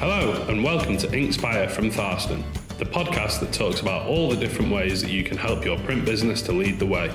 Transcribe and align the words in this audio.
Hello, 0.00 0.46
and 0.48 0.64
welcome 0.64 0.96
to 0.96 1.06
Inkspire 1.08 1.70
from 1.70 1.90
Tharstern, 1.90 2.42
the 2.78 2.86
podcast 2.86 3.38
that 3.40 3.52
talks 3.52 3.82
about 3.82 4.06
all 4.06 4.30
the 4.30 4.36
different 4.36 4.72
ways 4.72 5.02
that 5.02 5.10
you 5.10 5.22
can 5.22 5.36
help 5.36 5.62
your 5.62 5.78
print 5.80 6.06
business 6.06 6.40
to 6.40 6.52
lead 6.52 6.78
the 6.78 6.86
way. 6.86 7.12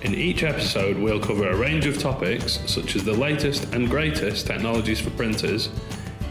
In 0.00 0.14
each 0.14 0.42
episode, 0.42 0.96
we'll 0.96 1.20
cover 1.20 1.50
a 1.50 1.54
range 1.54 1.84
of 1.84 1.98
topics 1.98 2.60
such 2.64 2.96
as 2.96 3.04
the 3.04 3.12
latest 3.12 3.74
and 3.74 3.90
greatest 3.90 4.46
technologies 4.46 5.02
for 5.02 5.10
printers, 5.10 5.68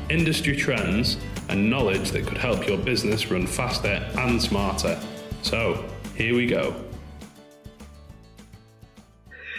industry 0.09 0.55
trends, 0.55 1.17
and 1.49 1.69
knowledge 1.69 2.09
that 2.09 2.25
could 2.25 2.39
help 2.39 2.67
your 2.67 2.79
business 2.79 3.29
run 3.29 3.45
faster 3.45 4.03
and 4.17 4.41
smarter. 4.41 4.99
So, 5.43 5.85
here 6.15 6.33
we 6.33 6.47
go. 6.47 6.73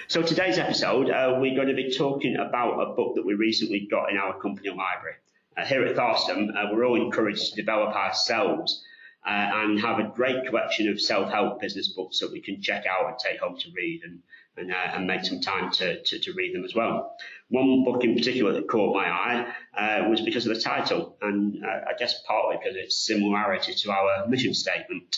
So 0.08 0.20
today's 0.20 0.58
episode, 0.58 1.10
uh, 1.10 1.36
we're 1.38 1.54
going 1.54 1.68
to 1.68 1.74
be 1.74 1.96
talking 1.96 2.34
about 2.34 2.80
a 2.80 2.92
book 2.96 3.14
that 3.14 3.24
we 3.24 3.34
recently 3.34 3.86
got 3.88 4.10
in 4.10 4.16
our 4.16 4.36
company 4.40 4.70
library. 4.70 5.14
Uh, 5.56 5.64
here 5.64 5.84
at 5.84 5.96
Tharstern, 5.96 6.50
uh, 6.50 6.68
we're 6.72 6.84
all 6.84 7.00
encouraged 7.00 7.50
to 7.50 7.56
develop 7.56 7.94
ourselves 7.94 8.84
uh, 9.26 9.30
and 9.30 9.80
have 9.80 9.98
a 9.98 10.12
great 10.14 10.46
collection 10.46 10.88
of 10.88 11.00
self-help 11.00 11.60
business 11.60 11.88
books 11.88 12.18
that 12.20 12.32
we 12.32 12.40
can 12.40 12.60
check 12.60 12.84
out 12.86 13.08
and 13.08 13.18
take 13.18 13.40
home 13.40 13.56
to 13.58 13.70
read 13.74 14.02
and, 14.04 14.20
and, 14.56 14.72
uh, 14.72 14.92
and 14.94 15.06
make 15.06 15.24
some 15.24 15.40
time 15.40 15.70
to, 15.70 16.02
to, 16.02 16.18
to, 16.18 16.32
read 16.32 16.54
them 16.54 16.64
as 16.64 16.74
well. 16.74 17.16
One 17.48 17.84
book 17.84 18.04
in 18.04 18.14
particular 18.14 18.52
that 18.52 18.68
caught 18.68 18.94
my 18.94 19.08
eye 19.08 19.54
uh, 19.76 20.08
was 20.08 20.20
because 20.20 20.46
of 20.46 20.54
the 20.54 20.60
title 20.60 21.16
and 21.22 21.64
uh, 21.64 21.88
I 21.88 21.94
guess 21.98 22.20
partly 22.26 22.56
because 22.58 22.76
of 22.76 22.82
its 22.82 23.06
similarity 23.06 23.74
to 23.74 23.90
our 23.90 24.26
mission 24.26 24.54
statement. 24.54 25.16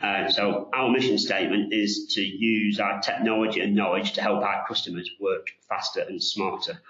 Uh, 0.00 0.28
so 0.30 0.68
our 0.72 0.90
mission 0.90 1.18
statement 1.18 1.72
is 1.72 2.06
to 2.14 2.22
use 2.22 2.80
our 2.80 3.00
technology 3.02 3.60
and 3.60 3.74
knowledge 3.74 4.12
to 4.14 4.22
help 4.22 4.42
our 4.42 4.66
customers 4.66 5.08
work 5.20 5.46
faster 5.68 6.00
and 6.00 6.22
smarter. 6.22 6.80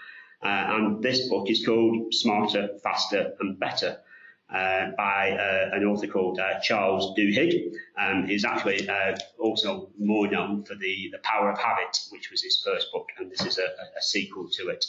Uh, 0.43 0.47
and 0.47 1.03
this 1.03 1.29
book 1.29 1.48
is 1.48 1.65
called 1.65 2.12
Smarter, 2.12 2.71
Faster 2.83 3.35
and 3.41 3.59
Better. 3.59 3.98
Uh, 4.53 4.91
by 4.98 5.31
uh, 5.31 5.75
an 5.75 5.83
author 5.83 6.07
called 6.07 6.39
uh, 6.39 6.61
Charles 6.61 7.19
Duhigg. 7.19 7.73
Um, 7.98 8.27
he's 8.27 8.45
actually 8.45 8.87
uh, 8.87 9.17
also 9.39 9.89
more 9.98 10.29
known 10.29 10.63
for 10.65 10.75
the, 10.75 11.09
the 11.11 11.17
Power 11.23 11.51
of 11.51 11.59
Habit, 11.59 11.97
which 12.11 12.31
was 12.31 12.43
his 12.43 12.63
first 12.63 12.93
book, 12.93 13.09
and 13.17 13.31
this 13.31 13.47
is 13.47 13.57
a, 13.57 13.63
a 13.63 14.03
sequel 14.03 14.51
to 14.59 14.69
it. 14.69 14.85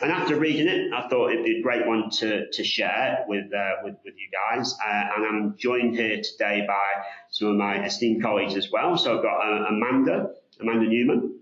And 0.00 0.12
after 0.12 0.38
reading 0.38 0.68
it, 0.68 0.92
I 0.92 1.08
thought 1.08 1.32
it'd 1.32 1.44
be 1.44 1.58
a 1.58 1.62
great 1.62 1.84
one 1.84 2.10
to, 2.10 2.48
to 2.48 2.62
share 2.62 3.24
with, 3.26 3.52
uh, 3.52 3.82
with, 3.82 3.96
with 4.04 4.14
you 4.16 4.28
guys. 4.30 4.72
And 4.86 5.26
I'm 5.26 5.56
joined 5.58 5.96
here 5.96 6.20
today 6.22 6.64
by 6.68 7.02
some 7.30 7.48
of 7.48 7.56
my 7.56 7.84
esteemed 7.84 8.22
colleagues 8.22 8.54
as 8.54 8.70
well. 8.70 8.96
So 8.96 9.16
I've 9.16 9.24
got 9.24 9.68
Amanda, 9.68 10.30
Amanda 10.60 10.86
Newman. 10.86 11.40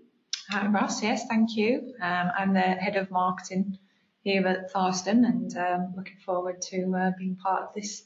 Hi, 0.51 0.67
Ross. 0.67 1.01
Yes, 1.01 1.27
thank 1.27 1.55
you. 1.55 1.93
Um, 2.01 2.29
I'm 2.37 2.53
the 2.53 2.59
head 2.59 2.97
of 2.97 3.09
marketing 3.09 3.77
here 4.21 4.45
at 4.45 4.73
Tharstern 4.73 5.25
and 5.25 5.55
um, 5.55 5.93
looking 5.95 6.17
forward 6.25 6.61
to 6.63 6.93
uh, 6.93 7.11
being 7.17 7.37
part 7.37 7.69
of 7.69 7.73
this 7.73 8.03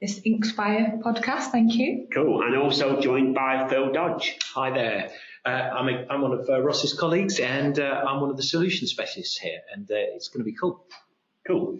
this 0.00 0.18
Inkspire 0.20 1.02
podcast. 1.02 1.50
Thank 1.52 1.74
you. 1.74 2.08
Cool. 2.10 2.44
And 2.44 2.56
also 2.56 2.98
joined 2.98 3.34
by 3.34 3.68
Phil 3.68 3.92
Dodge. 3.92 4.38
Hi 4.54 4.70
there. 4.70 5.10
Uh, 5.44 5.50
I'm, 5.50 5.88
a, 5.88 6.06
I'm 6.08 6.22
one 6.22 6.32
of 6.32 6.48
uh, 6.48 6.62
Ross's 6.62 6.94
colleagues 6.94 7.38
and 7.38 7.78
uh, 7.78 8.04
I'm 8.08 8.22
one 8.22 8.30
of 8.30 8.38
the 8.38 8.42
solution 8.42 8.86
specialists 8.86 9.36
here 9.36 9.60
and 9.74 9.84
uh, 9.90 9.94
it's 9.96 10.28
going 10.28 10.40
to 10.40 10.50
be 10.50 10.56
cool. 10.56 10.86
Cool. 11.46 11.78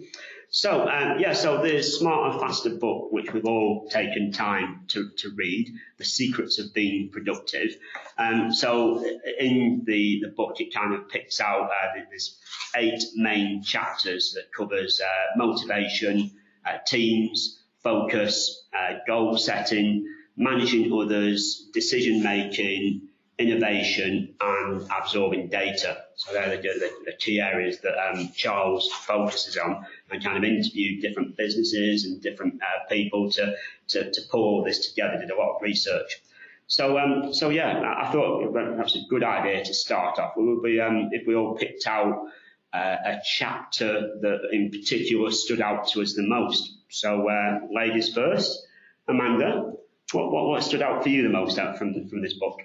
So, 0.55 0.87
um, 0.87 1.17
yeah, 1.17 1.33
so 1.33 1.63
the 1.63 1.81
Smarter 1.81 2.29
and 2.29 2.39
Faster 2.39 2.69
book, 2.69 3.11
which 3.11 3.33
we've 3.33 3.47
all 3.47 3.87
taken 3.89 4.31
time 4.31 4.81
to, 4.89 5.09
to 5.17 5.31
read, 5.35 5.73
The 5.97 6.05
Secrets 6.05 6.59
of 6.59 6.71
Being 6.75 7.09
Productive. 7.09 7.75
Um, 8.19 8.53
so, 8.53 9.03
in 9.39 9.81
the, 9.83 10.19
the 10.21 10.27
book, 10.27 10.61
it 10.61 10.71
kind 10.71 10.93
of 10.93 11.09
picks 11.09 11.41
out, 11.41 11.71
uh, 11.71 11.99
there's 12.07 12.37
eight 12.75 13.03
main 13.15 13.63
chapters 13.63 14.33
that 14.35 14.53
covers 14.55 15.01
uh, 15.03 15.37
motivation, 15.37 16.29
uh, 16.63 16.77
teams, 16.85 17.59
focus, 17.81 18.67
uh, 18.77 18.97
goal 19.07 19.35
setting, 19.39 20.05
managing 20.37 20.93
others, 20.93 21.67
decision 21.73 22.21
making, 22.21 23.01
innovation 23.39 24.35
and 24.39 24.87
absorbing 24.91 25.47
data. 25.47 25.97
So 26.15 26.33
they're 26.33 26.55
the, 26.55 26.61
the, 26.61 26.91
the 27.05 27.13
key 27.19 27.41
areas 27.41 27.79
that 27.79 27.95
um, 27.97 28.31
Charles 28.35 28.91
focuses 28.91 29.57
on 29.57 29.85
and 30.11 30.23
kind 30.23 30.37
of 30.37 30.43
interviewed 30.43 31.01
different 31.01 31.35
businesses 31.35 32.05
and 32.05 32.21
different 32.21 32.61
uh, 32.61 32.87
people 32.89 33.31
to, 33.31 33.55
to, 33.89 34.11
to 34.11 34.21
pull 34.29 34.43
all 34.43 34.63
this 34.63 34.89
together, 34.89 35.17
did 35.19 35.31
a 35.31 35.35
lot 35.35 35.55
of 35.55 35.61
research. 35.61 36.21
So, 36.67 36.97
um, 36.97 37.33
so 37.33 37.49
yeah, 37.49 37.95
I 37.97 38.11
thought 38.11 38.53
that's 38.77 38.95
a 38.95 39.03
good 39.09 39.23
idea 39.23 39.65
to 39.65 39.73
start 39.73 40.19
off. 40.19 40.33
We 40.37 40.45
would 40.45 40.63
be, 40.63 40.79
um, 40.79 41.09
if 41.11 41.27
we 41.27 41.35
all 41.35 41.55
picked 41.55 41.87
out 41.87 42.27
uh, 42.73 42.95
a 43.05 43.21
chapter 43.23 44.17
that 44.21 44.49
in 44.51 44.71
particular 44.71 45.31
stood 45.31 45.61
out 45.61 45.87
to 45.89 46.01
us 46.01 46.13
the 46.13 46.23
most. 46.23 46.77
So, 46.89 47.29
uh, 47.29 47.59
ladies 47.71 48.13
first, 48.13 48.65
Amanda, 49.07 49.73
what, 50.11 50.31
what, 50.31 50.45
what 50.47 50.63
stood 50.63 50.81
out 50.81 51.03
for 51.03 51.09
you 51.09 51.23
the 51.23 51.29
most 51.29 51.57
out 51.57 51.77
from, 51.77 52.07
from 52.07 52.21
this 52.21 52.33
book? 52.33 52.61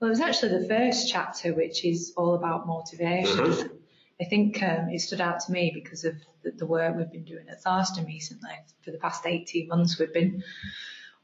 Well, 0.00 0.08
it 0.08 0.10
was 0.10 0.20
actually 0.20 0.58
the 0.58 0.68
first 0.68 1.08
chapter, 1.10 1.54
which 1.54 1.84
is 1.84 2.12
all 2.16 2.34
about 2.34 2.66
motivation. 2.66 3.38
Mm-hmm. 3.38 3.76
I 4.20 4.24
think 4.24 4.62
um, 4.62 4.88
it 4.90 5.00
stood 5.00 5.20
out 5.20 5.40
to 5.40 5.52
me 5.52 5.70
because 5.74 6.04
of 6.04 6.14
the, 6.42 6.50
the, 6.50 6.66
work 6.66 6.96
we've 6.96 7.10
been 7.10 7.24
doing 7.24 7.46
at 7.48 7.62
Tharstern 7.62 8.06
recently. 8.06 8.50
For 8.82 8.90
the 8.90 8.98
past 8.98 9.26
18 9.26 9.68
months, 9.68 9.98
we've 9.98 10.12
been 10.12 10.42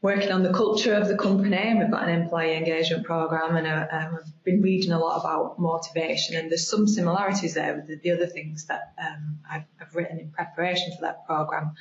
working 0.03 0.33
on 0.33 0.43
the 0.43 0.53
culture 0.53 0.95
of 0.95 1.09
the 1.09 1.17
company. 1.17 1.57
and 1.57 1.79
We've 1.79 1.91
got 1.91 2.09
an 2.09 2.23
employee 2.23 2.57
engagement 2.57 3.05
program, 3.05 3.57
and 3.57 3.67
uh, 3.67 3.87
um, 3.91 4.19
I've 4.21 4.45
been 4.45 4.63
reading 4.63 4.93
a 4.93 4.99
lot 4.99 5.21
about 5.21 5.59
motivation. 5.59 6.37
And 6.37 6.51
there's 6.51 6.69
some 6.69 6.87
similarities 6.87 7.55
there 7.55 7.75
with 7.77 7.87
the, 7.89 7.97
the 7.97 8.11
other 8.11 8.27
things 8.27 8.67
that 8.67 8.93
um, 8.99 9.39
I've, 9.51 9.65
I've, 9.81 9.95
written 9.95 10.19
in 10.19 10.31
preparation 10.31 10.93
for 10.95 11.03
that 11.03 11.27
program. 11.27 11.73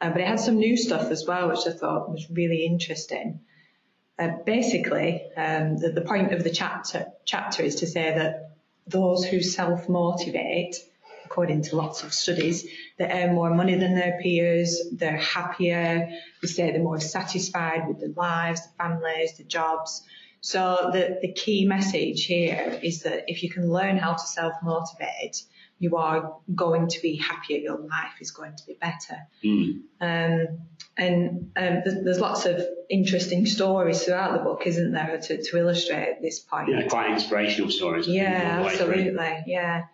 Um, 0.00 0.12
but 0.12 0.20
it 0.20 0.26
had 0.26 0.40
some 0.40 0.56
new 0.56 0.76
stuff 0.76 1.10
as 1.10 1.26
well, 1.26 1.48
which 1.48 1.66
I 1.66 1.72
thought 1.72 2.10
was 2.10 2.30
really 2.30 2.64
interesting. 2.64 3.40
Uh, 4.16 4.28
basically, 4.46 5.22
um, 5.36 5.76
the, 5.76 5.90
the, 5.90 6.00
point 6.00 6.32
of 6.32 6.44
the 6.44 6.50
chapter, 6.50 7.06
chapter 7.24 7.64
is 7.64 7.76
to 7.76 7.86
say 7.86 8.14
that 8.14 8.56
those 8.86 9.24
who 9.24 9.42
self-motivate, 9.42 10.76
according 11.24 11.62
to 11.62 11.74
lots 11.74 12.04
of 12.04 12.14
studies, 12.14 12.64
they 12.96 13.10
earn 13.10 13.34
more 13.34 13.52
money 13.52 13.74
than 13.74 13.96
their 13.96 14.20
peers, 14.22 14.80
they're 14.92 15.16
happier, 15.16 16.08
they 16.40 16.48
say 16.48 16.70
they're 16.70 16.80
more 16.80 17.00
satisfied 17.00 17.88
with 17.88 17.98
their 17.98 18.12
lives, 18.16 18.60
their 18.60 18.88
families, 18.88 19.36
their 19.36 19.46
jobs. 19.48 20.02
So 20.40 20.90
the, 20.92 21.18
the 21.20 21.32
key 21.32 21.66
message 21.66 22.26
here 22.26 22.78
is 22.82 23.02
that 23.02 23.24
if 23.26 23.42
you 23.42 23.50
can 23.50 23.68
learn 23.68 23.96
how 23.96 24.12
to 24.12 24.26
self-motivate, 24.26 25.42
you 25.78 25.96
are 25.96 26.36
going 26.54 26.88
to 26.88 27.00
be 27.02 27.16
happier, 27.16 27.58
your 27.58 27.78
life 27.78 28.20
is 28.20 28.30
going 28.30 28.56
to 28.56 28.66
be 28.66 28.74
better. 28.74 29.18
Mm. 29.44 29.80
Um, 30.00 30.58
and 30.96 31.50
um, 31.56 31.82
there's, 31.84 32.04
there's, 32.04 32.20
lots 32.20 32.46
of 32.46 32.62
interesting 32.88 33.46
stories 33.46 34.04
throughout 34.04 34.32
the 34.32 34.38
book, 34.38 34.62
isn't 34.66 34.92
there, 34.92 35.18
to, 35.18 35.42
to 35.42 35.58
illustrate 35.58 36.22
this 36.22 36.38
point? 36.38 36.68
Yeah, 36.68 36.86
quite 36.86 37.10
inspirational 37.10 37.70
stories. 37.70 38.06
Yeah, 38.06 38.62
absolutely. 38.64 39.42
Yeah. 39.46 39.84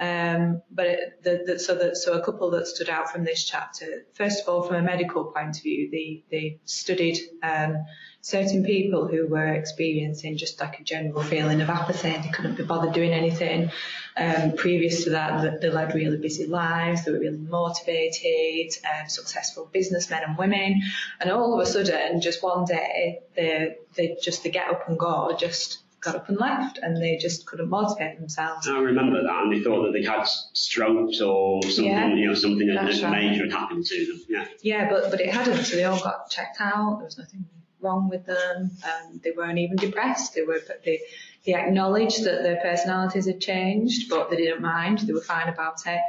Um, 0.00 0.62
but 0.70 0.86
it, 0.86 1.22
the, 1.22 1.42
the, 1.44 1.58
so 1.58 1.74
that 1.74 1.96
so 1.96 2.12
a 2.12 2.24
couple 2.24 2.50
that 2.52 2.66
stood 2.68 2.88
out 2.88 3.10
from 3.10 3.24
this 3.24 3.44
chapter. 3.44 4.06
First 4.14 4.42
of 4.42 4.48
all, 4.48 4.62
from 4.62 4.76
a 4.76 4.82
medical 4.82 5.24
point 5.24 5.56
of 5.56 5.62
view, 5.62 5.90
they 5.90 6.22
they 6.30 6.60
studied 6.64 7.18
um, 7.42 7.84
certain 8.28 8.62
people 8.62 9.08
who 9.08 9.26
were 9.26 9.54
experiencing 9.54 10.36
just 10.36 10.60
like 10.60 10.78
a 10.78 10.82
general 10.82 11.22
feeling 11.22 11.62
of 11.62 11.70
apathy. 11.70 12.10
And 12.10 12.22
they 12.22 12.28
couldn't 12.28 12.56
be 12.56 12.62
bothered 12.62 12.92
doing 12.92 13.12
anything. 13.12 13.70
Um, 14.18 14.52
previous 14.52 15.04
to 15.04 15.10
that, 15.10 15.62
they 15.62 15.70
led 15.70 15.94
really 15.94 16.18
busy 16.18 16.46
lives. 16.46 17.06
They 17.06 17.12
were 17.12 17.20
really 17.20 17.38
motivated, 17.38 18.76
um, 18.84 19.08
successful 19.08 19.70
businessmen 19.72 20.24
and 20.26 20.36
women. 20.36 20.82
And 21.20 21.30
all 21.30 21.54
of 21.58 21.66
a 21.66 21.70
sudden, 21.70 22.20
just 22.20 22.42
one 22.42 22.66
day, 22.66 23.20
they 23.34 23.76
they 23.94 24.18
just 24.22 24.42
they 24.42 24.50
get 24.50 24.68
up 24.68 24.88
and 24.88 24.98
go 24.98 25.34
just 25.38 25.78
got 26.00 26.14
up 26.14 26.28
and 26.28 26.38
left 26.38 26.78
and 26.78 27.02
they 27.02 27.16
just 27.16 27.46
couldn't 27.46 27.70
motivate 27.70 28.18
themselves. 28.18 28.68
I 28.68 28.78
remember 28.78 29.22
that 29.22 29.42
and 29.42 29.52
they 29.52 29.60
thought 29.64 29.84
that 29.84 29.92
they 29.92 30.04
had 30.04 30.24
strokes 30.52 31.20
or 31.22 31.62
something, 31.62 31.84
yeah, 31.86 32.14
you 32.14 32.26
know, 32.26 32.34
something 32.34 32.68
that, 32.68 33.02
right. 33.02 33.10
major 33.10 33.44
had 33.44 33.52
happened 33.52 33.86
to 33.86 34.06
them. 34.06 34.20
Yeah. 34.28 34.46
Yeah, 34.62 34.90
but, 34.90 35.10
but 35.10 35.20
it 35.20 35.30
hadn't. 35.30 35.64
So 35.64 35.76
they 35.76 35.84
all 35.84 35.98
got 35.98 36.30
checked 36.30 36.60
out. 36.60 36.98
There 36.98 37.06
was 37.06 37.18
nothing 37.18 37.46
wrong 37.80 38.08
with 38.08 38.26
them. 38.26 38.70
Um, 38.84 39.20
they 39.22 39.32
weren't 39.36 39.58
even 39.58 39.76
depressed. 39.76 40.34
They 40.34 40.42
were, 40.42 40.60
they, 40.84 41.00
they 41.44 41.54
acknowledged 41.54 42.24
that 42.24 42.42
their 42.42 42.60
personalities 42.60 43.26
had 43.26 43.40
changed, 43.40 44.08
but 44.08 44.30
they 44.30 44.36
didn't 44.36 44.62
mind. 44.62 45.00
They 45.00 45.12
were 45.12 45.20
fine 45.20 45.48
about 45.48 45.86
it. 45.86 46.00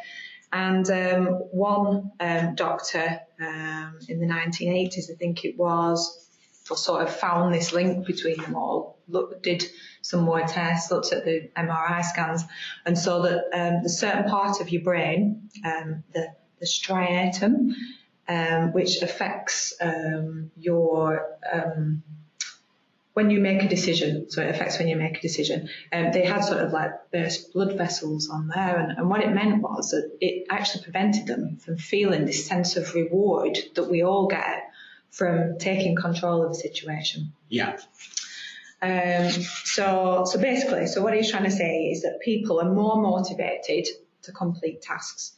And 0.51 0.89
um, 0.89 1.25
one 1.51 2.11
um, 2.19 2.55
doctor 2.55 3.19
um, 3.39 3.99
in 4.07 4.19
the 4.19 4.25
1980s, 4.25 5.11
I 5.11 5.15
think 5.15 5.45
it 5.45 5.57
was, 5.57 6.25
sort 6.75 7.01
of 7.01 7.15
found 7.15 7.53
this 7.53 7.73
link 7.73 8.05
between 8.05 8.37
them 8.37 8.55
all, 8.55 8.99
look, 9.07 9.41
did 9.41 9.65
some 10.01 10.21
more 10.21 10.41
tests, 10.41 10.91
looked 10.91 11.11
at 11.11 11.25
the 11.25 11.49
MRI 11.57 12.03
scans, 12.03 12.43
and 12.85 12.97
saw 12.97 13.21
that 13.23 13.45
um, 13.53 13.83
the 13.83 13.89
certain 13.89 14.29
part 14.29 14.61
of 14.61 14.69
your 14.69 14.83
brain, 14.83 15.49
um, 15.65 16.03
the, 16.13 16.27
the 16.59 16.65
striatum, 16.65 17.73
um, 18.29 18.73
which 18.73 19.01
affects 19.01 19.73
um, 19.81 20.51
your 20.55 21.25
um, 21.51 22.03
when 23.13 23.31
you 23.31 23.41
make 23.41 23.63
a 23.63 23.67
decision, 23.67 24.29
so 24.29 24.41
it 24.41 24.49
affects 24.49 24.77
when 24.77 24.87
you 24.87 24.95
make 24.95 25.17
a 25.17 25.21
decision. 25.21 25.67
Um, 25.91 26.11
they 26.13 26.25
had 26.25 26.41
sort 26.41 26.61
of 26.61 26.71
like 26.71 26.91
burst 27.11 27.51
blood 27.53 27.75
vessels 27.75 28.29
on 28.29 28.47
there, 28.47 28.77
and, 28.77 28.97
and 28.97 29.09
what 29.09 29.21
it 29.21 29.31
meant 29.31 29.61
was 29.61 29.89
that 29.89 30.11
it 30.21 30.45
actually 30.49 30.83
prevented 30.83 31.25
them 31.25 31.57
from 31.57 31.77
feeling 31.77 32.25
this 32.25 32.45
sense 32.45 32.77
of 32.77 32.93
reward 32.93 33.57
that 33.75 33.89
we 33.89 34.03
all 34.03 34.27
get 34.27 34.71
from 35.09 35.57
taking 35.57 35.95
control 35.95 36.43
of 36.43 36.51
a 36.51 36.55
situation. 36.55 37.33
Yeah. 37.49 37.77
Um, 38.81 39.29
so, 39.31 40.23
so 40.25 40.39
basically, 40.39 40.85
so 40.85 41.01
what 41.01 41.13
he's 41.13 41.31
trying 41.31 41.43
to 41.43 41.51
say 41.51 41.87
is 41.87 42.03
that 42.03 42.19
people 42.21 42.61
are 42.61 42.71
more 42.71 43.01
motivated 43.01 43.87
to 44.21 44.31
complete 44.31 44.81
tasks 44.81 45.33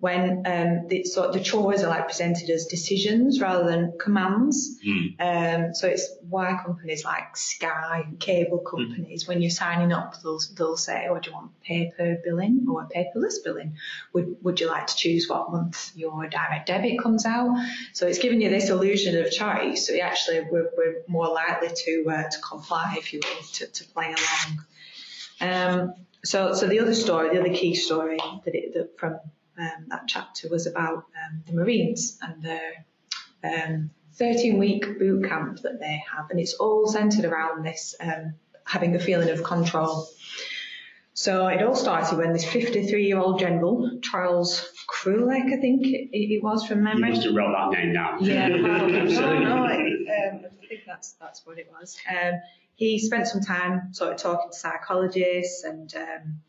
when 0.00 0.44
um, 0.46 0.86
the, 0.86 1.02
so 1.02 1.32
the 1.32 1.40
chores 1.40 1.82
are 1.82 1.88
like 1.88 2.06
presented 2.06 2.48
as 2.50 2.66
decisions 2.66 3.40
rather 3.40 3.68
than 3.68 3.94
commands. 3.98 4.78
Mm. 4.86 5.16
Um, 5.18 5.74
so 5.74 5.88
it's 5.88 6.08
why 6.28 6.56
companies 6.64 7.04
like 7.04 7.36
Sky 7.36 8.04
and 8.06 8.20
cable 8.20 8.58
companies, 8.58 9.24
mm. 9.24 9.28
when 9.28 9.42
you're 9.42 9.50
signing 9.50 9.92
up, 9.92 10.14
they'll, 10.22 10.38
they'll 10.56 10.76
say, 10.76 11.08
oh, 11.10 11.18
do 11.18 11.30
you 11.30 11.34
want 11.34 11.60
paper 11.62 12.16
billing 12.24 12.66
or 12.70 12.88
paperless 12.94 13.42
billing? 13.44 13.74
Would, 14.12 14.36
would 14.42 14.60
you 14.60 14.68
like 14.68 14.86
to 14.86 14.94
choose 14.94 15.28
what 15.28 15.50
month 15.50 15.90
your 15.96 16.28
direct 16.28 16.68
debit 16.68 17.00
comes 17.00 17.26
out? 17.26 17.56
So 17.92 18.06
it's 18.06 18.18
giving 18.18 18.40
you 18.40 18.50
this 18.50 18.70
illusion 18.70 19.18
of 19.18 19.32
choice. 19.32 19.88
So 19.88 19.98
actually, 19.98 20.42
we're, 20.48 20.70
we're 20.76 21.02
more 21.08 21.28
likely 21.28 21.70
to, 21.74 22.04
uh, 22.08 22.30
to 22.30 22.38
comply, 22.48 22.94
if 22.98 23.12
you 23.12 23.18
will, 23.24 23.42
to, 23.54 23.66
to 23.66 23.84
play 23.88 24.14
along. 24.14 24.64
Um, 25.40 25.94
so, 26.24 26.54
so 26.54 26.68
the 26.68 26.78
other 26.78 26.94
story, 26.94 27.30
the 27.30 27.40
other 27.40 27.54
key 27.54 27.74
story 27.74 28.18
that, 28.44 28.54
it, 28.54 28.74
that 28.74 28.96
from 28.96 29.18
um, 29.58 29.86
that 29.88 30.02
chapter 30.06 30.48
was 30.48 30.66
about 30.66 30.96
um, 30.98 31.42
the 31.46 31.52
Marines 31.52 32.18
and 32.22 32.42
their 32.42 32.84
um, 33.44 33.90
13 34.14 34.58
week 34.58 34.98
boot 34.98 35.28
camp 35.28 35.60
that 35.62 35.80
they 35.80 36.02
have, 36.12 36.30
and 36.30 36.40
it's 36.40 36.54
all 36.54 36.86
centered 36.86 37.24
around 37.24 37.64
this 37.64 37.94
um, 38.00 38.34
having 38.64 38.94
a 38.94 38.98
feeling 38.98 39.30
of 39.30 39.42
control. 39.42 40.08
So 41.14 41.48
it 41.48 41.62
all 41.62 41.74
started 41.74 42.16
when 42.16 42.32
this 42.32 42.44
53 42.44 43.06
year 43.06 43.18
old 43.18 43.40
general, 43.40 43.98
Charles 44.02 44.70
Krulak, 44.88 45.52
I 45.52 45.60
think 45.60 45.84
it, 45.84 46.10
it, 46.12 46.42
was 46.44 46.64
from 46.64 46.84
memory. 46.84 47.08
You 47.08 47.14
must 47.14 47.26
have 47.26 47.34
wrote 47.34 47.52
that 47.52 47.76
name 47.76 47.92
down. 47.92 48.22
Yeah, 48.22 48.48
no, 48.56 48.86
no, 48.86 49.64
I, 49.64 49.74
um, 49.74 50.44
I 50.44 50.66
think 50.68 50.82
that's, 50.86 51.14
that's 51.14 51.44
what 51.44 51.58
it 51.58 51.68
was. 51.72 51.96
Um, 52.08 52.34
he 52.76 53.00
spent 53.00 53.26
some 53.26 53.40
time 53.40 53.92
sort 53.92 54.12
of 54.12 54.18
talking 54.18 54.52
to 54.52 54.56
psychologists 54.56 55.64
and 55.64 55.92
um, 55.96 56.40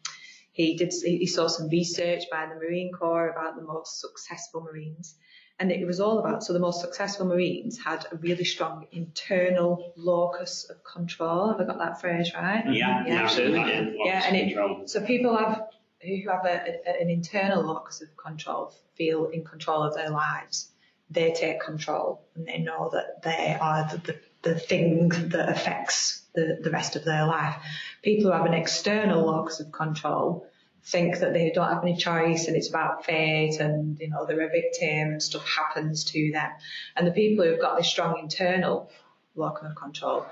he 0.59 0.75
did 0.75 0.93
he 1.05 1.25
saw 1.25 1.47
some 1.47 1.69
research 1.69 2.23
by 2.29 2.45
the 2.45 2.55
Marine 2.55 2.91
Corps 2.91 3.29
about 3.29 3.55
the 3.55 3.61
most 3.61 4.01
successful 4.01 4.59
Marines. 4.59 5.15
And 5.57 5.71
it 5.71 5.85
was 5.87 6.01
all 6.01 6.19
about 6.19 6.43
so 6.43 6.51
the 6.51 6.59
most 6.59 6.81
successful 6.81 7.25
Marines 7.25 7.79
had 7.81 8.05
a 8.11 8.17
really 8.17 8.43
strong 8.43 8.85
internal 8.91 9.93
locus 9.95 10.69
of 10.69 10.83
control. 10.83 11.47
Have 11.47 11.61
I 11.61 11.63
got 11.63 11.77
that 11.79 12.01
phrase 12.01 12.33
right? 12.33 12.65
Yeah, 12.69 13.05
yeah, 13.07 13.23
absolutely. 13.23 13.59
Yeah, 13.59 13.85
yeah 14.03 14.23
and 14.25 14.35
it, 14.35 14.89
so 14.89 15.01
people 15.05 15.37
have 15.37 15.61
who 16.01 16.29
have 16.29 16.45
a, 16.45 16.75
a, 16.85 17.01
an 17.01 17.09
internal 17.09 17.63
locus 17.63 18.01
of 18.01 18.09
control 18.17 18.73
feel 18.95 19.27
in 19.27 19.45
control 19.45 19.83
of 19.83 19.95
their 19.95 20.09
lives. 20.09 20.71
They 21.09 21.31
take 21.31 21.61
control 21.61 22.21
and 22.35 22.45
they 22.45 22.57
know 22.57 22.89
that 22.91 23.23
they 23.23 23.57
are 23.59 23.87
the, 23.89 23.97
the, 23.97 24.19
the 24.41 24.59
thing 24.59 25.07
that 25.09 25.47
affects 25.49 26.19
the, 26.35 26.59
the 26.61 26.69
rest 26.69 26.95
of 26.95 27.05
their 27.05 27.25
life. 27.25 27.55
People 28.01 28.25
who 28.25 28.37
have 28.37 28.45
an 28.45 28.53
external 28.53 29.25
locus 29.25 29.59
of 29.59 29.71
control 29.71 30.48
think 30.83 31.19
that 31.19 31.33
they 31.33 31.51
don't 31.51 31.71
have 31.71 31.83
any 31.83 31.95
choice 31.95 32.47
and 32.47 32.55
it's 32.55 32.69
about 32.69 33.05
fate 33.05 33.59
and 33.59 33.99
you 33.99 34.09
know 34.09 34.25
they're 34.25 34.47
a 34.47 34.49
victim 34.49 35.11
and 35.11 35.23
stuff 35.23 35.47
happens 35.47 36.03
to 36.05 36.31
them. 36.31 36.49
And 36.95 37.07
the 37.07 37.11
people 37.11 37.45
who've 37.45 37.59
got 37.59 37.77
this 37.77 37.87
strong 37.87 38.19
internal 38.19 38.89
locus 39.35 39.69
of 39.69 39.75
control 39.75 40.25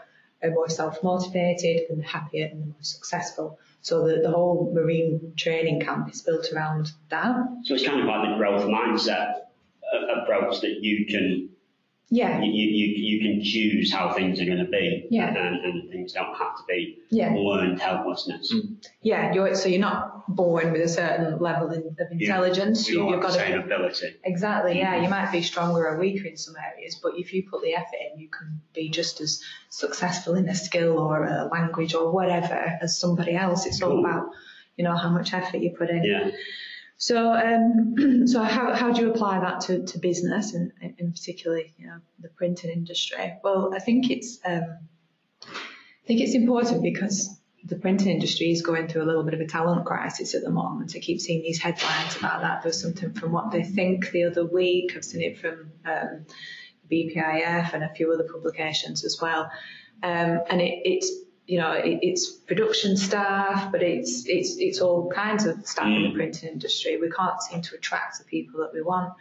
are 0.44 0.52
more 0.52 0.70
self-motivated 0.70 1.90
and 1.90 2.04
happier 2.04 2.48
and 2.52 2.68
more 2.68 2.76
successful. 2.82 3.60
So 3.82 4.08
the, 4.08 4.22
the 4.22 4.32
whole 4.32 4.72
marine 4.74 5.34
training 5.36 5.82
camp 5.82 6.10
is 6.12 6.22
built 6.22 6.52
around 6.54 6.92
that. 7.10 7.36
So 7.64 7.74
it's 7.76 7.86
kind 7.86 8.02
of 8.02 8.06
like 8.06 8.30
the 8.30 8.36
growth 8.36 8.64
mindset 8.64 9.42
approach 10.22 10.62
that 10.62 10.82
you 10.82 11.06
can 11.06 11.50
yeah. 12.10 12.42
You, 12.42 12.50
you, 12.52 12.86
you 12.96 13.22
can 13.22 13.44
choose 13.44 13.92
how 13.92 14.14
things 14.14 14.40
are 14.40 14.46
going 14.46 14.64
to 14.64 14.72
be. 14.72 15.08
Yeah. 15.10 15.28
And, 15.28 15.66
and 15.66 15.90
things 15.90 16.14
don't 16.14 16.34
have 16.36 16.56
to 16.56 16.64
be 16.68 17.00
yeah. 17.10 17.34
learned 17.34 17.82
helplessness. 17.82 18.54
Mm. 18.54 18.86
Yeah. 19.02 19.34
You're, 19.34 19.56
so 19.56 19.68
you're 19.68 19.82
not 19.82 20.24
born 20.34 20.72
with 20.72 20.82
a 20.82 20.88
certain 20.88 21.40
level 21.40 21.70
of 21.70 21.84
intelligence. 22.12 22.88
You, 22.88 23.12
have 23.12 23.22
got 23.22 23.34
the 23.34 23.40
same 23.40 23.60
ability. 23.60 24.16
Exactly. 24.24 24.78
Yeah. 24.78 25.02
You 25.02 25.10
might 25.10 25.34
be 25.34 25.42
stronger 25.42 25.86
or 25.86 26.00
weaker 26.00 26.28
in 26.28 26.38
some 26.38 26.56
areas, 26.56 26.98
but 27.02 27.14
if 27.18 27.34
you 27.34 27.44
put 27.50 27.62
the 27.62 27.76
effort 27.76 27.98
in, 28.14 28.20
you 28.20 28.30
can 28.30 28.62
be 28.74 28.90
just 28.90 29.20
as 29.20 29.42
successful 29.70 30.36
in 30.36 30.48
a 30.48 30.56
skill 30.56 31.00
or 31.00 31.26
a 31.26 31.50
language 31.52 31.94
or 31.94 32.12
whatever 32.12 32.78
as 32.82 32.98
somebody 32.98 33.36
else. 33.36 33.66
It's 33.66 33.82
cool. 33.82 33.92
all 33.92 34.00
about, 34.00 34.30
you 34.78 34.86
know, 34.86 34.96
how 34.96 35.10
much 35.10 35.34
effort 35.34 35.58
you 35.58 35.76
put 35.78 35.90
in. 35.90 36.06
Yeah. 36.06 36.32
So, 36.98 37.32
um, 37.32 38.26
so 38.28 38.42
how, 38.42 38.74
how 38.74 38.92
do 38.92 39.02
you 39.02 39.12
apply 39.12 39.40
that 39.40 39.62
to, 39.62 39.86
to 39.86 40.00
business 40.00 40.54
and 40.54 40.72
in 40.98 41.12
particularly, 41.12 41.74
you 41.78 41.88
know, 41.88 42.00
the 42.20 42.30
printing 42.30 42.72
industry? 42.72 43.36
Well, 43.44 43.72
I 43.74 43.80
think 43.80 44.10
it's, 44.10 44.40
um, 44.44 44.80
I 45.44 46.08
think 46.08 46.22
it's 46.22 46.34
important 46.36 46.82
because 46.82 47.40
the 47.64 47.76
printing 47.76 48.08
industry 48.08 48.52
is 48.52 48.62
going 48.62 48.88
through 48.88 49.04
a 49.04 49.06
little 49.06 49.24
bit 49.24 49.36
of 49.36 49.42
a 49.42 49.46
talent 49.46 49.86
crisis 49.86 50.34
at 50.34 50.42
the 50.42 50.50
moment. 50.50 50.94
I 50.96 51.00
keep 51.00 51.20
seeing 51.20 51.44
these 51.44 51.62
headlines 51.62 52.16
about 52.16 52.42
that. 52.42 52.64
There's 52.64 52.82
something 52.82 53.14
from 53.14 53.32
What 53.32 53.52
They 53.52 53.64
Think 53.64 54.10
the 54.12 54.24
other 54.24 54.46
week. 54.46 54.94
I've 54.96 55.06
seen 55.06 55.22
it 55.22 55.38
from 55.38 55.72
um, 55.86 56.26
BPIF 56.92 57.74
and 57.74 57.84
a 57.84 57.94
few 57.94 58.12
other 58.12 58.24
publications 58.24 59.04
as 59.06 59.20
well. 59.22 59.52
Um, 60.02 60.42
and 60.50 60.62
it, 60.62 60.82
it's 60.86 61.12
you 61.48 61.60
know, 61.60 61.72
it, 61.72 62.00
it's 62.02 62.30
production 62.30 62.98
staff, 62.98 63.72
but 63.72 63.82
it's 63.82 64.26
it's 64.28 64.58
it's 64.58 64.82
all 64.82 65.10
kinds 65.10 65.46
of 65.46 65.66
staff 65.66 65.88
in 65.88 66.04
the 66.04 66.10
mm. 66.10 66.14
printing 66.16 66.50
industry. 66.50 66.98
We 66.98 67.10
can't 67.10 67.42
seem 67.42 67.62
to 67.62 67.76
attract 67.76 68.20
the 68.20 68.26
people 68.26 68.60
that 68.60 68.74
we 68.74 68.82
want. 68.82 69.14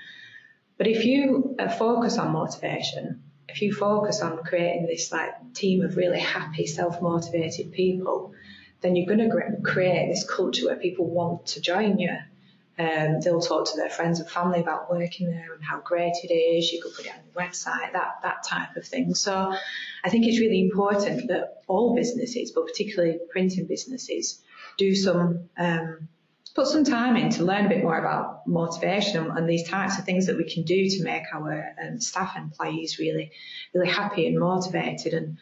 But 0.77 0.89
if 0.89 1.05
you 1.05 1.55
uh, 1.59 1.69
focus 1.69 2.19
on 2.19 2.33
motivation, 2.33 3.23
if 3.49 3.63
you 3.63 3.73
focus 3.73 4.21
on 4.21 4.43
creating 4.43 4.87
this 4.87 5.13
like 5.13 5.55
team 5.55 5.83
of 5.83 5.97
really 5.97 6.19
happy, 6.19 6.67
self-motivated 6.67 7.73
people, 7.73 8.35
then 8.81 8.97
you're 8.97 9.07
going 9.07 9.31
to 9.31 9.63
create 9.63 10.09
this 10.09 10.29
culture 10.29 10.67
where 10.67 10.77
people 10.77 11.07
want 11.07 11.47
to 11.47 11.61
join 11.61 11.99
you. 11.99 12.17
Um, 12.79 13.21
they'll 13.21 13.41
talk 13.41 13.71
to 13.71 13.77
their 13.77 13.89
friends 13.89 14.21
and 14.21 14.29
family 14.29 14.61
about 14.61 14.91
working 14.91 15.31
there 15.31 15.55
and 15.55 15.65
how 15.65 15.81
great 15.81 16.13
it 16.23 16.33
is. 16.33 16.71
You 16.71 16.83
could 16.83 16.95
put 16.95 17.07
it 17.07 17.13
on 17.13 17.21
your 17.25 17.47
website, 17.47 17.93
that 17.93 18.19
that 18.23 18.45
type 18.45 18.77
of 18.77 18.87
thing. 18.87 19.15
So 19.15 19.55
I 20.05 20.11
think 20.11 20.27
it's 20.27 20.41
really 20.41 20.61
important 20.61 21.29
that 21.29 21.63
all 21.67 21.95
businesses, 21.95 22.53
but 22.53 22.67
particularly 22.67 23.19
printing 23.31 23.67
businesses, 23.67 24.43
do 24.77 24.95
some 24.95 25.49
um, 25.57 26.09
put 26.55 26.67
some 26.67 26.85
time 26.85 27.17
in 27.17 27.31
to 27.31 27.45
learn 27.45 27.67
a 27.67 27.69
bit 27.69 27.83
more 27.83 27.99
about 27.99 28.47
motivation 28.47 29.31
and, 29.31 29.49
these 29.49 29.69
types 29.69 29.99
of 29.99 30.05
things 30.05 30.27
that 30.27 30.37
we 30.37 30.45
can 30.45 30.65
do 30.65 30.89
to 30.89 31.03
make 31.03 31.25
our 31.35 31.75
um, 31.83 32.01
staff 32.01 32.37
employees 32.37 32.99
really 32.99 33.31
really 33.75 33.89
happy 33.89 34.27
and 34.27 34.39
motivated 34.39 35.15
and 35.15 35.39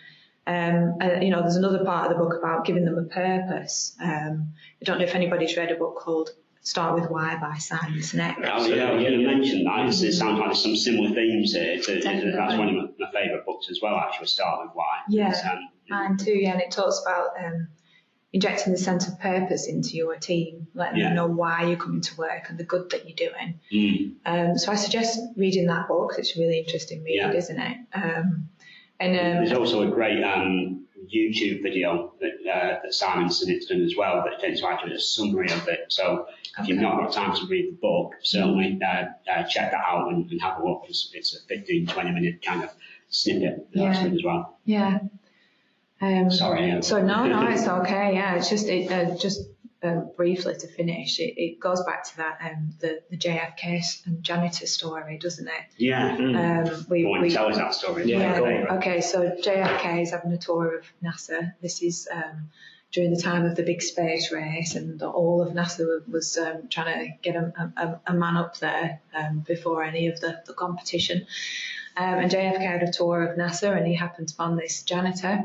um, 0.47 0.99
and, 1.01 1.25
you 1.25 1.31
know, 1.31 1.41
there's 1.41 1.57
another 1.57 1.83
part 1.85 2.05
of 2.05 2.17
the 2.17 2.23
book 2.23 2.35
about 2.39 2.67
giving 2.67 2.85
them 2.85 2.99
a 2.99 3.05
purpose. 3.05 3.97
Um, 3.99 4.53
I 4.79 4.85
don't 4.85 4.99
know 4.99 5.05
if 5.05 5.15
anybody's 5.15 5.57
read 5.57 5.73
a 5.73 5.77
book 5.77 5.97
called 5.97 6.31
Start 6.65 6.99
with 6.99 7.11
Why 7.11 7.37
by 7.37 7.59
Simon 7.59 7.99
Sinek. 7.99 8.37
Oh, 8.39 8.65
yeah, 8.67 8.85
I 8.87 8.93
was 8.95 9.03
going 9.03 9.19
to 9.21 9.27
mention 9.27 9.65
that. 9.65 9.87
It 9.87 10.13
sounds 10.15 10.39
like 10.39 10.49
there's 10.49 10.63
some 10.63 10.75
similar 10.75 11.15
themes 11.15 11.53
here. 11.53 11.79
To, 11.79 12.01
that's 12.01 12.57
one 12.57 12.71
of 12.71 12.75
my, 12.99 13.11
favourite 13.13 13.45
books 13.45 13.69
as 13.71 13.81
well, 13.83 13.97
actually, 13.97 14.29
Start 14.29 14.63
with 14.63 14.71
Why. 14.73 15.01
Yeah, 15.11 15.35
um, 15.53 15.69
mine 15.91 16.17
too, 16.17 16.33
yeah. 16.33 16.53
And 16.53 16.63
it 16.63 16.71
talks 16.71 17.03
about 17.05 17.33
um, 17.39 17.69
injecting 18.33 18.73
the 18.73 18.79
sense 18.79 19.07
of 19.07 19.21
purpose 19.21 19.69
into 19.69 19.91
your 19.91 20.17
team, 20.17 20.67
letting 20.73 21.01
yeah. 21.01 21.09
them 21.09 21.17
know 21.17 21.27
why 21.27 21.65
you're 21.65 21.77
coming 21.77 22.01
to 22.01 22.17
work 22.17 22.49
and 22.49 22.57
the 22.57 22.65
good 22.65 22.89
that 22.91 23.07
you're 23.07 23.31
doing. 23.31 23.61
Mm. 23.71 24.15
Um, 24.25 24.59
so 24.59 24.73
I 24.73 24.77
suggest 24.77 25.21
reading 25.37 25.67
that 25.67 25.87
book. 25.87 26.15
It's 26.17 26.35
a 26.35 26.41
really 26.41 26.59
interesting 26.59 27.05
read, 27.05 27.17
yeah. 27.17 27.31
isn't 27.33 27.61
it? 27.61 27.77
Um, 27.93 28.49
and 28.99 29.13
um, 29.13 29.45
There's 29.45 29.53
also 29.53 29.87
a 29.87 29.91
great 29.91 30.25
um, 30.25 30.87
YouTube 31.15 31.63
video 31.63 32.15
that, 32.21 32.34
uh, 32.49 32.81
that 32.83 32.95
Simon 32.95 33.29
Sinek's 33.29 33.67
done 33.67 33.83
as 33.83 33.97
well 33.97 34.25
that 34.25 34.41
tends 34.41 34.61
to 34.61 34.69
actually 34.69 34.95
a 34.95 35.01
summary 35.01 35.51
of 35.51 35.67
it. 35.69 35.87
So 35.89 36.27
if 36.59 36.69
you've 36.69 36.79
not 36.79 36.99
got 36.99 37.13
time 37.13 37.37
to 37.37 37.47
read 37.47 37.73
the 37.73 37.77
book, 37.77 38.15
certainly 38.23 38.79
uh, 38.85 39.07
uh, 39.31 39.43
check 39.45 39.73
that 39.73 39.81
out 39.87 40.09
and, 40.09 40.31
and, 40.31 40.41
have 40.41 40.61
a 40.61 40.67
look. 40.67 40.85
It's, 40.89 41.11
it's 41.15 41.35
a 41.35 41.41
15, 41.47 41.87
20 41.87 42.11
minute 42.13 42.45
kind 42.45 42.65
of 42.65 42.71
snippet 43.09 43.69
yeah. 43.73 43.91
as 43.91 44.23
well. 44.25 44.59
Yeah. 44.65 44.99
Um, 46.01 46.31
Sorry. 46.31 46.69
Yeah. 46.69 46.81
So 46.81 47.03
no, 47.03 47.27
no, 47.27 47.49
it's 47.49 47.67
okay. 47.67 48.15
Yeah, 48.15 48.35
it's 48.35 48.51
just 48.51 48.67
it 48.67 48.91
uh, 48.91 49.17
just 49.17 49.43
um, 49.85 50.11
briefly 50.17 50.55
to 50.55 50.67
finish, 50.69 51.19
it, 51.19 51.35
it, 51.37 51.61
goes 51.61 51.83
back 51.85 52.05
to 52.05 52.17
that 52.19 52.39
um, 52.43 52.71
the 52.81 53.03
the 53.11 53.17
JFK 53.17 54.07
and 54.07 54.23
janitor 54.23 54.67
story, 54.67 55.19
doesn't 55.19 55.47
it? 55.47 55.65
Yeah. 55.77 56.17
Mm. 56.17 56.69
Um, 56.69 56.87
we, 56.89 57.05
we, 57.05 57.31
tell 57.31 57.49
us 57.49 57.57
that 57.57 57.75
story. 57.75 58.05
Yeah. 58.07 58.41
yeah 58.41 58.77
okay, 58.77 59.01
so 59.01 59.31
JFK 59.43 60.03
is 60.03 60.11
having 60.11 60.33
a 60.33 60.39
tour 60.39 60.79
of 60.79 60.85
NASA. 61.03 61.53
This 61.61 61.83
is 61.83 62.09
um, 62.13 62.51
during 62.93 63.13
the 63.13 63.21
time 63.21 63.45
of 63.45 63.57
the 63.57 63.63
big 63.63 63.83
space 63.83 64.31
race, 64.31 64.77
and 64.77 65.03
all 65.03 65.43
of 65.43 65.53
NASA 65.53 66.07
was 66.09 66.39
um, 66.39 66.69
trying 66.69 67.07
to 67.07 67.13
get 67.23 67.35
a, 67.35 67.73
a, 67.77 68.13
a, 68.13 68.15
man 68.15 68.37
up 68.37 68.59
there 68.59 69.01
um, 69.15 69.41
before 69.41 69.83
any 69.83 70.07
of 70.07 70.21
the, 70.21 70.41
the 70.47 70.53
competition. 70.53 71.27
Um, 71.97 72.15
and 72.15 72.31
JFK 72.31 72.61
had 72.61 72.83
a 72.83 72.93
tour 72.93 73.25
of 73.25 73.37
NASA, 73.37 73.77
and 73.77 73.87
he 73.87 73.95
happened 73.95 74.33
upon 74.33 74.57
this 74.57 74.83
janitor 74.83 75.45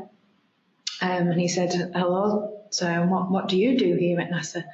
Um, 1.02 1.28
and 1.28 1.40
he 1.40 1.48
said, 1.48 1.72
hello, 1.94 2.59
sir, 2.70 3.06
what, 3.06 3.30
what 3.30 3.48
do 3.48 3.56
you 3.58 3.78
do 3.78 3.94
here 3.96 4.18
at 4.20 4.30
NASA? 4.30 4.64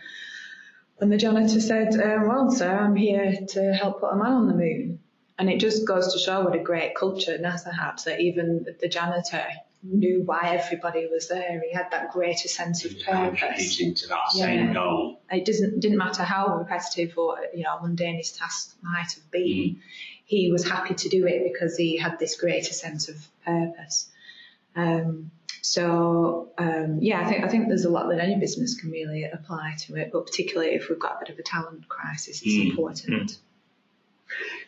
And 1.00 1.12
the 1.12 1.16
janitor 1.16 1.60
said, 1.60 1.94
um, 1.94 2.28
well, 2.28 2.50
sir, 2.50 2.78
I'm 2.78 2.96
here 2.96 3.36
to 3.48 3.74
help 3.74 4.00
put 4.00 4.12
a 4.12 4.16
man 4.16 4.32
on 4.32 4.48
the 4.48 4.54
moon. 4.54 5.00
And 5.38 5.50
it 5.50 5.60
just 5.60 5.86
goes 5.86 6.12
to 6.14 6.18
show 6.18 6.42
what 6.42 6.54
a 6.54 6.62
great 6.62 6.94
culture 6.94 7.36
NASA 7.38 7.74
had, 7.74 7.98
that 8.06 8.20
even 8.20 8.64
the 8.80 8.88
janitor 8.88 9.44
knew 9.82 10.22
why 10.24 10.56
everybody 10.56 11.06
was 11.06 11.28
there. 11.28 11.62
He 11.68 11.74
had 11.74 11.90
that 11.90 12.10
greater 12.10 12.48
sense 12.48 12.84
of 12.84 12.92
purpose. 13.00 13.76
To 13.76 14.08
that 14.08 14.30
same 14.30 14.72
goal. 14.72 15.20
It 15.30 15.44
doesn't 15.44 15.80
didn't 15.80 15.98
matter 15.98 16.22
how 16.22 16.56
repetitive 16.56 17.16
or 17.18 17.38
you 17.54 17.64
know 17.64 17.78
mundane 17.80 18.16
his 18.16 18.32
task 18.32 18.76
might 18.82 19.12
have 19.12 19.30
been. 19.30 19.80
He 20.24 20.50
was 20.50 20.68
happy 20.68 20.94
to 20.94 21.08
do 21.08 21.26
it 21.26 21.52
because 21.52 21.76
he 21.76 21.98
had 21.98 22.18
this 22.18 22.36
greater 22.36 22.72
sense 22.72 23.08
of 23.08 23.16
purpose. 23.44 24.08
Um, 24.74 25.30
so 25.66 26.52
um, 26.58 26.98
yeah, 27.00 27.22
I 27.22 27.28
think 27.28 27.44
I 27.44 27.48
think 27.48 27.66
there's 27.66 27.84
a 27.84 27.90
lot 27.90 28.08
that 28.10 28.20
any 28.20 28.36
business 28.36 28.76
can 28.76 28.90
really 28.92 29.24
apply 29.24 29.74
to 29.86 29.96
it, 29.96 30.10
but 30.12 30.24
particularly 30.24 30.74
if 30.74 30.88
we've 30.88 30.98
got 30.98 31.16
a 31.16 31.18
bit 31.24 31.30
of 31.30 31.38
a 31.40 31.42
talent 31.42 31.88
crisis, 31.88 32.40
it's 32.44 32.54
Mm. 32.54 32.70
important. 32.70 33.38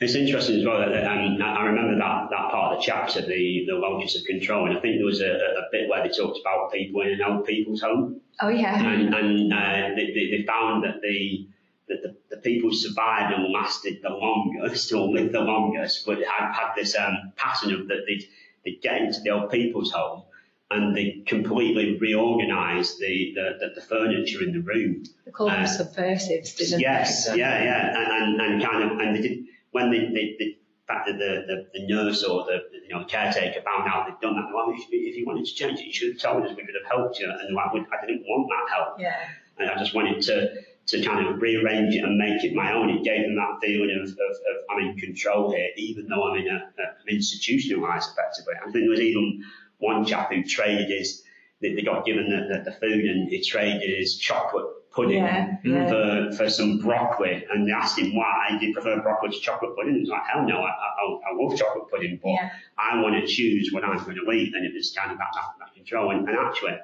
It's 0.01 0.15
interesting 0.15 0.57
as 0.61 0.65
well 0.65 0.79
that 0.81 1.05
um, 1.05 1.41
I 1.43 1.65
remember 1.67 1.99
that, 1.99 2.29
that 2.31 2.51
part 2.51 2.73
of 2.73 2.79
the 2.79 2.85
chapter, 2.85 3.21
the, 3.21 3.65
the 3.67 3.75
locus 3.75 4.17
of 4.17 4.25
control, 4.25 4.67
and 4.67 4.77
I 4.77 4.81
think 4.81 4.97
there 4.97 5.05
was 5.05 5.21
a, 5.21 5.33
a 5.33 5.65
bit 5.73 5.89
where 5.89 6.03
they 6.03 6.11
talked 6.11 6.39
about 6.41 6.73
people 6.73 7.01
in 7.03 7.13
an 7.13 7.23
old 7.23 7.45
people's 7.45 7.81
home, 7.83 8.21
Oh 8.41 8.49
yeah, 8.49 8.75
and, 8.85 9.15
and 9.15 9.53
uh, 9.53 9.95
they, 9.97 10.07
they 10.07 10.37
they 10.39 10.45
found 10.47 10.83
that 10.85 11.01
the 11.01 11.47
that 11.89 12.03
the, 12.03 12.17
the 12.31 12.37
people 12.39 12.73
survived 12.73 13.33
and 13.35 13.53
lasted 13.53 14.01
the 14.03 14.11
longest 14.11 14.93
or 14.93 15.09
lived 15.09 15.33
the 15.33 15.41
longest, 15.41 16.05
but 16.07 16.19
had, 16.19 16.53
had 16.53 16.75
this 16.77 16.97
um, 16.97 17.33
pattern 17.37 17.73
of 17.75 17.87
that 17.89 18.03
they'd, 18.07 18.25
they'd 18.65 18.83
get 18.83 19.01
into 19.01 19.21
the 19.21 19.31
old 19.31 19.51
people's 19.51 19.93
home 19.93 20.23
and 20.71 20.95
they 20.95 21.23
completely 21.27 21.99
reorganise 21.99 22.99
the, 22.99 23.33
the, 23.35 23.69
the, 23.75 23.81
furniture 23.81 24.43
in 24.43 24.53
the 24.53 24.61
room 24.61 25.03
they 25.25 25.31
call 25.31 25.47
them 25.47 25.65
uh, 25.65 25.67
subversives, 25.67 26.55
didn't 26.55 26.81
Yes, 26.81 27.27
they? 27.27 27.39
yeah, 27.39 27.63
yeah, 27.65 27.99
and, 27.99 28.41
and, 28.41 28.53
and 28.53 28.63
kind 28.63 28.85
of, 28.85 28.99
and 28.99 29.17
they 29.17 29.23
did 29.23 29.45
when 29.71 29.91
they, 29.91 30.01
they, 30.01 30.37
they 30.39 30.59
the 30.89 30.95
fact 30.95 31.07
that 31.07 31.19
the, 31.19 31.45
the, 31.47 31.79
the 31.79 31.87
nurse 31.87 32.25
or 32.25 32.45
the 32.45 32.61
you 32.83 32.95
know 32.95 33.01
the 33.01 33.05
caretaker 33.05 33.61
found 33.61 33.89
out 33.89 34.07
they'd 34.07 34.27
done 34.27 34.37
that. 34.37 34.49
Well, 34.55 34.73
if, 34.75 34.87
if 34.91 35.17
you 35.17 35.27
wanted 35.27 35.45
to 35.45 35.55
change 35.55 35.81
it, 35.81 35.87
you 35.87 35.93
should 35.93 36.13
have 36.15 36.21
told 36.21 36.45
us. 36.45 36.57
We 36.57 36.65
could 36.65 36.75
have 36.83 36.91
helped 36.91 37.19
you. 37.19 37.31
And 37.31 37.55
like, 37.55 37.69
I 37.73 38.07
didn't 38.07 38.25
want 38.27 38.49
that 38.49 38.75
help. 38.75 38.99
Yeah, 38.99 39.29
And 39.59 39.71
I 39.71 39.79
just 39.79 39.95
wanted 39.95 40.23
to 40.23 40.49
to 40.89 41.03
kind 41.05 41.29
of 41.29 41.43
rearrange 41.43 41.95
it 41.95 42.03
and 42.03 42.17
make 42.17 42.43
it 42.43 42.55
my 42.55 42.73
own. 42.73 42.89
It 42.89 43.05
gave 43.05 43.21
them 43.21 43.37
that 43.37 43.59
feeling 43.61 43.91
of, 44.03 44.09
of, 44.09 44.17
of 44.17 44.57
I'm 44.71 44.89
in 44.89 44.97
control 44.97 45.53
here, 45.55 45.69
even 45.77 46.09
though 46.09 46.31
I'm 46.31 46.39
in 46.41 46.49
a, 46.49 46.57
a 46.57 46.85
I'm 46.89 47.15
institutionalised 47.15 48.09
effectively. 48.13 48.55
I 48.59 48.65
think 48.71 48.85
there 48.85 48.91
was 48.91 49.01
even 49.01 49.45
one 49.79 50.05
chap 50.05 50.33
who 50.33 50.43
traded 50.45 50.89
his. 50.91 51.23
They, 51.61 51.75
they 51.75 51.83
got 51.83 52.07
given 52.07 52.31
the, 52.31 52.55
the, 52.55 52.71
the 52.71 52.77
food 52.77 53.05
and 53.05 53.29
he 53.29 53.43
traded 53.43 53.99
his 53.99 54.17
chocolate 54.17 54.67
pudding 54.93 55.25
yeah, 55.25 55.57
yeah. 55.65 55.89
for, 55.89 56.37
for 56.37 56.51
some 56.51 56.79
broccoli, 56.79 57.45
and 57.51 57.69
they 57.69 57.73
asked 57.73 57.99
him 57.99 58.15
why 58.17 58.57
he 58.61 58.73
preferred 58.73 59.03
broccoli 59.03 59.31
to 59.31 59.41
chocolate 59.41 59.77
pudding. 59.77 59.95
He 59.95 60.01
was 60.01 60.09
like, 60.09 60.23
hell 60.33 60.47
no, 60.47 60.59
I, 60.59 60.71
I, 60.71 61.31
I 61.31 61.35
love 61.35 61.59
chocolate 61.59 61.91
pudding, 61.91 62.19
but 62.23 62.31
Yeah. 62.31 62.51
I 62.79 63.01
want 63.01 63.15
to 63.21 63.27
choose 63.27 63.71
what 63.73 63.85
I'm 63.85 63.97
going 64.05 64.17
to 64.17 64.33
eat, 64.33 64.55
and 64.55 64.65
it 64.65 64.73
was 64.75 64.95
kind 64.97 65.13
of 65.13 65.19
that, 65.19 65.29
that, 65.35 65.45
that 65.59 65.75
control. 65.75 66.11
And, 66.11 66.29
and 66.29 66.39
actually, 66.39 66.77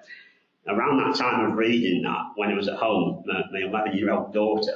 around 0.68 0.98
that 0.98 1.16
time 1.16 1.50
of 1.50 1.56
reading 1.56 2.02
that, 2.02 2.22
when 2.36 2.50
I 2.50 2.54
was 2.54 2.68
at 2.68 2.76
home, 2.76 3.24
my, 3.26 3.42
my 3.52 3.66
11 3.66 3.96
year 3.96 4.12
old 4.12 4.32
daughter, 4.32 4.72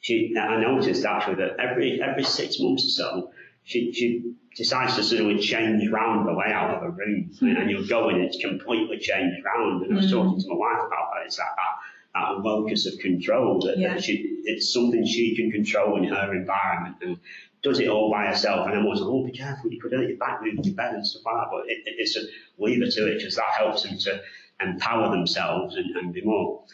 she, 0.00 0.34
I 0.36 0.60
noticed 0.60 1.04
actually 1.04 1.36
that 1.36 1.60
every 1.60 2.02
every 2.02 2.24
six 2.24 2.58
months 2.58 2.84
or 2.84 2.90
so, 2.90 3.30
she, 3.64 3.92
she 3.92 4.34
decides 4.56 4.96
to 4.96 5.02
suddenly 5.02 5.38
change 5.38 5.88
round 5.90 6.26
the 6.28 6.32
layout 6.32 6.76
of 6.76 6.82
a 6.82 6.90
room, 6.90 7.30
and, 7.40 7.56
and 7.58 7.70
you'll 7.70 7.86
go 7.86 8.08
in, 8.08 8.20
it's 8.20 8.38
completely 8.40 8.98
changed 8.98 9.44
round. 9.44 9.84
And 9.84 9.94
I 9.94 9.96
was 9.96 10.10
talking 10.10 10.40
to 10.40 10.48
my 10.48 10.54
wife 10.56 10.86
about 10.86 11.12
that. 11.14 11.26
It's 11.26 11.36
that, 11.36 11.54
that, 11.56 12.20
that 12.36 12.42
locus 12.42 12.86
of 12.86 12.98
control 12.98 13.60
that, 13.66 13.78
Yeah. 13.78 13.94
that 13.94 14.04
she, 14.04 14.40
it's 14.44 14.72
something 14.72 15.06
she 15.06 15.34
can 15.36 15.50
control 15.50 15.96
in 15.96 16.04
her 16.04 16.34
environment 16.34 16.96
and 17.02 17.18
does 17.62 17.78
it 17.78 17.88
all 17.88 18.10
by 18.10 18.26
herself. 18.26 18.66
And 18.66 18.76
I'm 18.76 18.84
always 18.84 19.00
like, 19.00 19.08
oh, 19.08 19.24
be 19.24 19.32
careful, 19.32 19.72
you 19.72 19.80
could 19.80 19.92
hurt 19.92 20.08
your 20.08 20.18
back 20.18 20.42
moving 20.42 20.64
your 20.64 20.74
bed 20.74 20.94
and 20.94 21.06
stuff 21.06 21.22
like 21.24 21.34
that. 21.36 21.48
But 21.50 21.70
it, 21.70 21.78
it, 21.86 21.94
it's 21.98 22.16
a 22.16 22.22
leave 22.58 22.80
her 22.80 22.90
to 22.90 23.06
it 23.12 23.18
because 23.18 23.36
that 23.36 23.50
helps 23.56 23.84
them 23.84 23.96
to 23.98 24.20
empower 24.60 25.10
themselves 25.10 25.76
and, 25.76 25.96
and 25.96 26.12
be 26.12 26.22
more. 26.22 26.64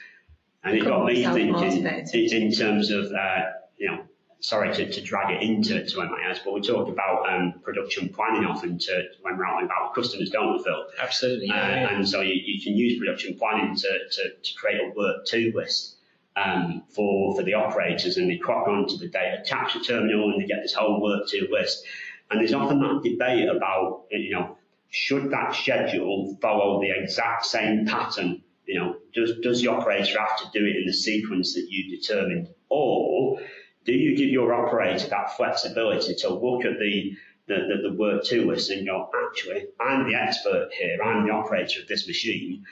And 0.64 0.76
it 0.76 0.84
got 0.84 1.04
me 1.04 1.22
thinking 1.34 1.84
in, 1.86 2.42
in 2.42 2.52
terms 2.52 2.90
of, 2.90 3.12
uh, 3.12 3.42
you 3.76 3.86
know, 3.88 4.02
sorry 4.40 4.72
to, 4.74 4.90
to 4.90 5.00
drag 5.00 5.34
it 5.34 5.42
into 5.42 5.84
to 5.84 6.00
MIS, 6.00 6.40
but 6.44 6.54
we 6.54 6.60
talk 6.60 6.88
about 6.88 7.28
um, 7.28 7.54
production 7.62 8.08
planning 8.08 8.44
often 8.44 8.78
to 8.78 9.04
when 9.22 9.36
we're 9.36 9.44
out 9.44 9.62
and 9.62 9.66
about 9.66 9.96
with 9.96 10.04
customers, 10.04 10.30
don't 10.30 10.56
we, 10.56 10.62
Phil? 10.62 10.84
Absolutely. 11.00 11.50
Uh, 11.50 11.54
Yeah, 11.54 11.94
and 11.94 12.08
so 12.08 12.20
you, 12.20 12.34
you 12.34 12.62
can 12.62 12.76
use 12.76 12.98
production 12.98 13.36
planning 13.36 13.74
to, 13.74 13.88
to, 14.10 14.22
to 14.42 14.54
create 14.54 14.80
a 14.80 14.92
work 14.96 15.26
to 15.26 15.52
list 15.54 15.96
um, 16.36 16.84
for, 16.90 17.34
for 17.34 17.42
the 17.42 17.54
operators 17.54 18.16
and 18.16 18.30
they 18.30 18.38
clock 18.38 18.68
onto 18.68 18.96
the 18.96 19.08
data 19.08 19.42
capture 19.46 19.80
terminal 19.80 20.30
and 20.30 20.40
they 20.40 20.46
get 20.46 20.62
this 20.62 20.74
whole 20.74 21.02
work 21.02 21.26
to 21.28 21.48
list. 21.50 21.84
And 22.30 22.40
there's 22.40 22.52
often 22.52 22.80
that 22.80 23.00
debate 23.02 23.48
about, 23.48 24.04
you 24.10 24.30
know, 24.30 24.56
should 24.90 25.30
that 25.30 25.54
schedule 25.54 26.36
follow 26.40 26.80
the 26.80 26.90
exact 26.90 27.44
same 27.44 27.86
pattern? 27.86 28.42
You 28.66 28.78
know, 28.78 28.96
does, 29.14 29.32
does 29.42 29.62
the 29.62 29.68
operator 29.68 30.18
have 30.18 30.38
to 30.38 30.58
do 30.58 30.64
it 30.64 30.76
in 30.76 30.86
the 30.86 30.92
sequence 30.92 31.54
that 31.54 31.66
you 31.68 31.96
determined? 31.96 32.48
Or 32.68 33.40
do 33.88 33.94
you 33.94 34.14
give 34.14 34.28
your 34.28 34.52
operator 34.52 35.08
that 35.08 35.34
flexibility 35.34 36.14
to 36.14 36.28
look 36.28 36.66
at 36.66 36.78
the 36.78 37.16
the, 37.46 37.54
the, 37.54 37.88
the 37.88 37.96
work 37.96 38.22
to 38.24 38.52
us 38.52 38.68
and 38.68 38.86
go, 38.86 39.08
actually, 39.26 39.68
I'm 39.80 40.06
the 40.06 40.14
expert 40.14 40.68
here, 40.78 41.02
I'm 41.02 41.26
the 41.26 41.32
operator 41.32 41.80
of 41.80 41.88
this 41.88 42.06
machine. 42.06 42.62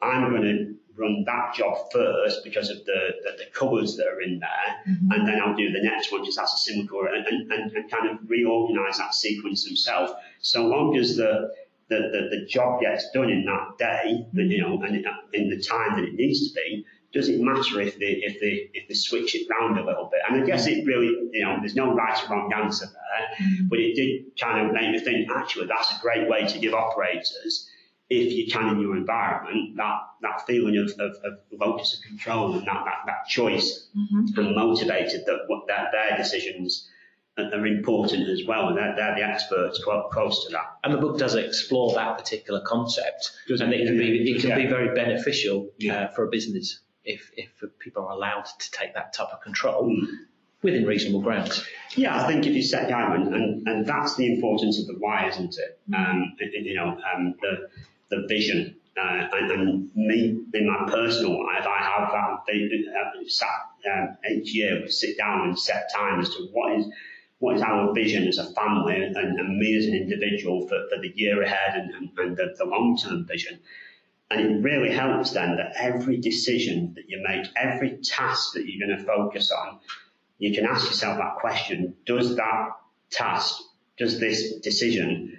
I'm 0.00 0.30
going 0.30 0.42
to 0.42 0.74
run 0.96 1.24
that 1.26 1.52
job 1.54 1.76
first 1.92 2.42
because 2.42 2.70
of 2.70 2.78
the, 2.86 3.10
the, 3.22 3.44
the 3.44 3.50
colours 3.52 3.96
that 3.96 4.06
are 4.06 4.22
in 4.22 4.38
there, 4.38 4.94
mm-hmm. 4.94 5.10
and 5.10 5.28
then 5.28 5.42
I'll 5.42 5.54
do 5.54 5.70
the 5.70 5.82
next 5.82 6.10
one 6.10 6.22
because 6.22 6.36
that's 6.36 6.54
a 6.54 6.56
similar 6.56 6.88
colour, 6.88 7.08
and, 7.08 7.26
and, 7.26 7.72
and, 7.72 7.90
kind 7.90 8.08
of 8.08 8.18
reorganise 8.26 8.96
that 8.96 9.14
sequence 9.14 9.66
himself. 9.66 10.12
So 10.40 10.66
long 10.66 10.96
as 10.96 11.16
the, 11.16 11.52
the, 11.90 11.96
the, 11.96 12.38
the 12.38 12.46
job 12.46 12.80
gets 12.80 13.10
done 13.10 13.28
in 13.28 13.44
that 13.44 13.76
day, 13.78 14.26
that, 14.32 14.44
you 14.44 14.62
know, 14.62 14.80
and 14.82 15.06
uh, 15.06 15.10
in 15.34 15.50
the 15.50 15.60
time 15.60 15.96
that 15.96 16.08
it 16.08 16.14
needs 16.14 16.48
to 16.48 16.54
be, 16.54 16.86
does 17.14 17.28
it 17.28 17.40
matter 17.40 17.80
if 17.80 17.98
they 17.98 18.20
if 18.28 18.40
they 18.40 18.68
if 18.74 18.88
they 18.88 18.94
switch 18.94 19.34
it 19.34 19.46
round 19.48 19.78
a 19.78 19.84
little 19.84 20.10
bit? 20.10 20.20
And 20.28 20.42
I 20.42 20.44
guess 20.46 20.66
it 20.66 20.84
really, 20.84 21.06
you 21.32 21.44
know, 21.44 21.56
there's 21.60 21.76
no 21.76 21.94
right 21.94 22.18
or 22.28 22.34
wrong 22.36 22.52
answer 22.52 22.86
there, 22.86 23.48
but 23.70 23.78
it 23.78 23.94
did 23.94 24.38
kind 24.38 24.66
of 24.66 24.74
make 24.74 24.90
me 24.90 24.98
think. 24.98 25.30
Actually, 25.30 25.66
that's 25.66 25.90
a 25.96 26.00
great 26.02 26.28
way 26.28 26.46
to 26.46 26.58
give 26.58 26.74
operators, 26.74 27.68
if 28.10 28.32
you 28.32 28.50
can 28.52 28.68
in 28.74 28.80
your 28.80 28.96
environment, 28.96 29.76
that 29.76 29.98
that 30.22 30.44
feeling 30.46 30.76
of 30.76 30.90
of, 31.00 31.12
of 31.24 31.38
locus 31.52 31.96
of 31.96 32.02
control 32.08 32.54
and 32.58 32.66
that 32.66 32.82
that, 32.84 32.98
that 33.06 33.26
choice, 33.28 33.88
and 33.94 34.54
motivated 34.56 35.24
that 35.26 35.40
what 35.46 35.66
that 35.68 35.92
their 35.92 36.16
decisions 36.16 36.88
are 37.38 37.44
are 37.52 37.66
important 37.66 38.28
as 38.28 38.42
well, 38.46 38.68
and 38.68 38.76
they're, 38.78 38.94
they're 38.96 39.16
the 39.16 39.22
experts 39.24 39.82
close 40.12 40.44
to 40.46 40.52
that. 40.52 40.66
And 40.84 40.94
the 40.94 40.98
book 40.98 41.18
does 41.18 41.34
explore 41.34 41.92
that 41.94 42.16
particular 42.16 42.60
concept, 42.60 43.32
Does 43.48 43.60
and 43.60 43.72
it? 43.72 43.80
it 43.80 43.86
can 43.86 43.98
be 43.98 44.30
it 44.32 44.40
can 44.40 44.50
Yeah. 44.50 44.56
be 44.56 44.66
very 44.66 44.94
beneficial 44.94 45.68
Yeah. 45.78 46.04
uh, 46.04 46.08
for 46.14 46.24
a 46.26 46.28
business 46.30 46.80
if 47.04 47.30
if 47.36 47.50
people 47.78 48.04
are 48.06 48.12
allowed 48.12 48.44
to 48.58 48.70
take 48.70 48.94
that 48.94 49.12
type 49.12 49.28
of 49.32 49.40
control 49.42 49.84
Mm. 49.88 50.06
within 50.62 50.86
reasonable 50.86 51.20
grounds. 51.20 51.66
Yeah, 51.94 52.16
I 52.22 52.26
think 52.26 52.46
if 52.46 52.54
you 52.54 52.62
set 52.62 52.88
down, 52.88 53.12
and, 53.16 53.34
and, 53.34 53.68
and 53.68 53.86
that's 53.86 54.16
the 54.16 54.32
importance 54.34 54.78
of 54.80 54.86
the 54.86 54.94
why, 54.98 55.28
isn't 55.28 55.54
it? 55.58 55.78
Um, 55.94 56.34
it- 56.38 56.54
it- 56.54 56.64
you 56.64 56.74
know, 56.74 56.98
um, 57.14 57.34
the, 57.42 57.68
the 58.10 58.26
vision. 58.28 58.76
Uh, 58.96 59.28
and, 59.32 59.50
and 59.50 59.90
me, 59.96 60.40
in 60.54 60.66
my 60.68 60.88
personal 60.88 61.32
life, 61.44 61.66
I 61.66 61.82
have 61.82 62.12
that 62.12 62.44
uh, 62.48 63.28
sat 63.28 63.48
um, 63.92 64.16
each 64.30 64.54
year, 64.54 64.80
we 64.82 64.88
sit 64.90 65.18
down 65.18 65.48
and 65.48 65.58
set 65.58 65.90
time 65.92 66.20
as 66.20 66.28
to 66.30 66.44
what 66.52 66.78
is 66.78 66.86
what 67.40 67.56
is 67.56 67.62
our 67.62 67.92
vision 67.92 68.26
as 68.28 68.38
a 68.38 68.50
family 68.54 68.94
and, 68.94 69.16
and 69.16 69.58
me 69.58 69.76
as 69.76 69.84
an 69.86 69.94
individual 69.94 70.62
for, 70.68 70.78
for 70.88 70.98
the 71.02 71.12
year 71.16 71.42
ahead 71.42 71.74
and, 71.74 71.90
and, 71.94 72.10
and 72.18 72.36
the, 72.36 72.54
the 72.56 72.64
long 72.64 72.96
term 72.96 73.26
vision. 73.26 73.58
And 74.30 74.40
it 74.40 74.62
really 74.62 74.90
helps 74.90 75.32
then 75.32 75.56
that 75.56 75.72
every 75.76 76.16
decision 76.16 76.94
that 76.96 77.04
you 77.08 77.22
make, 77.26 77.46
every 77.56 77.98
task 78.02 78.54
that 78.54 78.66
you're 78.66 78.86
going 78.86 78.98
to 78.98 79.04
focus 79.04 79.50
on, 79.50 79.78
you 80.38 80.54
can 80.54 80.66
ask 80.66 80.86
yourself 80.86 81.18
that 81.18 81.36
question, 81.36 81.94
does 82.06 82.36
that 82.36 82.70
task, 83.10 83.56
does 83.98 84.18
this 84.18 84.56
decision 84.60 85.38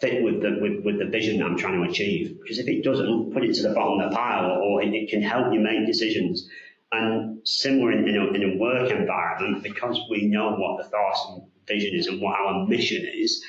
fit 0.00 0.22
with 0.22 0.42
the, 0.42 0.58
with, 0.60 0.84
with 0.84 0.98
the 0.98 1.06
vision 1.06 1.38
that 1.38 1.46
I'm 1.46 1.56
trying 1.56 1.82
to 1.82 1.90
achieve? 1.90 2.38
Because 2.40 2.58
if 2.58 2.68
it 2.68 2.84
doesn't, 2.84 3.32
put 3.32 3.44
it 3.44 3.54
to 3.54 3.62
the 3.62 3.74
bottom 3.74 4.00
of 4.00 4.10
the 4.10 4.16
pile 4.16 4.60
or 4.62 4.82
it, 4.82 4.94
it 4.94 5.10
can 5.10 5.22
help 5.22 5.52
you 5.52 5.60
make 5.60 5.86
decisions. 5.86 6.48
And 6.92 7.40
similar 7.46 7.90
in, 7.90 8.08
in, 8.08 8.16
a, 8.16 8.26
in 8.32 8.52
a 8.52 8.56
work 8.58 8.90
environment, 8.90 9.62
because 9.62 9.98
we 10.10 10.26
know 10.26 10.54
what 10.54 10.78
the 10.78 10.88
thoughts 10.88 11.26
and 11.30 11.42
vision 11.66 11.94
is 11.94 12.06
and 12.06 12.20
what 12.20 12.38
our 12.38 12.66
mission 12.66 13.04
is, 13.12 13.42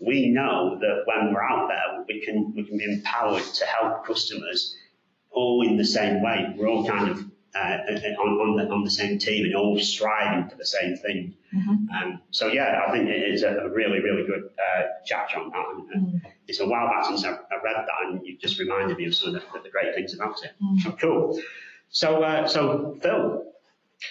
we 0.00 0.28
know 0.30 0.78
that 0.80 1.02
when 1.04 1.32
we're 1.32 1.42
out 1.42 1.68
there, 1.68 2.04
we 2.08 2.24
can, 2.24 2.52
we 2.56 2.64
can 2.64 2.78
be 2.78 2.84
empowered 2.84 3.42
to 3.42 3.64
help 3.66 4.06
customers 4.06 4.76
all 5.30 5.66
in 5.66 5.76
the 5.76 5.84
same 5.84 6.22
way. 6.22 6.54
We're 6.56 6.68
all 6.68 6.86
kind 6.86 7.10
of 7.10 7.18
uh, 7.54 7.58
on, 7.58 8.28
on, 8.40 8.56
the, 8.56 8.72
on 8.72 8.84
the 8.84 8.90
same 8.90 9.18
team 9.18 9.44
and 9.44 9.54
all 9.56 9.78
striving 9.78 10.48
for 10.48 10.56
the 10.56 10.64
same 10.64 10.96
thing. 10.96 11.34
Um, 11.54 12.20
so 12.30 12.46
yeah, 12.46 12.80
I 12.86 12.92
think 12.92 13.08
it 13.08 13.34
is 13.34 13.42
a 13.42 13.68
really, 13.68 14.00
really 14.00 14.24
good 14.26 14.50
uh, 14.58 14.82
chapter 15.04 15.38
on 15.38 15.50
that. 15.50 15.64
And, 15.74 16.12
and 16.12 16.22
It's 16.46 16.60
a 16.60 16.66
while 16.66 16.88
back 16.88 17.06
since 17.06 17.24
I've, 17.24 17.40
I've 17.52 17.62
read 17.62 17.76
that 17.76 17.88
and 18.06 18.24
you 18.24 18.38
just 18.38 18.58
reminded 18.58 18.96
me 18.96 19.06
of 19.06 19.14
some 19.14 19.34
of 19.34 19.34
the, 19.34 19.60
the 19.62 19.70
great 19.70 19.94
things 19.94 20.14
about 20.14 20.36
it. 20.44 20.52
Mm. 20.62 20.98
Cool. 21.00 21.40
So, 21.90 22.22
uh, 22.22 22.46
so 22.46 22.96
Phil, 23.02 23.44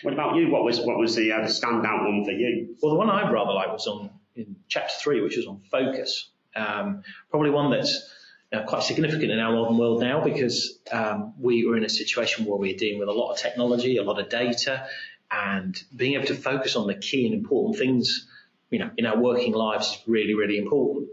what 0.03 0.13
about 0.13 0.35
you? 0.35 0.51
What 0.51 0.63
was 0.63 0.79
what 0.81 0.97
was 0.97 1.15
the, 1.15 1.31
uh, 1.31 1.41
the 1.41 1.47
standout 1.47 2.05
one 2.05 2.25
for 2.25 2.31
you? 2.31 2.75
Well, 2.81 2.91
the 2.91 2.97
one 2.97 3.09
I 3.09 3.31
rather 3.31 3.53
like 3.53 3.71
was 3.71 3.87
on 3.87 4.09
in 4.39 4.55
chapter 4.67 4.93
three, 5.01 5.21
which 5.21 5.37
was 5.37 5.47
on 5.47 5.61
focus. 5.71 6.29
Um, 6.55 7.03
probably 7.29 7.51
one 7.51 7.71
that's 7.71 8.09
uh, 8.51 8.63
quite 8.63 8.83
significant 8.83 9.31
in 9.31 9.39
our 9.39 9.51
modern 9.51 9.77
world 9.77 10.01
now 10.01 10.23
because 10.23 10.79
um, 10.91 11.33
we 11.39 11.65
were 11.65 11.77
in 11.77 11.83
a 11.83 11.89
situation 11.89 12.45
where 12.45 12.57
we're 12.57 12.75
dealing 12.75 12.99
with 12.99 13.09
a 13.09 13.13
lot 13.13 13.31
of 13.31 13.37
technology, 13.37 13.97
a 13.97 14.03
lot 14.03 14.19
of 14.19 14.29
data, 14.29 14.87
and 15.29 15.81
being 15.95 16.15
able 16.15 16.25
to 16.25 16.35
focus 16.35 16.75
on 16.75 16.87
the 16.87 16.95
key 16.95 17.25
and 17.25 17.35
important 17.35 17.77
things, 17.77 18.27
you 18.71 18.79
know, 18.79 18.89
in 18.97 19.05
our 19.05 19.17
working 19.17 19.53
lives 19.53 19.87
is 19.87 19.97
really, 20.07 20.33
really 20.33 20.57
important. 20.57 21.09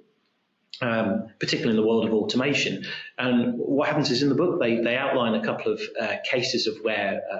Um, 0.83 1.29
particularly 1.41 1.71
in 1.71 1.83
the 1.83 1.89
world 1.89 2.05
of 2.05 2.13
automation. 2.13 2.85
And 3.17 3.55
what 3.57 3.89
happens 3.89 4.11
is 4.11 4.23
in 4.23 4.29
the 4.29 4.35
book, 4.35 4.61
they, 4.61 4.77
they 4.77 4.95
outline 4.95 5.33
a 5.35 5.43
couple 5.43 5.73
of 5.73 5.81
uh, 5.99 6.17
cases 6.23 6.67
of 6.67 6.77
where 6.83 7.23
uh, 7.33 7.39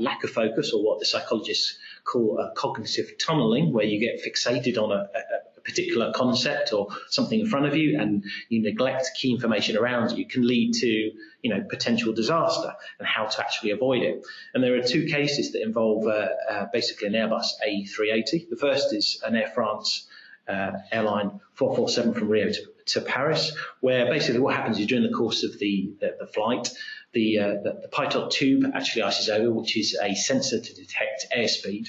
lack 0.00 0.24
of 0.24 0.30
focus, 0.30 0.72
or 0.72 0.82
what 0.82 0.98
the 0.98 1.06
psychologists 1.06 1.78
call 2.04 2.50
cognitive 2.56 3.18
tunneling, 3.18 3.72
where 3.72 3.84
you 3.84 4.00
get 4.00 4.20
fixated 4.24 4.78
on 4.78 4.92
a, 4.92 5.08
a, 5.14 5.48
particular 5.68 6.12
concept 6.14 6.72
or 6.72 6.88
something 7.08 7.40
in 7.40 7.46
front 7.46 7.66
of 7.66 7.76
you 7.76 8.00
and 8.00 8.24
you 8.48 8.62
neglect 8.62 9.10
key 9.14 9.30
information 9.30 9.76
around 9.76 10.16
you 10.16 10.24
can 10.24 10.46
lead 10.46 10.72
to 10.72 10.86
you 10.86 11.50
know 11.50 11.62
potential 11.68 12.12
disaster 12.14 12.72
and 12.98 13.06
how 13.06 13.26
to 13.26 13.40
actually 13.40 13.70
avoid 13.70 14.02
it. 14.02 14.24
And 14.54 14.64
there 14.64 14.74
are 14.76 14.82
two 14.82 15.06
cases 15.06 15.52
that 15.52 15.62
involve 15.62 16.06
uh, 16.06 16.28
uh, 16.50 16.66
basically 16.72 17.08
an 17.08 17.14
Airbus 17.14 17.46
A380 17.66 18.48
the 18.48 18.56
first 18.56 18.94
is 18.94 19.20
an 19.24 19.36
Air 19.36 19.52
France 19.54 20.06
uh, 20.48 20.72
airline 20.90 21.40
447 21.54 22.14
from 22.14 22.28
Rio 22.28 22.50
to, 22.50 22.60
to, 22.88 23.00
Paris 23.00 23.52
where 23.80 24.06
basically 24.06 24.40
what 24.40 24.54
happens 24.54 24.78
is 24.78 24.86
during 24.86 25.04
the 25.04 25.16
course 25.16 25.44
of 25.44 25.58
the, 25.58 25.90
the, 26.00 26.16
the 26.20 26.26
flight 26.26 26.68
the, 27.12 27.38
uh, 27.38 27.48
the, 27.62 27.80
the 27.82 27.88
pitot 27.92 28.30
tube 28.30 28.64
actually 28.74 29.02
ices 29.02 29.28
over 29.28 29.50
which 29.50 29.76
is 29.76 29.96
a 30.02 30.14
sensor 30.14 30.60
to 30.60 30.74
detect 30.74 31.26
airspeed 31.36 31.88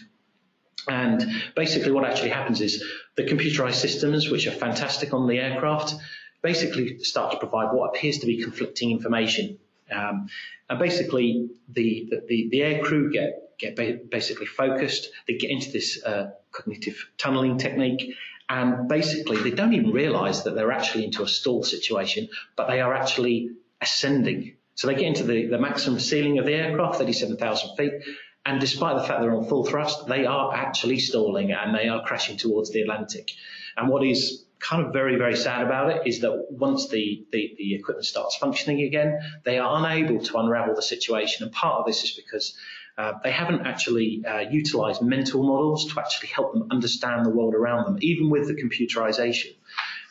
and 0.87 1.25
basically 1.55 1.91
what 1.91 2.05
actually 2.05 2.29
happens 2.29 2.61
is 2.61 2.83
the 3.15 3.23
computerized 3.23 3.75
systems, 3.75 4.29
which 4.29 4.47
are 4.47 4.51
fantastic 4.51 5.13
on 5.13 5.27
the 5.27 5.37
aircraft, 5.39 5.95
basically 6.41 6.99
start 6.99 7.31
to 7.31 7.37
provide 7.37 7.73
what 7.73 7.89
appears 7.89 8.19
to 8.19 8.25
be 8.25 8.41
conflicting 8.41 8.91
information. 8.91 9.59
Um, 9.91 10.29
and 10.69 10.79
basically 10.79 11.49
the, 11.67 12.09
the, 12.27 12.49
the 12.49 12.61
air 12.61 12.83
crew 12.83 13.11
get, 13.11 13.57
get 13.57 13.75
basically 14.09 14.45
focused, 14.45 15.09
they 15.27 15.35
get 15.35 15.49
into 15.49 15.71
this 15.71 16.03
uh, 16.03 16.31
cognitive 16.51 17.09
tunneling 17.17 17.57
technique, 17.57 18.15
and 18.49 18.89
basically 18.89 19.37
they 19.37 19.51
don't 19.51 19.73
even 19.73 19.91
realize 19.91 20.43
that 20.43 20.55
they're 20.55 20.71
actually 20.71 21.05
into 21.05 21.23
a 21.23 21.27
stall 21.27 21.63
situation, 21.63 22.27
but 22.55 22.67
they 22.67 22.81
are 22.81 22.93
actually 22.93 23.51
ascending. 23.79 24.55
So 24.73 24.87
they 24.87 24.95
get 24.95 25.03
into 25.03 25.23
the, 25.23 25.47
the 25.47 25.59
maximum 25.59 25.99
ceiling 25.99 26.39
of 26.39 26.45
the 26.45 26.53
aircraft, 26.53 26.97
37,000 26.97 27.75
feet, 27.77 27.93
and 28.45 28.59
despite 28.59 28.97
the 28.97 29.03
fact 29.03 29.21
they're 29.21 29.35
on 29.35 29.45
full 29.45 29.65
thrust, 29.65 30.07
they 30.07 30.25
are 30.25 30.53
actually 30.53 30.99
stalling 30.99 31.51
and 31.51 31.75
they 31.75 31.87
are 31.87 32.03
crashing 32.03 32.37
towards 32.37 32.71
the 32.71 32.81
Atlantic. 32.81 33.29
And 33.77 33.89
what 33.89 34.03
is 34.03 34.45
kind 34.59 34.85
of 34.85 34.93
very, 34.93 35.17
very 35.17 35.35
sad 35.35 35.61
about 35.61 35.91
it 35.91 36.07
is 36.07 36.21
that 36.21 36.47
once 36.49 36.89
the, 36.89 37.25
the, 37.31 37.55
the 37.57 37.75
equipment 37.75 38.05
starts 38.05 38.35
functioning 38.37 38.81
again, 38.81 39.19
they 39.45 39.59
are 39.59 39.77
unable 39.77 40.23
to 40.23 40.37
unravel 40.37 40.75
the 40.75 40.81
situation. 40.81 41.43
And 41.43 41.53
part 41.53 41.79
of 41.79 41.85
this 41.85 42.03
is 42.03 42.11
because 42.11 42.57
uh, 42.99 43.17
they 43.23 43.31
haven't 43.31 43.65
actually 43.65 44.25
uh, 44.25 44.39
utilized 44.39 45.01
mental 45.01 45.41
models 45.41 45.93
to 45.93 45.97
actually 46.01 46.27
help 46.27 46.51
them 46.51 46.67
understand 46.69 47.25
the 47.25 47.29
world 47.29 47.55
around 47.55 47.85
them, 47.85 47.97
even 48.01 48.29
with 48.29 48.45
the 48.49 48.53
computerization. 48.53 49.55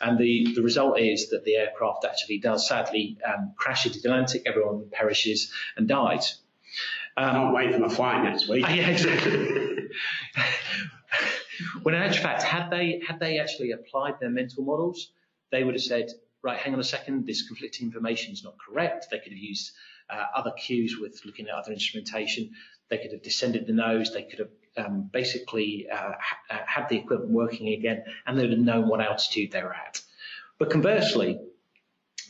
And 0.00 0.16
the, 0.16 0.54
the 0.54 0.62
result 0.62 0.98
is 0.98 1.28
that 1.28 1.44
the 1.44 1.56
aircraft 1.56 2.06
actually 2.06 2.38
does 2.38 2.66
sadly 2.66 3.18
um, 3.26 3.52
crash 3.56 3.84
into 3.84 4.00
the 4.00 4.08
Atlantic, 4.08 4.44
everyone 4.46 4.86
perishes 4.90 5.52
and 5.76 5.86
dies. 5.86 6.38
Um, 7.18 7.34
Can't 7.34 7.54
wait 7.54 7.74
for 7.74 7.80
my 7.80 7.88
flight 7.90 8.24
next 8.24 8.48
week. 8.48 8.64
Yeah, 8.68 8.88
exactly. 8.88 9.90
when 11.82 11.94
in 11.94 12.00
actual 12.00 12.22
fact, 12.22 12.42
had 12.42 12.70
they 12.70 13.02
had 13.06 13.20
they 13.20 13.38
actually 13.38 13.72
applied 13.72 14.14
their 14.18 14.30
mental 14.30 14.64
models, 14.64 15.10
they 15.50 15.62
would 15.62 15.74
have 15.74 15.82
said, 15.82 16.06
right, 16.42 16.56
hang 16.56 16.72
on 16.72 16.80
a 16.80 16.84
second, 16.84 17.26
this 17.26 17.46
conflicting 17.46 17.88
information 17.88 18.32
is 18.32 18.44
not 18.44 18.54
correct. 18.58 19.08
They 19.10 19.18
could 19.18 19.32
have 19.32 19.38
used 19.38 19.72
uh, 20.08 20.24
other 20.34 20.52
cues 20.52 20.96
with 20.98 21.20
looking 21.24 21.48
at 21.48 21.54
other 21.54 21.72
instrumentation. 21.72 22.52
They 22.90 22.98
could 22.98 23.12
have 23.12 23.22
descended 23.22 23.66
the 23.66 23.72
nose. 23.72 24.12
They 24.12 24.22
could 24.22 24.38
have 24.38 24.86
um, 24.86 25.10
basically 25.12 25.88
uh, 25.90 26.12
ha- 26.18 26.38
uh, 26.50 26.58
had 26.66 26.88
the 26.88 26.96
equipment 26.96 27.30
working 27.30 27.68
again, 27.68 28.04
and 28.26 28.38
they 28.38 28.42
would 28.42 28.52
have 28.52 28.60
known 28.60 28.88
what 28.88 29.00
altitude 29.00 29.52
they 29.52 29.62
were 29.62 29.74
at. 29.74 30.00
But 30.58 30.70
conversely, 30.70 31.38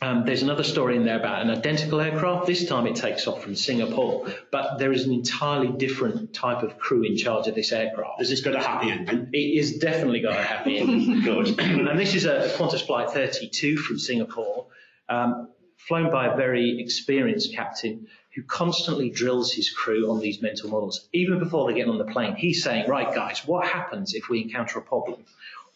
um, 0.01 0.23
there's 0.25 0.43
another 0.43 0.63
story 0.63 0.95
in 0.95 1.03
there 1.03 1.19
about 1.19 1.41
an 1.41 1.51
identical 1.51 1.99
aircraft. 1.99 2.47
This 2.47 2.65
time 2.65 2.87
it 2.87 2.95
takes 2.95 3.27
off 3.27 3.43
from 3.43 3.55
Singapore, 3.55 4.27
but 4.49 4.77
there 4.77 4.93
is 4.93 5.05
an 5.05 5.11
entirely 5.11 5.67
different 5.77 6.33
type 6.33 6.63
of 6.63 6.77
crew 6.79 7.03
in 7.03 7.17
charge 7.17 7.47
of 7.47 7.55
this 7.55 7.73
aircraft. 7.73 8.19
Has 8.19 8.29
this 8.29 8.39
got 8.39 8.55
a 8.55 8.59
happy 8.61 8.91
ending? 8.91 9.29
It 9.33 9.37
is 9.37 9.77
definitely 9.79 10.21
got 10.21 10.37
a 10.37 10.43
happy 10.43 10.79
ending. 10.79 11.21
Good. 11.23 11.59
and 11.59 11.99
this 11.99 12.15
is 12.15 12.25
a 12.25 12.49
Qantas 12.57 12.85
Flight 12.85 13.09
32 13.09 13.75
from 13.75 13.99
Singapore, 13.99 14.67
um, 15.09 15.49
flown 15.75 16.09
by 16.11 16.27
a 16.27 16.37
very 16.37 16.79
experienced 16.79 17.53
captain 17.53 18.07
who 18.39 18.45
constantly 18.45 19.09
drills 19.09 19.51
his 19.53 19.69
crew 19.69 20.09
on 20.09 20.19
these 20.19 20.41
mental 20.41 20.69
models. 20.69 21.07
Even 21.11 21.39
before 21.39 21.69
they 21.69 21.77
get 21.77 21.89
on 21.89 21.97
the 21.97 22.05
plane, 22.05 22.35
he's 22.35 22.63
saying, 22.63 22.87
right 22.87 23.13
guys, 23.13 23.45
what 23.45 23.67
happens 23.67 24.13
if 24.13 24.29
we 24.29 24.41
encounter 24.41 24.79
a 24.79 24.81
problem? 24.81 25.25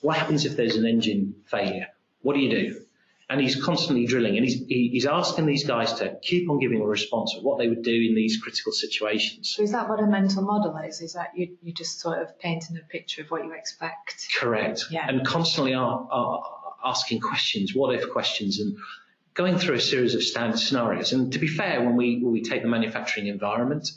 What 0.01 0.17
happens 0.17 0.45
if 0.45 0.55
there's 0.55 0.75
an 0.75 0.85
engine 0.85 1.35
failure? 1.45 1.87
What 2.21 2.35
do 2.35 2.39
you 2.39 2.49
do? 2.49 2.79
and 3.29 3.41
he's 3.41 3.55
constantly 3.63 4.05
drilling 4.05 4.35
and 4.37 4.45
he's, 4.45 4.63
he's 4.67 5.05
asking 5.07 5.45
these 5.45 5.65
guys 5.65 5.93
to 5.93 6.15
keep 6.21 6.49
on 6.49 6.59
giving 6.59 6.81
a 6.81 6.85
response 6.85 7.33
of 7.35 7.43
what 7.43 7.57
they 7.57 7.67
would 7.67 7.81
do 7.81 7.91
in 7.91 8.13
these 8.13 8.37
critical 8.37 8.71
situations. 8.71 9.53
So 9.55 9.63
is 9.63 9.71
that 9.71 9.89
what 9.89 9.99
a 9.99 10.05
mental 10.05 10.43
model 10.43 10.77
is? 10.77 11.01
Is 11.01 11.13
that 11.13 11.31
you, 11.35 11.57
you're 11.63 11.73
just 11.73 11.99
sort 11.99 12.21
of 12.21 12.37
painting 12.37 12.77
a 12.77 12.87
picture 12.91 13.23
of 13.23 13.31
what 13.31 13.43
you 13.43 13.53
expect? 13.53 14.27
Correct. 14.37 14.85
Yeah. 14.91 15.07
And 15.07 15.25
constantly 15.25 15.73
are, 15.73 16.07
are 16.11 16.43
asking 16.83 17.21
questions, 17.21 17.73
what 17.73 17.95
if 17.95 18.07
questions, 18.11 18.59
and 18.59 18.77
going 19.33 19.57
through 19.57 19.75
a 19.75 19.81
series 19.81 20.15
of 20.15 20.23
standard 20.23 20.59
scenarios. 20.59 21.11
And 21.13 21.33
to 21.33 21.39
be 21.39 21.47
fair, 21.47 21.81
when 21.81 21.95
we, 21.95 22.19
when 22.21 22.31
we 22.31 22.43
take 22.43 22.61
the 22.61 22.67
manufacturing 22.67 23.27
environment, 23.27 23.91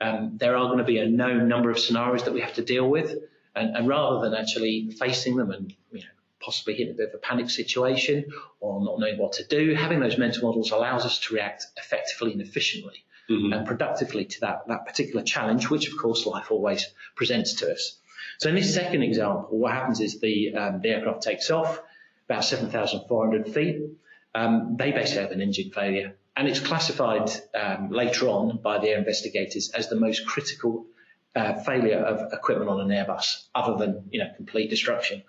um, 0.00 0.32
there 0.36 0.56
are 0.56 0.66
going 0.66 0.78
to 0.78 0.84
be 0.84 0.98
a 0.98 1.06
known 1.06 1.48
number 1.48 1.70
of 1.70 1.78
scenarios 1.78 2.24
that 2.24 2.34
we 2.34 2.40
have 2.40 2.54
to 2.54 2.64
deal 2.64 2.88
with. 2.88 3.14
And, 3.54 3.76
and 3.76 3.88
rather 3.88 4.20
than 4.28 4.38
actually 4.38 4.90
facing 4.90 5.36
them 5.36 5.50
and 5.50 5.74
you 5.92 6.00
know, 6.00 6.06
possibly 6.40 6.74
hitting 6.74 6.94
a 6.94 6.96
bit 6.96 7.08
of 7.08 7.14
a 7.14 7.18
panic 7.18 7.50
situation 7.50 8.32
or 8.60 8.82
not 8.82 8.98
knowing 8.98 9.18
what 9.18 9.32
to 9.34 9.44
do. 9.44 9.74
Having 9.74 10.00
those 10.00 10.18
mental 10.18 10.48
models 10.48 10.70
allows 10.70 11.04
us 11.04 11.18
to 11.20 11.34
react 11.34 11.66
effectively 11.76 12.32
and 12.32 12.40
efficiently 12.40 13.04
mm-hmm. 13.28 13.52
and 13.52 13.66
productively 13.66 14.24
to 14.24 14.40
that, 14.40 14.66
that 14.68 14.86
particular 14.86 15.22
challenge, 15.22 15.68
which 15.68 15.88
of 15.88 15.98
course 15.98 16.26
life 16.26 16.50
always 16.50 16.86
presents 17.14 17.54
to 17.54 17.72
us. 17.72 17.98
So 18.38 18.48
in 18.48 18.54
this 18.54 18.74
second 18.74 19.02
example, 19.02 19.58
what 19.58 19.72
happens 19.72 20.00
is 20.00 20.20
the, 20.20 20.54
um, 20.54 20.80
the 20.80 20.90
aircraft 20.90 21.22
takes 21.22 21.50
off 21.50 21.80
about 22.28 22.44
7,400 22.44 23.52
feet. 23.52 23.82
Um, 24.34 24.76
they 24.78 24.92
basically 24.92 25.22
have 25.22 25.32
an 25.32 25.40
engine 25.40 25.70
failure 25.70 26.16
and 26.36 26.48
it's 26.48 26.60
classified 26.60 27.30
um, 27.54 27.90
later 27.90 28.28
on 28.28 28.58
by 28.62 28.78
their 28.78 28.96
investigators 28.96 29.70
as 29.70 29.88
the 29.88 29.96
most 29.96 30.26
critical 30.26 30.86
uh, 31.34 31.62
failure 31.62 31.98
of 31.98 32.32
equipment 32.32 32.70
on 32.70 32.80
an 32.80 32.88
Airbus, 32.88 33.46
other 33.54 33.76
than 33.76 34.08
you 34.10 34.20
know 34.20 34.30
complete 34.36 34.70
destruction. 34.70 35.22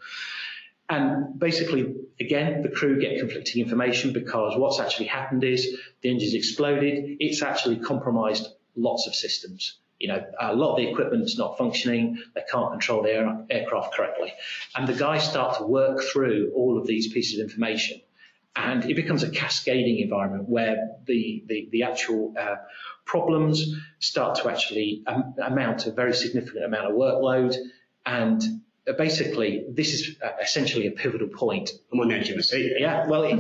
And 0.90 1.40
basically, 1.40 1.96
again, 2.20 2.64
the 2.64 2.70
crew 2.70 3.00
get 3.00 3.20
conflicting 3.20 3.62
information 3.62 4.12
because 4.14 4.58
what's 4.58 4.80
actually 4.80 5.08
happened 5.08 5.44
is 5.44 5.78
the 6.02 6.10
engine's 6.10 6.34
exploded. 6.34 7.18
It's 7.20 7.42
actually 7.42 7.80
compromised 7.80 8.48
lots 8.76 9.08
of 9.08 9.16
systems. 9.16 9.78
You 10.00 10.10
know, 10.10 10.26
a 10.40 10.56
lot 10.56 10.72
of 10.72 10.78
the 10.78 10.90
equipment's 10.90 11.38
not 11.38 11.58
functioning. 11.58 12.22
They 12.36 12.42
can't 12.52 12.72
control 12.72 13.04
the 13.04 13.12
air, 13.12 13.46
aircraft 13.50 13.94
correctly. 13.94 14.34
And 14.76 14.88
the 14.88 14.94
guys 14.94 15.30
start 15.30 15.60
to 15.60 15.64
work 15.64 16.02
through 16.02 16.52
all 16.56 16.78
of 16.78 16.88
these 16.88 17.14
pieces 17.14 17.40
of 17.40 17.46
information. 17.46 18.02
And 18.56 18.84
it 18.90 18.96
becomes 18.96 19.24
a 19.24 19.30
cascading 19.30 20.00
environment 20.00 20.50
where 20.50 20.98
the, 21.06 21.44
the, 21.48 21.70
the 21.72 21.84
actual 21.84 22.34
uh, 22.38 22.56
problems 23.06 23.76
start 24.00 24.36
to 24.40 24.50
actually 24.50 25.04
um, 25.08 25.36
amount 25.42 25.80
to 25.80 25.90
a 25.90 25.94
very 25.94 26.14
significant 26.14 26.66
amount 26.66 26.88
of 26.88 26.98
workload. 26.98 27.56
And 28.06 28.42
uh, 28.88 28.94
basically, 28.94 29.64
this 29.70 29.94
is 29.94 30.18
uh, 30.22 30.32
essentially 30.42 30.88
a 30.88 30.92
pivotal 30.92 31.28
point. 31.28 31.72
I'm 31.94 32.00
on 32.00 32.10
the 32.10 32.16
edge 32.16 32.30
of 32.30 32.38
a 32.38 32.44
seat. 32.44 32.74
Yeah, 32.80 33.08
well, 33.08 33.24
it, 33.24 33.40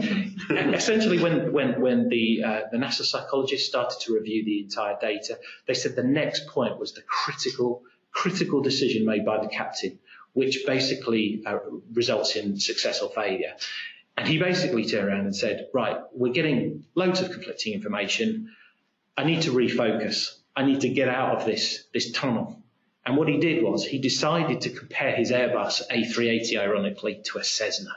essentially, 0.49 1.19
when 1.19 1.51
when 1.51 1.81
when 1.81 2.09
the 2.09 2.43
uh, 2.43 2.61
the 2.71 2.77
NASA 2.77 3.03
psychologists 3.03 3.67
started 3.67 3.99
to 4.01 4.13
review 4.13 4.45
the 4.45 4.61
entire 4.61 4.97
data, 5.01 5.39
they 5.65 5.73
said 5.73 5.95
the 5.95 6.03
next 6.03 6.47
point 6.47 6.77
was 6.77 6.93
the 6.93 7.01
critical 7.01 7.81
critical 8.11 8.61
decision 8.61 9.05
made 9.05 9.25
by 9.25 9.41
the 9.41 9.47
captain, 9.47 9.97
which 10.33 10.63
basically 10.65 11.41
uh, 11.45 11.57
results 11.91 12.35
in 12.35 12.59
success 12.59 13.01
or 13.01 13.09
failure. 13.09 13.53
And 14.17 14.27
he 14.27 14.37
basically 14.37 14.85
turned 14.85 15.07
around 15.07 15.21
and 15.21 15.35
said, 15.35 15.67
"Right, 15.73 15.97
we're 16.13 16.33
getting 16.33 16.85
loads 16.95 17.21
of 17.21 17.31
conflicting 17.31 17.73
information. 17.73 18.51
I 19.17 19.23
need 19.23 19.43
to 19.43 19.51
refocus. 19.51 20.37
I 20.55 20.63
need 20.65 20.81
to 20.81 20.89
get 20.89 21.07
out 21.09 21.37
of 21.37 21.45
this 21.45 21.85
this 21.93 22.11
tunnel." 22.11 22.61
And 23.05 23.17
what 23.17 23.27
he 23.27 23.37
did 23.39 23.63
was 23.63 23.85
he 23.85 23.97
decided 23.97 24.61
to 24.61 24.69
compare 24.69 25.15
his 25.15 25.31
Airbus 25.31 25.81
A380, 25.89 26.57
ironically, 26.59 27.21
to 27.25 27.39
a 27.39 27.43
Cessna. 27.43 27.95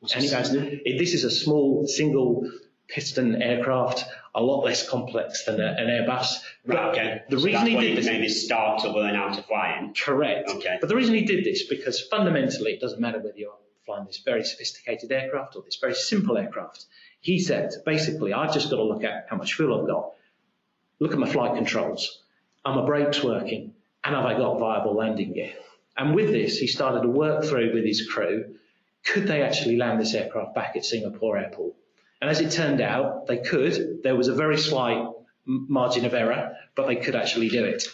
What's 0.00 0.14
And 0.14 0.24
a 0.24 0.28
Cessna? 0.28 0.60
it- 0.84 0.98
this 0.98 1.14
is 1.14 1.24
a 1.24 1.30
small 1.30 1.86
single 1.86 2.50
piston 2.86 3.40
aircraft, 3.42 4.04
a 4.34 4.42
lot 4.42 4.64
less 4.64 4.86
complex 4.88 5.44
than 5.44 5.60
a- 5.60 5.74
an 5.78 5.86
Airbus. 5.88 6.26
Right, 6.66 6.76
But 6.76 6.76
okay. 6.90 7.22
The 7.30 7.38
So 7.38 7.44
reason 7.46 7.64
that's 7.64 7.68
he 7.82 7.88
did 7.88 7.96
this, 7.98 8.06
maybe 8.06 8.28
start 8.28 8.80
to 8.82 8.90
learn 8.92 9.14
how 9.14 9.30
to 9.32 9.42
fly 9.42 9.78
in. 9.78 9.94
correct. 9.94 10.50
Okay. 10.50 10.76
But 10.80 10.88
the 10.88 10.96
reason 10.96 11.14
he 11.14 11.22
did 11.22 11.44
this 11.44 11.62
because 11.66 12.00
fundamentally 12.00 12.72
it 12.74 12.80
doesn't 12.80 13.00
matter 13.00 13.18
whether 13.18 13.36
you're 13.38 13.56
flying 13.88 14.04
this 14.04 14.18
very 14.18 14.44
sophisticated 14.44 15.10
aircraft 15.10 15.56
or 15.56 15.62
this 15.62 15.76
very 15.76 15.94
simple 15.94 16.36
aircraft. 16.36 16.84
He 17.20 17.40
said 17.40 17.70
basically 17.86 18.34
I've 18.34 18.52
just 18.52 18.68
got 18.68 18.76
to 18.76 18.82
look 18.84 19.02
at 19.02 19.26
how 19.30 19.36
much 19.36 19.54
fuel 19.54 19.80
I've 19.80 19.86
got, 19.86 20.12
look 21.00 21.12
at 21.12 21.18
my 21.18 21.28
flight 21.28 21.56
controls, 21.56 22.22
are 22.66 22.76
my 22.76 22.84
brakes 22.84 23.24
working, 23.24 23.72
and 24.04 24.14
have 24.14 24.26
I 24.26 24.34
got 24.34 24.58
viable 24.58 24.94
landing 24.94 25.32
gear? 25.32 25.54
And 25.96 26.14
with 26.14 26.30
this, 26.30 26.58
he 26.58 26.66
started 26.66 27.00
to 27.00 27.08
work 27.08 27.44
through 27.44 27.72
with 27.72 27.84
his 27.84 28.06
crew, 28.06 28.56
could 29.06 29.26
they 29.26 29.42
actually 29.42 29.76
land 29.76 29.98
this 29.98 30.12
aircraft 30.12 30.54
back 30.54 30.76
at 30.76 30.84
Singapore 30.84 31.38
Airport? 31.38 31.74
And 32.20 32.30
as 32.30 32.40
it 32.40 32.50
turned 32.50 32.80
out, 32.80 33.26
they 33.26 33.38
could. 33.38 34.02
There 34.02 34.16
was 34.16 34.28
a 34.28 34.34
very 34.34 34.58
slight 34.58 35.08
margin 35.46 36.04
of 36.04 36.12
error, 36.12 36.56
but 36.74 36.86
they 36.86 36.96
could 36.96 37.16
actually 37.16 37.48
do 37.48 37.64
it. 37.64 37.84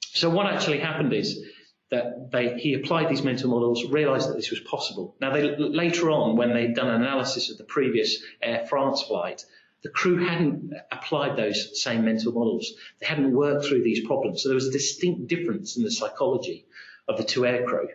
So 0.00 0.30
what 0.30 0.46
actually 0.46 0.78
happened 0.78 1.12
is 1.12 1.44
that 1.92 2.32
they, 2.32 2.58
he 2.58 2.72
applied 2.72 3.10
these 3.10 3.22
mental 3.22 3.50
models, 3.50 3.84
realised 3.84 4.30
that 4.30 4.34
this 4.34 4.50
was 4.50 4.60
possible. 4.60 5.14
Now, 5.20 5.30
they, 5.30 5.54
later 5.56 6.10
on, 6.10 6.36
when 6.36 6.54
they'd 6.54 6.74
done 6.74 6.88
an 6.88 7.02
analysis 7.02 7.50
of 7.50 7.58
the 7.58 7.64
previous 7.64 8.16
Air 8.40 8.66
France 8.66 9.02
flight, 9.02 9.44
the 9.82 9.90
crew 9.90 10.16
hadn't 10.16 10.72
applied 10.90 11.36
those 11.36 11.82
same 11.82 12.06
mental 12.06 12.32
models. 12.32 12.72
They 12.98 13.06
hadn't 13.06 13.32
worked 13.32 13.66
through 13.66 13.82
these 13.82 14.06
problems. 14.06 14.42
So 14.42 14.48
there 14.48 14.54
was 14.54 14.68
a 14.68 14.72
distinct 14.72 15.28
difference 15.28 15.76
in 15.76 15.82
the 15.82 15.90
psychology 15.90 16.64
of 17.06 17.18
the 17.18 17.24
two 17.24 17.42
aircrew. 17.42 17.88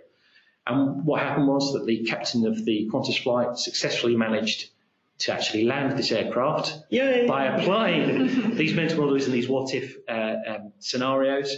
And 0.68 1.04
what 1.04 1.22
happened 1.22 1.48
was 1.48 1.74
that 1.74 1.88
the 1.88 2.04
captain 2.04 2.46
of 2.46 2.64
the 2.66 2.88
Qantas 2.94 3.24
flight 3.24 3.58
successfully 3.58 4.16
managed 4.16 4.70
to 5.20 5.34
actually 5.34 5.64
land 5.64 5.98
this 5.98 6.12
aircraft 6.12 6.78
Yay! 6.92 7.26
by 7.26 7.46
applying 7.46 8.56
these 8.56 8.76
mental 8.76 9.00
models 9.00 9.26
and 9.26 9.34
these 9.34 9.48
what 9.48 9.74
if 9.74 9.96
uh, 10.08 10.36
um, 10.48 10.74
scenarios. 10.78 11.58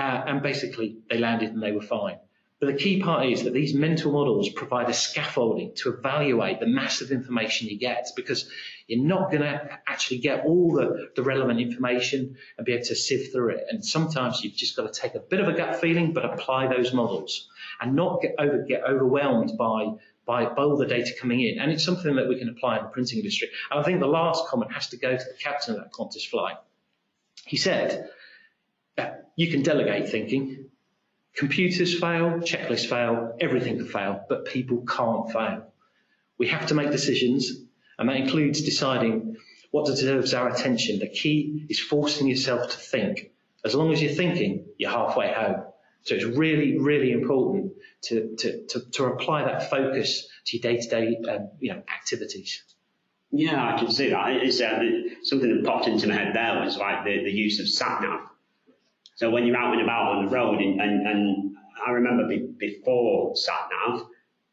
Uh, 0.00 0.24
and 0.28 0.42
basically, 0.42 0.96
they 1.10 1.18
landed 1.18 1.50
and 1.50 1.62
they 1.62 1.72
were 1.72 1.82
fine. 1.82 2.16
But 2.58 2.68
the 2.68 2.78
key 2.78 3.02
part 3.02 3.26
is 3.26 3.44
that 3.44 3.52
these 3.52 3.74
mental 3.74 4.12
models 4.12 4.48
provide 4.48 4.88
a 4.88 4.94
scaffolding 4.94 5.74
to 5.76 5.92
evaluate 5.92 6.58
the 6.58 6.66
massive 6.66 7.10
information 7.10 7.68
you 7.68 7.78
get 7.78 8.08
because 8.16 8.50
you're 8.86 9.04
not 9.04 9.30
going 9.30 9.42
to 9.42 9.78
actually 9.86 10.20
get 10.20 10.46
all 10.46 10.72
the, 10.72 11.10
the 11.16 11.22
relevant 11.22 11.60
information 11.60 12.36
and 12.56 12.64
be 12.64 12.72
able 12.72 12.84
to 12.84 12.94
sift 12.94 13.34
through 13.34 13.50
it. 13.50 13.64
And 13.68 13.84
sometimes 13.84 14.42
you've 14.42 14.54
just 14.54 14.74
got 14.74 14.90
to 14.90 15.00
take 15.00 15.14
a 15.14 15.20
bit 15.20 15.40
of 15.40 15.48
a 15.48 15.52
gut 15.52 15.76
feeling, 15.82 16.14
but 16.14 16.24
apply 16.24 16.68
those 16.68 16.94
models 16.94 17.50
and 17.78 17.94
not 17.94 18.22
get, 18.22 18.36
over, 18.38 18.64
get 18.66 18.82
overwhelmed 18.84 19.58
by, 19.58 19.96
by, 20.24 20.46
by 20.46 20.62
all 20.62 20.78
the 20.78 20.86
data 20.86 21.12
coming 21.20 21.42
in. 21.42 21.58
And 21.58 21.70
it's 21.70 21.84
something 21.84 22.16
that 22.16 22.26
we 22.26 22.38
can 22.38 22.48
apply 22.48 22.78
in 22.78 22.84
the 22.84 22.88
printing 22.88 23.18
industry. 23.18 23.50
And 23.70 23.80
I 23.80 23.82
think 23.82 24.00
the 24.00 24.06
last 24.06 24.46
comment 24.48 24.72
has 24.72 24.88
to 24.88 24.96
go 24.96 25.14
to 25.14 25.24
the 25.24 25.36
captain 25.38 25.74
of 25.74 25.80
that 25.82 25.92
Qantas 25.92 26.26
flight. 26.26 26.56
He 27.44 27.58
said, 27.58 28.10
you 29.40 29.50
can 29.50 29.62
delegate 29.62 30.10
thinking. 30.10 30.66
Computers 31.34 31.98
fail, 31.98 32.40
checklists 32.40 32.86
fail, 32.86 33.34
everything 33.40 33.78
can 33.78 33.86
fail, 33.86 34.20
but 34.28 34.44
people 34.44 34.84
can't 34.86 35.32
fail. 35.32 35.72
We 36.36 36.48
have 36.48 36.66
to 36.66 36.74
make 36.74 36.90
decisions, 36.90 37.50
and 37.98 38.06
that 38.10 38.16
includes 38.16 38.60
deciding 38.60 39.38
what 39.70 39.86
deserves 39.86 40.34
our 40.34 40.50
attention. 40.50 40.98
The 40.98 41.08
key 41.08 41.64
is 41.70 41.80
forcing 41.80 42.26
yourself 42.28 42.70
to 42.70 42.76
think. 42.76 43.30
As 43.64 43.74
long 43.74 43.90
as 43.94 44.02
you're 44.02 44.12
thinking, 44.12 44.66
you're 44.76 44.90
halfway 44.90 45.32
home. 45.32 45.62
So 46.02 46.16
it's 46.16 46.24
really, 46.24 46.78
really 46.78 47.12
important 47.12 47.72
to, 48.08 48.36
to, 48.40 48.66
to, 48.66 48.80
to 48.90 49.04
apply 49.04 49.44
that 49.44 49.70
focus 49.70 50.28
to 50.46 50.58
your 50.58 50.62
day-to-day 50.70 51.16
um, 51.30 51.48
you 51.60 51.72
know, 51.72 51.82
activities. 51.90 52.62
Yeah, 53.30 53.74
I 53.74 53.78
can 53.78 53.90
see 53.90 54.10
that. 54.10 54.32
It's 54.32 54.60
uh, 54.60 54.82
something 55.22 55.48
that 55.48 55.64
popped 55.64 55.86
into 55.86 56.08
my 56.08 56.14
head 56.14 56.34
there 56.34 56.62
was 56.62 56.76
like 56.76 57.04
the, 57.04 57.24
the 57.24 57.32
use 57.32 57.58
of 57.60 57.68
sat 57.70 58.02
nav. 58.02 58.29
So 59.20 59.28
when 59.28 59.46
you're 59.46 59.56
out 59.58 59.74
and 59.74 59.82
about 59.82 60.16
on 60.16 60.24
the 60.24 60.30
road, 60.30 60.62
and, 60.62 60.80
and, 60.80 61.06
and 61.06 61.54
I 61.86 61.90
remember 61.90 62.26
be, 62.26 62.54
before 62.58 63.36
sat 63.36 63.68
nav, 63.70 64.06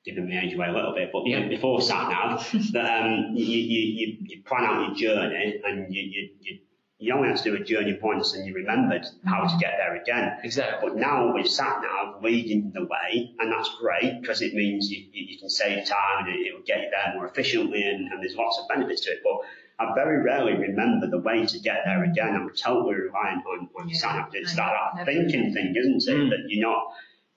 giving 0.04 0.28
my 0.28 0.42
age 0.42 0.56
away 0.56 0.68
a 0.68 0.74
little 0.74 0.94
bit, 0.94 1.10
but 1.14 1.26
Yeah. 1.26 1.48
before 1.48 1.82
sat 1.82 2.10
nav, 2.10 2.52
that 2.74 3.02
um, 3.02 3.30
you, 3.34 3.46
you, 3.46 3.82
you, 3.98 4.18
you 4.28 4.44
plan 4.44 4.66
out 4.66 5.00
your 5.00 5.16
journey 5.16 5.62
and 5.64 5.96
you, 5.96 6.02
you, 6.02 6.30
you, 6.42 6.60
you 7.00 7.14
only 7.14 7.30
have 7.30 7.42
to 7.44 7.52
do 7.52 7.56
a 7.56 7.64
journey 7.64 7.98
once 8.02 8.34
and 8.34 8.46
you 8.46 8.54
remembered 8.56 9.06
how 9.24 9.48
to 9.48 9.58
get 9.58 9.76
there 9.78 9.96
again. 9.96 10.36
Exactly. 10.44 10.90
But 10.90 10.98
now 10.98 11.34
with 11.34 11.48
sat 11.48 11.82
nav 11.82 12.22
leading 12.22 12.74
the 12.74 12.84
way, 12.84 13.36
and 13.40 13.50
that's 13.50 13.74
great 13.80 14.20
because 14.20 14.42
it 14.42 14.54
means 14.54 14.92
you, 14.92 15.06
you, 15.14 15.40
can 15.40 15.50
save 15.50 15.86
time 15.88 16.26
and 16.26 16.36
it, 16.36 16.40
it 16.40 16.54
will 16.54 16.66
get 16.66 16.82
you 16.82 16.90
there 16.92 17.14
more 17.16 17.26
efficiently, 17.26 17.84
and, 17.84 18.12
and 18.12 18.22
there's 18.22 18.36
lots 18.36 18.60
of 18.60 18.68
benefits 18.68 19.00
to 19.06 19.12
it. 19.12 19.20
But 19.24 19.48
I 19.80 19.94
very 19.94 20.24
rarely 20.24 20.54
remember 20.54 21.08
the 21.08 21.20
way 21.20 21.46
to 21.46 21.60
get 21.60 21.82
there 21.86 22.04
again. 22.04 22.36
I'm 22.36 22.50
totally 22.56 22.96
reliant 22.96 23.46
on, 23.46 23.70
on 23.80 23.90
Yeah, 23.90 23.98
sat 23.98 24.16
nav. 24.16 24.30
It's 24.34 24.54
I 24.54 24.56
that, 24.56 24.74
that 24.74 24.96
never- 25.06 25.12
thinking 25.30 25.54
thing, 25.54 25.74
isn't 25.78 26.04
it? 26.08 26.18
Mm. 26.20 26.30
That 26.32 26.40
you're 26.48 26.68
not 26.68 26.84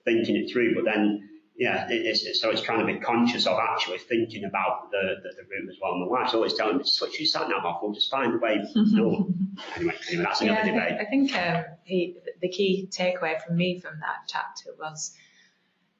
thinking 0.05 0.35
it 0.37 0.51
through, 0.51 0.75
but 0.75 0.85
then. 0.85 1.27
Yeah, 1.57 1.87
it, 1.91 1.93
it's, 2.07 2.41
so 2.41 2.49
it's 2.49 2.61
trying 2.61 2.79
to 2.79 2.91
be 2.91 2.97
conscious 2.99 3.45
of 3.45 3.59
actually 3.59 3.99
thinking 3.99 4.45
about 4.45 4.89
the, 4.89 5.15
the, 5.21 5.29
the 5.35 5.43
route 5.43 5.69
as 5.69 5.75
well. 5.79 5.95
My 5.95 6.07
wife's 6.07 6.33
always 6.33 6.55
telling 6.55 6.77
me, 6.77 6.83
switch 6.85 7.19
your 7.19 7.27
sat 7.27 7.49
nav 7.49 7.63
off, 7.65 7.81
we'll 7.83 7.91
just 7.91 8.09
find 8.09 8.33
a 8.33 8.37
way. 8.39 8.63
no. 8.73 9.27
Anyway, 9.75 9.93
anyway, 10.09 10.23
that's 10.23 10.41
Yeah, 10.41 10.53
another 10.65 10.81
I 10.81 11.05
think, 11.09 11.29
debate. 11.29 11.35
I 11.35 11.35
think 11.35 11.35
um, 11.35 11.63
he, 11.83 12.17
the 12.41 12.49
key 12.49 12.87
takeaway 12.89 13.39
from 13.45 13.57
me 13.57 13.79
from 13.79 13.99
that 13.99 14.27
chapter 14.27 14.71
was 14.79 15.11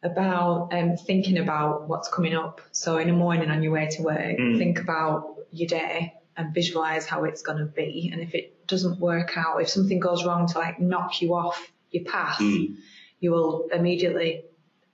about 0.01 0.73
um, 0.73 0.97
thinking 0.97 1.37
about 1.37 1.87
what's 1.87 2.09
coming 2.09 2.33
up. 2.33 2.61
So 2.71 2.97
in 2.97 3.07
the 3.07 3.13
morning 3.13 3.51
on 3.51 3.61
your 3.61 3.73
way 3.73 3.87
to 3.87 4.01
work, 4.03 4.37
Mm. 4.39 4.57
think 4.57 4.79
about 4.79 5.35
your 5.51 5.67
day 5.67 6.13
and 6.41 6.53
visualize 6.53 7.05
how 7.05 7.23
it's 7.23 7.41
going 7.41 7.57
to 7.59 7.65
be. 7.65 8.09
And 8.11 8.21
if 8.21 8.33
it 8.35 8.67
doesn't 8.67 8.99
work 8.99 9.37
out, 9.37 9.61
if 9.61 9.69
something 9.69 9.99
goes 9.99 10.25
wrong 10.25 10.47
to 10.47 10.59
like 10.59 10.79
knock 10.79 11.21
you 11.21 11.33
off 11.35 11.71
your 11.91 12.03
path, 12.05 12.39
Mm. 12.39 12.75
you 13.19 13.31
will 13.31 13.67
immediately 13.73 14.43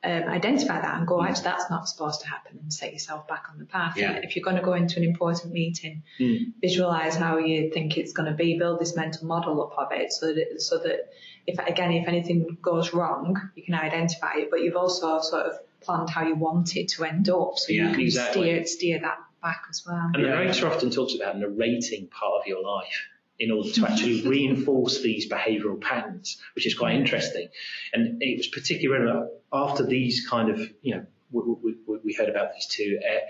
um, 0.03 0.23
identify 0.23 0.79
that 0.79 0.97
and 0.99 1.07
go, 1.07 1.23
actually, 1.23 1.43
that's 1.45 1.69
not 1.71 1.87
supposed 1.87 2.21
to 2.21 2.27
happen 2.27 2.59
and 2.61 2.71
set 2.71 2.93
yourself 2.93 3.27
back 3.27 3.45
on 3.51 3.57
the 3.57 3.65
path. 3.65 3.95
Yeah. 3.97 4.19
If 4.23 4.35
you're 4.35 4.43
going 4.43 4.55
to 4.55 4.61
go 4.61 4.73
into 4.73 4.97
an 4.97 5.03
important 5.03 5.53
meeting, 5.53 6.03
Mm. 6.19 6.53
visualize 6.61 7.15
how 7.15 7.37
you 7.39 7.71
think 7.71 7.97
it's 7.97 8.13
going 8.13 8.29
to 8.29 8.35
be, 8.35 8.57
build 8.59 8.79
this 8.79 8.95
mental 8.95 9.25
model 9.27 9.61
up 9.63 9.77
of 9.77 9.91
it 9.91 10.13
so 10.13 10.33
that, 10.33 10.61
so 10.61 10.77
that 10.79 11.09
if, 11.47 11.57
again, 11.59 11.91
if 11.93 12.07
anything 12.07 12.57
goes 12.61 12.93
wrong, 12.93 13.39
you 13.55 13.63
can 13.63 13.73
identify 13.73 14.33
it, 14.37 14.49
but 14.51 14.61
you've 14.61 14.75
also 14.75 15.19
sort 15.21 15.45
of 15.47 15.53
planned 15.81 16.09
how 16.09 16.23
you 16.27 16.35
want 16.35 16.75
it 16.75 16.89
to 16.89 17.03
end 17.03 17.29
up 17.29 17.53
so 17.57 17.71
Yeah, 17.71 17.87
you 17.89 17.91
can 17.93 18.01
exactly. 18.01 18.41
steer, 18.43 18.65
steer 18.65 18.99
that 19.01 19.17
back 19.47 19.63
as 19.69 19.79
well. 19.85 20.11
And 20.13 20.23
the 20.23 20.27
Yeah. 20.27 20.35
narrator 20.35 20.67
often 20.67 20.89
talks 20.97 21.13
about 21.15 21.33
narrating 21.39 22.03
part 22.19 22.35
of 22.41 22.43
your 22.47 22.61
life 22.75 22.97
in 23.39 23.51
order 23.51 23.69
to 23.77 23.81
actually 23.89 24.21
reinforce 24.35 25.01
these 25.01 25.23
behavioural 25.29 25.79
patterns, 25.79 26.27
which 26.55 26.65
is 26.69 26.73
quite 26.81 26.95
interesting. 26.95 27.47
And 27.93 28.21
it 28.21 28.37
was 28.37 28.47
particularly 28.47 29.03
relevant 29.03 29.31
after 29.53 29.85
these 29.85 30.27
kind 30.27 30.49
of, 30.49 30.57
you 30.81 30.95
know, 30.95 31.05
we, 31.31 31.41
we, 31.87 31.99
we 32.05 32.13
heard 32.13 32.29
about 32.29 32.53
these 32.55 32.67
two 32.67 32.99
air, 33.03 33.21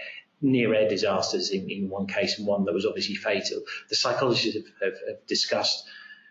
near 0.42 0.74
air 0.74 0.88
disasters 0.88 1.50
in, 1.52 1.70
in 1.70 1.90
one 1.90 2.08
case 2.08 2.38
and 2.38 2.48
one 2.48 2.66
that 2.66 2.74
was 2.74 2.86
obviously 2.86 3.16
fatal. 3.16 3.60
The 3.90 3.96
psychologists 3.96 4.56
have, 4.56 4.66
have, 4.84 5.00
have 5.08 5.28
discussed 5.28 5.84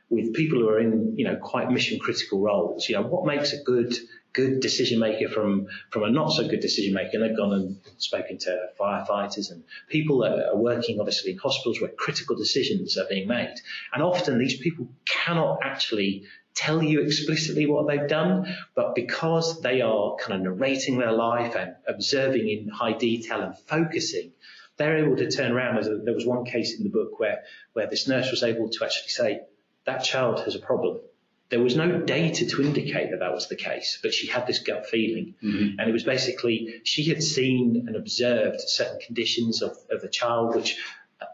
with 0.09 0.33
people 0.35 0.61
who 0.61 0.69
are 0.69 0.79
in, 0.79 1.15
you 1.19 1.25
know, 1.25 1.37
quite 1.37 1.71
mission 1.71 1.99
critical 1.99 2.41
roles, 2.41 2.89
you 2.89 2.95
know, 2.95 3.03
what 3.03 3.27
makes 3.27 3.53
a 3.53 3.61
good 3.63 3.93
good 4.37 4.61
decision 4.61 5.01
maker 5.01 5.29
from 5.29 5.67
from 5.91 6.03
a 6.05 6.11
not 6.11 6.31
so 6.31 6.47
good 6.47 6.61
decision 6.61 6.95
maker. 6.95 7.19
They've 7.19 7.37
gone 7.37 7.55
and 7.55 7.81
spoken 7.97 8.39
to 8.39 8.69
firefighters 8.79 9.51
and 9.51 9.65
people 9.89 10.19
that 10.19 10.51
are 10.51 10.57
working 10.57 11.01
obviously 11.01 11.33
in 11.33 11.39
hospitals 11.39 11.81
where 11.81 11.91
critical 11.91 12.37
decisions 12.37 12.99
are 12.99 13.07
being 13.09 13.27
made. 13.27 13.55
And 13.93 14.03
often 14.03 14.39
these 14.39 14.59
people 14.61 14.89
cannot 15.07 15.61
actually 15.65 16.25
tell 16.55 16.83
you 16.83 17.01
explicitly 17.01 17.67
what 17.67 17.87
they've 17.87 18.09
done, 18.09 18.55
but 18.75 18.95
because 18.95 19.61
they 19.61 19.81
are 19.81 20.17
kind 20.17 20.35
of 20.35 20.41
narrating 20.43 20.99
their 20.99 21.13
life 21.13 21.55
and 21.55 21.75
observing 21.87 22.49
in 22.49 22.69
high 22.69 22.93
detail 22.93 23.41
and 23.43 23.59
focusing, 23.59 24.33
they're 24.77 25.05
able 25.05 25.17
to 25.17 25.31
turn 25.31 25.53
around. 25.53 25.83
There 26.05 26.15
was 26.15 26.25
one 26.27 26.45
case 26.45 26.77
in 26.77 26.85
the 26.85 26.91
book 26.91 27.19
where, 27.21 27.43
where 27.75 27.89
this 27.89 28.09
nurse 28.09 28.31
was 28.31 28.43
able 28.43 28.71
to 28.71 28.85
actually 28.85 29.09
say, 29.09 29.41
that 29.85 30.03
child 30.03 30.41
has 30.45 30.55
a 30.55 30.59
problem. 30.59 31.01
There 31.49 31.61
was 31.63 31.77
no 31.77 32.01
data 32.01 32.45
to 32.47 32.63
indicate 32.63 33.11
that 33.13 33.21
that 33.21 33.33
was 33.33 33.49
the 33.49 33.55
case, 33.57 33.99
but 34.03 34.13
she 34.13 34.27
had 34.27 34.47
this 34.49 34.59
gut 34.59 34.87
feeling. 34.87 35.35
Mhm. 35.43 35.77
And 35.79 35.89
it 35.89 35.93
was 35.93 36.03
basically, 36.03 36.81
she 36.85 37.05
had 37.05 37.23
seen 37.23 37.85
and 37.87 37.95
observed 37.95 38.61
certain 38.61 38.99
conditions 39.01 39.63
of, 39.63 39.77
of 39.91 40.03
the 40.03 40.09
child 40.09 40.57
which 40.57 40.77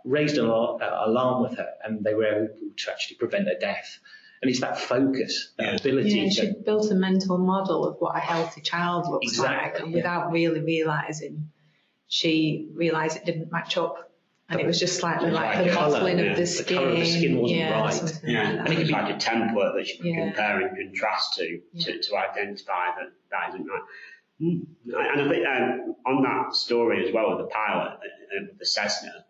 raised 0.05 0.37
an 0.37 0.44
alar- 0.44 0.81
uh, 0.83 1.03
alarm 1.07 1.42
with 1.42 1.57
her, 1.59 1.68
and 1.85 2.05
they 2.05 2.14
were 2.14 2.27
able 2.27 2.55
to 2.77 2.90
actually 2.90 3.16
prevent 3.16 3.46
her 3.48 3.57
death. 3.59 3.98
And 4.42 4.51
it's 4.51 4.61
that 4.61 4.79
focus, 4.79 5.53
that 5.57 5.66
Yeah. 5.66 5.77
ability 5.77 6.11
Yeah, 6.11 6.25
to, 6.25 6.31
she 6.31 6.53
built 6.64 6.90
a 6.90 6.94
mental 6.94 7.38
model 7.38 7.87
of 7.87 7.96
what 7.98 8.14
a 8.16 8.20
healthy 8.20 8.61
child 8.61 9.09
looks 9.09 9.27
Exactly, 9.29 9.70
like, 9.72 9.81
and 9.81 9.90
yeah. 9.92 9.96
without 9.96 10.33
really 10.33 10.61
realizing, 10.61 11.51
she 12.09 12.68
realized 12.75 13.16
it 13.16 13.25
didn't 13.25 13.51
match 13.51 13.77
up, 13.79 14.12
and 14.53 14.61
it 14.61 14.67
was 14.67 14.79
just 14.79 14.99
slightly 15.01 15.29
The 15.31 15.35
like 15.35 15.65
the 15.65 15.71
colour, 15.71 15.91
mottling 15.91 16.19
yeah. 16.19 16.25
of 16.27 16.37
the 16.37 16.43
The 16.43 16.47
skin. 16.47 16.77
colour 16.77 16.88
of 16.91 16.97
the 16.97 17.05
skin 17.07 17.37
wasn't 17.38 17.59
yeah, 17.61 17.81
right. 17.81 17.93
something 17.93 18.31
Yeah, 18.31 18.43
like 18.43 18.49
and 18.51 18.59
that. 18.67 18.73
it 18.73 18.77
could 18.77 18.87
be 18.87 18.93
like 18.93 19.15
a 19.15 19.19
template 19.19 19.75
that 19.75 19.88
you 19.88 19.97
can 19.97 20.07
Yeah. 20.07 20.25
compare 20.27 20.61
and 20.61 20.77
contrast 20.77 21.35
to, 21.35 21.61
Yeah. 21.73 21.85
to, 21.85 21.99
to 22.03 22.17
identify 22.17 22.87
that 22.99 23.12
that 23.31 23.49
isn't 23.51 23.67
right. 23.67 23.83
Mm. 24.41 24.67
And 24.87 25.21
I 25.21 25.29
think 25.29 25.47
um, 25.47 25.95
on 26.07 26.23
that 26.25 26.55
story 26.55 27.07
as 27.07 27.15
well, 27.15 27.31
with 27.37 27.47
the 27.47 27.51
pilot, 27.53 27.93
uh, 28.01 28.47
the 28.59 28.67
Cessna, 28.67 29.25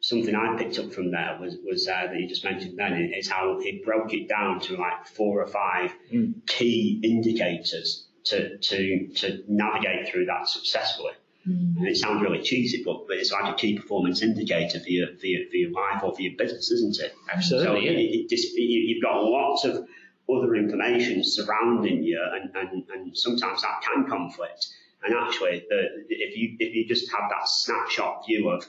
something 0.00 0.34
I 0.34 0.56
picked 0.56 0.78
up 0.78 0.92
from 0.92 1.10
there 1.10 1.38
was 1.40 1.56
was 1.64 1.88
uh, 1.88 2.06
that 2.06 2.20
you 2.20 2.28
just 2.28 2.44
mentioned 2.44 2.78
then 2.78 3.12
is 3.16 3.28
how 3.28 3.58
he 3.60 3.82
broke 3.84 4.14
it 4.14 4.28
down 4.28 4.60
to 4.60 4.76
like 4.76 5.06
four 5.08 5.42
or 5.42 5.46
five 5.48 5.92
mm. 6.12 6.34
key 6.46 7.00
indicators 7.02 8.06
to 8.26 8.58
to 8.58 9.08
to 9.16 9.42
navigate 9.48 10.08
through 10.08 10.26
that 10.26 10.48
successfully. 10.48 11.12
Mm. 11.48 11.76
And 11.78 11.88
it 11.88 11.96
sounds 11.96 12.22
really 12.22 12.42
cheesy, 12.42 12.82
but, 12.84 13.06
but 13.06 13.16
it's 13.16 13.32
like 13.32 13.52
a 13.52 13.56
key 13.56 13.78
performance 13.78 14.22
indicator 14.22 14.80
for 14.80 14.88
your 14.88 15.08
for 15.18 15.26
your, 15.26 15.48
for 15.48 15.56
your 15.56 15.70
life 15.70 16.02
or 16.02 16.14
for 16.14 16.22
your 16.22 16.36
business, 16.36 16.70
isn't 16.70 16.98
it? 16.98 17.14
Absolutely. 17.32 17.86
So 17.86 17.90
it, 17.90 17.94
it 17.94 18.28
just, 18.28 18.54
you, 18.54 18.80
you've 18.80 19.02
got 19.02 19.22
lots 19.22 19.64
of 19.64 19.86
other 20.30 20.54
information 20.54 21.24
surrounding 21.24 22.02
you, 22.02 22.20
and, 22.34 22.54
and, 22.54 22.84
and 22.92 23.16
sometimes 23.16 23.62
that 23.62 23.80
can 23.82 24.06
conflict. 24.06 24.66
And 25.02 25.14
actually, 25.14 25.64
the, 25.68 25.84
if 26.08 26.36
you 26.36 26.56
if 26.58 26.74
you 26.74 26.86
just 26.86 27.10
have 27.12 27.30
that 27.30 27.48
snapshot 27.48 28.26
view 28.26 28.50
of 28.50 28.66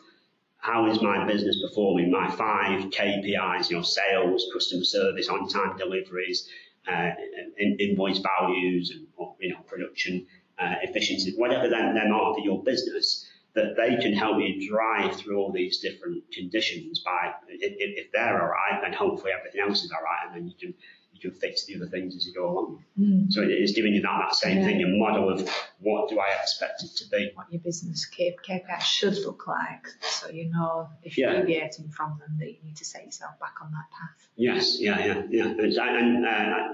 how 0.58 0.90
is 0.90 1.02
my 1.02 1.26
business 1.26 1.62
performing, 1.62 2.12
my 2.12 2.30
five 2.30 2.90
KPIs, 2.92 3.70
you 3.70 3.78
know, 3.78 3.82
sales, 3.82 4.46
customer 4.54 4.84
service, 4.84 5.30
on-time 5.30 5.78
deliveries, 5.78 6.48
uh, 6.88 7.12
invoice 7.80 8.20
values, 8.20 8.92
and 8.92 9.08
you 9.40 9.50
know, 9.50 9.60
production 9.68 10.28
uh, 10.60 10.76
efficiency, 10.82 11.34
whatever 11.38 11.70
them, 11.70 11.94
them 11.96 12.12
are 12.12 12.34
for 12.34 12.42
your 12.42 12.64
business, 12.64 13.26
that 13.56 13.76
they 13.76 13.96
can 13.96 14.14
help 14.14 14.38
you 14.40 14.70
drive 14.70 15.16
through 15.16 15.38
all 15.38 15.52
these 15.52 15.80
different 15.80 16.24
conditions 16.32 17.00
by 17.00 17.34
if, 17.48 17.74
if 17.78 18.12
they're 18.12 18.42
all 18.42 18.50
right, 18.50 18.80
then 18.82 18.94
hopefully 18.94 19.32
everything 19.38 19.62
else 19.62 19.84
is 19.84 19.92
all 19.92 20.04
right, 20.04 20.28
and 20.28 20.36
then 20.36 20.48
you 20.48 20.54
can 20.60 20.74
you 21.14 21.32
can 21.32 21.40
fix 21.40 21.66
the 21.66 21.76
other 21.76 21.88
things 21.88 22.16
as 22.16 22.26
you 22.26 22.34
go 22.34 22.50
along. 22.50 22.84
Mm. 22.98 23.32
So 23.32 23.42
it 23.42 23.48
is 23.48 23.74
giving 23.74 23.94
you 23.94 24.02
that, 24.02 24.20
that 24.22 24.36
same 24.36 24.60
yeah. 24.60 24.66
thing, 24.66 24.84
a 24.84 24.88
model 24.88 25.30
of 25.34 25.50
what 25.80 26.10
do 26.10 26.20
I 26.20 26.30
expect 26.42 26.84
it 26.84 26.96
to 26.98 27.10
be. 27.10 27.32
What 27.34 27.52
your 27.52 27.62
business 27.62 28.08
KPI 28.10 28.80
should 28.82 29.18
look 29.26 29.48
like, 29.48 29.88
so 30.02 30.30
you 30.30 30.50
know 30.50 30.90
if 31.04 31.18
you're 31.18 31.32
yeah. 31.32 31.40
deviating 31.42 31.90
from 31.90 32.20
them 32.20 32.38
that 32.40 32.48
you 32.48 32.58
need 32.64 32.78
to 32.78 32.86
set 32.86 33.06
yourself 33.06 33.40
back 33.40 33.56
on 33.62 33.72
that 33.72 33.90
path. 33.92 34.30
Yes, 34.36 34.80
yeah, 34.80 35.00
yeah, 35.06 35.24
yeah. 35.30 35.98
And, 35.98 36.26
uh, 36.26 36.74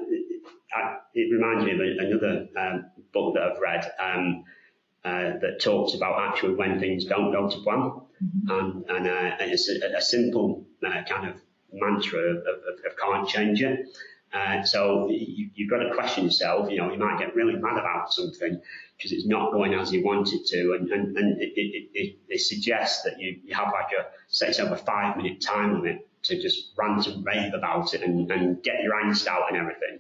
it 1.13 1.31
reminds 1.31 1.65
me 1.65 1.71
of 1.71 1.79
another 1.79 2.47
um, 2.57 2.85
book 3.13 3.35
that 3.35 3.43
I've 3.43 3.59
read 3.59 3.91
um, 3.99 4.43
uh, 5.03 5.37
that 5.39 5.61
talks 5.61 5.93
about 5.93 6.19
actually 6.19 6.55
when 6.55 6.79
things 6.79 7.05
don't 7.05 7.31
go 7.31 7.49
to 7.49 7.57
plan. 7.59 7.79
Mm-hmm. 8.23 8.49
And, 8.49 8.85
and, 8.89 9.07
uh, 9.07 9.35
and 9.39 9.51
it's 9.51 9.69
a, 9.69 9.97
a 9.97 10.01
simple 10.01 10.65
uh, 10.85 11.03
kind 11.07 11.29
of 11.29 11.41
mantra 11.71 12.19
of, 12.19 12.37
of, 12.37 12.85
of 12.85 12.97
can't 12.97 13.27
change 13.27 13.61
it. 13.61 13.87
Uh, 14.33 14.63
so 14.63 15.07
you, 15.09 15.49
have 15.59 15.69
got 15.69 15.87
to 15.87 15.95
question 15.95 16.25
yourself. 16.25 16.69
You 16.69 16.77
know, 16.77 16.91
you 16.91 16.97
might 16.97 17.19
get 17.19 17.35
really 17.35 17.53
mad 17.53 17.77
about 17.77 18.11
something 18.11 18.59
because 18.97 19.11
it's 19.11 19.25
not 19.25 19.51
going 19.51 19.73
as 19.73 19.93
you 19.93 20.03
want 20.03 20.33
it 20.33 20.45
to, 20.47 20.73
and, 20.73 20.89
and, 20.89 21.17
and 21.17 21.41
it, 21.41 21.53
it, 21.55 21.89
it, 21.93 22.17
it 22.27 22.41
suggests 22.41 23.03
that 23.03 23.19
you, 23.19 23.39
you 23.45 23.55
have 23.55 23.67
like 23.67 23.91
a 23.97 24.07
set 24.27 24.49
yourself 24.49 24.71
a 24.71 24.83
five 24.83 25.15
minute 25.15 25.41
time 25.41 25.75
limit 25.75 26.07
to 26.23 26.41
just 26.41 26.71
rant 26.77 27.07
and 27.07 27.25
rave 27.25 27.53
about 27.53 27.93
it 27.93 28.01
and, 28.01 28.29
and 28.31 28.61
get 28.63 28.81
your 28.83 28.93
angst 28.93 29.27
out 29.27 29.43
and 29.49 29.57
everything. 29.57 29.99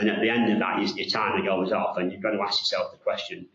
And 0.00 0.08
at 0.08 0.20
the 0.20 0.30
end 0.30 0.50
of 0.50 0.58
that, 0.58 0.96
your, 0.96 1.08
timer 1.08 1.44
goes 1.44 1.72
off, 1.72 1.98
and 1.98 2.10
you've 2.10 2.22
got 2.22 2.30
to 2.30 2.40
ask 2.40 2.60
yourself 2.60 2.92
the 2.92 2.98
question: 2.98 3.46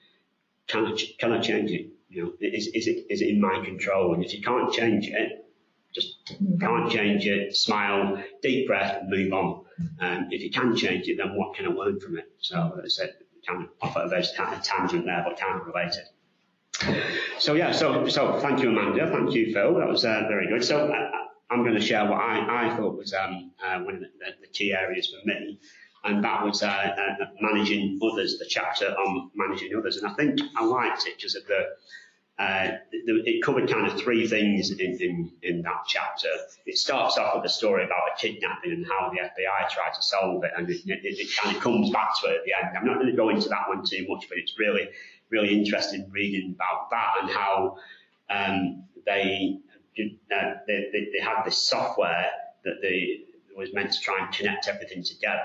Can 0.68 0.86
I 0.86 0.98
can 1.20 1.32
I 1.34 1.40
change 1.40 1.72
it? 1.72 1.88
You 2.10 2.24
know, 2.24 2.34
is, 2.40 2.68
is 2.68 2.88
it 2.88 3.06
is 3.10 3.22
it 3.22 3.30
in 3.30 3.42
my 3.42 3.64
control? 3.66 4.14
And 4.14 4.24
if 4.24 4.34
you 4.34 4.42
can't 4.42 4.72
change 4.72 5.08
it, 5.08 5.46
just 5.94 6.34
can't 6.60 6.92
change 6.92 7.26
it, 7.26 7.56
smile, 7.56 8.24
deep 8.42 8.68
breath, 8.68 9.04
move 9.08 9.34
on. 9.34 9.66
Um, 10.00 10.28
if 10.30 10.42
you 10.42 10.52
can 10.52 10.76
change 10.76 11.08
it, 11.08 11.18
then 11.18 11.36
what 11.36 11.56
can 11.56 11.66
I 11.66 11.70
learn 11.70 12.00
from 12.00 12.18
it? 12.18 12.32
So 12.40 12.74
as 12.78 12.86
I 12.86 12.88
said, 12.88 13.16
kind 13.48 13.64
of 13.64 13.70
off 13.82 13.98
at 13.98 14.06
a 14.06 14.10
very 14.10 14.24
tangent 14.64 15.06
there, 15.06 15.26
but 15.28 15.40
kind 15.40 15.60
of 15.60 15.68
related. 15.68 16.04
So 17.40 17.54
yeah, 17.54 17.72
so 17.72 18.08
so 18.08 18.40
thank 18.40 18.62
you, 18.62 18.70
Amanda. 18.70 19.10
Thank 19.10 19.34
you, 19.34 19.54
Phil. 19.54 19.76
That 19.80 19.88
was 19.88 20.06
uh, 20.06 20.26
very 20.28 20.48
good. 20.48 20.64
So 20.64 20.88
uh, 20.88 21.10
I'm 21.50 21.64
going 21.64 21.76
to 21.76 21.82
share 21.82 22.06
what 22.06 22.20
I, 22.20 22.68
I 22.68 22.76
thought 22.76 22.98
was 22.98 23.14
um, 23.14 23.52
uh, 23.64 23.80
one 23.80 23.96
of 23.96 24.02
the, 24.02 24.08
the, 24.42 24.48
key 24.48 24.74
areas 24.74 25.08
for 25.08 25.26
me, 25.28 25.60
and 26.06 26.24
that 26.24 26.44
was 26.46 26.62
uh, 26.62 26.68
uh, 26.68 27.26
managing 27.42 28.00
others. 28.02 28.38
The 28.38 28.46
chapter 28.48 28.88
on 28.88 29.32
managing 29.36 29.76
others, 29.78 29.98
and 29.98 30.08
I 30.08 30.14
think 30.14 30.40
I 30.56 30.64
liked 30.64 31.08
it 31.08 31.18
because 31.18 31.34
the 31.34 31.66
uh, 32.38 32.78
it 32.92 33.42
covered 33.44 33.70
kind 33.70 33.88
of 33.88 33.98
three 33.98 34.28
things 34.28 34.70
in, 34.72 34.98
in, 35.00 35.32
in, 35.42 35.62
that 35.62 35.86
chapter. 35.88 36.28
It 36.66 36.78
starts 36.78 37.18
off 37.18 37.38
with 37.38 37.46
a 37.46 37.50
story 37.50 37.86
about 37.86 38.02
a 38.14 38.20
kidnapping 38.20 38.74
and 38.74 38.86
how 38.86 39.10
the 39.10 39.20
FBI 39.20 39.70
tried 39.70 39.94
to 39.94 40.02
solve 40.02 40.44
it, 40.44 40.52
and 40.58 40.70
it, 40.70 40.82
it, 40.86 41.00
it 41.04 41.30
kind 41.38 41.56
of 41.56 41.64
comes 41.64 41.92
back 41.92 42.10
to 42.22 42.28
it 42.28 42.40
at 42.40 42.44
the 42.44 42.52
end. 42.62 42.78
I'm 42.78 42.86
not 42.86 42.96
going 42.96 43.10
to 43.10 43.16
go 43.16 43.30
into 43.30 43.48
that 43.50 43.70
one 43.70 43.86
too 43.86 44.06
much, 44.10 44.26
but 44.28 44.38
it's 44.38 44.60
really, 44.60 44.90
really 45.30 45.58
interesting 45.58 46.10
reading 46.12 46.56
about 46.56 46.90
that 46.92 47.14
and 47.22 47.30
how 47.30 47.78
um, 48.30 48.84
they, 49.06 49.58
uh, 49.98 50.52
they, 50.68 50.90
they 50.92 51.24
had 51.24 51.44
this 51.46 51.66
software 51.66 52.32
that 52.66 52.82
they 52.82 53.22
was 53.56 53.74
meant 53.74 53.94
to 53.94 54.00
try 54.02 54.20
and 54.20 54.34
connect 54.34 54.68
everything 54.68 55.02
together 55.04 55.40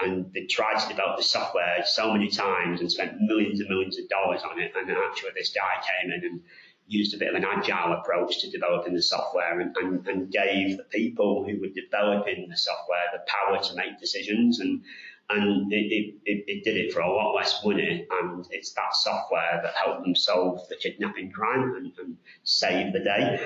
and 0.00 0.32
they 0.32 0.44
tried 0.44 0.78
to 0.80 0.88
develop 0.88 1.16
the 1.16 1.22
software 1.22 1.82
so 1.84 2.12
many 2.12 2.28
times 2.28 2.80
and 2.80 2.90
spent 2.90 3.20
millions 3.20 3.60
and 3.60 3.68
millions 3.68 3.98
of 3.98 4.08
dollars 4.08 4.42
on 4.48 4.60
it. 4.60 4.72
And 4.76 4.90
actually, 4.90 5.30
this 5.34 5.52
guy 5.52 5.82
came 5.82 6.12
in 6.12 6.24
and 6.24 6.40
used 6.86 7.14
a 7.14 7.18
bit 7.18 7.28
of 7.28 7.34
an 7.34 7.44
agile 7.44 7.92
approach 7.92 8.40
to 8.40 8.50
developing 8.50 8.94
the 8.94 9.02
software 9.02 9.60
and, 9.60 9.76
and, 9.76 10.06
and 10.08 10.32
gave 10.32 10.78
the 10.78 10.84
people 10.84 11.44
who 11.44 11.60
were 11.60 11.68
developing 11.74 12.48
the 12.48 12.56
software 12.56 12.98
the 13.12 13.20
power 13.26 13.62
to 13.62 13.74
make 13.74 13.98
decisions 14.00 14.60
and 14.60 14.82
and 15.30 15.70
it, 15.72 16.14
it, 16.24 16.44
it, 16.46 16.64
did 16.64 16.76
it 16.76 16.92
for 16.92 17.00
a 17.00 17.12
lot 17.12 17.34
less 17.34 17.62
money. 17.64 18.06
And 18.10 18.46
it's 18.50 18.72
that 18.72 18.94
software 18.94 19.60
that 19.62 19.74
helped 19.74 20.04
them 20.04 20.14
solve 20.14 20.66
the 20.68 20.76
kidnapping 20.76 21.30
crime 21.30 21.74
and, 21.76 21.92
and 21.98 22.16
save 22.44 22.94
the 22.94 23.00
day. 23.00 23.38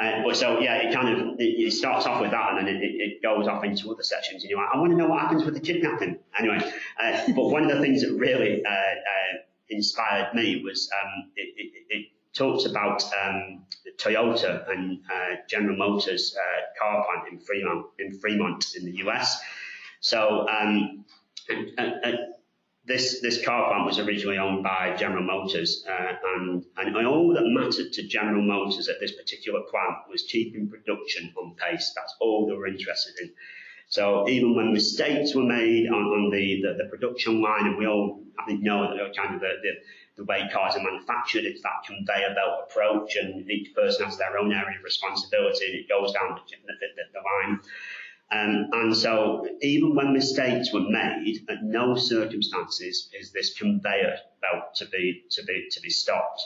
Uh, 0.00 0.22
but 0.24 0.36
so 0.36 0.60
yeah, 0.60 0.76
it 0.76 0.94
kind 0.94 1.08
of 1.08 1.38
it, 1.38 1.42
it, 1.42 1.72
starts 1.72 2.06
off 2.06 2.22
with 2.22 2.30
that, 2.30 2.50
and 2.50 2.66
then 2.66 2.76
it, 2.76 2.80
it 2.82 3.22
goes 3.22 3.46
off 3.46 3.64
into 3.64 3.92
other 3.92 4.02
sections. 4.02 4.42
And 4.42 4.50
you're 4.50 4.58
like, 4.58 4.70
I 4.74 4.78
want 4.78 4.92
to 4.92 4.96
know 4.96 5.08
what 5.08 5.20
happens 5.20 5.44
with 5.44 5.54
the 5.54 5.60
kidnapping. 5.60 6.18
Anyway, 6.38 6.58
uh, 7.02 7.32
but 7.34 7.48
one 7.48 7.64
of 7.64 7.76
the 7.76 7.82
things 7.82 8.02
that 8.02 8.12
really 8.14 8.64
uh, 8.64 8.70
uh 8.70 9.38
inspired 9.68 10.34
me 10.34 10.62
was 10.64 10.88
um, 11.02 11.30
it, 11.36 12.06
talks 12.36 12.66
about 12.66 13.02
um, 13.24 13.64
Toyota 13.96 14.70
and 14.70 15.00
uh, 15.10 15.36
General 15.48 15.76
Motors 15.76 16.36
uh, 16.36 16.60
car 16.78 17.04
plant 17.04 17.32
in 17.32 17.38
Fremont, 17.38 17.86
in 17.98 18.18
Fremont 18.20 18.74
in 18.76 18.84
the 18.84 18.98
US. 19.06 19.40
So 20.00 20.46
um, 20.48 21.04
this 22.86 23.20
this 23.20 23.44
car 23.44 23.68
plant 23.68 23.84
was 23.84 23.98
originally 23.98 24.38
owned 24.38 24.62
by 24.62 24.94
General 24.96 25.24
Motors, 25.24 25.84
uh, 25.88 26.12
and, 26.36 26.64
and 26.76 27.06
all 27.06 27.34
that 27.34 27.44
mattered 27.44 27.92
to 27.92 28.06
General 28.06 28.42
Motors 28.42 28.88
at 28.88 29.00
this 29.00 29.12
particular 29.12 29.60
plant 29.70 29.96
was 30.08 30.22
keeping 30.22 30.68
production 30.68 31.32
on 31.36 31.56
pace. 31.56 31.92
That's 31.96 32.14
all 32.20 32.46
they 32.46 32.54
were 32.54 32.68
interested 32.68 33.14
in. 33.20 33.32
So 33.88 34.28
even 34.28 34.56
when 34.56 34.72
mistakes 34.72 35.34
were 35.34 35.44
made 35.44 35.88
on, 35.88 35.94
on 35.94 36.30
the, 36.30 36.62
the, 36.62 36.74
the, 36.82 36.90
production 36.90 37.40
line, 37.40 37.66
and 37.66 37.78
we 37.78 37.86
all 37.86 38.20
I 38.38 38.44
think 38.44 38.62
know 38.62 38.82
that 38.82 39.16
kind 39.16 39.34
of 39.34 39.40
the, 39.40 39.52
the, 39.62 39.72
the 40.16 40.24
way 40.24 40.48
cars 40.52 40.74
are 40.76 40.82
manufactured, 40.82 41.44
it's 41.44 41.62
that 41.62 41.86
conveyor 41.86 42.34
belt 42.34 42.68
approach, 42.68 43.16
and 43.16 43.48
each 43.50 43.74
person 43.74 44.06
has 44.06 44.18
their 44.18 44.38
own 44.38 44.52
area 44.52 44.78
of 44.78 44.84
responsibility, 44.84 45.66
and 45.66 45.74
it 45.74 45.88
goes 45.88 46.12
down 46.12 46.34
the, 46.34 46.56
the, 46.66 47.02
the 47.12 47.20
line. 47.20 47.60
Um, 48.32 48.68
and 48.72 48.96
so 48.96 49.46
even 49.62 49.94
when 49.94 50.12
mistakes 50.12 50.72
were 50.72 50.80
made, 50.88 51.46
at 51.48 51.62
no 51.62 51.94
circumstances 51.94 53.08
is 53.18 53.30
this 53.30 53.56
conveyor 53.56 54.16
belt 54.42 54.74
to 54.76 54.86
be 54.86 55.24
to 55.30 55.44
be 55.44 55.68
to 55.70 55.80
be 55.80 55.90
stopped. 55.90 56.42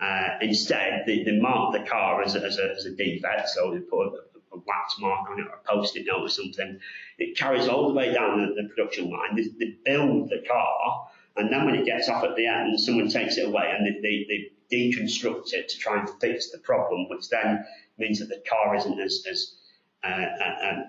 Uh, 0.00 0.36
instead, 0.42 1.04
they, 1.06 1.22
they 1.22 1.38
mark 1.38 1.72
the 1.72 1.88
car 1.88 2.22
as 2.22 2.34
a, 2.34 2.44
as, 2.44 2.58
a, 2.58 2.74
as 2.76 2.86
a 2.86 2.90
defect, 2.90 3.48
so 3.48 3.72
they 3.72 3.78
put 3.78 4.08
a, 4.08 4.56
a 4.56 4.58
wax 4.66 4.98
mark 4.98 5.30
on 5.30 5.38
it 5.38 5.46
or 5.46 5.60
a 5.64 5.72
post-it 5.72 6.04
note 6.06 6.22
or 6.22 6.28
something. 6.28 6.78
It 7.18 7.38
carries 7.38 7.68
all 7.68 7.86
the 7.86 7.94
way 7.94 8.12
down 8.12 8.38
the, 8.38 8.62
the 8.62 8.68
production 8.68 9.10
line. 9.10 9.36
They, 9.36 9.44
they, 9.60 9.76
build 9.84 10.28
the 10.28 10.42
car, 10.46 11.08
and 11.36 11.52
then 11.52 11.64
when 11.64 11.76
it 11.76 11.86
gets 11.86 12.08
off 12.08 12.24
at 12.24 12.34
the 12.34 12.46
end, 12.46 12.80
someone 12.80 13.08
takes 13.08 13.36
it 13.38 13.46
away 13.46 13.72
and 13.74 13.86
they, 13.86 14.00
they, 14.00 14.26
they 14.28 14.76
deconstruct 14.76 15.52
it 15.52 15.68
to 15.68 15.78
try 15.78 16.00
and 16.00 16.10
fix 16.20 16.50
the 16.50 16.58
problem, 16.58 17.08
which 17.08 17.28
then 17.28 17.64
means 17.96 18.18
that 18.18 18.28
the 18.28 18.42
car 18.48 18.74
isn't 18.74 19.00
as, 19.00 19.24
as 19.30 19.54
uh, 20.02 20.08
uh, 20.08 20.68
um, 20.68 20.84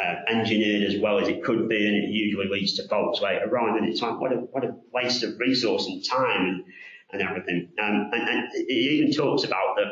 uh, 0.00 0.14
engineered 0.28 0.82
as 0.90 1.00
well 1.00 1.18
as 1.18 1.28
it 1.28 1.42
could 1.42 1.68
be, 1.68 1.86
and 1.86 1.96
it 1.96 2.10
usually 2.10 2.48
leads 2.48 2.74
to 2.74 2.88
faults 2.88 3.20
later 3.20 3.58
on. 3.58 3.78
And 3.78 3.88
it's 3.88 4.00
like, 4.00 4.20
what 4.20 4.32
a, 4.32 4.36
what 4.36 4.64
a 4.64 4.74
waste 4.92 5.22
of 5.22 5.38
resource 5.38 5.86
and 5.86 6.04
time 6.04 6.46
and, 6.46 6.64
and 7.12 7.22
everything. 7.22 7.68
Um, 7.82 8.10
and, 8.12 8.28
and 8.28 8.48
it 8.54 8.72
even 8.72 9.12
talks 9.12 9.44
about 9.44 9.76
that 9.76 9.88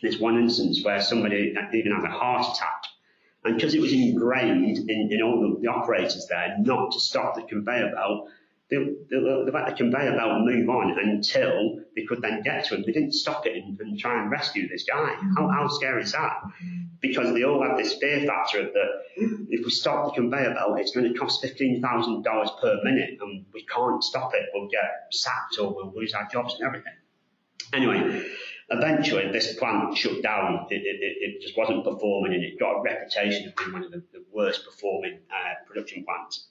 there's 0.00 0.18
one 0.18 0.38
instance 0.38 0.84
where 0.84 1.00
somebody 1.00 1.54
even 1.72 1.92
had 1.92 2.04
a 2.04 2.12
heart 2.12 2.46
attack. 2.54 2.84
And 3.44 3.56
because 3.56 3.74
it 3.74 3.80
was 3.80 3.92
ingrained 3.92 4.78
in, 4.88 5.12
in 5.12 5.22
all 5.22 5.40
the, 5.40 5.60
the 5.62 5.68
operators 5.68 6.26
there 6.28 6.56
not 6.60 6.92
to 6.92 7.00
stop 7.00 7.34
the 7.34 7.42
conveyor 7.42 7.92
belt, 7.94 8.28
they, 8.72 8.78
they, 9.10 9.44
they, 9.44 9.52
let 9.52 9.66
the 9.68 9.74
conveyor 9.76 10.16
belt 10.16 10.40
move 10.40 10.68
on 10.68 10.98
until 10.98 11.78
they 11.94 12.04
could 12.04 12.22
then 12.22 12.42
get 12.42 12.64
to 12.66 12.76
him. 12.76 12.82
They 12.86 12.92
didn't 12.92 13.12
stop 13.12 13.46
it 13.46 13.54
and, 13.54 13.78
and 13.78 13.98
try 13.98 14.20
and 14.20 14.30
rescue 14.30 14.68
this 14.68 14.84
guy. 14.84 15.14
How, 15.36 15.48
how 15.48 15.68
scary 15.68 16.02
is 16.02 16.12
that? 16.12 16.40
because 17.02 17.34
they 17.34 17.42
all 17.42 17.62
have 17.62 17.76
this 17.76 17.94
fear 17.94 18.24
factor 18.24 18.60
of 18.60 18.72
that 18.72 18.88
if 19.50 19.64
we 19.64 19.70
stop 19.70 20.06
the 20.06 20.12
conveyor 20.12 20.54
belt, 20.54 20.78
it's 20.78 20.92
going 20.92 21.12
to 21.12 21.18
cost 21.18 21.42
$15,000 21.42 22.60
per 22.60 22.80
minute 22.84 23.18
and 23.20 23.44
we 23.52 23.66
can't 23.66 24.02
stop 24.02 24.32
it. 24.34 24.48
We'll 24.54 24.68
get 24.68 25.08
sacked 25.10 25.58
or 25.60 25.74
we'll 25.74 25.92
lose 25.94 26.14
our 26.14 26.28
jobs 26.32 26.54
and 26.54 26.64
everything. 26.64 26.92
Anyway, 27.74 28.24
eventually 28.70 29.30
this 29.32 29.54
plant 29.56 29.96
shut 29.98 30.22
down. 30.22 30.66
It, 30.70 30.76
it, 30.76 30.98
it, 31.02 31.42
just 31.42 31.58
wasn't 31.58 31.84
performing 31.84 32.34
and 32.34 32.44
it 32.44 32.58
got 32.58 32.78
a 32.78 32.82
reputation 32.82 33.48
of 33.48 33.56
being 33.56 33.72
one 33.72 33.84
of 33.84 33.90
the, 33.90 34.02
the 34.12 34.24
worst 34.32 34.64
performing 34.64 35.18
uh, 35.28 35.54
production 35.66 36.04
plants. 36.04 36.48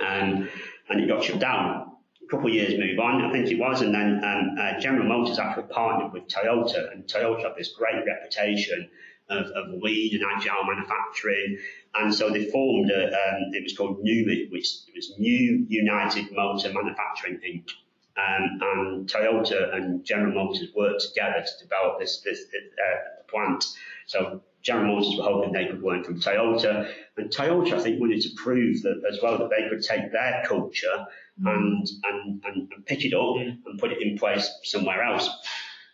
And 0.00 0.48
it 0.90 1.08
got 1.08 1.24
shut 1.24 1.40
down. 1.40 1.92
A 2.22 2.30
couple 2.30 2.48
of 2.48 2.54
years 2.54 2.78
move 2.78 2.98
on, 2.98 3.24
I 3.24 3.32
think 3.32 3.48
it 3.48 3.58
was, 3.58 3.80
and 3.80 3.94
then 3.94 4.22
um, 4.22 4.56
uh, 4.60 4.78
General 4.80 5.08
Motors 5.08 5.38
actually 5.38 5.64
partnered 5.64 6.12
with 6.12 6.28
Toyota, 6.28 6.92
and 6.92 7.04
Toyota 7.04 7.44
had 7.44 7.56
this 7.56 7.72
great 7.72 8.04
reputation 8.04 8.88
of, 9.30 9.46
of 9.46 9.82
lean 9.82 10.14
and 10.14 10.24
agile 10.36 10.64
manufacturing. 10.64 11.58
And 11.94 12.14
so 12.14 12.30
they 12.30 12.50
formed 12.50 12.90
a, 12.90 13.06
um, 13.06 13.50
it 13.52 13.62
was 13.62 13.76
called 13.76 14.02
NUMMI, 14.04 14.50
which 14.50 14.68
was 14.94 15.14
New 15.18 15.66
United 15.68 16.32
Motor 16.32 16.72
Manufacturing 16.72 17.40
Inc. 17.46 17.70
Um, 18.18 18.58
and 18.60 19.08
Toyota 19.08 19.74
and 19.74 20.04
General 20.04 20.34
Motors 20.34 20.68
worked 20.74 21.02
together 21.02 21.44
to 21.44 21.64
develop 21.64 22.00
this, 22.00 22.20
this 22.20 22.40
uh, 22.42 23.22
plant. 23.28 23.64
So 24.06 24.42
General 24.62 24.96
Motors 24.96 25.16
were 25.16 25.24
hoping 25.24 25.52
they 25.52 25.66
could 25.66 25.82
learn 25.82 26.04
from 26.04 26.20
Toyota, 26.20 26.92
and 27.16 27.30
Toyota, 27.30 27.74
I 27.74 27.80
think, 27.80 28.00
wanted 28.00 28.22
to 28.22 28.30
prove 28.36 28.82
that 28.82 29.02
as 29.10 29.20
well 29.22 29.38
that 29.38 29.50
they 29.50 29.68
could 29.68 29.82
take 29.82 30.12
their 30.12 30.42
culture 30.46 31.06
and 31.44 31.88
and, 32.04 32.42
and, 32.44 32.72
and 32.72 32.86
pick 32.86 33.04
it 33.04 33.14
up 33.14 33.36
and 33.36 33.78
put 33.78 33.92
it 33.92 34.02
in 34.02 34.18
place 34.18 34.50
somewhere 34.64 35.02
else 35.02 35.30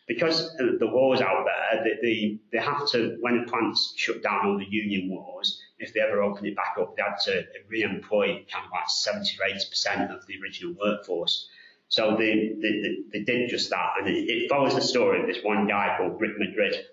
because 0.06 0.54
the 0.56 0.86
wars 0.86 1.20
out 1.20 1.46
there, 1.46 1.82
they, 1.82 1.96
they, 2.02 2.38
they 2.52 2.58
have 2.58 2.86
to, 2.90 3.16
when 3.20 3.40
the 3.40 3.50
plants 3.50 3.94
shut 3.96 4.22
down 4.22 4.46
all 4.46 4.58
the 4.58 4.66
union 4.68 5.08
wars, 5.08 5.62
if 5.78 5.94
they 5.94 6.00
ever 6.00 6.22
open 6.22 6.44
it 6.46 6.54
back 6.54 6.76
up, 6.78 6.94
they 6.96 7.02
had 7.02 7.16
to 7.24 7.44
re-employ 7.68 8.44
kind 8.52 8.66
of 8.66 8.70
like 8.70 8.88
70 8.88 9.38
or 9.40 9.56
80% 9.56 10.14
of 10.14 10.26
the 10.26 10.34
original 10.42 10.74
workforce. 10.80 11.48
So 11.88 12.16
they, 12.18 12.54
they, 12.60 12.96
they 13.12 13.24
did 13.24 13.48
just 13.48 13.70
that. 13.70 13.92
And 13.98 14.08
it, 14.08 14.28
it, 14.28 14.50
follows 14.50 14.74
the 14.74 14.82
story 14.82 15.20
of 15.20 15.26
this 15.26 15.42
one 15.42 15.66
guy 15.66 15.94
called 15.96 16.20
Rick 16.20 16.38
Madrid. 16.38 16.84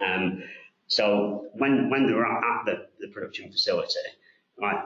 Um, 0.00 0.42
so 0.90 1.46
when, 1.54 1.88
when 1.88 2.06
they 2.06 2.12
were 2.12 2.26
at, 2.26 2.64
the, 2.66 2.86
the 2.98 3.08
production 3.08 3.50
facility, 3.50 3.94
like 4.60 4.76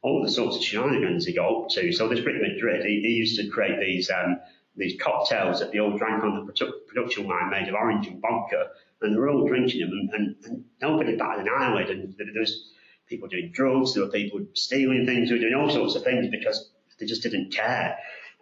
all 0.00 0.22
the 0.22 0.30
sorts 0.30 0.56
of 0.56 0.64
shenanigans 0.64 1.26
he 1.26 1.34
got 1.34 1.48
up 1.48 1.68
to. 1.70 1.92
So 1.92 2.08
this 2.08 2.24
Rick 2.24 2.40
Madrid, 2.40 2.84
he, 2.84 3.02
he 3.02 3.10
used 3.10 3.38
to 3.38 3.48
create 3.48 3.78
these 3.78 4.10
um, 4.10 4.40
these 4.74 5.00
cocktails 5.00 5.60
that 5.60 5.70
they 5.70 5.78
all 5.78 5.98
drank 5.98 6.24
on 6.24 6.46
the 6.46 6.52
produ- 6.52 6.86
production 6.88 7.28
line 7.28 7.50
made 7.50 7.68
of 7.68 7.74
orange 7.74 8.06
and 8.06 8.22
vodka, 8.22 8.68
and 9.02 9.14
they 9.14 9.18
were 9.18 9.28
all 9.28 9.46
drinking 9.46 9.80
them, 9.80 9.90
and, 9.90 10.10
and, 10.10 10.36
and 10.46 10.64
nobody 10.80 11.14
batted 11.16 11.46
an 11.46 11.52
eyelid. 11.54 11.90
And 11.90 12.14
there 12.16 12.40
was 12.40 12.72
people 13.06 13.28
doing 13.28 13.50
drugs, 13.52 13.92
there 13.92 14.04
were 14.04 14.10
people 14.10 14.40
stealing 14.54 15.04
things, 15.04 15.28
they 15.28 15.34
were 15.34 15.42
doing 15.42 15.54
all 15.54 15.68
sorts 15.68 15.94
of 15.94 16.04
things 16.04 16.28
because 16.30 16.70
they 16.98 17.04
just 17.04 17.22
didn't 17.22 17.52
care 17.52 17.98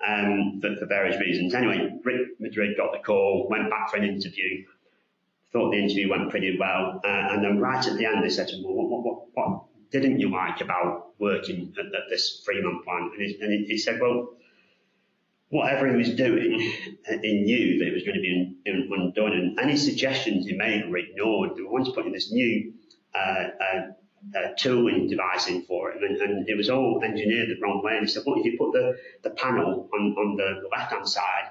um, 0.06 0.60
for, 0.60 0.76
for 0.76 0.86
various 0.86 1.20
reasons. 1.20 1.54
Anyway, 1.54 1.92
Rick 2.04 2.38
Madrid 2.38 2.76
got 2.76 2.92
the 2.92 3.00
call, 3.00 3.48
went 3.50 3.68
back 3.68 3.90
for 3.90 3.96
an 3.96 4.04
interview, 4.04 4.64
thought 5.52 5.70
the 5.70 5.78
interview 5.78 6.10
went 6.10 6.30
pretty 6.30 6.56
well, 6.58 7.00
uh, 7.04 7.08
and 7.08 7.44
then 7.44 7.58
right 7.58 7.84
at 7.84 7.96
the 7.96 8.06
end 8.06 8.22
they 8.22 8.30
said 8.30 8.48
to 8.48 8.56
him, 8.56 8.62
well, 8.64 8.74
what, 8.74 9.02
what, 9.02 9.26
what 9.34 9.62
didn't 9.90 10.20
you 10.20 10.30
like 10.30 10.60
about 10.60 11.08
working 11.18 11.74
at, 11.78 11.86
at 11.86 12.08
this 12.08 12.42
Fremont 12.44 12.84
plant? 12.84 13.12
And 13.14 13.22
he, 13.22 13.38
and 13.40 13.66
he 13.66 13.76
said, 13.76 14.00
well, 14.00 14.34
whatever 15.48 15.88
he 15.88 15.96
was 15.96 16.14
doing, 16.14 16.60
he 17.22 17.42
knew 17.42 17.78
that 17.78 17.88
it 17.88 17.92
was 17.94 18.04
going 18.04 18.16
to 18.16 18.20
be 18.20 18.56
undone, 18.66 19.32
and 19.32 19.60
any 19.60 19.76
suggestions 19.76 20.46
he 20.46 20.56
made 20.56 20.88
were 20.88 20.98
ignored. 20.98 21.50
They 21.56 21.62
were 21.62 21.72
once 21.72 21.90
putting 21.90 22.12
this 22.12 22.32
new 22.32 22.72
uh, 23.14 23.18
uh, 23.18 24.38
uh, 24.38 24.48
tooling 24.56 25.08
device 25.08 25.48
in 25.48 25.62
for 25.64 25.92
him, 25.92 26.02
and, 26.02 26.16
and, 26.20 26.48
it 26.48 26.56
was 26.56 26.70
all 26.70 27.02
engineered 27.02 27.48
the 27.48 27.60
wrong 27.60 27.82
way. 27.82 27.96
And 27.96 28.06
he 28.06 28.12
said, 28.12 28.22
"Well, 28.26 28.38
if 28.38 28.44
you 28.44 28.56
put 28.58 28.72
the, 28.72 28.96
the 29.22 29.30
panel 29.30 29.88
on, 29.92 30.00
on 30.12 30.36
the 30.36 30.68
left-hand 30.70 31.08
side, 31.08 31.50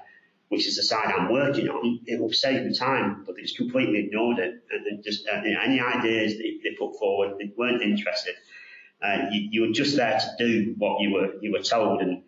which 0.50 0.66
is 0.66 0.76
the 0.76 0.82
side 0.82 1.12
I'm 1.16 1.32
working 1.32 1.68
on, 1.68 2.00
it 2.06 2.20
will 2.20 2.32
save 2.32 2.64
me 2.64 2.74
time." 2.74 3.24
But 3.26 3.38
just 3.38 3.56
completely 3.56 3.98
ignored 3.98 4.38
it, 4.38 4.62
and, 4.70 5.02
just 5.02 5.26
uh, 5.26 5.40
any 5.42 5.80
ideas 5.80 6.36
that 6.36 6.60
they 6.62 6.70
put 6.78 6.96
forward, 6.98 7.38
they 7.38 7.50
weren't 7.56 7.82
interested. 7.82 8.34
Uh, 9.02 9.26
you, 9.32 9.48
you 9.50 9.60
were 9.62 9.72
just 9.72 9.96
there 9.96 10.20
to 10.20 10.30
do 10.38 10.74
what 10.76 11.00
you 11.00 11.12
were 11.12 11.34
you 11.40 11.50
were 11.52 11.62
told, 11.62 12.02
and 12.02 12.22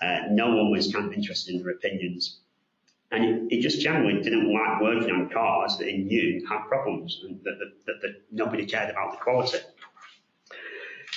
uh, 0.00 0.20
no 0.30 0.56
one 0.56 0.70
was 0.70 0.92
kind 0.92 1.06
of 1.06 1.12
interested 1.12 1.54
in 1.54 1.62
their 1.62 1.72
opinions. 1.72 2.40
And 3.10 3.50
he, 3.50 3.60
just 3.60 3.80
generally 3.80 4.20
didn't 4.22 4.52
like 4.52 4.80
working 4.80 5.10
on 5.10 5.28
cars 5.30 5.76
that 5.78 5.86
he 5.86 5.98
knew 5.98 6.44
had 6.48 6.66
problems 6.66 7.20
and 7.22 7.38
that, 7.44 7.58
that, 7.60 7.86
that, 7.86 7.94
that 8.02 8.22
nobody 8.32 8.66
cared 8.66 8.90
about 8.90 9.12
the 9.12 9.18
quality. 9.18 9.58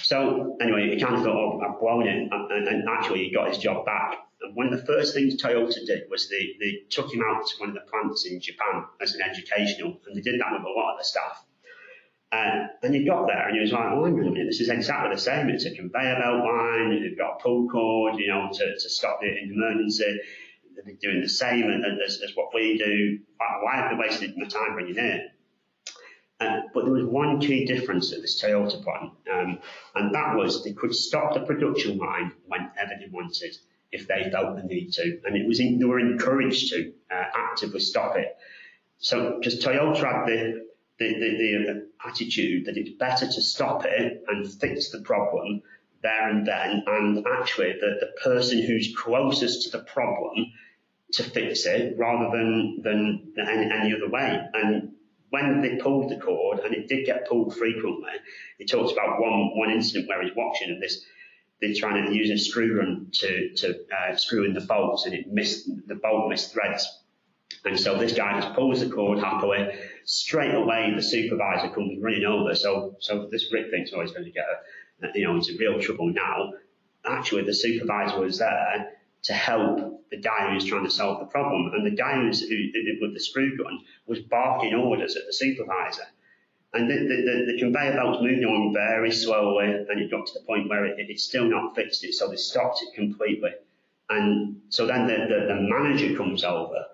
So 0.04 0.56
anyway, 0.62 0.94
he 0.94 1.02
kind 1.02 1.16
of 1.16 1.24
thought, 1.24 1.36
oh, 1.36 1.62
I've 1.62 1.80
blown 1.80 2.08
it, 2.08 2.30
and, 2.32 2.68
and, 2.68 2.88
actually 2.88 3.26
he 3.26 3.34
got 3.34 3.50
his 3.50 3.58
job 3.58 3.86
back. 3.86 4.27
One 4.54 4.72
of 4.72 4.80
the 4.80 4.86
first 4.86 5.14
things 5.14 5.42
Toyota 5.42 5.86
did 5.86 6.04
was 6.10 6.30
they, 6.30 6.56
they 6.60 6.84
took 6.90 7.14
him 7.14 7.22
out 7.22 7.46
to 7.48 7.60
one 7.60 7.70
of 7.70 7.76
the 7.76 7.90
plants 7.90 8.26
in 8.26 8.40
Japan 8.40 8.86
as 9.02 9.16
an 9.16 9.22
educational, 9.22 10.00
and 10.08 10.16
they 10.16 10.22
did 10.22 10.40
that 10.40 10.52
with 10.54 10.62
a 10.62 10.70
lot 10.70 10.94
of 10.94 11.00
the 11.00 11.04
staff. 11.04 11.44
Uh, 12.32 12.68
and 12.84 12.94
he 12.94 13.06
got 13.06 13.26
there 13.28 13.48
and 13.48 13.56
he 13.56 13.62
was 13.62 13.72
like, 13.72 13.86
oh, 13.86 14.04
on 14.04 14.12
a 14.12 14.16
minute, 14.16 14.48
this 14.48 14.60
is 14.60 14.70
exactly 14.70 15.16
the 15.16 15.22
same. 15.22 15.48
It's 15.48 15.66
a 15.66 15.74
conveyor 15.74 16.20
belt 16.20 16.44
line, 16.44 16.92
you've 16.92 17.18
got 17.18 17.38
a 17.40 17.42
pull 17.42 17.70
cord, 17.70 18.20
you 18.20 18.28
know, 18.28 18.50
to, 18.52 18.74
to 18.74 18.90
stop 18.90 19.20
it 19.22 19.38
in 19.42 19.54
emergency. 19.54 20.20
They're 20.76 20.94
doing 21.02 21.22
the 21.22 21.30
same 21.30 21.72
as, 21.72 22.22
as 22.22 22.36
what 22.36 22.54
we 22.54 22.78
do. 22.78 23.20
Why 23.38 23.78
have 23.78 23.92
they 23.92 23.98
wasted 23.98 24.38
my 24.38 24.48
time 24.48 24.74
bringing 24.74 24.96
here? 24.96 25.32
Uh, 26.40 26.62
but 26.74 26.86
there 26.86 26.94
was 26.94 27.06
one 27.06 27.40
key 27.40 27.66
difference 27.66 28.14
at 28.14 28.22
this 28.22 28.40
Toyota 28.42 28.84
plant, 28.84 29.12
um, 29.34 29.60
and 29.96 30.14
that 30.14 30.36
was 30.36 30.64
they 30.64 30.74
could 30.74 30.94
stop 30.94 31.34
the 31.34 31.40
production 31.40 31.98
line 31.98 32.32
whenever 32.46 32.92
they 33.00 33.08
wanted 33.12 33.58
if 33.92 34.08
they 34.08 34.30
felt 34.32 34.56
the 34.58 34.64
need 34.64 34.92
to, 34.94 35.20
and 35.26 35.36
it 35.36 35.48
was 35.48 35.60
in, 35.60 35.80
they 35.80 35.86
were 35.86 36.00
encouraged 36.00 36.70
to 36.70 36.94
uh, 37.12 37.24
actively 37.36 37.80
stop 37.80 38.18
it. 38.18 38.36
So, 39.00 39.38
because 39.40 39.64
Toyota 39.64 39.98
had 39.98 40.26
the 40.26 40.68
the, 41.00 41.14
the, 41.14 41.30
the 41.38 41.88
attitude 42.08 42.66
that 42.66 42.78
it's 42.78 42.90
better 42.98 43.28
to 43.28 43.42
stop 43.42 43.86
it 43.86 44.24
and 44.28 44.52
fix 44.52 44.90
the 44.90 45.02
problem 45.02 45.62
there 46.02 46.30
and 46.30 46.46
then, 46.48 46.84
and 46.88 47.26
actually 47.28 47.74
the, 47.74 47.98
the 48.00 48.12
person 48.24 48.62
who's 48.62 48.96
closest 48.98 49.64
to 49.64 49.78
the 49.78 49.84
problem 49.84 50.52
to 51.14 51.24
fix 51.24 51.66
it 51.66 51.96
rather 51.98 52.36
than, 52.36 52.82
than 52.84 53.34
any, 53.40 53.72
any 53.72 53.94
other 53.94 54.10
way. 54.10 54.40
And 54.54 54.94
when 55.30 55.62
they 55.62 55.78
pulled 55.78 56.10
the 56.10 56.18
cord, 56.18 56.60
and 56.60 56.74
it 56.74 56.88
did 56.88 57.06
get 57.06 57.28
pulled 57.28 57.56
frequently, 57.56 58.14
he 58.58 58.66
talks 58.66 58.92
about 58.92 59.20
one, 59.20 59.58
one 59.58 59.72
incident 59.72 60.08
where 60.08 60.24
he's 60.24 60.36
watching 60.36 60.70
and 60.70 60.82
this, 60.82 61.06
they're 61.62 61.74
trying 61.74 62.06
to 62.06 62.16
use 62.16 62.30
a 62.30 62.38
screw 62.38 62.78
gun 62.78 63.08
to, 63.12 63.54
to 63.56 63.76
uh, 63.92 64.16
screw 64.16 64.46
in 64.46 64.54
the 64.54 64.62
bolts 64.62 65.06
and 65.06 65.14
it 65.16 65.28
missed, 65.28 65.70
the 65.88 65.96
bolt 65.96 66.30
missed 66.30 66.54
threads. 66.54 67.02
And 67.66 67.80
so 67.80 67.98
this 67.98 68.14
guy 68.14 68.40
just 68.40 68.54
pulls 68.54 68.82
the 68.82 68.90
cord 68.90 69.20
happily. 69.20 69.68
Straight 70.06 70.54
away, 70.54 70.94
the 70.96 71.02
supervisor 71.02 71.70
comes 71.70 72.02
running 72.02 72.26
over. 72.26 72.54
So, 72.56 72.96
so 73.00 73.28
this 73.32 73.52
Rick 73.52 73.72
thinks, 73.72 73.92
oh, 73.94 74.02
he's 74.02 74.12
going 74.12 74.26
to 74.26 74.32
get, 74.32 74.46
a, 75.04 75.18
you 75.18 75.26
know, 75.26 75.36
he's 75.36 75.50
in 75.50 75.58
real 75.58 75.80
trouble 75.80 76.14
now. 76.14 76.54
Actually, 77.06 77.44
the 77.44 77.54
supervisor 77.54 78.20
was 78.20 78.40
there 78.40 78.94
to 79.24 79.34
help 79.34 80.06
the 80.12 80.18
guy 80.18 80.52
who's 80.52 80.66
trying 80.66 80.86
to 80.86 80.92
solve 80.92 81.20
the 81.20 81.26
problem. 81.26 81.72
And 81.74 81.86
the 81.86 81.96
guy 81.96 82.16
who's, 82.16 82.42
who, 82.42 82.56
with 83.02 83.14
the 83.14 83.20
screw 83.20 83.58
gun 83.58 83.80
was 84.06 84.20
barking 84.20 84.74
orders 84.74 85.16
at 85.16 85.26
the 85.26 85.34
supervisor. 85.34 86.04
And 86.74 86.90
the, 86.90 86.96
the, 86.96 87.54
the, 87.54 87.60
conveyor 87.60 87.94
belt's 87.94 88.22
moving 88.22 88.44
on 88.44 88.74
very 88.74 89.12
slowly, 89.12 89.66
and 89.66 90.00
it 90.00 90.12
got 90.12 90.28
to 90.28 90.34
the 90.34 90.46
point 90.46 90.70
where 90.70 90.86
it, 90.86 90.96
it's 91.00 91.24
still 91.24 91.46
not 91.46 91.76
fixed 91.76 92.04
it, 92.04 92.14
so 92.14 92.28
they 92.28 92.36
stopped 92.36 92.82
it 92.84 92.94
completely. 92.94 93.52
And 94.10 94.62
so 94.70 94.86
then 94.86 95.08
the, 95.08 95.14
the, 95.14 95.46
the 95.48 95.62
manager 95.62 96.16
comes 96.16 96.44
over 96.44 96.86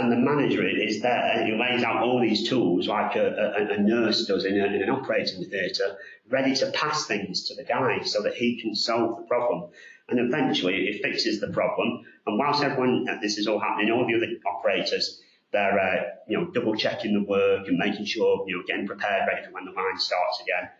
and 0.00 0.10
the 0.10 0.16
manager 0.16 0.66
is 0.66 1.02
there, 1.02 1.44
he 1.44 1.52
lays 1.52 1.82
out 1.82 2.02
all 2.02 2.20
these 2.20 2.48
tools 2.48 2.88
like 2.88 3.16
a, 3.16 3.54
a, 3.58 3.74
a 3.74 3.78
nurse 3.78 4.24
does 4.24 4.46
in, 4.46 4.58
a, 4.58 4.64
in, 4.64 4.82
an 4.82 4.88
operating 4.88 5.44
theatre, 5.44 5.96
ready 6.30 6.54
to 6.56 6.70
pass 6.70 7.06
things 7.06 7.48
to 7.48 7.54
the 7.54 7.64
guy 7.64 8.00
so 8.02 8.22
that 8.22 8.34
he 8.34 8.60
can 8.60 8.74
solve 8.74 9.18
the 9.18 9.24
problem. 9.24 9.70
And 10.08 10.18
eventually 10.18 10.86
it 10.88 11.02
fixes 11.02 11.40
the 11.40 11.48
problem. 11.48 12.04
And 12.26 12.38
whilst 12.38 12.62
everyone, 12.62 13.06
this 13.20 13.36
is 13.36 13.46
all 13.46 13.60
happening, 13.60 13.90
all 13.92 14.06
the 14.06 14.14
other 14.14 14.32
operators, 14.46 15.20
they're, 15.52 15.78
uh, 15.78 16.02
you 16.28 16.38
know, 16.38 16.50
double 16.50 16.74
checking 16.76 17.12
the 17.12 17.22
work 17.22 17.66
and 17.66 17.76
making 17.76 18.04
sure, 18.04 18.44
you 18.46 18.56
know, 18.56 18.62
getting 18.66 18.86
prepared, 18.86 19.26
ready 19.26 19.44
for 19.44 19.52
when 19.52 19.64
the 19.64 19.72
line 19.72 19.98
starts 19.98 20.40
again. 20.40 20.70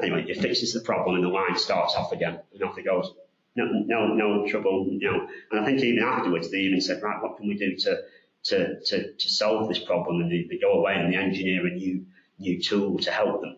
Anyway, 0.00 0.24
it 0.28 0.40
fixes 0.40 0.72
the 0.72 0.80
problem 0.80 1.16
and 1.16 1.24
the 1.24 1.28
line 1.28 1.56
starts 1.56 1.94
off 1.94 2.12
again 2.12 2.40
and 2.52 2.62
off 2.62 2.76
it 2.76 2.84
goes. 2.84 3.12
No, 3.54 3.64
no, 3.66 4.14
no 4.14 4.46
trouble, 4.46 4.88
you 4.90 5.10
know. 5.10 5.28
And 5.50 5.60
I 5.60 5.64
think 5.64 5.80
even 5.80 6.02
afterwards 6.02 6.50
they 6.50 6.58
even 6.58 6.80
said, 6.80 7.02
right, 7.02 7.22
what 7.22 7.36
can 7.36 7.48
we 7.48 7.56
do 7.56 7.76
to 7.76 8.02
to, 8.44 8.80
to, 8.80 9.12
to 9.12 9.28
solve 9.28 9.68
this 9.68 9.78
problem 9.78 10.20
and 10.20 10.30
they, 10.30 10.46
they 10.50 10.58
go 10.58 10.72
away 10.72 10.94
and 10.96 11.12
they 11.12 11.16
engineer 11.16 11.66
a 11.66 11.70
new, 11.70 12.04
new 12.38 12.60
tool 12.60 12.98
to 12.98 13.10
help 13.10 13.40
them. 13.40 13.56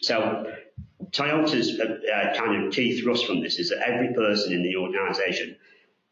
So 0.00 0.52
Toyota's 1.10 1.78
uh, 1.78 1.98
uh, 2.12 2.34
kind 2.34 2.64
of 2.64 2.72
key 2.72 3.00
thrust 3.00 3.26
from 3.26 3.40
this 3.40 3.58
is 3.58 3.70
that 3.70 3.86
every 3.86 4.14
person 4.14 4.52
in 4.52 4.62
the 4.62 4.76
organisation 4.76 5.56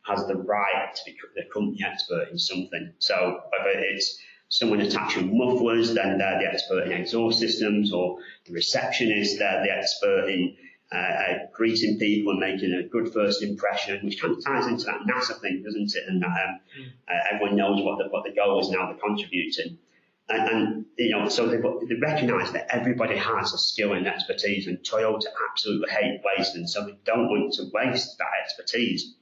has 0.04 0.26
the 0.26 0.36
right 0.36 0.94
to 0.94 1.02
be 1.06 1.16
the 1.34 1.44
company 1.52 1.78
expert 1.84 2.28
in 2.30 2.38
something. 2.38 2.92
So 2.98 3.40
whether 3.50 3.78
it's 3.78 4.18
someone 4.48 4.80
attaching 4.80 5.36
mufflers, 5.36 5.94
then 5.94 6.18
they're 6.18 6.38
the 6.38 6.46
expert 6.46 6.84
in 6.84 6.92
exhaust 6.92 7.40
systems, 7.40 7.92
or 7.92 8.18
the 8.46 8.52
receptionist, 8.52 9.38
they're 9.38 9.64
the 9.64 9.72
expert 9.72 10.28
in 10.28 10.56
uh, 10.92 10.96
uh, 10.96 11.38
greeting 11.52 11.98
people 11.98 12.32
and 12.32 12.40
making 12.40 12.72
a 12.72 12.86
good 12.86 13.12
first 13.12 13.42
impression, 13.42 14.04
which 14.04 14.20
kind 14.20 14.36
of 14.36 14.44
ties 14.44 14.66
into 14.66 14.84
that 14.84 15.00
NASA 15.08 15.40
thing, 15.40 15.62
doesn't 15.64 15.94
it? 15.94 16.04
And 16.06 16.22
that 16.22 16.28
um, 16.28 16.60
uh, 17.08 17.34
everyone 17.34 17.56
knows 17.56 17.82
what 17.82 17.98
the, 17.98 18.04
what 18.10 18.24
the 18.24 18.32
goal 18.32 18.60
is 18.60 18.68
now 18.70 18.86
they're 18.86 18.96
contributing. 18.96 19.78
And, 20.28 20.48
and 20.48 20.84
you 20.98 21.10
know, 21.10 21.28
so 21.28 21.48
they, 21.48 21.56
they 21.56 22.00
recognise 22.00 22.52
that 22.52 22.68
everybody 22.70 23.16
has 23.16 23.52
a 23.52 23.58
skill 23.58 23.94
and 23.94 24.06
expertise, 24.06 24.66
and 24.66 24.78
Toyota 24.78 25.26
absolutely 25.50 25.90
hate 25.90 26.20
wasting, 26.24 26.66
so 26.66 26.84
they 26.84 26.96
don't 27.04 27.28
want 27.28 27.54
to 27.54 27.70
waste 27.72 28.16
that 28.18 28.28
expertise. 28.44 29.14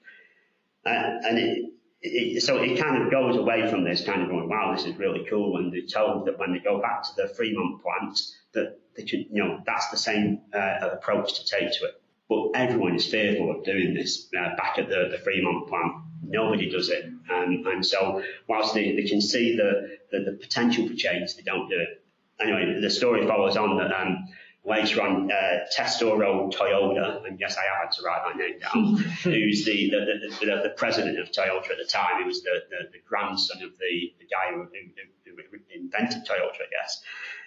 Uh, 0.84 1.18
and 1.28 1.38
it, 1.38 1.72
it, 2.00 2.42
so 2.42 2.62
it 2.62 2.78
kind 2.78 3.02
of 3.02 3.10
goes 3.10 3.36
away 3.36 3.70
from 3.70 3.84
this 3.84 4.04
kind 4.04 4.22
of 4.22 4.28
going, 4.28 4.48
wow, 4.48 4.74
this 4.74 4.84
is 4.84 4.96
really 4.96 5.24
cool. 5.30 5.56
And 5.56 5.72
they're 5.72 5.86
told 5.86 6.26
that 6.26 6.38
when 6.38 6.52
they 6.52 6.58
go 6.58 6.80
back 6.80 7.02
to 7.04 7.10
the 7.16 7.28
Fremont 7.28 7.82
plant, 7.82 8.18
that 8.54 8.78
they 8.96 9.04
can, 9.04 9.26
you 9.30 9.44
know, 9.44 9.60
that's 9.64 9.90
the 9.90 9.96
same 9.96 10.40
uh, 10.52 10.88
approach 10.92 11.34
to 11.34 11.44
take 11.46 11.72
to 11.78 11.84
it. 11.84 12.02
But 12.28 12.50
everyone 12.54 12.94
is 12.96 13.06
fearful 13.06 13.50
of 13.50 13.64
doing 13.64 13.94
this 13.94 14.28
uh, 14.36 14.56
back 14.56 14.78
at 14.78 14.88
the, 14.88 15.08
the 15.10 15.18
Fremont 15.18 15.68
plant. 15.68 15.92
Nobody 16.24 16.70
does 16.70 16.88
it. 16.88 17.04
Um, 17.04 17.64
and 17.66 17.84
so 17.84 18.22
whilst 18.48 18.74
they, 18.74 18.92
they 18.96 19.04
can 19.04 19.20
see 19.20 19.56
the, 19.56 19.98
the, 20.10 20.30
the 20.30 20.38
potential 20.40 20.88
for 20.88 20.94
change, 20.94 21.36
they 21.36 21.42
don't 21.42 21.68
do 21.68 21.78
it. 21.78 22.04
Anyway, 22.40 22.80
the 22.80 22.90
story 22.90 23.26
follows 23.26 23.56
on 23.56 23.76
that 23.76 23.92
um, 23.92 24.26
later 24.64 25.02
on, 25.02 25.30
uh, 25.30 25.58
Tetsuro 25.76 26.52
Toyoda, 26.52 27.26
and 27.26 27.38
yes, 27.38 27.56
I 27.56 27.62
have 27.62 27.84
had 27.84 27.92
to 27.92 28.02
write 28.02 28.22
my 28.24 28.38
name 28.38 28.58
down, 28.58 28.96
who's 29.22 29.64
the 29.64 29.90
the, 29.90 29.98
the, 29.98 30.46
the, 30.46 30.62
the, 30.62 30.74
president 30.76 31.18
of 31.18 31.30
Toyota 31.30 31.70
at 31.70 31.78
the 31.78 31.88
time. 31.88 32.18
He 32.20 32.24
was 32.24 32.42
the, 32.42 32.62
the, 32.70 32.98
grandson 33.06 33.62
of 33.62 33.70
the, 33.78 34.14
the 34.18 34.26
guy 34.26 34.54
who, 34.54 34.62
who, 34.62 35.32
who, 35.50 35.58
invented 35.74 36.24
Toyota, 36.24 36.62
I 36.62 36.70
guess. 36.70 37.02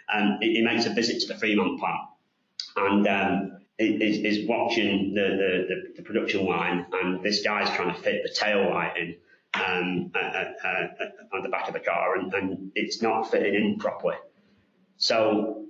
And 0.10 0.44
he, 0.44 0.56
he, 0.56 0.62
makes 0.62 0.86
a 0.86 0.94
visit 0.94 1.22
to 1.22 1.28
the 1.28 1.40
Fremont 1.40 1.80
plant 1.80 2.02
and 2.78 3.08
um, 3.08 3.58
is, 3.80 4.40
is 4.40 4.48
watching 4.48 5.14
the, 5.14 5.66
the, 5.70 5.94
the, 5.96 6.04
production 6.04 6.46
line, 6.46 6.86
and 6.92 7.24
this 7.24 7.42
guy's 7.44 7.70
trying 7.76 7.96
to 7.96 8.02
fit 8.02 8.22
the 8.24 8.34
tail 8.34 8.70
light 8.70 8.98
in. 8.98 9.16
Um, 9.56 10.12
uh, 10.14 10.20
uh, 10.20 10.68
uh, 10.68 11.38
on 11.38 11.42
the 11.42 11.48
back 11.48 11.70
of 11.70 11.74
the 11.74 11.80
car, 11.80 12.18
and, 12.18 12.34
and 12.34 12.72
it's 12.76 13.02
not 13.02 13.32
fitting 13.32 13.56
in 13.56 13.78
properly. 13.80 14.18
So 14.98 15.65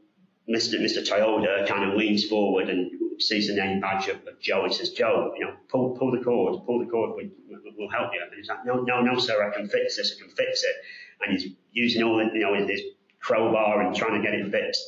Mr. 0.50 0.80
Mr. 0.80 1.08
Toyota 1.08 1.68
kind 1.68 1.90
of 1.90 1.98
leans 1.98 2.26
forward 2.26 2.70
and 2.70 2.92
sees 3.22 3.48
the 3.48 3.56
name 3.56 3.80
badge 3.80 4.08
of, 4.10 4.18
of 4.28 4.40
Joe 4.40 4.66
and 4.66 4.74
says, 4.74 4.92
Joe, 4.92 5.34
you 5.38 5.46
know, 5.46 5.54
pull, 5.70 5.98
pull 5.98 6.12
the 6.12 6.24
cord, 6.24 6.66
pull 6.66 6.80
the 6.80 6.86
cord, 6.86 7.16
we, 7.18 7.32
will 7.78 7.90
help 7.90 8.12
you. 8.14 8.22
And 8.22 8.32
he's 8.36 8.48
like, 8.48 8.66
no, 8.66 8.82
no, 8.82 9.02
no, 9.02 9.18
sir, 9.18 9.44
I 9.44 9.56
can 9.56 9.68
fix 9.68 9.98
this, 9.98 10.16
I 10.16 10.24
can 10.24 10.36
fix 10.36 10.64
it. 10.64 10.76
And 11.22 11.38
he's 11.40 11.54
using 11.72 12.04
all, 12.04 12.24
you 12.24 12.40
know, 12.40 12.54
his 12.68 12.82
crowbar 13.20 13.82
and 13.82 13.96
trying 13.96 14.22
to 14.22 14.26
get 14.26 14.38
it 14.38 14.52
fixed. 14.52 14.84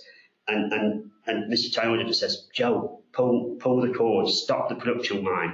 And, 0.47 0.71
and, 0.71 1.11
and 1.25 1.51
Mr. 1.51 1.73
Toyota 1.73 2.07
just 2.07 2.19
says, 2.19 2.47
Joe, 2.53 3.01
pull, 3.11 3.57
pull 3.59 3.81
the 3.81 3.93
cord, 3.93 4.29
stop 4.29 4.69
the 4.69 4.75
production 4.75 5.23
line. 5.23 5.53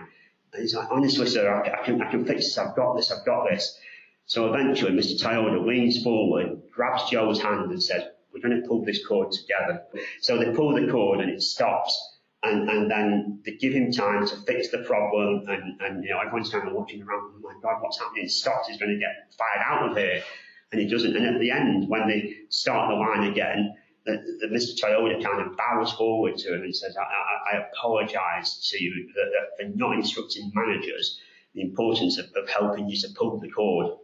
And 0.53 0.61
he's 0.61 0.75
like, 0.75 0.89
honestly, 0.91 1.27
sir, 1.27 1.51
I, 1.51 1.81
I 1.81 1.85
can, 1.85 2.01
I 2.01 2.11
can 2.11 2.25
fix 2.25 2.45
this, 2.45 2.57
I've 2.57 2.75
got 2.75 2.95
this, 2.95 3.11
I've 3.11 3.25
got 3.25 3.49
this. 3.49 3.79
So 4.25 4.53
eventually, 4.53 4.91
Mr. 4.91 5.21
Toyota 5.21 5.65
leans 5.65 6.03
forward, 6.03 6.61
grabs 6.71 7.09
Joe's 7.09 7.41
hand 7.41 7.71
and 7.71 7.81
says, 7.81 8.03
we're 8.33 8.41
going 8.41 8.61
to 8.61 8.67
pull 8.67 8.83
this 8.83 9.05
cord 9.05 9.31
together. 9.31 9.83
So 10.21 10.37
they 10.37 10.51
pull 10.53 10.73
the 10.73 10.91
cord 10.91 11.19
and 11.19 11.29
it 11.29 11.41
stops. 11.41 12.09
And, 12.43 12.69
and 12.69 12.91
then 12.91 13.39
they 13.45 13.53
give 13.53 13.73
him 13.73 13.91
time 13.91 14.27
to 14.27 14.35
fix 14.45 14.69
the 14.69 14.79
problem. 14.79 15.45
And, 15.47 15.79
and 15.79 16.03
you 16.03 16.09
know, 16.09 16.19
everyone's 16.19 16.49
kind 16.49 16.67
of 16.67 16.73
watching 16.73 17.01
around, 17.01 17.31
oh 17.35 17.39
my 17.41 17.53
God, 17.61 17.81
what's 17.81 17.99
happening? 17.99 18.27
Stops. 18.27 18.67
He's 18.67 18.77
going 18.77 18.91
to 18.91 18.99
get 18.99 19.33
fired 19.37 19.63
out 19.65 19.91
of 19.91 19.97
here. 19.97 20.23
And 20.71 20.81
he 20.81 20.87
doesn't. 20.87 21.15
And 21.15 21.25
at 21.25 21.39
the 21.39 21.51
end, 21.51 21.87
when 21.87 22.07
they 22.07 22.35
start 22.49 22.89
the 22.89 22.95
line 22.95 23.31
again, 23.31 23.75
the, 24.05 24.17
the 24.41 24.47
Mr. 24.47 24.77
Toyota 24.77 25.23
kind 25.23 25.41
of 25.41 25.55
bows 25.55 25.93
forward 25.93 26.35
to 26.37 26.55
him 26.55 26.63
and 26.63 26.75
says, 26.75 26.97
I, 26.97 27.03
I, 27.03 27.57
I 27.57 27.67
apologize 27.71 28.69
to 28.71 28.83
you 28.83 29.09
for 29.57 29.65
not 29.75 29.95
instructing 29.95 30.51
managers 30.53 31.21
the 31.53 31.61
importance 31.61 32.17
of, 32.17 32.25
of 32.35 32.49
helping 32.49 32.89
you 32.89 32.99
to 32.99 33.07
pull 33.15 33.39
the 33.39 33.49
cord. 33.49 33.97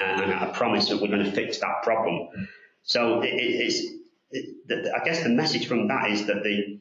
And 0.00 0.32
I 0.32 0.50
promise 0.52 0.88
that 0.88 1.00
we're 1.00 1.08
going 1.08 1.24
to 1.24 1.30
fix 1.30 1.58
that 1.58 1.82
problem. 1.84 2.28
So 2.90 3.20
it, 3.22 3.28
it's, 3.28 3.82
it, 4.32 4.92
I 4.92 5.04
guess 5.04 5.22
the 5.22 5.28
message 5.28 5.68
from 5.68 5.86
that 5.86 6.10
is 6.10 6.26
that 6.26 6.42
they, 6.42 6.80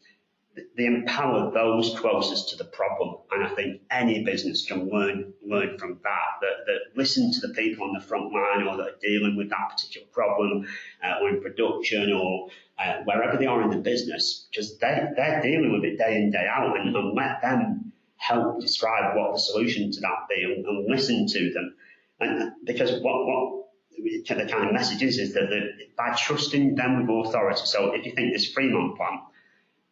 they 0.75 0.85
empower 0.85 1.51
those 1.51 1.95
closest 1.99 2.49
to 2.49 2.55
the 2.55 2.63
problem. 2.63 3.17
And 3.31 3.43
I 3.43 3.49
think 3.49 3.81
any 3.91 4.23
business 4.23 4.65
can 4.65 4.89
learn, 4.89 5.33
learn 5.45 5.77
from 5.77 5.99
that, 6.01 6.29
that, 6.41 6.65
that 6.65 6.79
listen 6.97 7.31
to 7.31 7.47
the 7.47 7.53
people 7.53 7.85
on 7.85 7.93
the 7.93 8.03
front 8.03 8.33
line 8.33 8.67
or 8.67 8.75
that 8.77 8.87
are 8.87 8.99
dealing 8.99 9.37
with 9.37 9.51
that 9.51 9.69
particular 9.69 10.07
problem 10.11 10.65
uh, 11.03 11.19
or 11.21 11.29
in 11.29 11.43
production 11.43 12.11
or 12.11 12.47
uh, 12.83 13.03
wherever 13.03 13.37
they 13.37 13.45
are 13.45 13.61
in 13.61 13.69
the 13.69 13.77
business, 13.77 14.47
because 14.49 14.79
they, 14.79 15.09
they're 15.15 15.43
dealing 15.43 15.71
with 15.71 15.83
it 15.83 15.99
day 15.99 16.15
in, 16.15 16.31
day 16.31 16.47
out 16.49 16.75
and, 16.75 16.95
and 16.95 17.13
let 17.15 17.39
them 17.43 17.93
help 18.17 18.59
describe 18.59 19.15
what 19.15 19.33
the 19.33 19.39
solution 19.39 19.91
to 19.91 20.01
that 20.01 20.25
be 20.27 20.41
and, 20.41 20.65
and 20.65 20.89
listen 20.89 21.27
to 21.27 21.53
them. 21.53 21.75
And 22.19 22.51
because 22.65 22.93
what, 22.93 23.27
what 23.27 23.58
the 24.03 24.45
kind 24.49 24.67
of 24.67 24.73
messages 24.73 25.17
is, 25.17 25.33
that 25.33 25.49
the, 25.49 25.69
by 25.97 26.15
trusting 26.15 26.75
them 26.75 27.05
with 27.05 27.27
authority, 27.27 27.61
so 27.65 27.93
if 27.93 28.05
you 28.05 28.11
think 28.13 28.33
this 28.33 28.51
Fremont 28.51 28.97
plant, 28.97 29.21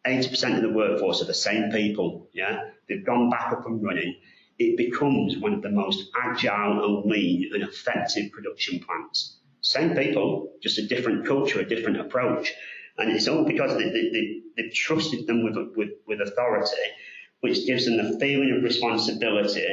80% 0.06 0.56
of 0.56 0.62
the 0.62 0.72
workforce 0.72 1.22
are 1.22 1.26
the 1.26 1.34
same 1.34 1.70
people, 1.70 2.28
yeah, 2.32 2.70
they've 2.88 3.04
gone 3.04 3.30
back 3.30 3.52
up 3.52 3.66
and 3.66 3.82
running, 3.82 4.16
it 4.58 4.76
becomes 4.76 5.38
one 5.38 5.54
of 5.54 5.62
the 5.62 5.70
most 5.70 6.10
agile 6.20 6.84
and 6.84 7.10
lean 7.10 7.50
and 7.52 7.62
effective 7.62 8.32
production 8.32 8.80
plants. 8.80 9.38
Same 9.60 9.94
people, 9.94 10.52
just 10.62 10.78
a 10.78 10.86
different 10.86 11.26
culture, 11.26 11.60
a 11.60 11.68
different 11.68 12.00
approach. 12.00 12.52
And 12.96 13.10
it's 13.10 13.28
all 13.28 13.44
because 13.44 13.76
they, 13.76 13.90
they, 13.90 14.40
they've 14.56 14.74
trusted 14.74 15.26
them 15.26 15.44
with, 15.44 15.56
with, 15.76 15.90
with 16.06 16.20
authority, 16.20 16.76
which 17.40 17.66
gives 17.66 17.84
them 17.84 17.96
the 17.96 18.18
feeling 18.18 18.54
of 18.56 18.64
responsibility 18.64 19.66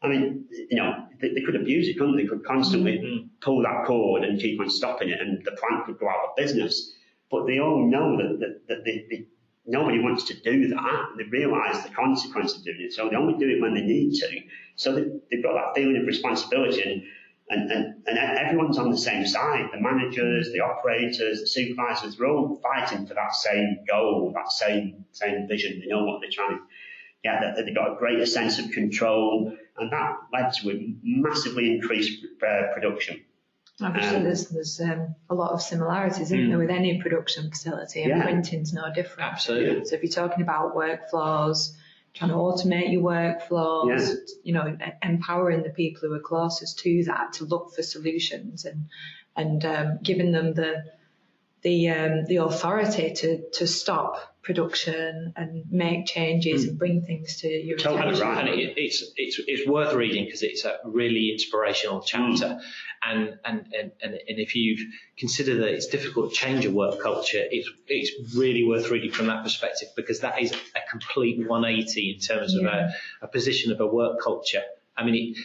I 0.00 0.08
mean, 0.08 0.46
you 0.50 0.76
know, 0.76 1.06
they, 1.20 1.34
they 1.34 1.40
could 1.40 1.56
abuse 1.56 1.88
it, 1.88 1.98
couldn't 1.98 2.16
they? 2.16 2.22
They 2.22 2.28
could 2.28 2.44
constantly 2.44 2.98
mm-hmm. 2.98 3.26
pull 3.40 3.62
that 3.62 3.84
cord 3.84 4.24
and 4.24 4.40
keep 4.40 4.60
on 4.60 4.70
stopping 4.70 5.08
it, 5.08 5.20
and 5.20 5.44
the 5.44 5.52
plant 5.52 5.86
could 5.86 5.98
go 5.98 6.08
out 6.08 6.30
of 6.30 6.36
business. 6.36 6.92
But 7.30 7.46
they 7.46 7.58
all 7.58 7.84
know 7.86 8.16
that, 8.16 8.38
that, 8.40 8.68
that 8.68 8.84
they, 8.84 9.06
they, 9.10 9.26
nobody 9.66 9.98
wants 9.98 10.24
to 10.24 10.34
do 10.40 10.68
that. 10.68 11.06
They 11.16 11.24
realise 11.24 11.82
the 11.82 11.90
consequence 11.90 12.56
of 12.56 12.64
doing 12.64 12.80
it, 12.80 12.92
so 12.92 13.08
they 13.08 13.16
only 13.16 13.38
do 13.38 13.50
it 13.50 13.60
when 13.60 13.74
they 13.74 13.82
need 13.82 14.14
to. 14.14 14.40
So 14.76 14.94
they, 14.94 15.04
they've 15.30 15.42
got 15.42 15.54
that 15.54 15.74
feeling 15.74 15.96
of 15.96 16.06
responsibility, 16.06 16.80
and, 16.82 17.02
and, 17.50 17.72
and, 17.72 17.94
and 18.06 18.18
everyone's 18.38 18.78
on 18.78 18.90
the 18.90 18.98
same 18.98 19.26
side. 19.26 19.68
The 19.72 19.80
managers, 19.80 20.52
the 20.52 20.60
operators, 20.60 21.40
the 21.40 21.46
supervisors, 21.46 22.16
they're 22.16 22.28
all 22.28 22.60
fighting 22.62 23.04
for 23.06 23.14
that 23.14 23.34
same 23.34 23.80
goal, 23.88 24.32
that 24.36 24.52
same 24.52 25.04
same 25.10 25.48
vision. 25.48 25.80
They 25.80 25.86
know 25.86 26.04
what 26.04 26.20
they're 26.20 26.30
trying 26.30 26.58
to 26.58 26.62
get. 27.24 27.40
That 27.40 27.64
they've 27.64 27.74
got 27.74 27.92
a 27.92 27.96
greater 27.96 28.26
sense 28.26 28.60
of 28.60 28.70
control 28.70 29.56
and 29.80 29.92
that 29.92 30.16
led 30.32 30.52
to 30.54 30.70
a 30.70 30.94
massively 31.02 31.72
increased 31.72 32.24
uh, 32.42 32.72
production. 32.74 33.22
Obviously, 33.80 34.16
um, 34.16 34.24
there's, 34.24 34.48
there's 34.48 34.80
um, 34.80 35.14
a 35.30 35.34
lot 35.34 35.52
of 35.52 35.62
similarities, 35.62 36.20
isn't 36.22 36.38
mm. 36.38 36.48
there, 36.48 36.58
with 36.58 36.70
any 36.70 37.00
production 37.00 37.48
facility, 37.48 38.02
and 38.02 38.10
yeah. 38.10 38.22
printing's 38.22 38.72
no 38.72 38.92
different. 38.92 39.32
Absolutely. 39.32 39.84
So 39.84 39.94
if 39.94 40.02
you're 40.02 40.10
talking 40.10 40.42
about 40.42 40.74
workflows, 40.74 41.76
trying 42.12 42.30
to 42.30 42.36
automate 42.36 42.92
your 42.92 43.02
workflows, 43.02 44.08
yeah. 44.08 44.34
you 44.42 44.52
know, 44.52 44.76
empowering 45.02 45.62
the 45.62 45.70
people 45.70 46.08
who 46.08 46.14
are 46.14 46.20
closest 46.20 46.80
to 46.80 47.04
that 47.04 47.34
to 47.34 47.44
look 47.44 47.72
for 47.74 47.82
solutions 47.82 48.64
and 48.64 48.88
and 49.36 49.64
um, 49.64 49.98
giving 50.02 50.32
them 50.32 50.54
the 50.54 50.82
the 51.62 51.88
um, 51.90 52.24
the 52.26 52.36
authority 52.36 53.12
to 53.14 53.50
to 53.54 53.66
stop 53.66 54.28
production 54.48 55.34
and 55.36 55.64
make 55.70 56.06
changes 56.06 56.64
mm. 56.64 56.70
and 56.70 56.78
bring 56.78 57.02
things 57.02 57.36
to 57.36 57.48
your 57.48 57.76
totally 57.76 58.00
attention. 58.00 58.26
Right. 58.26 58.48
And 58.48 58.48
it, 58.48 58.78
it's, 58.78 59.04
it's, 59.14 59.38
it's 59.46 59.68
worth 59.68 59.92
reading 59.92 60.24
because 60.24 60.42
it's 60.42 60.64
a 60.64 60.78
really 60.86 61.30
inspirational 61.32 62.00
chapter. 62.00 62.46
Mm. 62.46 62.60
And, 63.02 63.38
and, 63.44 63.66
and, 63.78 63.92
and, 64.02 64.14
if 64.26 64.56
you 64.56 64.90
consider 65.18 65.58
that 65.58 65.68
it's 65.68 65.88
difficult 65.88 66.30
to 66.30 66.34
change 66.34 66.64
a 66.64 66.70
work 66.70 66.98
culture, 67.02 67.44
it's, 67.50 67.68
it's 67.88 68.34
really 68.34 68.64
worth 68.64 68.88
reading 68.88 69.12
from 69.12 69.26
that 69.26 69.44
perspective 69.44 69.88
because 69.94 70.20
that 70.20 70.40
is 70.40 70.52
a 70.52 70.90
complete 70.90 71.46
180 71.46 72.14
in 72.14 72.18
terms 72.18 72.54
yeah. 72.54 72.66
of 72.66 72.74
a, 72.74 72.94
a 73.26 73.28
position 73.28 73.70
of 73.70 73.80
a 73.80 73.86
work 73.86 74.18
culture. 74.18 74.62
I 74.96 75.04
mean, 75.04 75.14
it, 75.14 75.38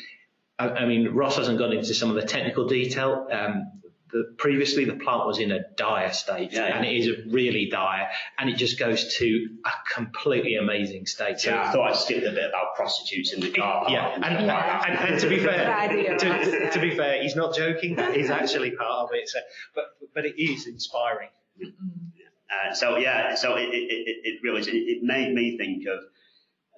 I, 0.58 0.70
I 0.70 0.86
mean, 0.86 1.10
Ross 1.10 1.36
hasn't 1.36 1.60
gone 1.60 1.74
into 1.74 1.94
some 1.94 2.10
of 2.10 2.16
the 2.16 2.24
technical 2.24 2.70
detail. 2.70 3.28
Um, 3.30 3.82
the, 4.14 4.36
previously 4.38 4.86
the 4.86 4.94
plant 4.94 5.26
was 5.26 5.40
in 5.40 5.52
a 5.52 5.60
dire 5.76 6.14
state 6.14 6.54
yeah, 6.54 6.68
yeah. 6.68 6.78
and 6.78 6.86
it 6.86 6.96
is 6.96 7.10
really 7.34 7.68
dire 7.70 8.08
and 8.38 8.50
it 8.50 8.58
just 8.58 8.78
goes 8.78 9.18
to 9.18 9.48
a 9.66 9.72
completely 9.94 10.56
amazing 10.56 11.08
state. 11.08 11.40
So 11.40 11.50
yeah, 11.50 11.68
I 11.68 11.72
thought 11.72 11.90
I'd 11.90 11.96
skip 11.96 12.24
the 12.24 12.30
bit 12.30 12.48
about 12.48 12.76
prostitutes 12.76 13.34
in 13.34 13.40
the 13.42 13.50
car. 13.50 13.88
Yeah, 13.90 14.14
and, 14.14 14.24
and, 14.24 14.50
and, 14.50 15.10
and, 15.14 15.20
to 15.20 15.28
be 15.28 15.40
fair, 15.40 15.90
to, 16.18 16.72
to, 16.72 16.80
be 16.80 16.96
fair, 16.96 17.24
he's 17.24 17.36
not 17.36 17.56
joking. 17.56 17.96
That 17.96 18.16
is 18.16 18.30
actually 18.30 18.72
part 18.72 19.10
of 19.10 19.10
it. 19.14 19.28
So, 19.28 19.40
but 19.74 19.86
but 20.14 20.26
it 20.26 20.40
is 20.40 20.68
inspiring. 20.68 21.30
Uh, 21.60 22.74
so 22.76 22.98
yeah, 22.98 23.34
so 23.34 23.56
it, 23.56 23.70
it, 23.72 24.18
it 24.24 24.40
really. 24.44 24.62
It, 24.62 24.68
it 24.70 25.04
made 25.04 25.34
me 25.34 25.58
think 25.58 25.88
of 25.88 26.00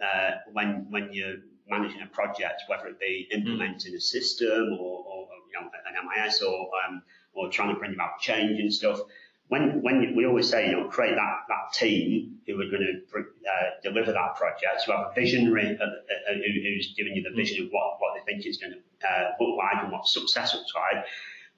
uh, 0.01 0.31
when 0.53 0.87
when 0.89 1.09
you're 1.11 1.35
managing 1.67 2.01
a 2.01 2.07
project, 2.07 2.63
whether 2.67 2.87
it 2.87 2.99
be 2.99 3.27
implementing 3.31 3.93
mm. 3.93 3.97
a 3.97 4.01
system 4.01 4.77
or, 4.79 5.03
or 5.03 5.27
you 5.51 5.59
know, 5.59 5.67
an 5.67 6.25
MIS 6.25 6.41
or 6.41 6.69
um, 6.87 7.01
or 7.35 7.49
trying 7.49 7.73
to 7.73 7.79
bring 7.79 7.93
about 7.93 8.19
change 8.19 8.59
and 8.59 8.73
stuff. 8.73 8.99
When, 9.47 9.83
when 9.83 10.15
we 10.15 10.25
always 10.25 10.49
say, 10.49 10.69
you 10.69 10.71
know, 10.71 10.87
create 10.87 11.13
that, 11.15 11.41
that 11.49 11.73
team 11.73 12.39
who 12.47 12.53
are 12.53 12.65
going 12.65 12.81
to 12.81 13.19
uh, 13.19 13.69
deliver 13.83 14.11
that 14.11 14.35
project, 14.35 14.81
who 14.85 14.91
have 14.91 15.11
a 15.11 15.13
visionary, 15.13 15.77
uh, 15.79 15.83
uh, 15.83 16.33
who, 16.33 16.61
who's 16.63 16.95
giving 16.97 17.13
you 17.13 17.21
the 17.21 17.35
vision 17.35 17.65
of 17.65 17.71
what, 17.71 17.97
what 17.99 18.15
they 18.15 18.31
think 18.31 18.45
is 18.45 18.57
going 18.57 18.73
to 18.73 19.07
uh, 19.07 19.31
look 19.39 19.55
like 19.57 19.83
and 19.83 19.91
what 19.91 20.07
success 20.07 20.55
looks 20.55 20.73
like. 20.73 21.05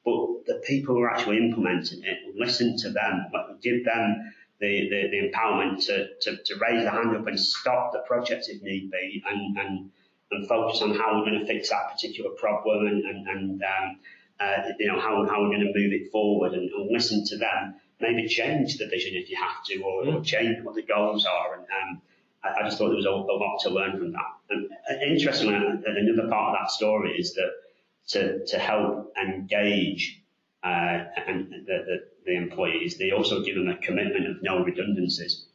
But 0.04 0.46
the 0.48 0.62
people 0.68 0.96
who 0.96 1.02
are 1.02 1.12
actually 1.12 1.38
implementing 1.38 2.04
it, 2.04 2.36
listen 2.36 2.78
to 2.80 2.90
them, 2.90 3.28
but 3.32 3.62
give 3.62 3.86
them 3.86 4.34
the, 4.60 4.90
the, 4.90 5.10
the 5.12 5.30
empowerment 5.30 5.86
to, 5.86 6.08
to, 6.22 6.44
to 6.44 6.56
raise 6.60 6.84
the 6.84 6.92
hand 6.92 7.16
up 7.16 7.28
and 7.28 7.40
stop 7.40 7.94
the 7.94 8.00
project 8.00 8.46
if 8.50 8.62
need 8.64 8.92
be 8.92 9.24
and, 9.28 9.58
and, 9.58 9.92
and 10.32 10.48
focus 10.48 10.82
on 10.82 10.96
how 10.96 11.18
we're 11.18 11.30
going 11.30 11.40
to 11.40 11.46
fix 11.46 11.70
that 11.70 11.92
particular 11.92 12.32
problem 12.32 12.88
and, 12.88 13.04
and, 13.06 13.28
and 13.28 13.64
um, 13.64 14.00
uh, 14.40 14.70
you 14.80 14.88
know, 14.88 15.00
how, 15.00 15.26
how 15.26 15.42
we're 15.42 15.50
going 15.50 15.62
to 15.62 15.80
move 15.80 15.94
it 15.94 16.12
forward 16.12 16.54
and, 16.54 16.70
and, 16.70 16.92
listen 16.92 17.26
to 17.26 17.38
them. 17.38 17.76
Maybe 18.00 18.28
change 18.28 18.78
the 18.78 18.88
vision 18.88 19.14
if 19.16 19.30
you 19.30 19.38
have 19.38 19.64
to, 19.66 19.82
or, 19.82 20.08
or 20.08 20.24
change 20.24 20.64
what 20.64 20.76
the 20.76 20.84
goals 20.84 21.26
are. 21.26 21.56
And 21.56 21.64
um, 21.64 22.02
I, 22.44 22.60
I, 22.60 22.64
just 22.64 22.78
thought 22.78 22.90
there 22.90 22.98
was 22.98 23.06
a, 23.06 23.10
a, 23.10 23.12
lot 23.12 23.60
to 23.64 23.70
learn 23.72 23.98
from 23.98 24.12
that. 24.12 24.34
And 24.52 24.70
uh, 24.90 25.04
interestingly, 25.04 25.56
another 25.56 26.30
part 26.30 26.54
of 26.54 26.60
that 26.62 26.72
story 26.72 27.18
is 27.18 27.34
that 27.34 27.52
to, 28.10 28.46
to 28.46 28.60
help 28.60 29.14
engage 29.22 30.22
uh, 30.64 31.06
and 31.28 31.52
the, 31.52 31.66
the, 31.66 31.98
the, 32.26 32.36
employees, 32.36 32.98
they 32.98 33.12
also 33.12 33.44
give 33.44 33.56
them 33.56 33.68
a 33.68 33.78
commitment 33.78 34.28
of 34.28 34.44
no 34.44 34.64
redundancies. 34.64 35.46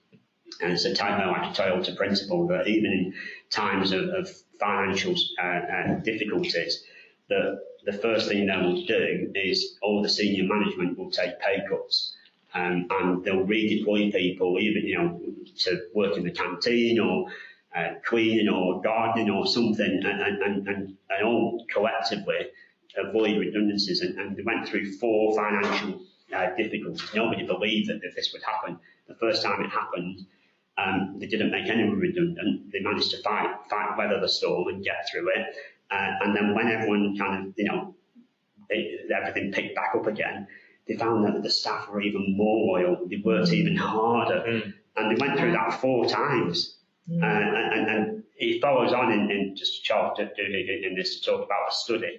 And 0.61 0.73
it's 0.73 0.85
a 0.85 0.95
type 0.95 1.21
of 1.21 1.31
like 1.31 1.51
a 1.51 1.63
Toyota 1.63 1.97
principle 1.97 2.47
that 2.49 2.67
even 2.67 2.93
in 2.93 3.15
times 3.51 3.93
of, 3.93 4.09
of 4.09 4.29
financial 4.59 5.15
uh, 5.43 5.47
uh, 5.47 5.95
difficulties, 6.01 6.85
that 7.29 7.59
the 7.85 7.93
first 7.93 8.29
thing 8.29 8.47
they 8.47 8.57
will 8.57 8.85
do 8.85 9.33
is 9.35 9.79
all 9.83 10.03
the 10.03 10.09
senior 10.09 10.45
management 10.45 10.99
will 10.99 11.11
take 11.11 11.39
pay 11.41 11.63
cuts. 11.69 12.17
Um, 12.55 12.87
and 12.91 13.25
they'll 13.25 13.47
redeploy 13.47 14.13
people, 14.13 14.59
even 14.61 14.83
you 14.87 14.99
know, 14.99 15.21
to 15.61 15.81
work 15.95 16.17
in 16.19 16.25
the 16.25 16.31
canteen 16.31 17.01
or 17.01 17.27
uh, 17.75 17.95
cleaning 18.05 18.49
or 18.51 18.83
gardening 18.83 19.31
or 19.31 19.47
something, 19.47 20.03
and, 20.05 20.21
and, 20.23 20.69
and, 20.69 20.97
and 21.09 21.25
all 21.25 21.65
collectively 21.73 22.49
avoid 22.99 23.39
redundancies. 23.39 24.03
And, 24.03 24.19
and 24.19 24.37
they 24.37 24.43
went 24.43 24.69
through 24.69 24.93
four 24.99 25.35
financial 25.35 26.03
uh, 26.35 26.51
difficulties. 26.57 27.09
Nobody 27.15 27.47
believed 27.47 27.89
that, 27.89 28.01
that 28.03 28.15
this 28.15 28.33
would 28.35 28.43
happen. 28.43 28.79
The 29.09 29.15
first 29.15 29.43
time 29.43 29.63
it 29.63 29.71
happened, 29.71 30.27
um, 30.79 31.17
they 31.19 31.27
didn't 31.27 31.51
make 31.51 31.69
anyone 31.69 31.99
redundant. 31.99 32.71
They 32.73 32.81
managed 32.81 33.11
to 33.13 33.23
fight, 33.23 33.55
fight, 33.69 33.97
weather 33.97 34.21
the 34.21 34.29
storm 34.29 34.69
and 34.69 34.85
get 34.85 35.09
through 35.11 35.31
it. 35.31 35.55
Uh, 35.93 36.25
and 36.25 36.37
then 36.37 36.55
when 36.55 36.69
everyone 36.69 37.17
kind 37.17 37.47
of, 37.47 37.55
you 37.57 37.65
know, 37.65 37.95
it, 38.69 39.11
everything 39.11 39.53
picked 39.53 39.75
back 39.75 39.95
up 39.95 40.07
again, 40.07 40.47
they 40.89 40.97
found 40.97 41.25
that 41.27 41.43
the 41.43 41.51
staff 41.51 41.89
were 41.89 42.01
even 42.01 42.37
more 42.37 42.79
loyal. 42.79 43.07
They 43.09 43.21
worked 43.25 43.53
even 43.53 43.77
harder. 43.77 44.43
Mm. 44.47 44.75
And 44.97 45.11
they 45.11 45.21
went 45.21 45.39
through 45.39 45.53
that 45.53 45.81
four 45.81 46.07
times. 46.07 46.79
Mm. 47.11 47.23
Uh, 47.23 47.77
and, 47.77 47.91
and, 47.91 48.23
it 48.39 48.61
follows 48.61 48.93
on 48.93 49.13
in, 49.13 49.31
in 49.31 49.55
just 49.55 49.85
to 49.85 50.31
do 50.37 50.43
in 50.43 50.97
this 50.97 51.21
to 51.21 51.31
talk 51.31 51.47
about 51.47 51.69
a 51.71 51.73
study 51.73 52.19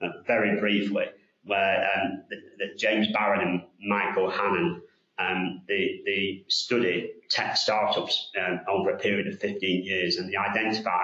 uh, 0.00 0.08
very 0.26 0.58
briefly, 0.58 1.04
where 1.44 1.90
um, 1.94 2.22
the, 2.30 2.36
the 2.56 2.74
James 2.78 3.08
Baron 3.12 3.46
and 3.46 3.62
Michael 3.86 4.30
Hannan 4.30 4.80
um, 5.18 5.62
they, 5.68 6.00
they 6.06 6.44
study 6.48 7.12
tech 7.28 7.56
startups 7.56 8.30
um, 8.40 8.60
over 8.68 8.90
a 8.90 8.98
period 8.98 9.26
of 9.26 9.38
15 9.40 9.84
years 9.84 10.16
and 10.16 10.32
they 10.32 10.36
identify 10.36 11.02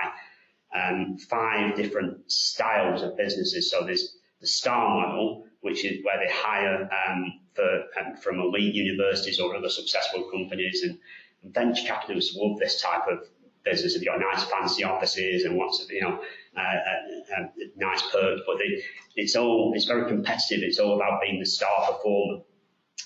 um, 0.75 1.17
five 1.19 1.77
different 1.77 2.31
styles 2.31 3.03
of 3.03 3.17
businesses. 3.17 3.71
So 3.71 3.85
there's 3.85 4.17
the 4.41 4.47
STAR 4.47 5.01
model, 5.01 5.47
which 5.61 5.85
is 5.85 6.05
where 6.05 6.19
they 6.19 6.33
hire 6.33 6.89
um, 7.09 7.41
for, 7.55 7.85
um, 8.01 8.17
from 8.17 8.41
elite 8.41 8.75
universities 8.75 9.41
or 9.41 9.55
other 9.57 9.69
successful 9.69 10.25
companies 10.31 10.83
and, 10.83 10.99
venture 11.53 11.87
capitalists 11.87 12.37
love 12.37 12.59
this 12.59 12.81
type 12.81 13.07
of 13.11 13.19
business. 13.65 13.95
They've 13.95 14.07
got 14.07 14.19
nice 14.19 14.45
fancy 14.45 14.85
offices 14.85 15.45
and 15.45 15.57
lots 15.57 15.83
of, 15.83 15.91
you 15.91 16.01
know, 16.01 16.21
uh, 16.57 16.61
uh, 16.61 17.43
uh, 17.43 17.47
nice 17.77 18.03
perks, 18.11 18.43
but 18.47 18.57
they, 18.59 18.83
it's 19.17 19.37
all, 19.37 19.73
it's 19.75 19.85
very 19.85 20.09
competitive. 20.09 20.61
It's 20.63 20.79
all 20.79 20.97
about 20.97 21.21
being 21.21 21.41
the 21.41 21.47
star 21.47 21.93
performer. 21.93 22.43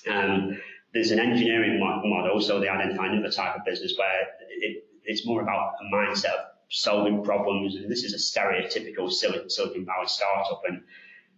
Um, 0.08 0.58
there's 0.94 1.10
an 1.10 1.18
engineering 1.18 1.80
model, 1.80 2.40
so 2.40 2.60
they 2.60 2.68
identify 2.68 3.06
another 3.08 3.30
type 3.30 3.56
of 3.56 3.64
business 3.64 3.94
where 3.98 4.22
it, 4.48 4.84
it's 5.04 5.26
more 5.26 5.42
about 5.42 5.74
a 5.80 5.94
mindset 5.94 6.26
of 6.26 6.46
solving 6.70 7.24
problems. 7.24 7.76
And 7.76 7.90
this 7.90 8.04
is 8.04 8.14
a 8.14 8.18
stereotypical 8.18 9.10
Silicon 9.10 9.84
Valley 9.84 10.06
startup, 10.06 10.62
and 10.68 10.82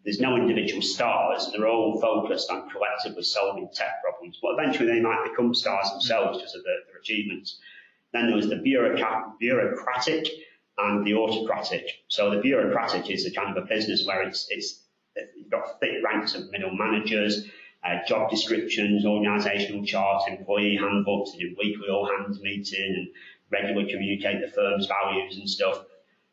there's 0.04 0.20
no 0.20 0.36
individual 0.36 0.82
stars. 0.82 1.50
They're 1.52 1.68
all 1.68 2.00
focused 2.00 2.50
on 2.50 2.70
collectively 2.70 3.22
solving 3.22 3.68
tech 3.72 4.02
problems, 4.02 4.38
but 4.40 4.52
eventually 4.58 4.86
they 4.86 5.00
might 5.00 5.28
become 5.30 5.54
stars 5.54 5.90
themselves 5.90 6.38
because 6.38 6.54
of 6.54 6.64
their, 6.64 6.78
their 6.86 7.00
achievements. 7.00 7.58
Then 8.12 8.26
there 8.26 8.36
was 8.36 8.48
the 8.48 8.56
bureaucratic 8.56 10.26
and 10.78 11.06
the 11.06 11.14
autocratic. 11.14 11.86
So 12.08 12.30
the 12.30 12.40
bureaucratic 12.40 13.10
is 13.10 13.26
a 13.26 13.30
kind 13.30 13.56
of 13.56 13.62
a 13.62 13.66
business 13.66 14.06
where 14.06 14.22
it's, 14.22 14.46
it's 14.50 14.82
you've 15.36 15.50
got 15.50 15.78
thick 15.80 16.02
ranks 16.02 16.34
of 16.34 16.50
middle 16.50 16.74
managers, 16.74 17.46
uh, 17.84 17.98
job 18.06 18.30
descriptions, 18.30 19.04
organisational 19.04 19.86
charts, 19.86 20.26
employee 20.28 20.76
handbooks, 20.76 21.32
do 21.32 21.54
weekly 21.58 21.88
all 21.88 22.08
hands 22.18 22.40
meeting 22.40 22.94
and 22.96 23.08
regularly 23.50 23.90
communicate 23.90 24.40
the 24.40 24.48
firm's 24.48 24.86
values 24.86 25.36
and 25.36 25.48
stuff. 25.48 25.84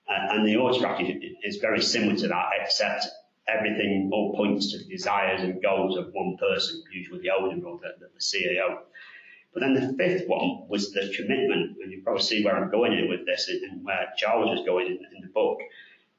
Uh, 0.10 0.34
and 0.34 0.48
the 0.48 0.58
autocratic 0.58 1.18
is 1.44 1.58
very 1.58 1.82
similar 1.82 2.16
to 2.16 2.28
that, 2.28 2.46
except 2.62 3.08
everything 3.48 4.10
all 4.14 4.36
points 4.36 4.72
to 4.72 4.78
the 4.78 4.86
desires 4.86 5.42
and 5.42 5.62
goals 5.62 5.98
of 5.98 6.10
one 6.14 6.38
person, 6.38 6.82
usually 6.92 7.20
the 7.22 7.30
owner 7.30 7.64
or 7.66 7.80
the, 7.80 7.94
the 8.00 8.20
CEO. 8.20 8.80
But 9.54 9.62
then 9.62 9.74
the 9.74 9.94
fifth 9.98 10.28
one 10.28 10.68
was 10.68 10.92
the 10.92 11.12
commitment, 11.16 11.78
and 11.82 11.92
you 11.92 12.02
probably 12.04 12.22
see 12.22 12.44
where 12.44 12.56
I'm 12.56 12.70
going 12.70 12.94
in 12.94 13.10
with 13.10 13.26
this 13.26 13.50
and 13.50 13.84
where 13.84 14.08
Charles 14.18 14.52
was 14.58 14.66
going 14.66 14.88
in, 14.88 15.00
in 15.16 15.22
the 15.22 15.28
book. 15.28 15.60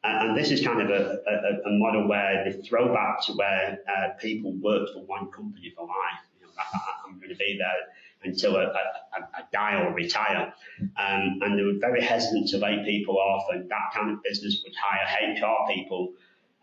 And, 0.03 0.31
and, 0.31 0.39
this 0.39 0.51
is 0.51 0.65
kind 0.65 0.81
of 0.81 0.91
a, 0.91 1.19
a, 1.27 1.69
a, 1.69 1.79
model 1.79 2.09
where 2.09 2.45
they 2.45 2.61
throw 2.63 2.93
back 2.95 3.25
to 3.27 3.33
where 3.33 3.79
uh, 3.89 4.11
people 4.21 4.53
worked 4.53 4.91
for 4.93 5.05
one 5.05 5.31
company 5.31 5.73
for 5.77 5.87
life. 5.87 6.23
You 6.41 6.47
know, 6.47 6.53
I, 6.57 7.09
am 7.09 7.19
going 7.19 7.31
to 7.31 7.37
be 7.37 7.59
there 7.59 7.89
until 8.25 8.57
I, 8.57 8.65
I, 8.65 9.21
I 9.35 9.43
die 9.53 9.83
or 9.83 9.95
retire. 9.95 10.53
Um, 10.81 11.39
and 11.43 11.59
they 11.59 11.63
were 11.63 11.79
very 11.81 12.03
hesitant 12.03 12.49
to 12.49 12.59
lay 12.59 12.83
people 12.85 13.19
off, 13.19 13.47
and 13.51 13.71
that 13.71 13.93
kind 13.95 14.11
of 14.11 14.23
business 14.23 14.61
would 14.65 14.75
hire 14.81 15.35
HR 15.35 15.73
people 15.73 16.13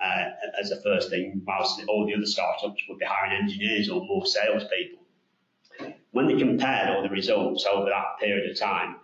uh, 0.04 0.30
as 0.62 0.70
the 0.70 0.82
first 0.84 1.10
thing, 1.10 1.42
whilst 1.46 1.82
all 1.88 2.06
the 2.06 2.16
other 2.16 2.26
startups 2.26 2.82
would 2.90 3.00
be 3.00 3.06
hiring 3.06 3.42
engineers 3.42 3.90
or 3.90 4.06
more 4.06 4.26
salespeople. 4.26 5.00
When 6.12 6.28
they 6.28 6.38
compared 6.38 6.90
all 6.90 7.04
the 7.04 7.10
results 7.10 7.66
over 7.66 7.90
that 7.90 8.20
period 8.20 8.50
of 8.50 8.58
time, 8.58 8.98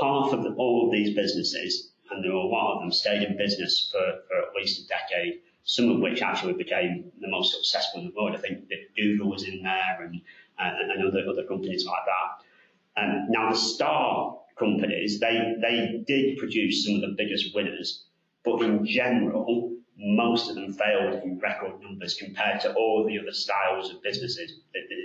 half 0.00 0.32
of 0.32 0.42
the, 0.42 0.50
all 0.54 0.86
of 0.86 0.92
these 0.92 1.14
businesses, 1.14 1.92
and 2.10 2.24
there 2.24 2.32
were 2.32 2.38
a 2.38 2.46
lot 2.46 2.74
of 2.74 2.80
them, 2.80 2.92
stayed 2.92 3.22
in 3.22 3.36
business 3.36 3.90
for, 3.92 4.20
for 4.28 4.38
at 4.38 4.54
least 4.54 4.84
a 4.84 4.88
decade, 4.88 5.40
some 5.64 5.90
of 5.90 6.00
which 6.00 6.22
actually 6.22 6.54
became 6.54 7.10
the 7.20 7.28
most 7.28 7.54
successful 7.54 8.00
in 8.00 8.06
the 8.06 8.12
world. 8.14 8.34
I 8.34 8.38
think 8.40 8.68
that 8.68 8.94
Google 8.96 9.30
was 9.30 9.44
in 9.44 9.62
there 9.62 10.02
and, 10.02 10.20
uh, 10.58 10.70
and 10.92 11.06
other, 11.06 11.28
other 11.28 11.44
companies 11.46 11.86
like 11.86 12.04
that. 12.06 13.02
Um, 13.02 13.26
now, 13.28 13.50
the 13.50 13.56
star 13.56 14.38
companies, 14.58 15.20
they, 15.20 15.54
they 15.60 16.02
did 16.06 16.38
produce 16.38 16.84
some 16.84 16.96
of 16.96 17.00
the 17.02 17.14
biggest 17.16 17.54
winners, 17.54 18.04
but 18.44 18.60
in 18.62 18.84
general, 18.84 19.74
most 19.96 20.48
of 20.48 20.56
them 20.56 20.72
failed 20.72 21.22
in 21.22 21.38
record 21.38 21.80
numbers 21.80 22.14
compared 22.14 22.60
to 22.60 22.72
all 22.74 23.04
the 23.06 23.18
other 23.18 23.32
styles 23.32 23.90
of 23.90 24.02
businesses. 24.02 24.60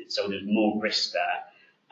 So 0.09 0.27
there's 0.27 0.43
more 0.45 0.81
risk 0.81 1.13
there 1.13 1.43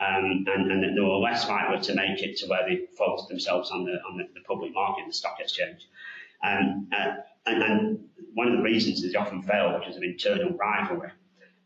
um, 0.02 0.44
and, 0.48 0.72
and 0.72 0.96
they 0.96 1.00
were 1.00 1.18
less 1.18 1.48
likely 1.48 1.80
to 1.80 1.94
make 1.94 2.22
it 2.22 2.36
to 2.38 2.46
where 2.46 2.68
they 2.68 2.86
focused 2.96 3.28
themselves 3.28 3.70
on 3.70 3.84
the, 3.84 3.92
on 4.08 4.16
the, 4.16 4.24
the 4.34 4.40
public 4.40 4.74
market, 4.74 5.04
the 5.06 5.12
stock 5.12 5.36
exchange. 5.38 5.88
Um, 6.42 6.88
uh, 6.92 7.14
and, 7.46 7.62
and, 7.62 7.98
one 8.34 8.48
of 8.48 8.56
the 8.56 8.62
reasons 8.62 9.02
is 9.02 9.12
they 9.12 9.18
often 9.18 9.42
fail 9.42 9.78
because 9.78 9.94
of 9.94 10.02
internal 10.02 10.52
rivalry. 10.52 11.10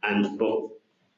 And 0.03 0.37
but 0.37 0.69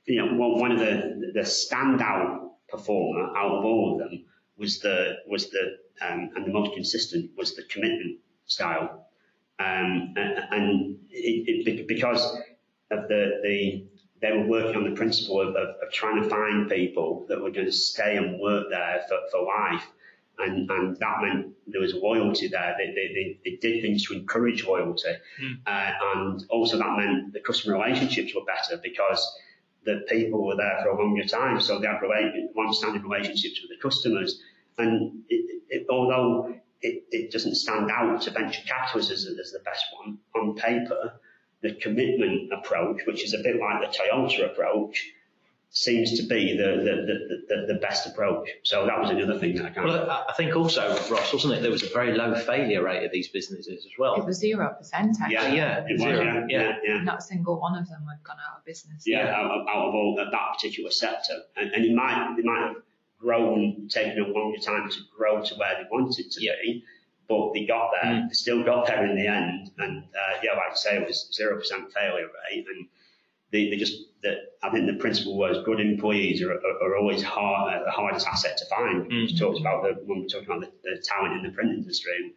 you 0.09 0.24
know, 0.24 0.34
one 0.34 0.72
of 0.72 0.78
the 0.78 1.32
the 1.34 1.40
standout 1.40 2.50
performer 2.68 3.36
out 3.36 3.59
of 3.59 3.64
all 3.64 3.92
of 3.92 3.98
them 3.98 4.24
was 4.56 4.80
the 4.80 5.16
was 5.26 5.50
the 5.50 5.78
um, 6.00 6.30
and 6.34 6.46
the 6.46 6.52
most 6.52 6.74
consistent 6.74 7.30
was 7.36 7.54
the 7.54 7.62
commitment 7.64 8.18
style. 8.46 9.06
Um, 9.61 10.14
and, 10.16 10.98
it, 11.11 11.66
it, 11.66 11.88
because 11.88 12.24
of 12.90 13.09
the 13.09 13.40
the 13.42 13.84
they 14.20 14.32
were 14.32 14.46
working 14.46 14.76
on 14.76 14.84
the 14.84 14.96
principle 14.96 15.40
of, 15.40 15.48
of, 15.48 15.68
of, 15.82 15.92
trying 15.92 16.22
to 16.22 16.28
find 16.28 16.68
people 16.68 17.24
that 17.28 17.40
were 17.40 17.50
going 17.50 17.66
to 17.66 17.72
stay 17.72 18.16
and 18.16 18.40
work 18.40 18.66
there 18.70 19.02
for, 19.09 19.18
for 19.30 19.44
life. 19.44 19.84
And, 20.40 20.70
and 20.70 20.96
that 20.96 21.16
meant 21.22 21.54
there 21.66 21.80
was 21.80 21.94
loyalty 21.94 22.48
there. 22.48 22.74
They, 22.78 22.86
they, 22.86 23.14
they, 23.14 23.38
they 23.44 23.56
did 23.56 23.82
things 23.82 24.06
to 24.06 24.14
encourage 24.14 24.64
loyalty. 24.64 25.14
Mm. 25.42 25.59
Uh, 25.66 25.92
and 26.14 26.44
also 26.50 26.78
that 26.78 26.96
meant 26.96 27.32
the 27.32 27.40
customer 27.40 27.78
relationships 27.78 28.34
were 28.34 28.44
better 28.44 28.80
because 28.82 29.24
the 29.85 30.05
people 30.09 30.47
were 30.47 30.57
there 30.57 30.81
for 30.83 30.91
a 30.91 30.99
longer 30.99 31.24
time. 31.24 31.61
So 31.61 31.79
they 31.79 31.87
had 31.87 32.01
long-standing 32.55 33.03
relationships 33.03 33.61
with 33.62 33.70
the 33.70 33.83
customers. 33.83 34.41
And 34.76 35.22
it, 35.29 35.62
it, 35.68 35.87
although 35.91 36.55
it, 36.83 37.05
it, 37.11 37.33
doesn't 37.33 37.57
stand 37.57 37.91
out 37.91 38.22
to 38.22 38.31
venture 38.31 38.62
capitalists 38.66 39.12
as, 39.12 39.26
as 39.26 39.53
the 39.53 39.61
best 39.64 39.85
one 39.99 40.18
on 40.37 40.55
paper, 40.55 41.14
the 41.62 41.74
commitment 41.74 42.53
approach, 42.53 43.01
which 43.07 43.24
is 43.24 43.35
a 43.35 43.39
bit 43.39 43.57
like 43.61 43.81
the 43.81 43.99
Toyota 43.99 44.53
approach, 44.53 45.12
seems 45.71 46.19
to 46.19 46.27
be 46.27 46.57
the, 46.57 46.64
the, 46.64 47.47
the, 47.49 47.75
the, 47.75 47.79
best 47.79 48.07
approach. 48.07 48.49
So 48.62 48.87
that 48.87 48.99
was 48.99 49.11
another 49.11 49.39
thing 49.39 49.55
that 49.57 49.66
I 49.66 49.71
kind 49.71 49.87
Well, 49.87 50.11
I 50.29 50.33
think 50.33 50.57
also, 50.57 50.89
Ross, 51.11 51.33
wasn't 51.33 51.55
it, 51.55 51.62
there 51.62 51.71
was 51.71 51.83
a 51.83 51.89
very 51.93 52.16
low 52.16 52.35
failure 52.35 52.83
rate 52.83 53.05
of 53.05 53.12
these 53.12 53.29
businesses 53.29 53.85
as 53.85 53.93
well. 53.99 54.14
It 54.14 54.25
was 54.25 54.43
0% 54.43 54.66
actually. 54.93 55.33
Yeah, 55.35 55.53
yeah, 55.53 55.85
it 55.87 55.93
was, 55.93 56.01
zero, 56.01 56.23
yeah, 56.23 56.45
yeah, 56.49 56.77
yeah. 56.83 57.03
Not 57.03 57.19
a 57.19 57.23
single 57.23 57.61
one 57.61 57.77
of 57.77 57.87
them 57.89 58.05
had 58.09 58.23
gone 58.25 58.39
out 58.51 58.59
of 58.59 58.64
business. 58.64 59.03
Yeah, 59.07 59.29
out, 59.29 59.51
of- 59.51 59.69
out 59.69 59.89
of 59.89 59.95
all 59.95 60.14
that, 60.16 60.31
that 60.33 60.55
particular 60.55 60.91
sector. 60.91 61.35
And, 61.57 61.71
and 61.73 61.85
it 61.85 61.95
might, 61.95 62.35
they 62.37 62.43
might 62.43 62.69
have 62.69 62.77
grown, 63.21 63.89
taken 63.89 64.23
a 64.23 64.27
longer 64.27 64.59
time 64.59 64.89
to 64.89 64.99
grow 65.16 65.43
to 65.43 65.55
where 65.57 65.75
they 65.77 65.89
wanted 65.91 66.31
to 66.31 66.45
Yeah. 66.45 66.53
be, 66.62 66.83
but 67.29 67.53
they 67.53 67.66
got 67.66 67.91
there, 68.03 68.11
Mm. 68.12 68.29
they 68.29 68.35
still 68.35 68.64
got 68.64 68.87
there 68.87 69.05
in 69.05 69.16
the 69.16 69.27
end. 69.27 69.71
And, 69.77 70.05
uh, 70.05 70.39
yeah, 70.43 70.53
like 70.53 70.73
I 70.73 70.75
say, 70.75 70.97
it 70.97 71.07
was 71.07 71.29
0% 71.39 71.93
failure 71.93 72.27
rate. 72.51 72.64
And 72.75 72.89
they, 73.51 73.70
they 73.70 73.76
just, 73.76 73.94
that 74.22 74.36
I 74.62 74.70
think 74.70 74.86
the 74.86 74.99
principle 74.99 75.36
was 75.36 75.64
good 75.64 75.80
employees 75.80 76.42
are, 76.42 76.53
are, 76.53 76.82
are 76.82 76.96
always 76.96 77.22
hard, 77.22 77.72
uh, 77.72 77.84
the 77.84 77.90
hardest 77.90 78.26
asset 78.26 78.57
to 78.59 78.64
find. 78.66 79.07
Mm. 79.07 79.26
We 79.26 79.38
talked 79.38 79.61
about 79.61 79.82
the, 79.82 80.01
when 80.05 80.22
we 80.22 80.26
talked 80.26 80.46
about 80.46 80.61
the, 80.61 80.70
the 80.82 81.03
talent 81.03 81.34
in 81.34 81.42
the 81.42 81.51
print 81.51 81.70
industry. 81.70 82.32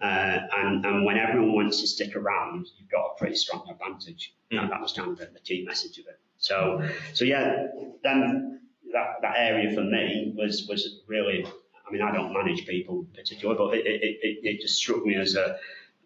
Uh, 0.00 0.38
and, 0.56 0.84
and 0.84 1.04
when 1.04 1.16
everyone 1.16 1.52
wants 1.54 1.80
to 1.80 1.86
stick 1.86 2.16
around, 2.16 2.66
you've 2.78 2.90
got 2.90 3.04
a 3.04 3.18
pretty 3.18 3.36
strong 3.36 3.66
advantage. 3.70 4.34
Mm. 4.52 4.62
And 4.62 4.72
that 4.72 4.80
was 4.80 4.92
kind 4.92 5.10
of 5.10 5.18
the, 5.18 5.26
the 5.26 5.40
key 5.40 5.64
message 5.66 5.98
of 5.98 6.06
it. 6.06 6.18
So, 6.38 6.88
so 7.14 7.24
yeah, 7.24 7.66
then 8.02 8.60
that, 8.92 9.16
that 9.22 9.34
area 9.36 9.74
for 9.74 9.82
me 9.82 10.34
was, 10.36 10.66
was 10.68 11.00
really, 11.06 11.46
I 11.86 11.92
mean, 11.92 12.02
I 12.02 12.12
don't 12.12 12.32
manage 12.32 12.66
people 12.66 13.06
particularly, 13.14 13.58
but 13.58 13.78
it, 13.78 13.86
it, 13.86 14.18
it, 14.22 14.38
it 14.42 14.60
just 14.60 14.76
struck 14.76 15.04
me 15.04 15.16
as 15.16 15.36
a, 15.36 15.56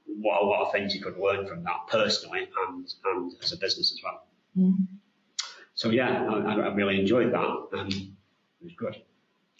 what 0.06 0.42
a 0.42 0.44
lot 0.44 0.66
of 0.66 0.72
things 0.72 0.94
you 0.94 1.02
could 1.02 1.18
learn 1.18 1.46
from 1.46 1.64
that 1.64 1.86
personally 1.88 2.48
and, 2.68 2.88
and 3.04 3.32
as 3.42 3.52
a 3.52 3.56
business 3.56 3.92
as 3.92 4.00
well. 4.02 4.24
Mm. 4.57 4.86
So 5.74 5.90
yeah, 5.90 6.26
I, 6.28 6.55
I 6.55 6.74
really 6.74 6.99
enjoyed 7.01 7.32
that. 7.32 7.78
Um, 7.78 7.88
it 7.88 8.64
was 8.64 8.72
good. 8.76 8.96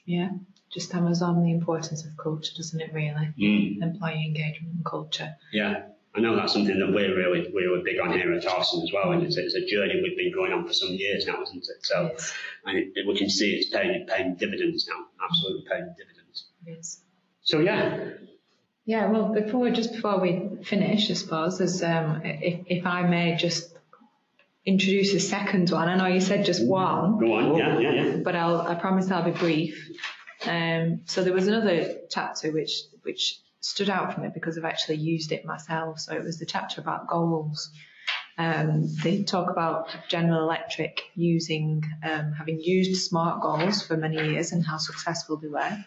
Yeah. 0.05 0.31
Just 0.71 0.93
hammers 0.93 1.23
on 1.23 1.43
the 1.45 1.51
importance 1.51 2.05
of 2.05 2.17
culture, 2.17 2.53
doesn't 2.57 2.81
it, 2.81 2.93
really? 2.93 3.33
Mm. 3.39 3.83
Employee 3.83 4.25
engagement 4.27 4.75
and 4.75 4.85
culture. 4.85 5.35
Yeah, 5.53 5.83
I 6.15 6.21
know 6.21 6.37
that's 6.37 6.53
something 6.53 6.79
that 6.79 6.89
we're 6.93 7.17
really 7.17 7.51
we're 7.55 7.71
really 7.71 7.83
big 7.85 8.01
on 8.01 8.13
here 8.13 8.33
at 8.33 8.43
Tharstern 8.43 8.83
as 8.83 8.91
well, 8.93 9.13
and 9.13 9.23
it's, 9.23 9.37
it's 9.37 9.55
a 9.55 9.65
journey 9.65 10.01
we've 10.03 10.17
been 10.17 10.33
going 10.33 10.53
on 10.53 10.67
for 10.67 10.73
some 10.75 10.91
years 10.91 11.27
now, 11.27 11.43
isn't 11.43 11.57
it? 11.59 11.87
So, 11.87 12.11
Yes, 12.13 12.35
and 12.67 12.79
it, 12.79 13.07
we 13.07 13.17
can 13.17 13.31
see 13.31 13.55
it's 13.55 13.71
paying 13.71 14.07
paying 14.07 14.35
dividends 14.35 14.87
now, 14.89 15.07
absolutely 15.25 15.65
paying 15.71 15.95
dividends. 15.97 16.47
is. 16.67 17.01
So 17.43 17.61
yeah, 17.61 18.11
Yeah, 18.85 19.11
well, 19.11 19.33
before 19.33 19.71
just 19.71 19.93
before 19.93 20.21
we 20.21 20.63
finish, 20.65 21.11
I 21.11 21.15
suppose, 21.15 21.61
as 21.63 21.83
um, 21.83 22.21
if 22.25 22.61
if 22.67 22.85
I 22.87 23.03
may 23.09 23.37
just 23.37 23.78
introduce 24.69 25.15
a 25.15 25.21
second 25.21 25.71
one. 25.71 25.89
I 25.89 25.97
know 25.97 26.07
you 26.07 26.21
said 26.21 26.45
just 26.45 26.65
one, 26.65 27.19
go 27.19 27.33
on. 27.33 27.57
Yeah, 27.57 27.79
yeah, 27.79 27.93
yeah. 27.93 28.17
but 28.17 28.37
I'll 28.37 28.61
I 28.61 28.75
promise 28.75 29.11
I'll 29.11 29.25
be 29.25 29.31
brief. 29.31 29.75
Um, 30.47 31.01
so 31.07 31.25
there 31.25 31.33
was 31.33 31.49
another 31.49 31.97
chapter 32.11 32.53
which 32.53 32.73
which 33.03 33.41
stood 33.61 33.89
out 33.89 34.15
for 34.15 34.21
me 34.21 34.29
because 34.33 34.59
I've 34.59 34.67
actually 34.67 34.99
used 34.99 35.33
it 35.33 35.45
myself. 35.45 35.99
So 36.01 36.15
it 36.15 36.23
was 36.23 36.39
the 36.39 36.47
chapter 36.47 36.81
about 36.81 37.09
goals. 37.09 37.71
Um, 38.37 38.95
they 39.03 39.25
talk 39.25 39.51
about 39.51 39.89
General 40.09 40.45
Electric 40.45 41.03
using 41.17 41.83
um, 42.05 42.33
having 42.33 42.61
used 42.61 43.03
smart 43.03 43.41
goals 43.43 43.83
for 43.85 43.97
many 43.97 44.17
years 44.31 44.53
and 44.53 44.65
how 44.65 44.77
successful 44.77 45.39
they 45.39 45.49
were. 45.49 45.85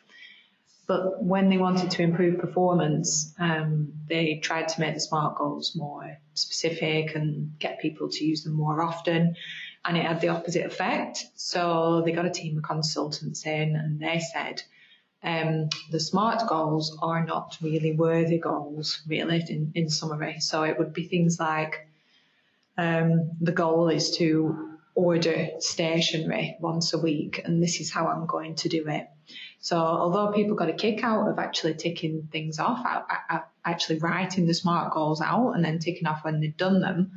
But 0.88 1.24
when 1.24 1.50
they 1.50 1.58
wanted 1.58 1.92
to 1.92 2.02
improve 2.02 2.40
performance, 2.40 3.34
um, 3.40 3.94
they 4.10 4.40
tried 4.44 4.68
to 4.70 4.80
make 4.82 4.94
the 4.94 5.00
SMART 5.00 5.38
goals 5.38 5.74
more 5.76 6.18
specific 6.34 7.16
and 7.16 7.58
get 7.60 7.80
people 7.80 8.10
to 8.10 8.26
use 8.26 8.44
them 8.44 8.54
more 8.54 8.82
often. 8.82 9.36
And 9.86 9.98
it 9.98 10.06
had 10.06 10.22
the 10.22 10.30
opposite 10.30 10.66
effect. 10.66 11.26
So 11.36 12.02
they 12.06 12.12
got 12.12 12.26
a 12.26 12.30
team 12.30 12.58
of 12.58 12.64
consultants 12.64 13.46
in 13.46 13.76
and 13.76 14.00
they 14.00 14.20
said, 14.20 14.62
um, 15.24 15.70
the 15.92 16.00
SMART 16.00 16.48
goals 16.48 16.98
are 17.02 17.24
not 17.24 17.58
really 17.62 17.94
worthy 17.94 18.40
goals, 18.40 19.02
really, 19.08 19.44
in, 19.48 19.72
in 19.76 19.90
summary. 19.90 20.40
So 20.40 20.64
it 20.64 20.80
would 20.80 20.94
be 20.94 21.08
things 21.08 21.40
like 21.40 21.88
um, 22.78 23.32
the 23.40 23.52
goal 23.52 23.90
is 23.90 24.18
to 24.18 24.78
order 24.96 25.50
stationery 25.60 26.58
once 26.60 26.94
a 26.94 26.98
week, 26.98 27.42
and 27.46 27.62
this 27.62 27.80
is 27.80 27.92
how 27.92 28.08
I'm 28.08 28.26
going 28.26 28.56
to 28.56 28.70
do 28.70 28.88
it. 28.88 29.08
So 29.62 29.78
although 29.78 30.32
people 30.32 30.55
got 30.55 30.70
a 30.70 30.74
kick 30.74 31.03
out 31.03 31.30
of 31.30 31.38
actually 31.38 31.76
ticking 31.76 32.28
things 32.32 32.57
off, 32.57 32.84
actually 33.64 33.99
writing 33.99 34.47
the 34.47 34.55
SMART 34.55 34.91
goals 34.91 35.22
out 35.22 35.51
and 35.51 35.64
then 35.64 35.78
ticking 35.78 36.07
off 36.07 36.24
when 36.24 36.39
they'd 36.39 36.57
done 36.57 36.82
them, 36.82 37.12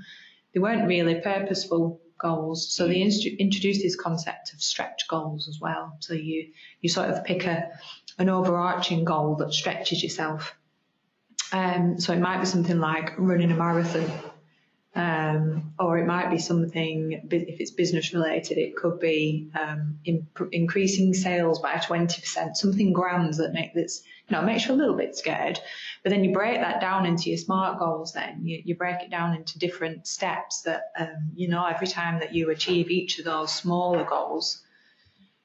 they 0.52 0.60
weren't 0.60 0.86
really 0.86 1.16
purposeful 1.22 2.02
goals. 2.18 2.70
So 2.70 2.86
they 2.86 3.00
inst- 3.00 3.26
introduced 3.26 3.82
this 3.82 3.96
concept 3.96 4.52
of 4.52 4.62
stretch 4.62 5.08
goals 5.08 5.48
as 5.48 5.58
well. 5.58 5.96
So 6.00 6.12
you 6.12 6.50
you 6.82 6.90
sort 6.90 7.08
of 7.08 7.24
pick 7.24 7.46
a 7.46 7.70
an 8.18 8.28
overarching 8.28 9.04
goal 9.04 9.36
that 9.36 9.54
stretches 9.54 10.02
yourself. 10.02 10.54
Um, 11.50 11.98
so 11.98 12.12
it 12.12 12.20
might 12.20 12.40
be 12.40 12.46
something 12.46 12.78
like 12.78 13.14
running 13.18 13.50
a 13.52 13.56
marathon, 13.56 14.10
um, 14.96 15.74
or 15.78 15.98
it 15.98 16.06
might 16.06 16.30
be 16.30 16.38
something 16.38 17.12
if 17.30 17.60
it's 17.60 17.72
business 17.72 18.14
related. 18.14 18.58
It 18.58 18.76
could 18.76 19.00
be 19.00 19.50
um, 19.58 19.98
imp- 20.04 20.48
increasing 20.52 21.14
sales 21.14 21.58
by 21.60 21.76
twenty 21.78 22.20
percent, 22.20 22.56
something 22.56 22.92
grand 22.92 23.34
that 23.34 23.52
make 23.52 23.72
you 23.74 23.88
know 24.30 24.42
makes 24.42 24.66
you 24.66 24.74
a 24.74 24.76
little 24.76 24.96
bit 24.96 25.16
scared. 25.16 25.58
But 26.02 26.10
then 26.10 26.22
you 26.22 26.32
break 26.32 26.60
that 26.60 26.80
down 26.80 27.06
into 27.06 27.30
your 27.30 27.38
smart 27.38 27.78
goals. 27.80 28.12
Then 28.12 28.46
you, 28.46 28.62
you 28.64 28.76
break 28.76 29.02
it 29.02 29.10
down 29.10 29.34
into 29.34 29.58
different 29.58 30.06
steps 30.06 30.62
that 30.62 30.92
um, 30.98 31.32
you 31.34 31.48
know 31.48 31.64
every 31.66 31.88
time 31.88 32.20
that 32.20 32.32
you 32.32 32.50
achieve 32.50 32.88
each 32.88 33.18
of 33.18 33.24
those 33.24 33.52
smaller 33.52 34.04
goals, 34.04 34.62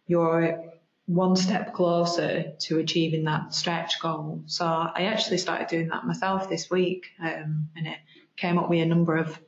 you're 0.05 0.63
one 1.07 1.35
step 1.35 1.73
closer 1.73 2.53
to 2.59 2.77
achieving 2.77 3.23
that 3.23 3.51
stretch 3.51 3.99
goal. 3.99 4.43
So 4.45 4.63
I 4.63 5.05
actually 5.05 5.39
started 5.39 5.67
doing 5.67 5.87
that 5.87 6.05
myself 6.05 6.47
this 6.47 6.69
week, 6.69 7.07
um, 7.19 7.69
and 7.75 7.87
it 7.87 7.97
came 8.39 8.57
up 8.57 8.69
with 8.69 8.81
a 8.81 8.85
number 8.85 9.17
of 9.17 9.39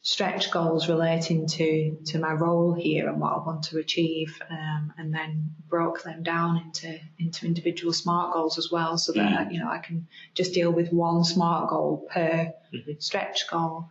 stretch 0.00 0.50
goals 0.52 0.88
relating 0.88 1.46
to 1.46 1.96
to 2.06 2.18
my 2.18 2.32
role 2.32 2.72
here 2.72 3.08
and 3.08 3.20
what 3.20 3.32
I 3.32 3.38
want 3.38 3.64
to 3.64 3.78
achieve, 3.78 4.40
um, 4.48 4.92
and 4.96 5.12
then 5.12 5.54
broke 5.68 6.02
them 6.02 6.22
down 6.22 6.58
into 6.58 6.98
into 7.18 7.46
individual 7.46 7.92
smart 7.92 8.32
goals 8.32 8.58
as 8.58 8.70
well, 8.70 8.96
so 8.96 9.12
that 9.12 9.52
you 9.52 9.58
know 9.60 9.68
I 9.68 9.78
can 9.78 10.06
just 10.34 10.54
deal 10.54 10.70
with 10.70 10.92
one 10.92 11.24
smart 11.24 11.68
goal 11.70 12.06
per 12.10 12.52
stretch 12.98 13.48
goal. 13.50 13.90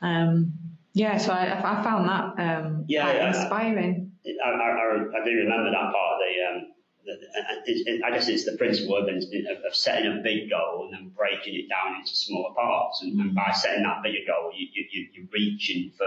Um, 0.00 0.54
yeah, 0.94 1.18
so 1.18 1.32
I, 1.32 1.58
I 1.58 1.82
found 1.82 2.08
that 2.08 2.24
um, 2.42 2.84
Yeah, 2.88 3.12
yeah. 3.12 3.28
inspiring. 3.28 4.12
I, 4.24 4.48
I, 4.48 4.52
I 4.52 5.20
I 5.20 5.24
do 5.24 5.30
remember 5.30 5.70
that 5.70 5.92
part 5.92 6.12
of 6.14 6.18
the. 6.20 6.73
The, 7.04 7.12
the 7.20 7.70
it, 7.70 7.86
it, 7.86 8.02
I 8.04 8.10
guess 8.10 8.28
it's 8.28 8.44
the 8.44 8.56
principle 8.56 8.96
of, 8.96 9.08
of, 9.08 9.64
of 9.66 9.74
setting 9.74 10.10
a 10.10 10.22
big 10.22 10.50
goal 10.50 10.84
and 10.84 10.94
then 10.94 11.12
breaking 11.16 11.54
it 11.54 11.68
down 11.68 11.96
into 12.00 12.14
smaller 12.14 12.54
parts. 12.54 13.02
And, 13.02 13.20
and 13.20 13.34
by 13.34 13.52
setting 13.52 13.82
that 13.82 14.02
bigger 14.02 14.24
goal, 14.26 14.52
you, 14.56 14.66
you, 14.72 14.84
you, 14.90 15.08
you're 15.12 15.26
reaching 15.32 15.92
for, 15.98 16.06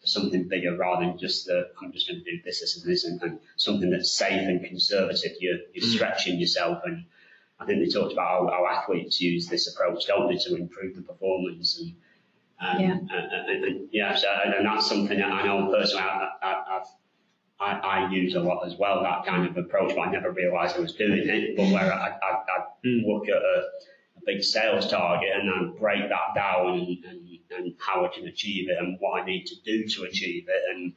for 0.00 0.06
something 0.06 0.46
bigger 0.48 0.76
rather 0.76 1.06
than 1.06 1.18
just 1.18 1.46
the, 1.46 1.68
I'm 1.82 1.92
just 1.92 2.08
going 2.08 2.22
to 2.22 2.30
do 2.30 2.40
this, 2.44 2.60
this, 2.60 2.76
and 2.76 2.90
this, 2.90 3.04
and, 3.04 3.20
and 3.22 3.38
something 3.56 3.90
that's 3.90 4.12
safe 4.12 4.48
and 4.48 4.64
conservative. 4.64 5.32
You're, 5.40 5.58
you're 5.74 5.84
Mm. 5.84 5.94
stretching 5.94 6.38
yourself. 6.38 6.82
And 6.84 7.04
I 7.58 7.66
think 7.66 7.80
they 7.84 7.90
talked 7.90 8.12
about 8.12 8.28
how, 8.28 8.48
how 8.48 8.66
athletes 8.66 9.20
use 9.20 9.48
this 9.48 9.66
approach, 9.74 10.06
don't 10.06 10.28
they, 10.28 10.36
to 10.38 10.54
improve 10.54 10.94
the 10.94 11.02
performance. 11.02 11.80
And, 11.80 11.94
um, 12.60 12.80
Yeah. 12.80 12.92
And, 12.92 13.10
and, 13.50 13.64
and, 13.64 13.88
yeah, 13.90 14.14
so, 14.14 14.28
and 14.44 14.64
that's 14.64 14.88
something 14.88 15.18
that 15.18 15.32
I 15.32 15.44
know 15.44 15.70
personally 15.72 16.02
I, 16.04 16.28
I, 16.42 16.64
I've 16.76 16.86
I, 17.60 17.72
I 17.72 18.10
use 18.10 18.34
a 18.34 18.40
lot 18.40 18.64
as 18.66 18.76
well, 18.78 19.02
that 19.02 19.26
kind 19.26 19.46
of 19.46 19.56
approach, 19.56 19.94
but 19.94 20.02
I 20.02 20.10
never 20.10 20.30
realised 20.30 20.76
I 20.76 20.80
was 20.80 20.94
doing 20.94 21.28
it. 21.28 21.56
But 21.56 21.72
where 21.72 21.92
I, 21.92 22.08
I, 22.10 22.32
I 22.32 22.64
look 22.84 23.28
at 23.28 23.36
a, 23.36 23.64
a 24.16 24.20
big 24.26 24.42
sales 24.42 24.88
target 24.88 25.30
and 25.34 25.48
then 25.48 25.76
break 25.78 26.08
that 26.08 26.34
down 26.34 26.78
and, 26.78 27.04
and, 27.04 27.38
and 27.50 27.74
how 27.78 28.04
I 28.04 28.08
can 28.08 28.28
achieve 28.28 28.68
it 28.70 28.78
and 28.78 28.96
what 29.00 29.20
I 29.20 29.24
need 29.24 29.46
to 29.46 29.56
do 29.64 29.88
to 29.88 30.04
achieve 30.04 30.46
it. 30.48 30.62
And, 30.74 30.92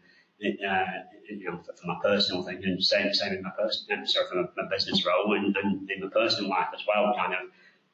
uh, 0.67 0.85
you 1.29 1.49
know, 1.49 1.57
for, 1.57 1.73
for 1.73 1.87
my 1.87 1.97
personal 2.03 2.43
thing, 2.43 2.61
and 2.63 2.83
same, 2.83 3.13
same 3.13 3.33
in 3.33 3.41
my 3.41 3.51
personal, 3.57 4.05
sorry, 4.05 4.27
for 4.29 4.35
my, 4.35 4.47
my 4.57 4.69
business 4.69 5.05
role 5.05 5.35
and, 5.35 5.55
and 5.55 5.89
in 5.89 6.01
my 6.01 6.09
personal 6.09 6.49
life 6.49 6.69
as 6.73 6.81
well, 6.87 7.13
kind 7.15 7.33
of 7.33 7.39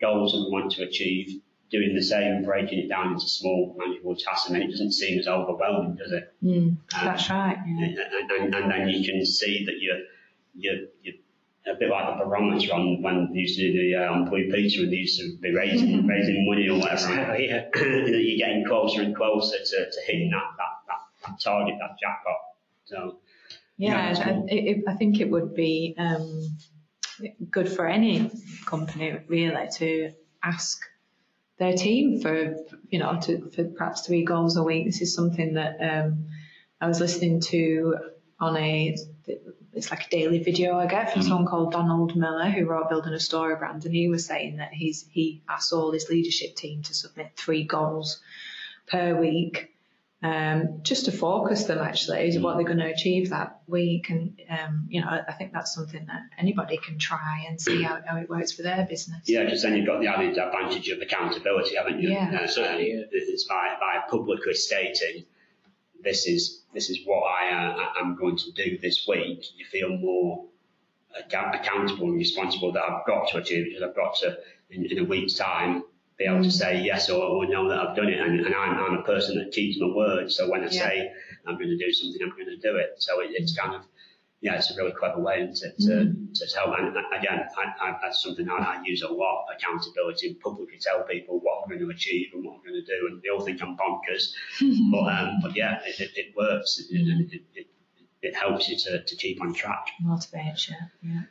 goals 0.01 0.34
that 0.34 0.39
we 0.39 0.51
want 0.51 0.72
to 0.72 0.84
achieve, 0.84 1.41
doing 1.70 1.93
the 1.95 2.01
same, 2.03 2.43
breaking 2.43 2.80
it 2.80 2.88
down 2.89 3.13
into 3.13 3.28
small, 3.28 3.76
manageable 3.78 4.15
tasks, 4.15 4.47
and 4.47 4.55
then 4.55 4.63
it 4.63 4.72
doesn't 4.72 4.91
seem 4.93 5.20
as 5.20 5.28
overwhelming, 5.28 5.95
does 5.95 6.11
it? 6.11 6.34
Mm, 6.43 6.68
Um, 6.68 6.80
that's 6.91 7.30
right. 7.30 7.57
Yeah. 7.68 7.86
and, 8.22 8.32
and, 8.32 8.55
and 8.55 8.72
then 8.72 8.89
you 8.89 9.03
can 9.05 9.26
see 9.26 9.65
that 9.65 9.76
you're, 9.82 9.99
you're, 10.55 10.88
you're 11.03 11.15
a 11.68 11.78
bit 11.78 11.89
like 11.89 12.18
the 12.18 12.24
barometer 12.24 12.74
on 12.74 13.01
when 13.01 13.30
they 13.34 13.39
used 13.39 13.57
to 13.59 13.72
do 13.72 13.78
the 13.78 13.95
um, 13.95 14.26
Blue 14.30 14.49
Peter 14.49 14.84
and 14.84 14.91
they 14.91 14.95
used 14.97 15.20
to 15.20 15.38
be 15.41 15.53
raising 15.53 16.07
raising 16.07 16.45
money 16.47 16.70
or 16.70 16.80
whatever. 16.80 17.36
Yeah. 17.39 17.65
that 17.74 18.22
you're 18.24 18.38
getting 18.47 18.63
closer 18.65 19.01
and 19.01 19.13
closer 19.15 19.57
to, 19.57 19.91
to 19.91 20.01
hitting 20.07 20.32
that, 20.32 20.43
that, 20.57 20.74
that, 20.88 21.30
that 21.32 21.41
target, 21.41 21.76
that 21.82 21.97
jackpot. 21.99 22.38
So 22.86 23.18
Yeah, 23.76 23.89
Yeah, 23.91 24.13
that's 24.13 24.24
cool. 24.26 24.45
it, 24.49 24.55
it, 24.55 24.84
I 24.88 24.93
think 24.93 25.20
it 25.20 25.30
would 25.30 25.53
be 25.53 25.93
um, 25.97 26.57
good 27.51 27.68
for 27.70 27.86
any 27.86 28.32
company 28.65 29.20
really 29.28 29.68
to 29.74 30.13
ask 30.43 30.80
their 31.58 31.74
team 31.74 32.22
for 32.22 32.55
you 32.89 32.99
know 32.99 33.20
to, 33.22 33.49
for 33.49 33.66
perhaps 33.66 34.05
three 34.05 34.24
goals 34.24 34.58
a 34.58 34.64
week. 34.64 34.86
This 34.86 35.01
is 35.01 35.16
something 35.16 35.53
that 35.53 35.78
um, 35.82 36.28
I 36.80 36.88
was 36.88 36.99
listening 36.99 37.41
to 37.41 37.97
on 38.39 38.58
a 38.58 38.95
it's 39.74 39.91
like 39.91 40.08
a 40.08 40.10
daily 40.10 40.39
video 40.39 40.78
I 40.78 40.88
get 40.88 41.14
from 41.14 41.22
mm. 41.22 41.26
someone 41.26 41.45
called 41.45 41.72
Donald 41.72 42.16
Miller 42.16 42.49
who 42.49 42.66
wrote 42.66 42.89
Building 42.89 43.14
a 43.14 43.20
Story 43.20 43.55
Brand, 43.55 43.86
and 43.86 43.93
he 43.93 44.10
was 44.10 44.26
saying 44.26 44.58
that 44.58 44.74
he's 44.74 45.05
he 45.10 45.43
asked 45.49 45.74
all 45.74 45.91
his 45.91 46.10
leadership 46.10 46.55
team 46.55 46.84
to 46.84 46.93
submit 46.93 47.32
three 47.36 47.64
goals 47.64 48.22
per 48.88 49.20
week 49.20 49.72
um, 50.24 50.80
just 50.82 51.05
to 51.05 51.11
focus 51.11 51.65
them 51.65 51.78
actually 51.78 52.28
is 52.28 52.39
what 52.39 52.55
they're 52.55 52.65
going 52.65 52.80
to 52.80 52.91
achieve 52.91 53.30
that 53.30 53.61
week. 53.68 54.09
And, 54.09 54.39
um, 54.49 54.88
you 54.89 55.01
know, 55.01 55.07
I 55.07 55.34
think 55.34 55.53
that's 55.53 55.76
something 55.76 56.05
that 56.07 56.22
anybody 56.39 56.78
can 56.78 56.97
try 56.97 57.45
and 57.47 57.61
see 57.61 57.84
how, 57.84 57.99
how 58.05 58.18
it 58.18 58.30
works 58.30 58.51
for 58.51 58.63
their 58.63 58.86
business. 58.89 59.22
Yeah, 59.28 59.43
because 59.43 59.61
then 59.61 59.76
you've 59.76 59.86
got 59.86 60.01
the 60.01 60.07
added 60.07 60.38
advantage 60.38 60.89
of 60.89 61.01
accountability, 61.01 61.76
haven't 61.76 62.01
you? 62.01 62.09
Yeah, 62.09 62.32
uh, 62.34 62.43
absolutely. 62.43 62.93
Um, 62.93 63.05
it's 63.11 63.43
by, 63.43 63.76
by 63.80 64.01
publicly 64.09 64.55
stating 64.55 65.26
this 66.03 66.28
is 66.28 66.61
this 66.74 66.89
is 66.89 66.99
what 67.05 67.24
I 67.24 67.51
uh, 67.51 68.01
am 68.01 68.15
going 68.15 68.38
to 68.38 68.51
do 68.51 68.78
this 68.78 69.05
week. 69.07 69.45
You 69.57 69.65
feel 69.65 69.89
more 69.97 70.45
accountable 71.20 72.09
and 72.09 72.18
responsible 72.18 72.72
that 72.74 72.84
I've 72.84 73.05
got 73.05 73.30
to 73.30 73.38
achieve 73.38 73.65
because 73.65 73.84
I've 73.84 73.95
got 73.95 74.15
to 74.18 74.38
in, 74.70 74.86
in 74.86 74.99
a 74.99 75.03
week's 75.03 75.34
time 75.34 75.84
be 76.18 76.26
able 76.26 76.43
to 76.43 76.51
say 76.51 76.82
yes 76.82 77.09
or, 77.09 77.22
or 77.24 77.45
no 77.47 77.70
that 77.70 77.80
I've 77.80 77.95
done 77.95 78.09
it. 78.09 78.20
And, 78.20 78.39
and 78.39 78.55
I'm, 78.55 78.78
I'm, 78.78 78.97
a 78.97 79.03
person 79.03 79.38
that 79.38 79.51
keeps 79.51 79.80
my 79.80 79.88
word. 79.88 80.32
So 80.32 80.49
when 80.49 80.61
I 80.61 80.70
yeah. 80.70 80.82
say 80.82 81.11
I'm 81.45 81.55
going 81.55 81.70
to 81.70 81.78
do 81.78 81.91
something, 81.93 82.22
I'm 82.24 82.32
going 82.32 82.47
to 82.47 82.57
do 82.57 82.78
it. 82.78 82.95
So 82.97 83.20
it, 83.22 83.30
it's 83.32 83.55
kind 83.55 83.76
of, 83.76 83.84
yeah, 84.41 84.55
it's 84.55 84.72
a 84.72 84.76
really 84.76 84.93
clever 84.93 85.20
way 85.20 85.47
to, 85.47 85.86
to, 85.86 85.91
mm. 85.91 86.34
to 86.34 86.47
tell. 86.53 86.74
And 86.74 86.89
again, 86.89 87.45
I, 87.57 87.89
I, 87.89 87.97
that's 88.01 88.24
something 88.24 88.49
I, 88.49 88.53
I, 88.53 88.82
use 88.84 89.03
a 89.03 89.07
lot, 89.07 89.45
accountability, 89.55 90.28
and 90.28 90.39
publicly 90.39 90.78
tell 90.80 91.03
people 91.03 91.39
what 91.39 91.61
I'm 91.63 91.70
going 91.70 91.82
to 91.82 91.89
achieve 91.89 92.30
and 92.34 92.43
what 92.43 92.55
I'm 92.55 92.61
going 92.63 92.82
to 92.84 92.86
do. 92.86 93.07
And 93.11 93.22
they 93.22 93.30
all 93.30 93.41
think 93.41 93.61
I'm 93.61 93.78
bonkers. 93.78 94.34
but, 94.91 95.13
um, 95.13 95.39
but 95.41 95.55
yeah, 95.55 95.80
it, 95.86 95.99
it, 95.99 96.11
it 96.15 96.36
works. 96.36 96.84
It, 96.89 97.41
it, 97.55 97.68
it, 98.24 98.36
helps 98.36 98.70
you 98.70 98.78
to, 98.78 99.03
to 99.03 99.15
keep 99.15 99.41
on 99.41 99.53
track. 99.53 99.88
Motivation, 100.01 100.76
yeah. 101.01 101.22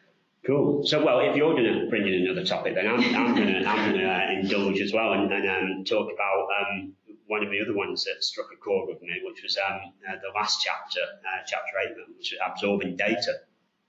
Cool. 0.47 0.86
So, 0.86 1.05
well, 1.05 1.18
if 1.20 1.34
you're 1.34 1.55
going 1.55 1.64
to 1.64 1.90
bring 1.90 2.07
in 2.07 2.24
another 2.24 2.44
topic, 2.44 2.76
then 2.76 2.86
I'm, 2.86 3.01
I'm 3.16 3.34
going 3.34 3.49
to 3.49 3.68
I'm 3.68 3.90
going 3.90 4.01
to 4.01 4.07
uh, 4.07 4.30
indulge 4.30 4.80
as 4.80 4.92
well 4.92 5.12
and, 5.12 5.32
and 5.32 5.49
um, 5.49 5.84
talk 5.84 6.09
about 6.12 6.47
um, 6.61 6.92
one 7.26 7.42
of 7.42 7.51
the 7.51 7.61
other 7.61 7.74
ones 7.74 8.05
that 8.05 8.22
struck 8.22 8.47
a 8.53 8.57
chord 8.57 8.88
with 8.88 9.03
me, 9.03 9.20
which 9.24 9.42
was 9.42 9.59
um, 9.59 9.80
uh, 10.09 10.12
the 10.22 10.38
last 10.38 10.62
chapter, 10.62 11.01
uh, 11.01 11.42
chapter 11.44 11.72
eight, 11.84 11.97
which 12.16 12.32
was 12.32 12.40
absorbing 12.47 12.97
data. 12.97 13.32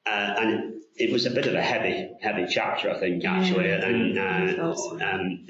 Uh, 0.07 0.35
and 0.39 0.81
it 0.95 1.11
was 1.11 1.27
a 1.27 1.29
bit 1.29 1.45
of 1.45 1.53
a 1.53 1.61
heavy, 1.61 2.09
heavy 2.21 2.47
chapter, 2.49 2.89
I 2.89 2.99
think, 2.99 3.23
actually, 3.23 3.67
yeah, 3.67 3.85
and, 3.85 4.17
uh, 4.17 4.71
um, 4.71 5.45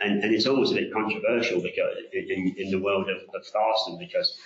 and 0.00 0.22
and 0.22 0.34
it's 0.34 0.46
almost 0.46 0.72
a 0.72 0.74
bit 0.74 0.92
controversial 0.92 1.62
because 1.62 1.96
in, 2.12 2.54
in 2.58 2.70
the 2.70 2.80
world 2.80 3.08
of, 3.08 3.16
of 3.34 3.42
Tharstern 3.46 3.98
because 3.98 4.36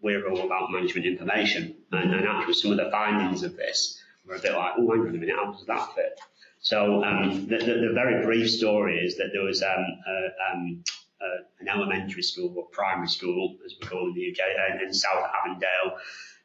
we're 0.00 0.26
all 0.30 0.46
about 0.46 0.70
management 0.70 1.04
information, 1.04 1.74
and, 1.92 2.14
and 2.14 2.26
actually 2.26 2.54
some 2.54 2.70
of 2.70 2.78
the 2.78 2.90
findings 2.90 3.42
of 3.42 3.56
this 3.56 3.99
we're 4.26 4.36
a 4.36 4.40
bit 4.40 4.52
like, 4.52 4.72
oh, 4.78 4.90
hang 4.90 5.00
on 5.00 5.08
a 5.08 5.12
minute, 5.12 5.36
how 5.36 5.52
does 5.52 5.66
that 5.66 5.94
fit? 5.94 6.20
So 6.60 7.02
um, 7.02 7.46
the, 7.46 7.56
the, 7.58 7.88
the, 7.88 7.90
very 7.94 8.22
brief 8.22 8.50
story 8.50 8.98
is 8.98 9.16
that 9.16 9.30
there 9.32 9.42
was 9.42 9.62
um, 9.62 9.86
a, 10.06 10.52
um, 10.52 10.84
an 11.60 11.68
elementary 11.68 12.22
school 12.22 12.52
or 12.56 12.66
primary 12.66 13.08
school, 13.08 13.56
as 13.64 13.74
we 13.80 13.86
call 13.86 14.06
it 14.06 14.08
in 14.10 14.14
the 14.14 14.30
UK, 14.30 14.82
in 14.82 14.92
South 14.92 15.30
Avondale, 15.42 15.98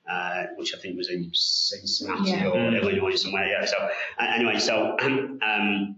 uh, 0.09 0.43
which 0.57 0.73
I 0.75 0.77
think 0.77 0.97
was 0.97 1.09
in 1.09 1.29
Cincinnati 1.33 2.31
yeah. 2.31 2.47
or. 2.47 2.75
Illinois 2.75 3.15
somewhere. 3.15 3.47
Yeah. 3.47 3.65
So 3.65 3.77
uh, 3.77 3.89
anyway, 4.19 4.59
so 4.59 4.95
um, 5.01 5.95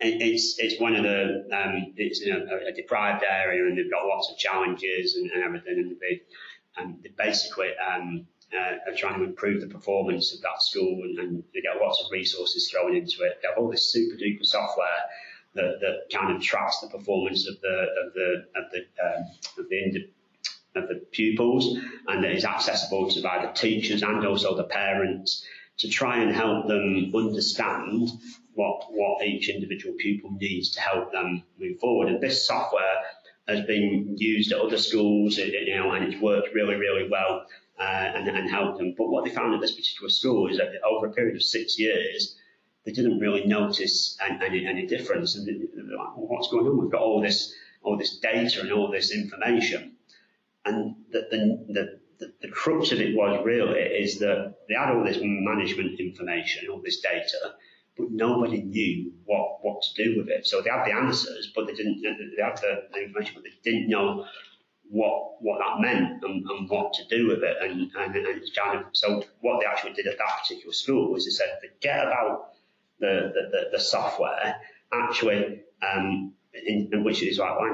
it's 0.00 0.58
it's 0.58 0.80
one 0.80 0.94
of 0.94 1.04
the 1.04 1.48
um, 1.52 1.92
it's 1.96 2.20
in 2.20 2.32
a, 2.32 2.68
a, 2.68 2.72
deprived 2.72 3.24
area 3.28 3.64
and 3.64 3.78
they've 3.78 3.90
got 3.90 4.06
lots 4.06 4.30
of 4.30 4.36
challenges 4.36 5.16
and, 5.16 5.30
and 5.30 5.42
everything, 5.42 5.78
and 5.78 5.96
they, 6.00 6.22
um, 6.80 6.98
they 7.02 7.10
basically 7.16 7.70
um, 7.78 8.26
uh, 8.54 8.90
are 8.90 8.96
trying 8.96 9.18
to 9.18 9.24
improve 9.24 9.60
the 9.60 9.66
performance 9.66 10.34
of 10.34 10.40
that 10.42 10.62
school 10.62 11.02
and, 11.02 11.18
and, 11.18 11.42
they 11.52 11.60
get 11.60 11.80
lots 11.80 12.02
of 12.04 12.10
resources 12.12 12.70
thrown 12.70 12.94
into 12.94 13.22
it. 13.22 13.38
They 13.42 13.48
have 13.48 13.58
all 13.58 13.70
this 13.70 13.90
super 13.92 14.16
duper 14.16 14.44
software 14.44 14.86
that, 15.54 15.80
that 15.80 16.16
kind 16.16 16.34
of 16.34 16.42
tracks 16.42 16.80
the 16.80 16.88
performance 16.88 17.48
of 17.48 17.60
the 17.60 17.86
of 18.06 18.12
the 18.14 18.46
of 18.54 18.64
the 18.70 18.78
um, 19.04 19.24
of 19.58 19.68
the 19.68 20.08
of 20.76 20.88
the 20.88 21.06
pupils 21.10 21.78
and 22.08 22.22
that 22.22 22.32
is 22.32 22.44
accessible 22.44 23.10
to 23.10 23.22
by 23.22 23.44
the 23.44 23.52
teachers 23.52 24.02
and 24.02 24.26
also 24.26 24.54
the 24.54 24.64
parents 24.64 25.44
to 25.78 25.88
try 25.88 26.18
and 26.18 26.34
help 26.34 26.68
them 26.68 27.10
understand 27.14 28.10
what 28.54 28.86
what 28.90 29.26
each 29.26 29.48
individual 29.48 29.94
pupil 29.98 30.30
needs 30.40 30.70
to 30.70 30.80
help 30.80 31.12
them 31.12 31.42
move 31.58 31.78
forward. 31.80 32.08
And 32.08 32.20
this 32.20 32.46
software 32.46 33.02
has 33.48 33.64
been 33.66 34.16
used 34.18 34.52
at 34.52 34.60
other 34.60 34.78
schools, 34.78 35.38
you 35.38 35.76
know, 35.76 35.92
and 35.92 36.12
it's 36.12 36.20
worked 36.20 36.54
really, 36.54 36.74
really 36.74 37.08
well 37.08 37.46
uh, 37.78 37.82
and, 37.82 38.28
and 38.28 38.50
help 38.50 38.78
them. 38.78 38.94
But 38.96 39.08
what 39.08 39.24
they 39.24 39.30
found 39.30 39.54
at 39.54 39.60
this 39.60 39.74
particular 39.74 40.08
school 40.08 40.48
is 40.48 40.58
that 40.58 40.68
over 40.88 41.06
a 41.06 41.12
period 41.12 41.36
of 41.36 41.42
six 41.42 41.78
years, 41.78 42.36
they 42.84 42.92
didn't 42.92 43.18
really 43.18 43.44
notice 43.46 44.16
any, 44.20 44.66
any 44.66 44.86
difference. 44.86 45.36
And 45.36 45.46
they're 45.46 45.98
like, 45.98 46.16
well, 46.16 46.28
what's 46.28 46.48
going 46.48 46.66
on? 46.66 46.78
We've 46.78 46.90
got 46.90 47.02
all 47.02 47.20
this, 47.20 47.52
all 47.82 47.96
this 47.96 48.18
data 48.18 48.60
and 48.60 48.72
all 48.72 48.90
this 48.90 49.12
information. 49.12 49.96
And 50.64 50.96
the, 51.10 51.26
the, 51.30 51.98
the, 52.18 52.32
the 52.40 52.48
crux 52.48 52.92
of 52.92 53.00
it 53.00 53.14
was 53.14 53.44
really 53.44 53.80
is 53.80 54.18
that 54.20 54.54
they 54.68 54.74
had 54.74 54.94
all 54.94 55.04
this 55.04 55.18
management 55.20 56.00
information, 56.00 56.68
all 56.68 56.80
this 56.82 57.00
data, 57.00 57.54
but 57.96 58.10
nobody 58.10 58.62
knew 58.62 59.12
what, 59.24 59.58
what 59.62 59.82
to 59.82 60.04
do 60.04 60.18
with 60.18 60.28
it. 60.28 60.46
So 60.46 60.62
they 60.62 60.70
had 60.70 60.86
the 60.86 60.94
answers, 60.94 61.52
but 61.54 61.66
they 61.66 61.74
didn't, 61.74 62.02
they 62.02 62.42
had 62.42 62.56
the, 62.58 62.88
the 62.92 63.04
information, 63.04 63.34
but 63.34 63.44
they 63.44 63.70
didn't 63.70 63.88
know 63.88 64.26
what 64.90 65.42
what 65.42 65.58
that 65.58 65.80
meant 65.80 66.22
and, 66.22 66.44
and 66.48 66.68
what 66.68 66.92
to 66.94 67.04
do 67.08 67.28
with 67.28 67.42
it. 67.42 67.56
And, 67.60 67.90
and, 67.96 68.16
and 68.16 68.42
kind 68.54 68.78
of, 68.78 68.86
so 68.92 69.22
what 69.40 69.60
they 69.60 69.66
actually 69.66 69.92
did 69.92 70.06
at 70.06 70.18
that 70.18 70.40
particular 70.42 70.72
school 70.72 71.12
was 71.12 71.24
they 71.24 71.30
said, 71.30 71.58
forget 71.60 72.06
about 72.06 72.52
the, 73.00 73.32
the, 73.34 73.50
the, 73.50 73.68
the 73.72 73.80
software, 73.80 74.56
actually, 74.92 75.60
um, 75.86 76.32
in, 76.54 76.88
in 76.92 77.04
which 77.04 77.22
is 77.22 77.38
like, 77.38 77.58
why, 77.58 77.68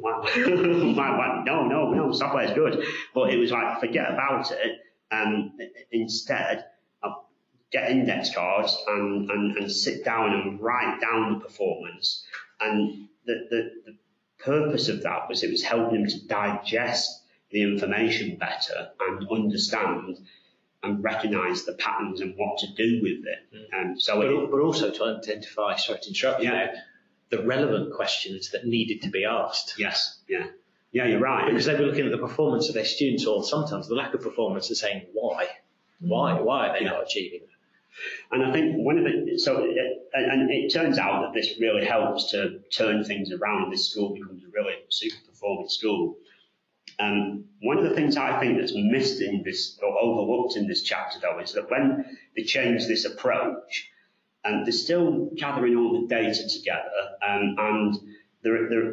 why, 0.00 1.42
no, 1.46 1.66
no, 1.66 1.92
no, 1.92 2.12
software 2.12 2.44
is 2.44 2.52
good. 2.52 2.84
But 3.14 3.32
it 3.32 3.38
was 3.38 3.52
like, 3.52 3.78
forget 3.80 4.10
about 4.10 4.50
it. 4.50 4.78
And 5.10 5.52
instead, 5.92 6.64
get 7.74 7.90
index 7.90 8.32
cards 8.32 8.76
and, 8.86 9.28
and, 9.28 9.56
and 9.56 9.70
sit 9.70 10.04
down 10.04 10.32
and 10.32 10.60
write 10.60 11.00
down 11.00 11.34
the 11.34 11.44
performance. 11.44 12.24
And 12.60 13.08
the, 13.26 13.46
the, 13.50 13.70
the 13.84 13.96
purpose 14.44 14.88
of 14.88 15.02
that 15.02 15.28
was 15.28 15.42
it 15.42 15.50
was 15.50 15.62
helping 15.62 16.02
them 16.02 16.10
to 16.10 16.26
digest 16.26 17.22
the 17.50 17.62
information 17.62 18.36
better 18.36 18.90
and 19.00 19.28
understand 19.30 20.18
and 20.82 21.02
recognise 21.02 21.64
the 21.64 21.72
patterns 21.74 22.20
and 22.20 22.34
what 22.36 22.58
to 22.58 22.66
do 22.74 23.00
with 23.02 23.24
it. 23.26 23.72
Mm. 23.72 23.80
Um, 23.80 24.00
so, 24.00 24.16
but, 24.16 24.26
it, 24.26 24.50
but, 24.50 24.60
also 24.60 24.90
to 24.90 25.04
identify, 25.04 25.76
sorry 25.76 26.00
to 26.02 26.08
interrupt 26.08 26.42
you, 26.42 26.50
yeah. 26.50 26.74
the 27.30 27.42
relevant 27.42 27.94
questions 27.94 28.50
that 28.50 28.66
needed 28.66 29.02
to 29.02 29.08
be 29.08 29.24
asked. 29.24 29.74
Yes, 29.78 30.18
yeah. 30.28 30.46
Yeah, 30.92 31.06
you're 31.06 31.20
right. 31.20 31.46
Because 31.46 31.66
they 31.66 31.74
were 31.74 31.86
looking 31.86 32.04
at 32.06 32.12
the 32.12 32.18
performance 32.18 32.68
of 32.68 32.74
their 32.74 32.84
students 32.84 33.26
or 33.26 33.42
sometimes 33.42 33.88
the 33.88 33.96
lack 33.96 34.14
of 34.14 34.20
performance 34.20 34.68
and 34.68 34.76
saying, 34.76 35.06
why? 35.12 35.48
Why? 36.00 36.34
Why 36.40 36.68
are 36.68 36.78
they 36.78 36.84
yeah. 36.84 36.92
not 36.92 37.02
achieving 37.04 37.40
it? 37.40 37.48
And 38.30 38.44
I 38.44 38.52
think 38.52 38.76
one 38.76 38.98
of 38.98 39.04
the, 39.04 39.38
so, 39.38 39.64
it, 39.64 40.08
and 40.12 40.50
it 40.50 40.72
turns 40.72 40.98
out 40.98 41.22
that 41.22 41.32
this 41.32 41.58
really 41.58 41.84
helps 41.84 42.30
to 42.32 42.60
turn 42.76 43.04
things 43.04 43.32
around. 43.32 43.70
This 43.70 43.90
school 43.90 44.14
becomes 44.14 44.42
a 44.44 44.48
really 44.52 44.74
super 44.88 45.16
performing 45.26 45.68
school. 45.68 46.16
Um, 46.98 47.44
one 47.60 47.78
of 47.78 47.84
the 47.84 47.94
things 47.94 48.16
I 48.16 48.38
think 48.38 48.58
that's 48.58 48.72
missed 48.74 49.20
in 49.20 49.42
this, 49.44 49.78
or 49.82 49.98
overlooked 49.98 50.56
in 50.56 50.66
this 50.66 50.82
chapter 50.82 51.18
though, 51.20 51.38
is 51.40 51.52
that 51.54 51.70
when 51.70 52.04
they 52.36 52.42
change 52.42 52.86
this 52.86 53.04
approach, 53.04 53.90
and 54.44 54.56
um, 54.56 54.64
they're 54.64 54.72
still 54.72 55.30
gathering 55.36 55.76
all 55.76 56.00
the 56.02 56.06
data 56.06 56.46
together, 56.48 56.90
um, 57.26 57.56
and 57.58 57.94
they're, 58.42 58.68
they're, 58.68 58.92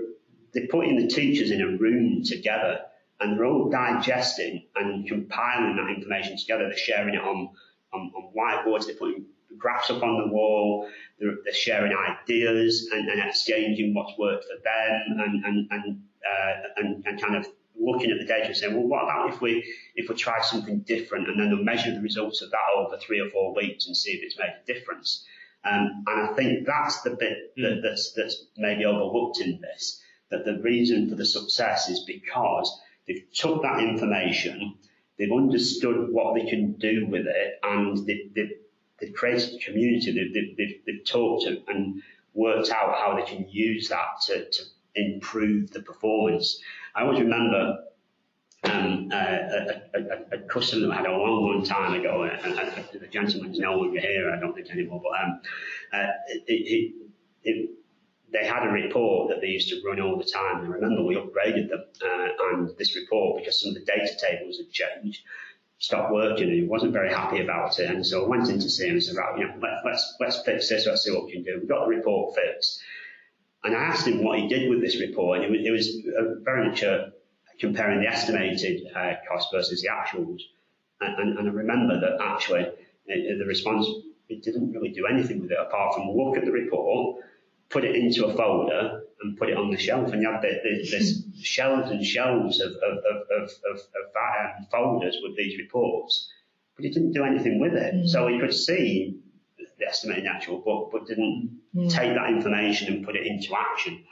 they're 0.54 0.68
putting 0.68 0.96
the 0.96 1.08
teachers 1.08 1.52
in 1.52 1.62
a 1.62 1.78
room 1.78 2.24
together, 2.24 2.80
and 3.20 3.38
they're 3.38 3.46
all 3.46 3.70
digesting 3.70 4.66
and 4.76 5.08
compiling 5.08 5.76
that 5.76 5.94
information 5.94 6.38
together. 6.38 6.64
They're 6.70 6.78
sharing 6.78 7.16
it 7.16 7.22
on 7.22 7.50
on, 7.94 8.12
on 8.16 8.34
whiteboards, 8.36 8.86
they're 8.86 8.96
putting 8.96 9.26
graphs 9.58 9.90
up 9.90 10.04
on 10.04 10.18
the 10.18 10.34
wall, 10.34 10.88
they're, 11.20 11.36
they're 11.44 11.54
sharing 11.54 11.94
ideas 11.94 12.90
and, 12.92 13.10
and, 13.10 13.20
exchanging 13.22 13.94
what's 13.94 14.18
worked 14.18 14.46
for 14.46 14.62
them 14.64 15.20
and, 15.20 15.46
and, 15.46 15.68
and, 15.72 16.02
uh, 16.26 16.54
and, 16.78 17.06
and 17.06 17.22
kind 17.22 17.36
of 17.36 17.46
looking 17.80 18.12
at 18.12 18.20
the 18.20 18.26
data 18.26 18.48
and 18.48 18.56
saying, 18.56 18.76
well, 18.76 18.88
what 18.88 19.04
about 19.04 19.34
if 19.34 19.42
we 19.42 19.64
if 19.96 20.10
we 20.10 20.16
try 20.16 20.42
something 20.42 20.80
different 20.82 21.28
and 21.28 21.40
then 21.40 21.50
they'll 21.50 21.64
measure 21.64 21.94
the 21.94 22.02
results 22.02 22.42
of 22.42 22.52
that 22.52 22.60
over 22.78 22.98
three 22.98 23.20
or 23.20 23.30
four 23.30 23.56
weeks 23.56 23.88
and 23.88 23.96
see 23.96 24.12
if 24.12 24.22
it's 24.24 24.38
made 24.38 24.54
a 24.62 24.74
difference. 24.74 25.26
Um, 25.64 26.04
and 26.08 26.30
I 26.30 26.34
think 26.34 26.66
that's 26.66 27.02
the 27.02 27.12
bit 27.12 27.54
that, 27.58 27.76
hmm. 27.76 27.82
that's 27.82 28.14
that's 28.14 28.46
maybe 28.58 28.86
overlooked 28.86 29.40
in 29.40 29.62
this. 29.62 30.02
That 30.30 30.46
the 30.46 30.60
reason 30.62 31.10
for 31.10 31.16
the 31.16 31.26
success 31.26 31.90
is 31.90 32.00
because 32.02 32.80
they've 33.08 33.26
took 33.34 33.62
that 33.64 33.80
information 33.80 34.78
They've 35.22 35.32
understood 35.32 36.12
what 36.12 36.34
they 36.34 36.50
can 36.50 36.74
do 36.80 37.06
with 37.06 37.28
it, 37.28 37.60
and 37.62 38.08
they've, 38.08 38.34
they've, 38.34 38.54
they've 39.02 39.14
created 39.14 39.56
a 39.56 39.60
community. 39.60 40.12
They've, 40.14 40.56
they've, 40.58 40.82
they've, 40.86 41.06
talked 41.06 41.46
and 41.46 42.02
worked 42.34 42.70
out 42.70 42.96
how 42.96 43.16
they 43.16 43.24
can 43.24 43.50
use 43.50 43.90
that 43.90 44.22
to, 44.28 44.50
to 44.50 44.64
improve 44.96 45.72
the 45.72 45.82
performance. 45.82 46.60
I 46.96 47.02
always 47.02 47.20
remember 47.20 47.80
um, 48.64 49.10
uh, 49.12 49.16
a, 49.16 49.82
a, 49.96 50.38
a, 50.38 50.38
customer 50.48 50.88
that 50.88 50.94
I 50.94 50.98
had 50.98 51.06
a 51.08 51.12
long, 51.12 51.52
long 51.52 51.66
time 51.66 52.00
ago, 52.00 52.24
and, 52.24 52.60
and 52.60 52.88
the 52.94 53.08
gentleman's 53.08 53.58
no 53.58 53.74
longer 53.74 54.00
here, 54.00 54.32
I 54.32 54.40
don't 54.40 54.54
think 54.54 54.70
anymore, 54.70 55.02
but 55.02 55.20
um, 55.20 55.42
uh, 55.94 56.12
it, 56.28 56.44
it, 56.48 56.94
it, 57.44 57.70
they 58.32 58.46
had 58.46 58.64
a 58.64 58.70
report 58.72 59.30
that 59.30 59.42
they 59.42 59.48
used 59.48 59.70
to 59.70 59.82
run 59.86 60.00
all 60.00 60.18
the 60.18 60.24
time. 60.24 60.58
I 60.58 60.68
remember 60.68 61.04
we 61.04 61.16
upgraded 61.16 61.70
them, 61.70 61.84
uh, 62.06 62.28
and 62.52 62.78
this 62.78 62.96
report, 62.96 63.40
because 63.40 63.60
some 63.60 63.70
of 63.70 63.76
the 63.76 63.86
data 63.86 64.12
tables 64.22 64.58
had 64.58 64.72
changed, 64.72 65.24
stopped 65.82 66.14
working, 66.14 66.48
and 66.48 66.54
he 66.54 66.64
wasn't 66.64 66.94
very 66.94 67.10
happy 67.10 67.42
about 67.42 67.78
it. 67.80 67.90
And 67.90 68.06
so 68.06 68.24
I 68.24 68.28
went 68.28 68.50
in 68.50 68.60
to 68.60 68.70
see 68.70 68.88
him 68.88 68.94
and 68.94 69.04
said, 69.04 69.18
right, 69.18 69.38
you 69.38 69.48
know, 69.48 69.56
let, 69.62 69.84
let's 69.84 70.16
let's 70.20 70.42
fix 70.44 70.70
this. 70.70 70.86
Let's 70.86 71.04
see 71.04 71.12
what 71.12 71.26
we 71.26 71.34
can 71.34 71.44
do. 71.44 71.60
We 71.60 71.68
got 71.68 71.86
the 71.86 71.96
report 71.96 72.36
fixed, 72.36 72.80
and 73.64 73.76
I 73.76 73.80
asked 73.80 74.08
him 74.08 74.24
what 74.24 74.40
he 74.40 74.48
did 74.48 74.70
with 74.70 74.80
this 74.80 75.00
report, 75.02 75.40
and 75.40 75.46
it 75.46 75.72
was, 75.72 75.88
it 75.90 76.06
was 76.06 76.44
very 76.44 76.70
much 76.70 76.84
a, 76.84 77.12
comparing 77.60 78.00
the 78.00 78.08
estimated 78.08 78.88
uh, 78.96 79.14
cost 79.28 79.50
versus 79.52 79.82
the 79.82 79.90
actuals. 79.90 80.40
And, 81.02 81.20
and, 81.20 81.40
and 81.40 81.50
I 81.50 81.52
remember 81.52 82.00
that 82.00 82.22
actually 82.22 82.62
uh, 82.64 83.38
the 83.38 83.46
response 83.46 83.88
it 84.30 84.44
didn't 84.44 84.72
really 84.72 84.90
do 84.90 85.08
anything 85.08 85.42
with 85.42 85.52
it 85.52 85.58
apart 85.60 85.96
from 85.96 86.10
look 86.12 86.38
at 86.38 86.46
the 86.46 86.52
report 86.52 87.18
put 87.72 87.86
it 87.86 87.96
into 87.96 88.26
a 88.26 88.36
folder 88.36 89.04
and 89.22 89.38
put 89.38 89.50
it 89.50 89.58
on 89.58 89.72
the 89.72 89.78
shelf. 89.78 90.12
And 90.12 90.22
you 90.22 90.32
had 90.32 90.42
the, 90.42 90.60
the, 90.64 90.90
this 90.90 91.24
shelves 91.42 91.90
and 91.90 92.06
shelves 92.06 92.60
of, 92.60 92.72
of, 92.72 92.98
of, 92.98 93.50
of, 93.72 93.80
of, 93.80 93.80
um, 94.16 94.68
folders 94.70 95.18
with 95.24 95.36
these 95.38 95.58
reports, 95.58 96.30
but 96.76 96.86
he 96.86 96.92
didn't 96.92 97.14
do 97.14 97.24
anything 97.24 97.60
with 97.60 97.74
it. 97.74 97.96
Mm. 97.96 98.08
So 98.08 98.28
he 98.28 98.40
could 98.40 98.54
see 98.54 99.20
the 99.80 99.88
estimated 99.88 100.28
actual, 100.28 100.62
but, 100.64 100.92
but 100.92 101.08
didn't 101.08 101.60
mm. 101.76 101.90
take 101.90 102.14
that 102.14 102.30
information 102.30 102.94
and 102.94 103.06
put 103.06 103.16
it 103.16 103.26
into 103.26 103.56
action, 103.56 104.04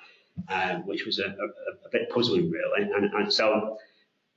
uh, 0.47 0.75
which 0.77 1.05
was 1.05 1.19
a, 1.19 1.25
a, 1.25 1.87
a, 1.87 1.89
bit 1.91 2.09
puzzling, 2.09 2.49
really. 2.49 2.89
And, 2.91 3.13
and 3.13 3.33
so 3.33 3.77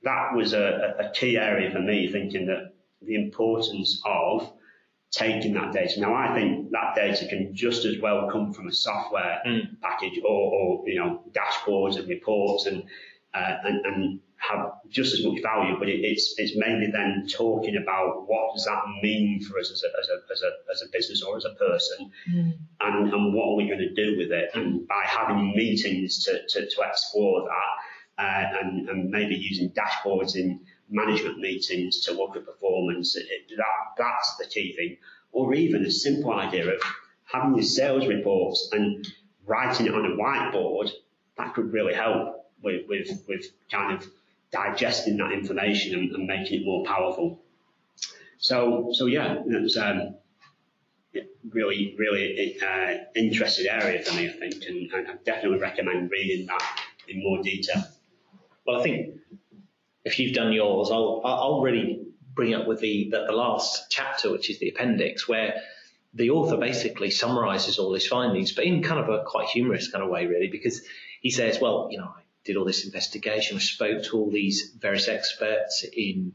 that 0.03 0.35
was 0.35 0.53
a, 0.53 0.95
a 0.99 1.11
key 1.11 1.37
area 1.37 1.71
for 1.71 1.79
me, 1.79 2.11
thinking 2.11 2.47
that 2.47 2.73
the 3.01 3.15
importance 3.15 4.01
of 4.05 4.51
taking 5.13 5.53
that 5.53 5.71
data. 5.71 5.99
Now, 5.99 6.15
I 6.15 6.33
think 6.33 6.71
that 6.71 6.95
data 6.95 7.27
can 7.27 7.53
just 7.53 7.85
as 7.85 7.99
well 8.01 8.29
come 8.31 8.51
from 8.51 8.67
a 8.67 8.71
software 8.71 9.41
mm. 9.45 9.79
package 9.79 10.19
or, 10.25 10.51
or, 10.51 10.89
you 10.89 10.99
know, 10.99 11.21
dashboards 11.31 11.97
and 11.97 12.09
reports 12.09 12.65
and, 12.65 12.83
uh, 13.33 13.55
and, 13.63 13.85
and 13.85 14.19
have 14.37 14.71
just 14.89 15.13
as 15.13 15.23
much 15.23 15.39
value, 15.43 15.77
but 15.77 15.87
it, 15.87 15.99
it's, 16.03 16.33
it's 16.37 16.57
mainly 16.57 16.87
then 16.91 17.27
talking 17.31 17.77
about 17.77 18.27
what 18.27 18.55
does 18.55 18.65
that 18.65 18.81
mean 19.03 19.39
for 19.43 19.59
us 19.59 19.71
as 19.71 19.83
a, 19.83 19.99
as 19.99 20.09
a, 20.09 20.33
as 20.33 20.41
a, 20.41 20.71
as 20.71 20.81
a 20.81 20.91
business 20.91 21.21
or 21.21 21.37
as 21.37 21.45
a 21.45 21.53
person 21.53 22.11
mm. 22.31 22.53
and, 22.81 23.13
and 23.13 23.33
what 23.35 23.49
are 23.49 23.55
we 23.55 23.67
going 23.67 23.79
to 23.79 23.93
do 23.93 24.17
with 24.17 24.31
it? 24.31 24.49
And 24.55 24.87
by 24.87 25.03
having 25.05 25.53
meetings 25.55 26.25
to, 26.25 26.39
to, 26.49 26.67
to 26.67 26.81
explore 26.89 27.47
that 27.47 28.23
uh, 28.23 28.57
and, 28.61 28.89
and 28.89 29.09
maybe 29.11 29.35
using 29.35 29.69
dashboards 29.71 30.35
in 30.35 30.59
management 30.93 31.39
meetings 31.39 31.99
to 32.05 32.13
look 32.13 32.35
at 32.37 32.45
performance. 32.45 33.15
It, 33.15 33.27
that, 33.57 33.65
that's 33.97 34.37
the 34.37 34.45
key 34.45 34.73
thing. 34.75 34.97
Or 35.31 35.53
even 35.53 35.83
a 35.83 35.91
simple 35.91 36.31
idea 36.31 36.73
of 36.73 36.81
having 37.25 37.55
your 37.55 37.63
sales 37.63 38.07
reports 38.07 38.69
and 38.71 39.05
writing 39.45 39.87
it 39.87 39.95
on 39.95 40.05
a 40.05 40.15
whiteboard, 40.15 40.91
that 41.37 41.53
could 41.55 41.73
really 41.73 41.95
help 41.95 42.51
with, 42.61 42.87
with, 42.87 43.09
with 43.27 43.47
kind 43.71 43.97
of 43.97 44.07
digesting 44.51 45.17
that 45.17 45.31
information 45.31 45.99
and, 45.99 46.11
and 46.11 46.27
making 46.27 46.61
it 46.61 46.65
more 46.65 46.85
powerful. 46.85 47.41
So, 48.37 48.91
so 48.93 49.07
yeah, 49.07 49.41
it's 49.47 49.75
um, 49.77 50.15
really, 51.49 51.95
really 51.97 52.57
uh, 52.61 53.05
interesting 53.15 53.67
area 53.67 54.03
for 54.03 54.15
me, 54.15 54.29
I 54.29 54.33
think, 54.33 54.63
and, 54.67 54.91
and 54.91 55.07
I 55.07 55.13
definitely 55.25 55.59
recommend 55.59 56.11
reading 56.11 56.45
that 56.45 56.79
in 57.07 57.23
more 57.23 57.41
detail. 57.41 57.83
Well, 58.65 58.79
I 58.79 58.83
think 58.83 59.15
if 60.03 60.19
you've 60.19 60.33
done 60.33 60.53
yours, 60.53 60.89
I'll, 60.91 61.21
I'll 61.23 61.61
really 61.61 62.01
bring 62.33 62.53
up 62.53 62.67
with 62.67 62.79
the, 62.79 63.09
the, 63.11 63.25
the 63.27 63.33
last 63.33 63.89
chapter, 63.89 64.31
which 64.31 64.49
is 64.49 64.59
the 64.59 64.69
appendix, 64.69 65.27
where 65.27 65.61
the 66.13 66.29
author 66.31 66.57
basically 66.57 67.09
summarizes 67.09 67.79
all 67.79 67.93
his 67.93 68.07
findings, 68.07 68.51
but 68.51 68.65
in 68.65 68.83
kind 68.83 68.99
of 68.99 69.09
a 69.09 69.23
quite 69.23 69.47
humorous 69.47 69.89
kind 69.89 70.03
of 70.03 70.09
way, 70.09 70.25
really, 70.25 70.47
because 70.47 70.81
he 71.21 71.31
says, 71.31 71.59
well, 71.61 71.87
you 71.91 71.97
know, 71.97 72.05
I 72.05 72.21
did 72.43 72.57
all 72.57 72.65
this 72.65 72.85
investigation, 72.85 73.57
I 73.57 73.59
spoke 73.59 74.03
to 74.05 74.17
all 74.17 74.29
these 74.29 74.73
various 74.77 75.07
experts 75.07 75.83
in, 75.83 76.33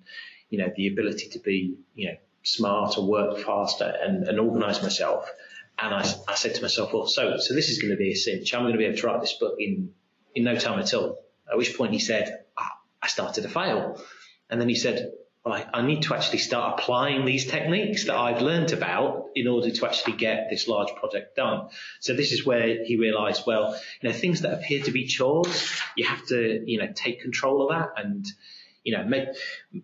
you 0.51 0.59
know, 0.59 0.73
the 0.75 0.89
ability 0.89 1.29
to 1.31 1.39
be, 1.39 1.77
you 1.95 2.09
know, 2.09 2.17
smart 2.43 2.97
and 2.97 3.07
work 3.07 3.39
faster 3.41 3.93
and, 4.03 4.27
and 4.27 4.41
organize 4.41 4.83
myself. 4.83 5.31
And 5.79 5.95
I, 5.95 6.13
I 6.27 6.35
said 6.35 6.55
to 6.57 6.63
myself, 6.63 6.93
well, 6.93 7.07
so, 7.07 7.37
so 7.39 7.55
this 7.55 7.69
is 7.69 7.79
going 7.79 7.91
to 7.91 7.97
be 7.97 8.13
a 8.13 8.17
cinch. 8.17 8.55
I'm 8.55 8.63
going 8.63 8.73
to 8.73 8.79
be 8.79 8.85
able 8.87 8.97
to 8.97 9.07
write 9.07 9.21
this 9.21 9.35
book 9.35 9.57
in, 9.59 9.93
in 10.35 10.45
no 10.45 10.57
time 10.57 10.81
at 10.81 10.93
all. 10.95 11.19
At 11.51 11.57
which 11.57 11.77
point 11.77 11.93
he 11.93 12.01
said, 12.01 12.45
I 13.03 13.09
started 13.09 13.43
to 13.43 13.49
fail. 13.49 14.01
And 14.51 14.61
then 14.61 14.69
he 14.69 14.75
said, 14.75 15.13
well, 15.45 15.55
I, 15.55 15.67
I, 15.73 15.83
need 15.83 16.03
to 16.03 16.15
actually 16.15 16.39
start 16.39 16.81
applying 16.81 17.25
these 17.25 17.47
techniques 17.47 18.07
that 18.07 18.17
I've 18.17 18.43
learned 18.43 18.73
about 18.73 19.27
in 19.35 19.47
order 19.47 19.71
to 19.71 19.87
actually 19.87 20.17
get 20.17 20.49
this 20.51 20.67
large 20.69 20.95
project 20.97 21.37
done. 21.37 21.69
So 22.01 22.15
this 22.15 22.33
is 22.33 22.45
where 22.45 22.85
he 22.85 22.97
realized, 22.97 23.45
well, 23.47 23.79
you 24.01 24.09
know, 24.09 24.15
things 24.15 24.43
that 24.43 24.53
appear 24.53 24.83
to 24.85 24.91
be 24.91 25.07
chores, 25.07 25.81
you 25.97 26.07
have 26.07 26.27
to, 26.27 26.63
you 26.67 26.79
know, 26.79 26.89
take 26.95 27.23
control 27.23 27.63
of 27.63 27.79
that 27.79 28.03
and, 28.03 28.27
you 28.89 28.97
know, 28.97 29.05
make 29.05 29.29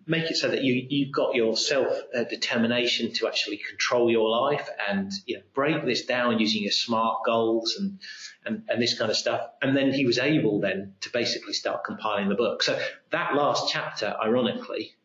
make 0.07 0.31
it 0.31 0.35
so 0.35 0.47
that 0.47 0.63
you 0.63 0.87
you've 0.89 1.11
got 1.11 1.35
your 1.35 1.55
self 1.55 1.95
uh, 2.15 2.23
determination 2.23 3.13
to 3.13 3.27
actually 3.27 3.57
control 3.57 4.09
your 4.09 4.27
life 4.27 4.67
and 4.89 5.11
you 5.27 5.35
know 5.37 5.43
break 5.53 5.85
this 5.85 6.05
down 6.05 6.39
using 6.39 6.63
your 6.63 6.71
smart 6.71 7.19
goals 7.23 7.75
and 7.77 7.99
and 8.47 8.63
and 8.67 8.81
this 8.81 8.97
kind 8.97 9.11
of 9.11 9.15
stuff. 9.15 9.41
And 9.61 9.77
then 9.77 9.93
he 9.93 10.07
was 10.07 10.17
able 10.17 10.59
then 10.59 10.95
to 11.01 11.11
basically 11.11 11.53
start 11.53 11.83
compiling 11.83 12.29
the 12.29 12.35
book. 12.35 12.63
So 12.63 12.79
that 13.11 13.35
last 13.35 13.71
chapter, 13.71 14.15
ironically, 14.19 14.95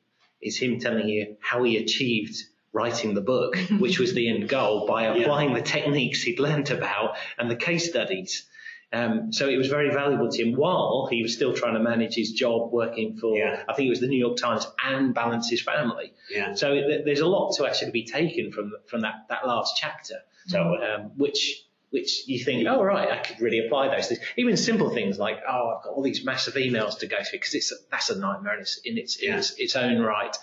is 0.40 0.57
him 0.57 0.80
telling 0.80 1.07
you 1.07 1.36
how 1.42 1.62
he 1.64 1.76
achieved 1.76 2.42
writing 2.72 3.12
the 3.12 3.20
book, 3.20 3.55
which 3.78 3.98
was 3.98 4.14
the 4.14 4.30
end 4.30 4.48
goal, 4.48 4.86
by 4.86 5.03
applying 5.05 5.51
yeah. 5.51 5.57
the 5.57 5.62
techniques 5.62 6.22
he'd 6.22 6.40
learnt 6.40 6.70
about 6.70 7.16
and 7.36 7.51
the 7.51 7.57
case 7.57 7.90
studies. 7.90 8.46
Um, 8.93 9.32
so 9.32 9.49
it 9.49 9.57
was 9.57 9.68
very 9.68 9.91
valuable 9.91 10.28
to 10.30 10.43
him 10.43 10.57
while 10.57 11.07
he 11.11 11.22
was 11.22 11.32
still 11.32 11.55
trying 11.55 11.74
to 11.74 11.80
manage 11.80 12.14
his 12.14 12.32
job 12.32 12.72
working 12.72 13.16
for, 13.18 13.38
yeah. 13.38 13.62
I 13.68 13.74
think 13.74 13.86
it 13.86 13.91
was 13.91 14.01
the 14.01 14.09
New 14.09 14.18
York 14.18 14.36
Times 14.36 14.66
and 14.84 15.14
balance 15.14 15.49
his 15.49 15.62
family. 15.62 16.12
Yeah. 16.28 16.55
So 16.55 16.74
th- 16.74 17.05
there's 17.05 17.20
a 17.20 17.26
lot 17.26 17.53
to 17.57 17.66
actually 17.66 17.93
be 17.93 18.05
taken 18.05 18.51
from 18.51 18.72
from 18.86 19.03
that, 19.03 19.26
that 19.28 19.47
last 19.47 19.76
chapter. 19.76 20.16
So 20.47 20.76
um, 20.82 21.12
which 21.16 21.64
which 21.91 22.26
you 22.26 22.43
think, 22.43 22.66
oh 22.68 22.82
right, 22.82 23.11
I 23.11 23.18
could 23.18 23.41
really 23.41 23.64
apply 23.64 23.95
those 23.95 24.09
things. 24.09 24.20
Even 24.36 24.57
simple 24.57 24.91
things 24.91 25.18
like, 25.18 25.38
oh, 25.49 25.76
I've 25.76 25.84
got 25.84 25.93
all 25.93 26.03
these 26.03 26.24
massive 26.24 26.55
emails 26.55 26.99
to 27.01 27.07
go 27.07 27.16
through 27.18 27.38
because 27.38 27.55
it's 27.55 27.72
that's 27.91 28.11
a 28.11 28.18
nightmare 28.18 28.55
in 28.55 28.61
its 28.61 28.80
in 28.84 28.99
its, 28.99 29.22
yeah. 29.22 29.32
in 29.32 29.38
its, 29.38 29.55
its 29.59 29.76
own 29.76 30.01
right. 30.01 30.36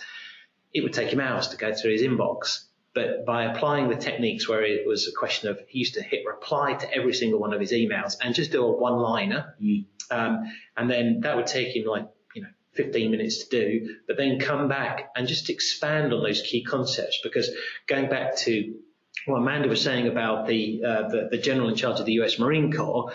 It 0.73 0.83
would 0.83 0.93
take 0.93 1.11
him 1.11 1.19
hours 1.19 1.49
to 1.49 1.57
go 1.57 1.73
through 1.73 1.91
his 1.91 2.01
inbox. 2.01 2.65
But 2.93 3.25
by 3.25 3.43
applying 3.43 3.89
the 3.89 3.95
techniques 3.95 4.47
where 4.49 4.63
it 4.63 4.87
was 4.87 5.07
a 5.07 5.11
question 5.11 5.49
of 5.49 5.59
he 5.67 5.79
used 5.79 5.93
to 5.95 6.01
hit 6.01 6.25
reply 6.25 6.73
to 6.73 6.93
every 6.93 7.13
single 7.13 7.39
one 7.39 7.53
of 7.53 7.59
his 7.59 7.71
emails 7.71 8.17
and 8.21 8.33
just 8.33 8.51
do 8.51 8.63
a 8.63 8.71
one 8.71 8.97
liner, 8.97 9.55
mm. 9.61 9.85
um, 10.09 10.51
and 10.75 10.89
then 10.89 11.19
that 11.21 11.35
would 11.35 11.47
take 11.47 11.75
him 11.75 11.85
like 11.85 12.07
you 12.33 12.41
know 12.41 12.49
15 12.73 13.11
minutes 13.11 13.45
to 13.45 13.49
do, 13.49 13.95
but 14.07 14.17
then 14.17 14.39
come 14.39 14.67
back 14.67 15.11
and 15.15 15.27
just 15.27 15.49
expand 15.49 16.13
on 16.13 16.23
those 16.23 16.41
key 16.41 16.63
concepts 16.63 17.19
because 17.21 17.51
going 17.87 18.09
back 18.09 18.35
to 18.37 18.75
what 19.25 19.39
Amanda 19.39 19.67
was 19.67 19.81
saying 19.81 20.07
about 20.07 20.47
the, 20.47 20.81
uh, 20.83 21.09
the, 21.09 21.27
the 21.31 21.37
general 21.37 21.69
in 21.69 21.75
charge 21.75 21.99
of 21.99 22.05
the 22.05 22.13
U.S. 22.13 22.39
Marine 22.39 22.71
Corps. 22.71 23.11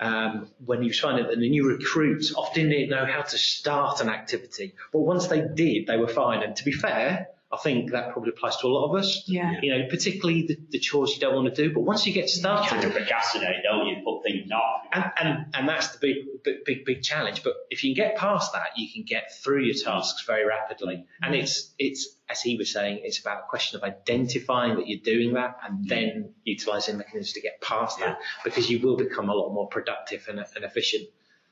Um, 0.00 0.48
when 0.64 0.84
you 0.84 0.92
find 0.92 1.18
that 1.18 1.28
the 1.28 1.36
new 1.36 1.66
recruits 1.66 2.32
often 2.32 2.68
didn't 2.68 2.90
know 2.90 3.04
how 3.04 3.22
to 3.22 3.36
start 3.36 4.00
an 4.00 4.08
activity, 4.08 4.74
but 4.92 5.00
once 5.00 5.26
they 5.26 5.40
did, 5.40 5.88
they 5.88 5.96
were 5.96 6.06
fine. 6.06 6.44
And 6.44 6.54
to 6.54 6.64
be 6.64 6.70
fair, 6.70 7.30
I 7.50 7.56
think 7.56 7.92
that 7.92 8.12
probably 8.12 8.30
applies 8.30 8.56
to 8.58 8.66
a 8.66 8.68
lot 8.68 8.90
of 8.90 8.96
us. 8.96 9.24
Yeah. 9.26 9.54
You 9.62 9.70
know, 9.70 9.88
particularly 9.88 10.46
the, 10.46 10.58
the 10.68 10.78
chores 10.78 11.14
you 11.14 11.20
don't 11.20 11.34
want 11.34 11.54
to 11.54 11.62
do. 11.68 11.72
But 11.72 11.80
once 11.80 12.06
you 12.06 12.12
get 12.12 12.28
started, 12.28 12.64
you 12.64 12.70
kind 12.70 12.84
of 12.84 12.92
procrastinate, 12.92 13.62
don't 13.64 13.86
you? 13.86 13.96
Put 14.04 14.22
things 14.22 14.50
off. 14.52 14.82
And 14.92 15.04
and 15.18 15.46
and 15.54 15.68
that's 15.68 15.88
the 15.88 15.98
big 15.98 16.16
big 16.44 16.64
big 16.66 16.84
big 16.84 17.02
challenge. 17.02 17.42
But 17.42 17.54
if 17.70 17.84
you 17.84 17.94
can 17.94 18.04
get 18.04 18.16
past 18.16 18.52
that, 18.52 18.76
you 18.76 18.88
can 18.92 19.04
get 19.04 19.32
through 19.42 19.64
your 19.64 19.74
tasks 19.82 20.24
very 20.26 20.46
rapidly. 20.46 20.96
Mm-hmm. 20.96 21.24
And 21.24 21.34
it's 21.36 21.72
it's 21.78 22.16
as 22.28 22.42
he 22.42 22.56
was 22.56 22.70
saying, 22.70 23.00
it's 23.02 23.18
about 23.18 23.38
a 23.38 23.46
question 23.48 23.78
of 23.78 23.84
identifying 23.84 24.76
that 24.76 24.86
you're 24.86 25.00
doing 25.00 25.32
that 25.34 25.56
and 25.64 25.78
mm-hmm. 25.78 25.88
then 25.88 26.34
utilising 26.44 26.98
mechanisms 26.98 27.32
to 27.32 27.40
get 27.40 27.62
past 27.62 27.98
that 28.00 28.18
because 28.44 28.68
you 28.68 28.80
will 28.80 28.96
become 28.96 29.30
a 29.30 29.34
lot 29.34 29.54
more 29.54 29.68
productive 29.68 30.26
and, 30.28 30.38
and 30.38 30.64
efficient. 30.64 31.08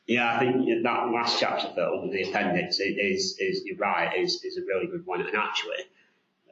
Yeah, 0.06 0.36
I 0.36 0.38
think 0.38 0.66
that 0.84 1.10
last 1.10 1.40
chapter, 1.40 1.68
Phil, 1.74 2.08
the 2.10 2.22
appendix, 2.28 2.78
is, 2.78 3.36
is 3.38 3.62
you're 3.64 3.76
right, 3.76 4.16
is, 4.16 4.44
is 4.44 4.56
a 4.56 4.62
really 4.62 4.86
good 4.86 5.04
one. 5.04 5.20
And 5.20 5.36
actually, 5.36 5.84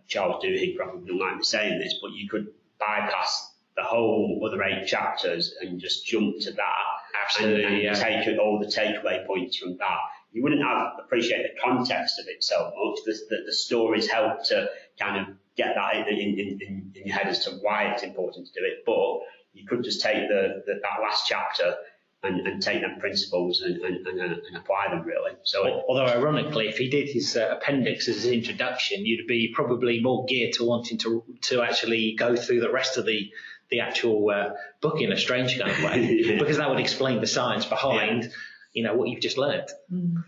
Charles 0.08 0.42
Duhigg 0.42 0.76
probably 0.76 1.06
don't 1.06 1.20
like 1.20 1.36
me 1.36 1.44
saying 1.44 1.78
this, 1.78 1.94
but 2.02 2.12
you 2.12 2.28
could 2.28 2.48
bypass 2.80 3.52
the 3.76 3.82
whole 3.82 4.42
other 4.46 4.62
eight 4.64 4.86
chapters 4.86 5.54
and 5.60 5.80
just 5.80 6.06
jump 6.06 6.40
to 6.40 6.52
that. 6.52 6.84
Absolutely, 7.24 7.64
and, 7.64 7.74
and 7.74 7.82
yeah. 7.82 7.94
take 7.94 8.38
all 8.38 8.58
the 8.58 8.66
takeaway 8.66 9.24
points 9.26 9.56
from 9.56 9.76
that. 9.78 9.98
You 10.32 10.42
wouldn't 10.42 10.62
have 10.62 10.94
appreciate 10.98 11.42
the 11.42 11.60
context 11.60 12.18
of 12.18 12.26
it 12.26 12.42
so 12.42 12.64
much. 12.64 12.98
The, 13.06 13.12
the, 13.30 13.42
the 13.46 13.52
stories 13.52 14.08
help 14.08 14.44
to 14.46 14.68
kind 14.98 15.20
of 15.20 15.36
get 15.56 15.76
that 15.76 16.08
in, 16.08 16.18
in, 16.18 16.58
in, 16.60 16.92
in 16.96 17.06
your 17.06 17.16
head 17.16 17.28
as 17.28 17.44
to 17.44 17.52
why 17.62 17.84
it's 17.84 18.02
important 18.02 18.48
to 18.48 18.60
do 18.60 18.66
it. 18.66 18.82
But 18.84 19.20
you 19.52 19.66
could 19.66 19.84
just 19.84 20.00
take 20.00 20.28
the, 20.28 20.64
the 20.66 20.74
that 20.82 21.02
last 21.02 21.26
chapter 21.28 21.76
and, 22.24 22.46
and 22.46 22.62
take 22.62 22.80
them 22.80 22.98
principles 22.98 23.60
and, 23.60 23.76
and, 23.82 24.06
and, 24.06 24.20
and 24.20 24.56
apply 24.56 24.88
them 24.90 25.02
really. 25.02 25.32
So, 25.42 25.84
although 25.88 26.06
ironically, 26.06 26.68
if 26.68 26.78
he 26.78 26.88
did 26.88 27.08
his 27.08 27.36
uh, 27.36 27.56
appendix 27.56 28.08
as 28.08 28.16
his 28.16 28.26
introduction, 28.26 29.04
you'd 29.04 29.26
be 29.26 29.52
probably 29.54 30.00
more 30.00 30.24
geared 30.24 30.54
to 30.54 30.64
wanting 30.64 30.98
to 30.98 31.22
to 31.42 31.62
actually 31.62 32.14
go 32.18 32.36
through 32.36 32.60
the 32.60 32.70
rest 32.70 32.96
of 32.96 33.06
the 33.06 33.30
the 33.70 33.80
actual 33.80 34.30
uh, 34.30 34.50
book 34.80 35.00
in 35.00 35.12
a 35.12 35.16
strange 35.16 35.58
kind 35.58 35.70
of 35.70 35.78
way, 35.82 36.20
yeah. 36.20 36.36
because 36.38 36.58
that 36.58 36.68
would 36.68 36.80
explain 36.80 37.20
the 37.20 37.26
science 37.26 37.64
behind, 37.64 38.24
yeah. 38.24 38.28
you 38.72 38.82
know, 38.84 38.94
what 38.94 39.08
you've 39.08 39.22
just 39.22 39.38
learned. 39.38 39.68
Mm. 39.92 40.24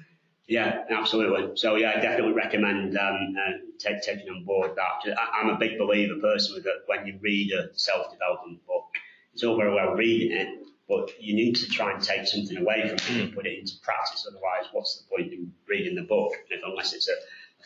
Yeah, 0.49 0.85
absolutely. 0.91 1.57
So 1.57 1.75
yeah, 1.75 1.95
I 1.97 2.01
definitely 2.01 2.35
recommend 2.35 2.97
um, 2.97 3.35
uh, 3.37 3.89
taking 4.05 4.29
on 4.29 4.45
board 4.45 4.77
that. 4.77 5.17
I, 5.35 5.41
am 5.41 5.51
a 5.51 5.59
big 5.59 5.77
believer 5.77 6.15
personally 6.21 6.63
that 6.63 6.83
when 6.87 7.05
you 7.05 7.19
read 7.21 7.53
a 7.53 7.77
self-development 7.77 8.65
book, 8.65 8.85
it's 9.35 9.43
all 9.43 9.57
very 9.57 9.75
well 9.75 9.95
reading 9.95 10.37
it, 10.37 10.49
but 10.89 11.11
you 11.21 11.35
need 11.35 11.57
to 11.57 11.69
try 11.69 11.93
and 11.93 12.03
take 12.03 12.27
something 12.27 12.57
away 12.57 12.89
from 12.89 13.17
it 13.17 13.23
and 13.23 13.35
put 13.35 13.47
it 13.47 13.59
into 13.59 13.75
practice. 13.83 14.27
Otherwise, 14.29 14.67
what's 14.73 14.99
the 14.99 15.17
point 15.17 15.33
in 15.33 15.53
reading 15.69 15.97
the 15.97 16.03
book 16.03 16.33
if, 16.51 16.61
unless 16.65 16.93
it's 16.93 17.09
a, 17.09 17.15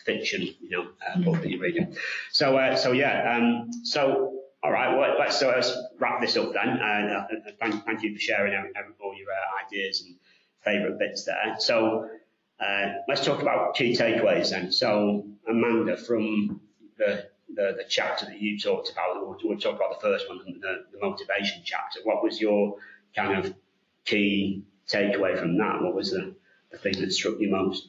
fiction, 0.03 0.41
you 0.59 0.69
know, 0.71 0.87
uh, 1.07 1.19
book 1.19 1.39
that 1.41 1.49
you're 1.51 1.59
reading? 1.59 1.95
So, 2.31 2.57
uh, 2.57 2.75
so 2.75 2.91
yeah, 2.91 3.37
um, 3.37 3.69
so 3.83 4.41
all 4.63 4.71
right, 4.71 4.95
well, 4.95 5.15
let's, 5.19 5.41
uh, 5.41 5.47
let's 5.47 5.75
wrap 5.99 6.21
this 6.21 6.37
up 6.37 6.53
then. 6.53 6.69
Uh, 6.69 7.27
thank, 7.59 7.83
thank, 7.85 8.03
you 8.03 8.13
for 8.13 8.19
sharing 8.19 8.53
all 8.53 9.15
your 9.15 9.27
uh, 9.29 9.65
ideas 9.65 10.01
and 10.01 10.15
favourite 10.63 10.99
bits 10.99 11.25
there. 11.25 11.55
So 11.59 12.09
uh, 12.59 12.93
let's 13.07 13.25
talk 13.25 13.41
about 13.41 13.75
key 13.75 13.95
takeaways 13.95 14.51
then. 14.51 14.71
So 14.71 15.25
Amanda, 15.47 15.97
from 15.97 16.61
the, 16.97 17.27
the, 17.55 17.73
the 17.77 17.85
chapter 17.89 18.25
that 18.25 18.39
you 18.39 18.59
talked 18.59 18.91
about, 18.91 19.15
we'll, 19.15 19.37
we'll, 19.43 19.57
talk 19.57 19.75
about 19.75 19.99
the 19.99 20.07
first 20.07 20.29
one, 20.29 20.39
the, 20.61 20.85
the 20.91 20.99
motivation 20.99 21.63
chapter. 21.65 21.99
What 22.03 22.23
was 22.23 22.39
your 22.39 22.75
kind 23.15 23.45
of 23.45 23.53
key 24.05 24.63
takeaway 24.87 25.37
from 25.37 25.57
that? 25.57 25.81
What 25.81 25.93
was 25.93 26.11
the, 26.11 26.35
the 26.71 26.77
thing 26.77 26.99
that 26.99 27.11
struck 27.11 27.39
you 27.39 27.49
most? 27.49 27.87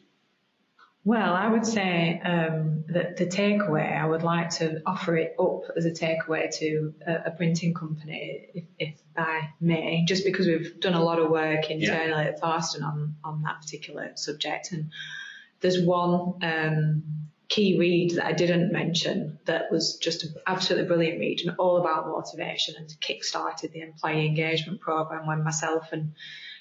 Well, 1.05 1.35
I 1.35 1.49
would 1.49 1.67
say 1.67 2.21
um, 2.25 2.85
that 2.89 3.17
the 3.17 3.27
takeaway, 3.27 4.01
I 4.01 4.07
would 4.07 4.23
like 4.23 4.51
to 4.51 4.81
offer 4.87 5.17
it 5.17 5.35
up 5.37 5.63
as 5.77 5.85
a 5.85 5.91
takeaway 5.91 6.49
to 6.59 6.95
a, 7.05 7.15
a 7.27 7.31
printing 7.33 7.75
company, 7.75 8.47
if, 8.55 8.65
if 8.79 8.95
I 9.17 9.51
may, 9.61 10.05
just 10.07 10.25
because 10.25 10.47
we've 10.47 10.79
done 10.79 10.95
a 10.95 11.03
lot 11.03 11.19
of 11.19 11.29
work 11.29 11.71
internally 11.71 12.25
yeah. 12.25 12.29
at 12.29 12.41
Tharstern 12.41 12.85
on, 12.85 13.17
on 13.25 13.43
that 13.43 13.61
particular 13.63 14.13
subject. 14.15 14.71
And 14.71 14.93
there's 15.61 15.83
one 15.83 16.35
um, 16.43 17.03
key 17.53 17.79
read 17.79 18.13
that 18.13 18.25
I 18.25 18.33
didn't 18.33 18.73
mention 18.73 19.39
that 19.45 19.71
was 19.71 19.97
just 19.97 20.25
an 20.25 20.35
absolutely 20.47 20.89
brilliant 20.89 21.21
read 21.21 21.41
and 21.45 21.55
all 21.59 21.77
about 21.77 22.09
motivation 22.09 22.77
and 22.79 22.89
kick-started 22.99 23.73
the 23.73 23.83
employee 23.83 24.27
engagement 24.27 24.81
program 24.81 25.27
when 25.27 25.45
myself 25.45 25.89
and 25.93 26.15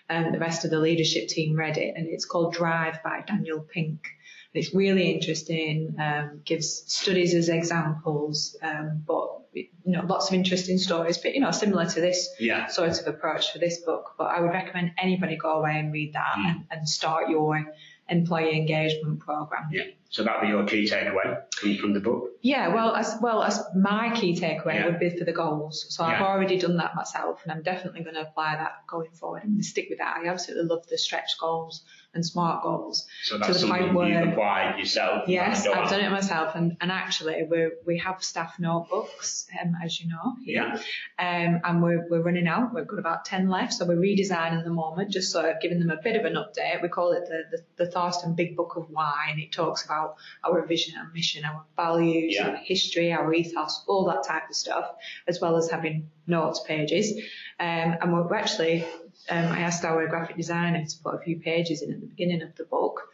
um, 0.10 0.34
the 0.34 0.40
rest 0.40 0.66
of 0.66 0.72
the 0.72 0.80
leadership 0.80 1.30
team 1.30 1.56
read 1.56 1.78
it. 1.78 1.94
And 1.96 2.08
it's 2.08 2.26
called 2.26 2.54
Drive 2.54 3.02
by 3.04 3.24
Daniel 3.26 3.62
Pink. 3.62 4.06
And 4.54 4.62
It's 4.62 4.74
really 4.74 5.12
interesting, 5.12 5.96
um, 5.98 6.42
gives 6.44 6.84
studies 6.88 7.36
as 7.36 7.48
examples, 7.48 8.58
um, 8.62 9.04
but 9.08 9.28
you 9.54 9.70
know, 9.86 10.04
lots 10.06 10.28
of 10.28 10.34
interesting 10.34 10.78
stories, 10.78 11.18
but 11.18 11.34
you 11.34 11.40
know, 11.40 11.52
similar 11.52 11.86
to 11.86 12.02
this 12.02 12.30
yeah. 12.38 12.68
sort 12.68 13.00
of 13.00 13.08
approach 13.08 13.54
for 13.54 13.60
this 13.60 13.80
book. 13.80 14.16
But 14.18 14.26
I 14.26 14.42
would 14.42 14.52
recommend 14.52 14.92
anybody 15.02 15.38
go 15.38 15.52
away 15.60 15.80
and 15.80 15.94
read 15.94 16.14
that 16.14 16.36
mm. 16.38 16.46
and, 16.50 16.66
and 16.70 16.90
start 16.90 17.30
your 17.30 17.66
employee 18.12 18.56
engagement 18.56 19.20
program. 19.20 19.70
Yeah. 19.72 19.84
So 20.10 20.24
that'd 20.24 20.42
be 20.42 20.50
your 20.50 20.66
key 20.66 20.90
takeaway 20.90 21.80
from 21.80 21.94
the 21.94 22.02
book. 22.02 22.32
Yeah. 22.42 22.68
Well, 22.68 22.94
as 22.96 23.16
well 23.22 23.42
as 23.42 23.64
my 23.76 24.14
key 24.14 24.38
takeaway 24.40 24.76
yeah. 24.76 24.86
would 24.86 25.00
be 25.00 25.10
for 25.18 25.24
the 25.24 25.32
goals. 25.32 25.86
So 25.90 26.04
I've 26.04 26.22
already 26.22 26.60
done 26.60 26.78
that 26.78 26.96
myself, 26.96 27.42
and 27.44 27.52
I'm 27.52 27.64
definitely 27.64 28.04
going 28.04 28.16
to 28.16 28.22
apply 28.22 28.58
that 28.58 28.74
going 28.88 29.12
forward. 29.12 29.44
I'm 29.44 29.52
going 29.52 29.62
to 29.62 29.64
stick 29.64 29.88
with 29.90 30.00
that. 30.00 30.18
I 30.18 30.28
absolutely 30.28 30.68
love 30.68 30.86
the 30.88 30.98
stretch 30.98 31.40
goals 31.40 31.84
and 32.14 32.26
SMART 32.26 32.64
goals. 32.64 33.08
So 33.24 33.38
that's 33.38 33.48
to 33.48 33.54
the 33.54 33.60
something 33.60 33.94
point 33.94 34.14
you've 34.14 34.30
applied 34.30 34.78
yourself. 34.78 35.28
Yes, 35.28 35.66
I've 35.66 35.90
done 35.90 36.02
it 36.02 36.12
myself, 36.12 36.56
and, 36.56 36.76
and 36.82 36.92
actually 36.92 37.44
we 37.50 37.72
we 37.86 37.98
have 38.00 38.24
staff 38.24 38.56
notebooks, 38.60 39.48
um, 39.62 39.76
as 39.84 40.00
you 40.00 40.10
know. 40.10 40.36
Here. 40.44 40.74
Yeah. 40.74 40.76
Um, 41.20 41.62
and 41.64 41.84
we're 41.84 42.08
we're 42.10 42.22
running 42.22 42.48
out. 42.48 42.74
We've 42.74 42.88
got 42.88 43.00
about 43.00 43.26
ten 43.26 43.50
left, 43.50 43.74
so 43.74 43.86
we're 43.86 43.96
redesigning 43.96 44.60
at 44.60 44.66
the 44.66 44.72
moment, 44.72 45.12
just 45.12 45.32
sort 45.32 45.46
of 45.46 45.62
giving 45.62 45.80
them 45.80 45.90
a 45.90 46.02
bit 46.02 46.16
of 46.16 46.26
an 46.26 46.34
update. 46.34 46.82
We 46.82 46.90
call 46.90 47.14
it 47.14 47.26
the 47.28 47.58
the, 47.78 47.86
the 47.86 47.92
Tharstern 47.92 48.36
Big 48.36 48.58
Book 48.58 48.76
of 48.76 48.90
Why, 48.90 49.28
and 49.30 49.40
it 49.40 49.52
talks 49.52 49.86
about 49.86 50.16
our 50.44 50.66
vision, 50.66 50.96
our 50.98 51.10
mission, 51.14 51.46
our 51.46 51.64
values, 51.76 52.36
yeah. 52.36 52.50
our 52.50 52.56
history, 52.56 53.14
our 53.14 53.34
ethos, 53.34 53.84
all 53.88 54.06
that 54.06 54.24
type 54.28 54.50
of 54.50 54.56
stuff, 54.56 54.92
as 55.28 55.40
well 55.40 55.56
as 55.56 55.70
having 55.70 56.10
notes 56.28 56.62
pages. 56.68 57.18
Um, 57.60 57.96
and 58.02 58.14
we're 58.14 58.34
actually 58.36 58.86
um, 59.30 59.46
I 59.52 59.62
asked 59.62 59.86
our 59.86 60.08
graphic 60.08 60.38
designer 60.38 60.86
to 60.86 60.98
put 61.04 61.16
a 61.16 61.20
few 61.20 61.40
pages 61.40 61.82
in 61.82 61.94
at 61.94 62.02
the 62.02 62.08
beginning 62.08 62.42
of 62.42 62.56
the 62.56 62.66
book 62.66 63.08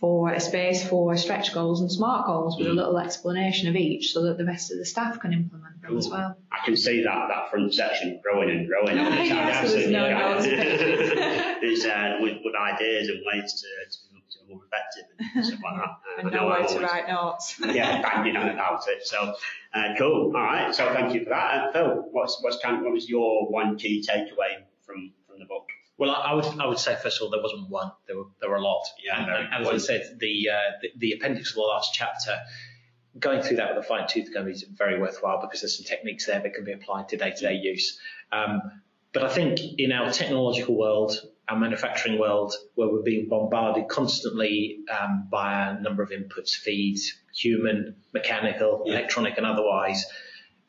for 0.00 0.32
a 0.32 0.40
space 0.40 0.82
for 0.82 1.14
stretch 1.16 1.52
goals 1.52 1.82
and 1.82 1.92
smart 1.92 2.26
goals 2.26 2.56
with 2.58 2.68
a 2.68 2.72
little 2.72 2.98
explanation 2.98 3.68
of 3.68 3.76
each 3.76 4.12
so 4.12 4.22
that 4.22 4.38
the 4.38 4.44
rest 4.46 4.72
of 4.72 4.78
the 4.78 4.86
staff 4.86 5.20
can 5.20 5.34
implement 5.34 5.82
them 5.82 5.90
cool. 5.90 5.98
as 5.98 6.08
well. 6.08 6.36
I 6.50 6.64
can 6.64 6.74
see 6.74 7.04
that, 7.04 7.28
that 7.28 7.50
front 7.50 7.74
section 7.74 8.18
growing 8.22 8.50
and 8.50 8.66
growing. 8.66 8.96
Yeah, 9.30 9.62
so 9.62 9.72
there's 9.72 9.90
no 9.90 10.38
It's 10.40 11.84
uh, 11.84 12.16
with, 12.20 12.38
with 12.42 12.54
ideas 12.54 13.08
and 13.10 13.20
ways 13.26 13.52
to, 13.60 13.66
to 13.90 13.98
be 14.46 14.54
more 14.54 14.62
effective 14.64 15.04
and 15.34 15.44
stuff 15.46 15.60
like 15.62 15.76
that. 15.76 15.84
Uh, 15.84 16.20
and 16.20 16.32
know 16.32 16.46
where 16.46 16.66
to 16.66 16.80
write 16.80 17.06
notes. 17.06 17.60
yeah, 17.60 18.00
banging 18.00 18.36
on 18.36 18.48
about 18.48 18.88
it. 18.88 19.06
So, 19.06 19.34
uh, 19.74 19.94
cool. 19.98 20.32
All 20.34 20.42
right. 20.42 20.74
So 20.74 20.90
thank 20.94 21.12
you 21.14 21.24
for 21.24 21.30
that. 21.30 21.54
Uh, 21.54 21.72
Phil, 21.72 22.08
what's, 22.12 22.38
what's 22.42 22.58
kind 22.62 22.76
of, 22.76 22.82
what 22.82 22.92
was 22.92 23.08
your 23.08 23.50
one 23.50 23.76
key 23.76 24.02
takeaway 24.08 24.62
from 24.86 25.12
the 25.40 25.46
book? 25.46 25.66
Well, 25.98 26.10
I 26.10 26.32
would 26.32 26.46
I 26.58 26.66
would 26.66 26.78
say 26.78 26.96
first 26.96 27.20
of 27.20 27.24
all 27.24 27.30
there 27.30 27.42
wasn't 27.42 27.68
one. 27.68 27.92
There 28.06 28.16
were 28.16 28.24
there 28.40 28.48
were 28.48 28.56
a 28.56 28.62
lot. 28.62 28.84
Yeah. 29.04 29.22
And, 29.22 29.66
as 29.66 29.68
I 29.68 29.76
said, 29.76 30.16
the, 30.18 30.48
uh, 30.48 30.70
the, 30.80 30.88
the 30.96 31.12
appendix 31.12 31.50
of 31.50 31.56
the 31.56 31.60
last 31.62 31.92
chapter, 31.92 32.38
going 33.18 33.42
through 33.42 33.58
that 33.58 33.74
with 33.74 33.84
a 33.84 33.86
fine 33.86 34.08
tooth 34.08 34.30
comb 34.32 34.48
is 34.48 34.62
very 34.62 34.98
worthwhile 34.98 35.40
because 35.42 35.60
there's 35.60 35.76
some 35.76 35.84
techniques 35.84 36.26
there 36.26 36.40
that 36.40 36.54
can 36.54 36.64
be 36.64 36.72
applied 36.72 37.10
to 37.10 37.16
day 37.16 37.32
to 37.32 37.40
day 37.40 37.54
use. 37.54 37.98
Um, 38.32 38.62
but 39.12 39.24
I 39.24 39.28
think 39.28 39.60
in 39.78 39.92
our 39.92 40.10
technological 40.10 40.78
world, 40.78 41.20
our 41.48 41.58
manufacturing 41.58 42.18
world, 42.18 42.54
where 42.76 42.88
we're 42.88 43.02
being 43.02 43.28
bombarded 43.28 43.88
constantly 43.88 44.78
um, 44.88 45.28
by 45.30 45.68
a 45.68 45.80
number 45.80 46.02
of 46.02 46.10
inputs, 46.10 46.52
feeds, 46.52 47.12
human, 47.34 47.96
mechanical, 48.14 48.84
yeah. 48.86 48.94
electronic, 48.94 49.36
and 49.36 49.44
otherwise. 49.44 50.06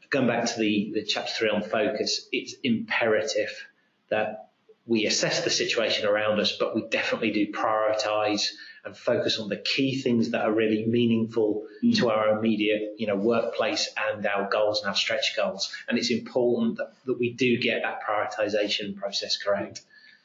Going 0.10 0.28
back 0.28 0.46
to 0.46 0.60
the, 0.60 0.92
the 0.94 1.06
chapter 1.06 1.32
three 1.32 1.50
on 1.50 1.62
focus, 1.62 2.28
it's 2.34 2.56
imperative 2.64 3.68
that 4.10 4.51
we 4.86 5.06
assess 5.06 5.44
the 5.44 5.50
situation 5.50 6.08
around 6.08 6.40
us, 6.40 6.58
but 6.58 6.76
we 6.76 6.88
definitely 6.90 7.32
do 7.32 7.52
prioritize 7.52 8.48
and 8.84 8.98
focus 8.98 9.38
on 9.38 9.48
the 9.48 9.58
key 9.58 10.02
things 10.02 10.32
that 10.32 10.44
are 10.44 10.52
really 10.52 10.86
meaningful 10.88 11.68
mm. 11.84 11.96
to 11.98 12.10
our 12.10 12.38
immediate, 12.38 12.96
you 12.98 13.06
know, 13.06 13.16
workplace 13.16 13.90
and 14.10 14.26
our 14.26 14.50
goals 14.50 14.80
and 14.82 14.90
our 14.90 14.96
stretch 14.96 15.36
goals. 15.36 15.72
And 15.88 16.00
it's 16.00 16.10
important 16.10 16.78
that, 16.78 16.94
that 17.06 17.20
we 17.20 17.34
do 17.34 17.60
get 17.60 17.84
that 17.84 18.00
prioritization 18.02 18.96
process 18.96 19.38
correct. 19.38 19.82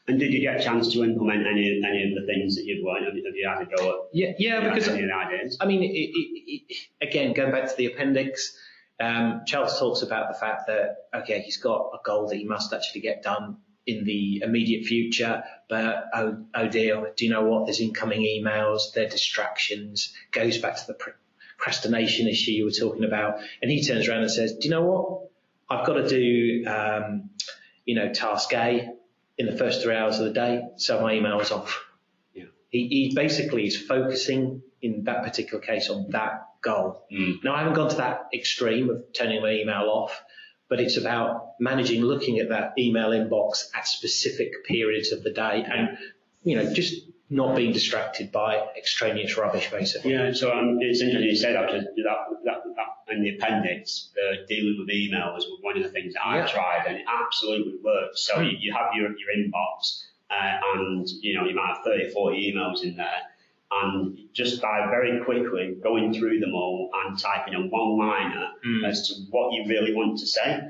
And 0.08 0.18
did 0.18 0.32
you 0.32 0.40
get 0.40 0.60
a 0.60 0.62
chance 0.62 0.92
to 0.92 1.02
implement 1.02 1.46
any 1.46 1.82
any 1.84 2.04
of 2.04 2.14
the 2.14 2.26
things 2.32 2.54
that 2.54 2.64
you've 2.64 2.84
learned? 2.84 3.06
Have 3.06 3.34
you 3.34 3.48
had 3.48 3.62
a 3.62 3.66
go 3.66 3.90
at? 3.90 3.96
Yeah, 4.12 4.32
yeah, 4.38 4.60
because 4.60 4.88
I 4.88 5.66
mean, 5.66 5.82
it, 5.82 5.88
it, 5.88 6.12
it, 6.14 6.76
again, 7.02 7.32
going 7.32 7.50
back 7.50 7.68
to 7.68 7.76
the 7.76 7.86
appendix, 7.86 8.56
um, 9.00 9.42
Charles 9.46 9.80
talks 9.80 10.02
about 10.02 10.32
the 10.32 10.38
fact 10.38 10.68
that 10.68 11.08
okay, 11.12 11.40
he's 11.40 11.56
got 11.56 11.90
a 11.92 11.98
goal 12.04 12.28
that 12.28 12.36
he 12.36 12.44
must 12.44 12.72
actually 12.72 13.00
get 13.00 13.24
done 13.24 13.56
in 13.86 14.04
the 14.04 14.42
immediate 14.42 14.84
future, 14.84 15.44
but 15.68 16.06
oh, 16.12 16.44
oh 16.54 16.68
dear, 16.68 17.12
do 17.16 17.24
you 17.24 17.30
know 17.30 17.44
what? 17.44 17.66
There's 17.66 17.80
incoming 17.80 18.22
emails, 18.22 18.92
there 18.94 19.06
are 19.06 19.10
distractions, 19.10 20.12
goes 20.32 20.58
back 20.58 20.76
to 20.76 20.86
the 20.88 20.94
procrastination 20.94 22.26
issue 22.28 22.50
you 22.50 22.64
were 22.64 22.70
talking 22.70 23.04
about. 23.04 23.38
And 23.62 23.70
he 23.70 23.84
turns 23.84 24.08
around 24.08 24.22
and 24.22 24.30
says, 24.30 24.54
do 24.54 24.68
you 24.68 24.70
know 24.70 24.82
what? 24.82 25.30
I've 25.68 25.86
got 25.86 25.94
to 25.94 26.08
do, 26.08 26.64
um, 26.66 27.30
you 27.84 27.94
know, 27.94 28.12
task 28.12 28.52
A 28.52 28.88
in 29.38 29.46
the 29.46 29.56
first 29.56 29.82
three 29.82 29.94
hours 29.94 30.18
of 30.18 30.26
the 30.26 30.32
day, 30.32 30.62
so 30.76 31.00
my 31.00 31.14
email 31.14 31.40
is 31.40 31.50
off. 31.50 31.84
Yeah. 32.34 32.44
He, 32.70 32.88
he 32.88 33.12
basically 33.14 33.66
is 33.66 33.76
focusing 33.76 34.62
in 34.82 35.04
that 35.04 35.24
particular 35.24 35.60
case 35.60 35.90
on 35.90 36.10
that 36.10 36.46
goal. 36.62 37.04
Mm. 37.12 37.44
Now, 37.44 37.54
I 37.54 37.58
haven't 37.58 37.74
gone 37.74 37.90
to 37.90 37.96
that 37.96 38.28
extreme 38.32 38.90
of 38.90 39.04
turning 39.12 39.42
my 39.42 39.52
email 39.52 39.88
off, 39.88 40.20
but 40.68 40.80
it's 40.80 40.96
about 40.96 41.54
managing 41.60 42.02
looking 42.02 42.38
at 42.38 42.48
that 42.48 42.74
email 42.78 43.10
inbox 43.10 43.64
at 43.74 43.86
specific 43.86 44.64
periods 44.64 45.12
of 45.12 45.22
the 45.22 45.30
day 45.30 45.64
and, 45.66 45.96
you 46.42 46.56
know, 46.56 46.72
just 46.72 46.94
not 47.28 47.56
being 47.56 47.72
distracted 47.72 48.30
by 48.30 48.64
extraneous 48.76 49.36
rubbish, 49.36 49.70
basically. 49.70 50.12
Yeah, 50.12 50.32
so 50.32 50.52
um, 50.52 50.78
it's 50.80 51.00
interesting 51.00 51.30
you 51.30 51.36
say 51.36 51.52
that, 51.52 51.66
that, 51.70 51.86
that, 52.44 52.58
that 52.76 53.14
in 53.14 53.22
the 53.22 53.36
appendix, 53.36 54.10
uh, 54.16 54.44
dealing 54.48 54.76
with 54.78 54.88
emails 54.88 55.36
was 55.36 55.58
one 55.60 55.76
of 55.76 55.82
the 55.82 55.88
things 55.88 56.14
that 56.14 56.24
I 56.24 56.38
yeah. 56.38 56.46
tried 56.46 56.84
and 56.86 56.96
it 56.96 57.04
absolutely 57.08 57.74
works. 57.82 58.22
So 58.22 58.34
mm. 58.36 58.50
you, 58.50 58.58
you, 58.60 58.72
have 58.72 58.94
your, 58.94 59.08
your 59.08 59.30
inbox 59.36 60.02
uh, 60.30 60.58
and, 60.74 61.08
you 61.20 61.34
know, 61.34 61.46
you 61.46 61.54
might 61.54 61.74
have 61.74 61.84
30, 61.84 62.10
40 62.10 62.52
emails 62.52 62.82
in 62.82 62.96
there 62.96 63.22
and 63.82 64.18
just 64.32 64.60
by 64.62 64.86
very 64.90 65.24
quickly 65.24 65.76
going 65.82 66.12
through 66.12 66.40
them 66.40 66.54
all 66.54 66.90
and 66.94 67.18
typing 67.18 67.54
a 67.54 67.60
one 67.60 67.98
liner 67.98 68.48
mm. 68.66 68.88
as 68.88 69.08
to 69.08 69.14
what 69.30 69.52
you 69.52 69.64
really 69.68 69.94
want 69.94 70.18
to 70.18 70.26
say. 70.26 70.60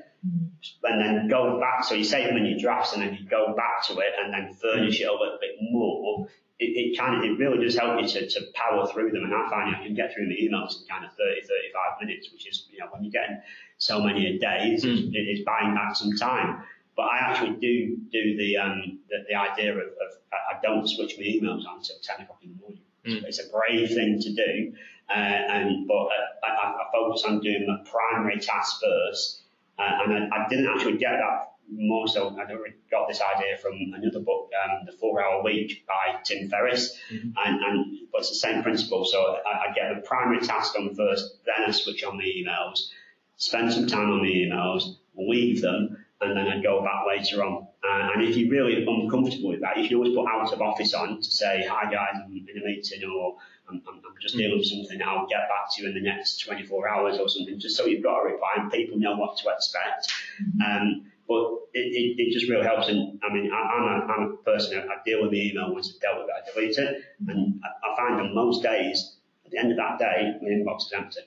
and 0.84 1.00
then 1.00 1.28
go 1.28 1.60
back. 1.60 1.84
So 1.84 1.94
you 1.94 2.04
save 2.04 2.26
them 2.26 2.36
in 2.36 2.46
your 2.46 2.58
drafts, 2.58 2.94
and 2.94 3.02
then 3.02 3.14
you 3.14 3.28
go 3.28 3.54
back 3.54 3.86
to 3.86 3.98
it, 3.98 4.12
and 4.22 4.32
then 4.32 4.52
furnish 4.54 5.00
it 5.00 5.04
a 5.04 5.12
little 5.12 5.38
bit 5.40 5.56
more. 5.70 6.26
It, 6.58 6.64
it 6.64 6.98
kind 6.98 7.16
of 7.16 7.22
it 7.22 7.38
really 7.38 7.62
does 7.62 7.76
help 7.76 8.00
you 8.00 8.08
to, 8.08 8.28
to 8.28 8.40
power 8.54 8.86
through 8.88 9.10
them, 9.12 9.24
and 9.24 9.34
I 9.34 9.48
find 9.50 9.70
you 9.70 9.86
can 9.86 9.94
get 9.94 10.14
through 10.14 10.26
the 10.28 10.34
emails 10.34 10.80
in 10.80 10.88
kind 10.88 11.04
of 11.04 11.12
30, 11.12 11.42
35 11.42 12.00
minutes, 12.00 12.32
which 12.32 12.48
is 12.48 12.66
you 12.72 12.78
know 12.78 12.86
when 12.90 13.04
you're 13.04 13.12
getting 13.12 13.40
so 13.78 14.02
many 14.02 14.26
a 14.26 14.38
day, 14.38 14.72
it's, 14.72 14.84
mm. 14.84 15.10
it's 15.12 15.44
buying 15.44 15.74
back 15.74 15.94
some 15.94 16.16
time. 16.16 16.62
But 16.96 17.02
I 17.02 17.18
actually 17.18 17.56
do 17.60 17.98
do 18.10 18.36
the 18.38 18.56
um, 18.56 19.00
the, 19.10 19.18
the 19.28 19.34
idea 19.34 19.72
of, 19.72 19.78
of 19.78 20.10
I 20.32 20.58
don't 20.62 20.88
switch 20.88 21.16
my 21.18 21.24
emails 21.24 21.66
on 21.66 21.78
until 21.78 21.96
10 22.02 22.22
o'clock 22.22 22.40
in 22.42 22.54
the 22.54 22.60
morning. 22.60 22.82
Mm. 23.06 23.24
It's 23.24 23.38
a 23.38 23.48
brave 23.50 23.88
thing 23.90 24.20
to 24.20 24.32
do, 24.32 24.72
uh, 25.08 25.12
and 25.12 25.86
but 25.86 25.94
uh, 25.94 26.46
I, 26.46 26.66
I, 26.68 26.84
focus 26.92 27.24
on 27.26 27.40
doing 27.40 27.66
the 27.66 27.88
primary 27.88 28.40
task 28.40 28.80
first, 28.82 29.42
uh, 29.78 30.02
and 30.04 30.32
I, 30.32 30.36
I, 30.36 30.48
didn't 30.48 30.66
actually 30.66 30.98
get 30.98 31.12
that 31.12 31.52
more 31.70 32.08
so. 32.08 32.30
I 32.30 32.44
got 32.90 33.08
this 33.08 33.20
idea 33.20 33.58
from 33.58 33.74
another 33.94 34.20
book, 34.20 34.50
um, 34.64 34.86
The 34.86 34.92
Four 34.92 35.22
Hour 35.22 35.44
Week 35.44 35.86
by 35.86 36.20
Tim 36.24 36.48
Ferriss, 36.48 36.96
mm-hmm. 37.12 37.30
and, 37.44 37.62
and 37.62 37.98
but 38.10 38.22
it's 38.22 38.30
the 38.30 38.36
same 38.36 38.62
principle. 38.62 39.04
So 39.04 39.38
I, 39.46 39.68
I 39.68 39.72
get 39.74 39.94
the 39.94 40.06
primary 40.06 40.40
task 40.40 40.74
done 40.74 40.94
first, 40.94 41.38
then 41.46 41.68
I 41.68 41.70
switch 41.70 42.02
on 42.02 42.18
the 42.18 42.24
emails, 42.24 42.88
spend 43.36 43.72
some 43.72 43.86
time 43.86 44.10
on 44.10 44.22
the 44.22 44.32
emails, 44.32 44.96
leave 45.16 45.62
them, 45.62 46.04
and 46.20 46.36
then 46.36 46.48
I 46.48 46.62
go 46.62 46.82
back 46.82 47.06
later 47.06 47.44
on. 47.44 47.65
Uh, 47.86 48.10
and 48.14 48.22
if 48.22 48.36
you're 48.36 48.50
really 48.50 48.84
uncomfortable 48.84 49.50
with 49.50 49.60
that, 49.60 49.76
you 49.76 49.86
can 49.86 49.96
always 49.98 50.14
put 50.14 50.26
out 50.26 50.52
of 50.52 50.60
office 50.60 50.94
on 50.94 51.20
to 51.20 51.30
say, 51.30 51.66
hi 51.68 51.84
guys, 51.84 52.14
I'm 52.14 52.32
in 52.32 52.62
a 52.62 52.66
meeting 52.66 53.04
or 53.04 53.36
I'm, 53.68 53.82
I'm, 53.86 54.00
just 54.20 54.34
mm. 54.34 54.38
dealing 54.38 54.58
with 54.58 54.66
something, 54.66 55.00
I'll 55.02 55.26
get 55.26 55.48
back 55.48 55.70
to 55.74 55.82
you 55.82 55.88
in 55.88 55.94
the 55.94 56.00
next 56.00 56.38
24 56.38 56.88
hours 56.88 57.18
or 57.18 57.28
something, 57.28 57.58
just 57.60 57.76
so 57.76 57.86
you've 57.86 58.02
got 58.02 58.22
a 58.22 58.24
reply 58.24 58.54
and 58.56 58.72
people 58.72 58.98
know 58.98 59.16
what 59.16 59.36
to 59.38 59.50
expect. 59.50 60.12
Mm-hmm. 60.42 60.62
Um, 60.62 61.04
but 61.28 61.42
it, 61.74 61.80
it, 61.80 62.22
it, 62.22 62.32
just 62.32 62.48
really 62.48 62.64
helps. 62.64 62.88
And 62.88 63.20
I 63.22 63.32
mean, 63.32 63.50
I, 63.52 63.76
am 63.76 63.84
a, 63.84 64.12
I'm 64.12 64.32
a 64.32 64.36
person, 64.44 64.78
I 64.78 64.96
deal 65.04 65.22
with 65.22 65.32
the 65.32 65.50
email 65.50 65.72
once 65.72 65.92
I've 65.94 66.00
dealt 66.00 66.18
with 66.18 66.28
it, 66.28 66.34
I 66.34 66.54
delete 66.54 66.78
it. 66.78 67.02
Mm-hmm. 67.22 67.30
And 67.30 67.60
I, 67.64 67.92
I 67.92 67.96
find 67.96 68.20
on 68.20 68.34
most 68.34 68.62
days, 68.62 69.16
at 69.44 69.50
the 69.50 69.58
end 69.58 69.70
of 69.70 69.76
that 69.76 69.98
day, 69.98 70.34
my 70.40 70.48
inbox 70.48 70.86
is 70.86 70.92
empty. 70.96 71.20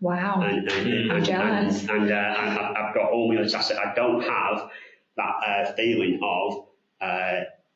Wow. 0.00 0.42
And, 0.42 0.70
and, 0.70 1.12
I'm 1.12 1.24
jealous. 1.24 1.82
And, 1.82 1.90
and 1.90 2.12
uh, 2.12 2.74
I've 2.76 2.94
got 2.94 3.10
all 3.10 3.32
my 3.32 3.40
other 3.40 3.48
tasks. 3.48 3.72
I 3.72 3.94
don't 3.94 4.22
have 4.22 4.70
that 5.16 5.34
uh, 5.46 5.72
feeling 5.74 6.20
of 6.22 6.66
uh, 7.00 7.04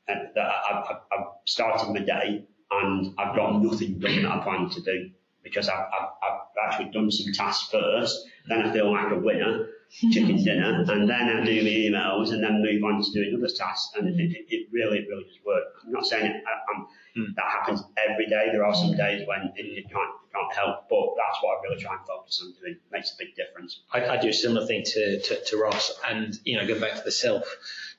uh 0.09 0.15
that 0.35 0.53
I've, 0.71 0.97
I've, 1.13 1.27
started 1.47 1.93
my 1.93 2.01
day 2.01 2.45
and 2.71 3.15
I've 3.19 3.37
got 3.37 3.63
nothing 3.63 3.99
done 3.99 4.23
that 4.23 4.33
I 4.33 4.39
plan 4.43 4.71
to 4.71 4.81
do 4.81 5.11
because 5.43 5.69
I've, 5.69 5.79
I've, 5.79 6.09
I've 6.23 6.41
actually 6.67 6.91
done 6.91 7.11
some 7.11 7.33
tasks 7.35 7.69
first. 7.71 8.27
Then 8.49 8.63
I 8.63 8.73
feel 8.73 8.91
like 8.91 9.13
a 9.13 9.19
winner 9.19 9.69
chicken 9.95 10.43
dinner, 10.43 10.85
and 10.89 11.09
then 11.09 11.29
I 11.29 11.45
do 11.45 11.63
the 11.63 11.89
emails, 11.89 12.33
and 12.33 12.43
then 12.43 12.63
move 12.63 12.83
on 12.83 13.03
to 13.03 13.11
doing 13.13 13.35
other 13.37 13.53
tasks. 13.53 13.93
And 13.97 14.09
it, 14.09 14.21
it, 14.21 14.47
it 14.49 14.69
really, 14.73 15.07
really 15.09 15.25
does 15.25 15.39
work. 15.47 15.65
I'm 15.87 15.93
not 15.93 16.07
saying 16.07 16.27
it, 16.27 16.43
I, 16.47 16.81
mm. 17.19 17.35
that 17.37 17.45
happens 17.45 17.83
every 18.09 18.27
day. 18.27 18.49
There 18.51 18.65
are 18.65 18.75
some 18.75 18.97
days 18.97 19.27
when 19.27 19.53
it, 19.55 19.63
it 19.63 19.85
can't, 19.91 20.11
it 20.25 20.35
can't 20.35 20.53
help, 20.53 20.89
but 20.91 21.15
that's 21.17 21.39
what 21.43 21.59
I 21.59 21.63
really 21.63 21.81
try 21.81 21.95
and 21.95 22.07
focus 22.07 22.43
on 22.43 22.55
doing. 22.61 22.75
It 22.75 22.93
makes 22.93 23.13
a 23.13 23.15
big 23.19 23.37
difference. 23.37 23.83
I, 23.93 24.05
I 24.07 24.21
do 24.21 24.29
a 24.29 24.33
similar 24.33 24.67
thing 24.67 24.83
to, 24.85 25.21
to, 25.21 25.45
to 25.45 25.57
Ross, 25.59 25.93
and 26.11 26.35
you 26.45 26.59
know, 26.59 26.67
going 26.67 26.81
back 26.81 26.97
to 26.97 27.05
the 27.05 27.13
self 27.13 27.45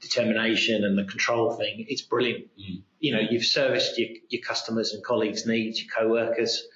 determination 0.01 0.83
and 0.83 0.97
the 0.97 1.05
control 1.05 1.53
thing, 1.55 1.85
it's 1.87 2.01
brilliant. 2.01 2.47
Mm. 2.59 2.81
You 2.99 3.13
know, 3.13 3.21
you've 3.21 3.45
serviced 3.45 3.97
your, 3.97 4.09
your 4.29 4.41
customers 4.41 4.93
and 4.93 5.03
colleagues' 5.03 5.45
needs, 5.45 5.81
your 5.81 5.93
co-workers. 5.95 6.67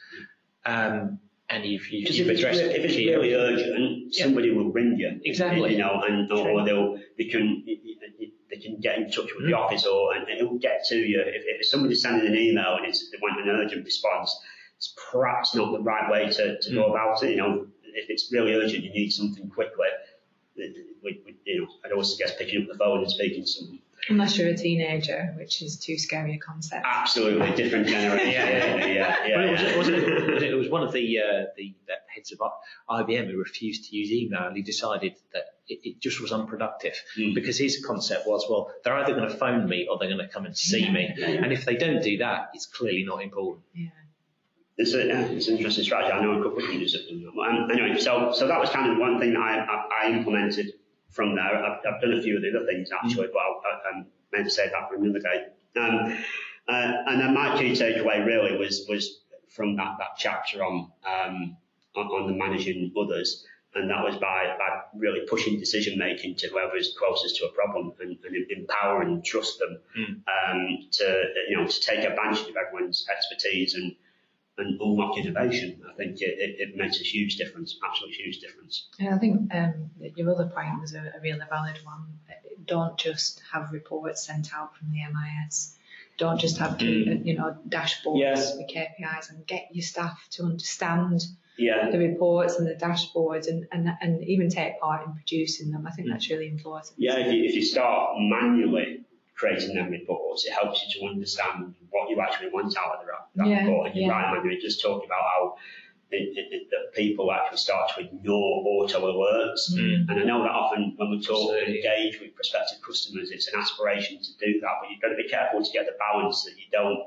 Um, 0.65 1.20
and 1.50 1.66
you've, 1.66 1.89
you've, 1.91 2.12
you've 2.12 2.30
addressed 2.30 2.60
it. 2.60 2.76
If 2.76 2.86
it's 2.86 2.95
really 2.95 3.34
urgent, 3.34 4.14
yeah. 4.14 4.24
somebody 4.24 4.52
will 4.52 4.72
ring 4.72 4.95
you. 4.97 5.20
Exactly. 5.24 5.74
You 5.74 5.80
know, 5.80 6.02
and 6.08 6.32
or 6.32 6.64
they'll 6.64 6.97
they 7.18 7.26
can 7.26 7.64
they 8.50 8.58
can 8.58 8.80
get 8.80 8.97
in 8.97 9.06
touch 9.06 9.30
with 9.36 9.43
mm. 9.43 9.47
the 9.47 9.54
office, 9.54 9.86
or 9.86 10.14
and 10.14 10.28
it 10.30 10.47
will 10.47 10.60
get 10.60 10.86
to 10.89 10.95
you. 10.95 11.22
If, 11.22 11.43
if 11.45 11.68
somebody's 11.68 12.02
sending 12.02 12.28
an 12.28 12.38
email 12.38 12.76
and 12.76 12.86
it's 12.86 13.10
they 13.12 13.18
want 13.22 13.41
an 13.41 13.50
urgent 13.50 13.86
response, 13.86 14.38
it's 14.78 14.95
perhaps 15.12 15.56
not 15.56 15.72
the 15.72 15.82
right 15.82 16.12
way 16.12 16.30
to, 16.30 16.60
to 16.60 16.70
mm. 16.70 16.76
go 16.76 16.91
about 16.93 17.24
it. 17.24 17.32
You 17.32 17.38
know, 17.38 17.68
if 17.84 18.10
it's 18.10 18.32
really 18.32 18.54
urgent, 18.54 18.84
you 18.84 18.91
need 18.91 19.10
something 19.10 19.50
quickly. 19.50 19.88
We, 20.56 21.22
we, 21.26 21.38
you 21.45 21.62
know, 21.62 21.68
I'd 21.86 21.91
always 21.93 22.12
suggest 22.12 22.38
picking 22.38 22.62
up 22.62 22.68
the 22.72 22.78
phone 22.78 23.00
and 23.00 23.10
speaking 23.10 23.43
to 23.43 23.47
someone. 23.47 23.80
Unless 24.10 24.38
you're 24.38 24.49
a 24.49 24.57
teenager, 24.57 25.36
which 25.38 25.62
is 25.62 25.78
too 25.78 25.97
scary 25.97 26.36
a 26.36 26.39
concept. 26.39 26.84
Absolutely 26.86 27.51
different 27.51 27.88
generation. 27.88 28.32
yeah, 28.32 28.49
yeah, 28.49 28.86
yeah. 28.86 29.28
yeah, 29.28 29.38
well, 29.38 29.47
it, 29.49 29.78
was, 29.78 29.88
it, 29.88 30.34
was, 30.34 30.43
it, 30.43 30.53
was, 30.53 30.70
one 30.70 30.84
of 30.84 30.91
the 30.91 31.20
uh, 31.20 31.45
the 31.55 31.76
heads 32.14 32.32
of 32.32 32.39
IBM 32.89 33.30
who 33.30 33.38
refused 33.38 33.89
to 33.89 33.95
use 33.95 34.12
email. 34.12 34.51
He 34.53 34.64
decided 34.64 35.16
that 35.34 35.43
it, 35.68 35.80
it 35.84 35.99
just 35.99 36.22
was 36.22 36.32
unproductive 36.32 36.95
mm. 37.18 37.36
because 37.36 37.57
his 37.57 37.86
concept 37.86 38.28
was, 38.28 38.45
well, 38.49 38.72
they're 38.84 38.95
either 38.95 39.14
going 39.14 39.30
to 39.30 39.36
phone 39.36 39.70
me 39.70 39.88
or 39.89 39.99
they're 39.99 40.10
going 40.10 40.26
to 40.26 40.28
come 40.28 40.45
and 40.45 40.57
see 40.57 40.80
yeah, 40.86 40.91
me, 40.91 41.14
and 41.18 41.53
if 41.53 41.66
they 41.66 41.76
don't 41.76 42.01
do 42.01 42.18
that, 42.18 42.49
it's 42.53 42.66
clearly 42.66 43.03
not 43.03 43.22
important. 43.22 43.64
Yeah. 43.76 43.89
It's, 44.78 44.93
a, 44.93 45.05
yeah, 45.05 45.26
it's 45.26 45.49
an 45.49 45.57
interesting 45.57 45.84
strategy. 45.84 46.12
I 46.12 46.22
know 46.22 46.39
a 46.39 46.43
couple 46.43 46.64
of 46.64 46.74
users 46.74 46.93
that 46.93 47.10
do 47.10 47.20
that. 47.20 47.41
Um, 47.41 47.70
anyway, 47.70 47.99
so 47.99 48.32
so 48.34 48.47
that 48.47 48.60
was 48.60 48.70
kind 48.70 48.91
of 48.91 48.97
one 48.97 49.20
thing 49.20 49.34
that 49.34 49.41
I, 49.41 49.60
I, 49.60 50.07
I 50.07 50.12
implemented 50.12 50.72
from 51.10 51.36
there. 51.36 51.66
I've, 51.66 51.80
I've, 51.86 52.01
done 52.01 52.14
a 52.14 52.22
few 52.22 52.36
of 52.38 52.41
the 52.41 52.49
other 52.49 52.66
things 52.66 52.89
actually, 52.91 53.28
mm. 53.28 53.34
but 53.34 53.39
I, 53.39 53.97
I, 53.97 54.03
meant 54.32 54.45
to 54.45 54.51
say 54.51 54.70
that 54.70 54.89
for 54.89 54.95
another 54.95 55.20
day. 55.20 55.45
Um, 55.80 56.18
uh, 56.68 56.93
and 57.07 57.22
then 57.22 57.34
my 57.34 57.57
key 57.57 57.72
takeaway 57.72 58.26
really 58.26 58.57
was 58.57 58.86
was 58.88 59.22
from 59.47 59.76
that, 59.78 59.95
that 59.97 60.10
chapter 60.18 60.64
on, 60.64 60.91
um, 61.05 61.57
on, 61.95 62.05
on 62.05 62.28
the 62.28 62.38
managing 62.38 62.93
others, 62.99 63.43
and 63.76 63.89
that 63.89 64.03
was 64.03 64.16
by, 64.18 64.55
by 64.57 64.82
really 64.95 65.22
pushing 65.28 65.60
decision 65.60 65.97
making 65.97 66.36
to 66.36 66.47
whoever 66.49 66.76
is 66.78 66.95
closest 66.97 67.38
to 67.38 67.45
a 67.45 67.51
problem 67.53 67.91
and, 67.99 68.18
and 68.24 68.51
empower 68.51 69.01
and 69.01 69.24
trust 69.24 69.60
them 69.60 69.80
mm. 69.97 70.51
um, 70.51 70.78
to 70.91 71.24
you 71.49 71.57
know 71.57 71.66
to 71.66 71.82
take 71.82 71.99
advantage 71.99 72.47
of 72.47 72.55
everyone's 72.55 73.05
expertise 73.12 73.74
and 73.74 73.95
and 74.60 74.80
unlock 74.80 75.18
innovation. 75.18 75.82
I 75.89 75.93
think 75.95 76.22
it, 76.22 76.38
it, 76.38 76.55
it, 76.60 76.76
makes 76.76 76.99
a 76.99 77.03
huge 77.03 77.38
difference, 77.38 77.78
absolutely 77.84 78.18
huge 78.18 78.39
difference. 78.39 78.88
Yeah, 78.99 79.16
I 79.16 79.18
think 79.18 79.53
um, 79.53 79.89
your 80.16 80.30
other 80.32 80.45
point 80.45 80.82
was 80.82 80.93
a, 80.93 80.99
a 80.99 81.22
really 81.22 81.39
valid 81.49 81.80
one. 81.84 82.20
Don't 82.66 82.97
just 82.97 83.41
have 83.51 83.72
reports 83.72 84.26
sent 84.26 84.53
out 84.53 84.76
from 84.76 84.91
the 84.91 84.99
MIS. 84.99 85.76
Don't 86.18 86.39
just 86.39 86.57
have 86.57 86.78
mm. 86.78 87.26
you 87.26 87.38
know 87.38 87.57
dashboards 87.68 88.20
yeah. 88.20 88.36
with 88.57 88.70
KPIs 88.70 89.30
and 89.30 89.47
get 89.47 89.70
your 89.72 89.84
staff 89.84 90.20
to 90.32 90.43
understand 90.43 91.22
yeah. 91.57 91.89
the 91.89 91.97
reports 91.97 92.57
and 92.57 92.68
the 92.68 92.76
dashboards 92.76 93.47
and, 93.47 93.68
and, 93.72 93.89
and 94.01 94.24
even 94.26 94.49
take 94.49 94.80
part 94.80 95.05
in 95.05 95.14
producing 95.14 95.72
them. 95.72 95.88
I 95.88 95.91
think 95.91 96.07
mm. 96.07 96.12
that's 96.12 96.30
really 96.30 96.49
important. 96.49 96.93
Yeah, 96.97 97.18
if 97.18 97.34
you, 97.34 97.43
if 97.45 97.55
you 97.55 97.64
start 97.64 98.12
manually 98.18 99.05
creating 99.40 99.74
them 99.74 99.90
reports, 99.90 100.46
it 100.46 100.52
helps 100.52 100.84
you 100.84 101.00
to 101.00 101.08
understand 101.08 101.74
what 101.92 102.10
you 102.10 102.20
actually 102.20 102.50
want 102.50 102.76
out 102.78 103.00
of 103.00 103.06
the, 103.06 103.42
that 103.42 103.48
yeah, 103.48 103.64
report. 103.64 103.88
And 103.88 103.96
you're 103.96 104.08
yeah. 104.08 104.12
right, 104.12 104.38
Amanda, 104.38 104.60
just 104.62 104.82
talking 104.82 105.08
about 105.08 105.22
how 105.22 105.56
it, 106.12 106.38
it, 106.38 106.48
it, 106.52 106.68
that 106.72 106.94
people 106.94 107.32
actually 107.32 107.58
start 107.58 107.90
to 107.96 108.02
ignore 108.02 108.63
auto 108.68 109.00
alerts. 109.00 109.72
Mm. 109.74 110.09
And 110.09 110.20
I 110.20 110.24
know 110.26 110.43
that 110.43 110.51
often 110.51 110.93
when 110.97 111.12
we 111.12 111.22
talk 111.22 111.55
and 111.55 111.74
engage 111.74 112.20
with 112.20 112.36
prospective 112.36 112.80
customers, 112.86 113.32
it's 113.32 113.47
an 113.47 113.59
aspiration 113.59 114.20
to 114.22 114.46
do 114.46 114.59
that, 114.59 114.72
but 114.82 114.89
you've 114.92 115.01
got 115.01 115.09
to 115.09 115.16
be 115.16 115.30
careful 115.30 115.63
to 115.63 115.72
get 115.72 115.86
the 115.86 115.96
balance 115.97 116.43
that 116.43 116.58
you 116.58 116.66
don't 116.72 117.00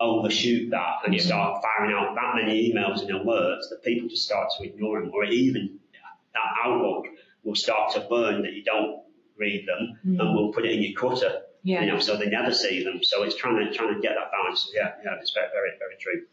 overshoot 0.00 0.68
that 0.70 0.96
and 1.04 1.14
yeah. 1.14 1.22
start 1.22 1.62
firing 1.62 1.94
out 1.94 2.16
that 2.16 2.34
many 2.34 2.72
emails 2.72 3.02
and 3.02 3.10
alerts 3.10 3.68
that 3.70 3.80
people 3.84 4.08
just 4.08 4.24
start 4.24 4.48
to 4.58 4.64
ignore 4.64 5.00
them, 5.00 5.12
or 5.14 5.24
even 5.26 5.78
that 6.34 6.64
outlook 6.64 7.04
will 7.44 7.54
start 7.54 7.92
to 7.92 8.00
burn 8.10 8.42
that 8.42 8.52
you 8.52 8.64
don't 8.64 9.02
read 9.38 9.64
them 9.68 9.96
mm. 10.04 10.20
and 10.20 10.34
will 10.34 10.52
put 10.52 10.64
it 10.64 10.72
in 10.72 10.82
your 10.82 10.98
clutter 10.98 11.42
yeah. 11.62 11.82
You 11.82 11.92
know, 11.92 11.98
so 11.98 12.16
they 12.16 12.26
never 12.26 12.52
see 12.52 12.82
them. 12.82 13.02
So 13.02 13.22
it's 13.22 13.36
trying 13.36 13.58
to 13.58 13.72
trying 13.72 13.94
to 13.94 14.00
get 14.00 14.14
that 14.18 14.30
balance. 14.32 14.70
Yeah, 14.74 14.92
yeah, 15.04 15.20
it's 15.20 15.32
very 15.32 15.48
very 15.52 15.70
very 15.78 15.96
true. 16.00 16.26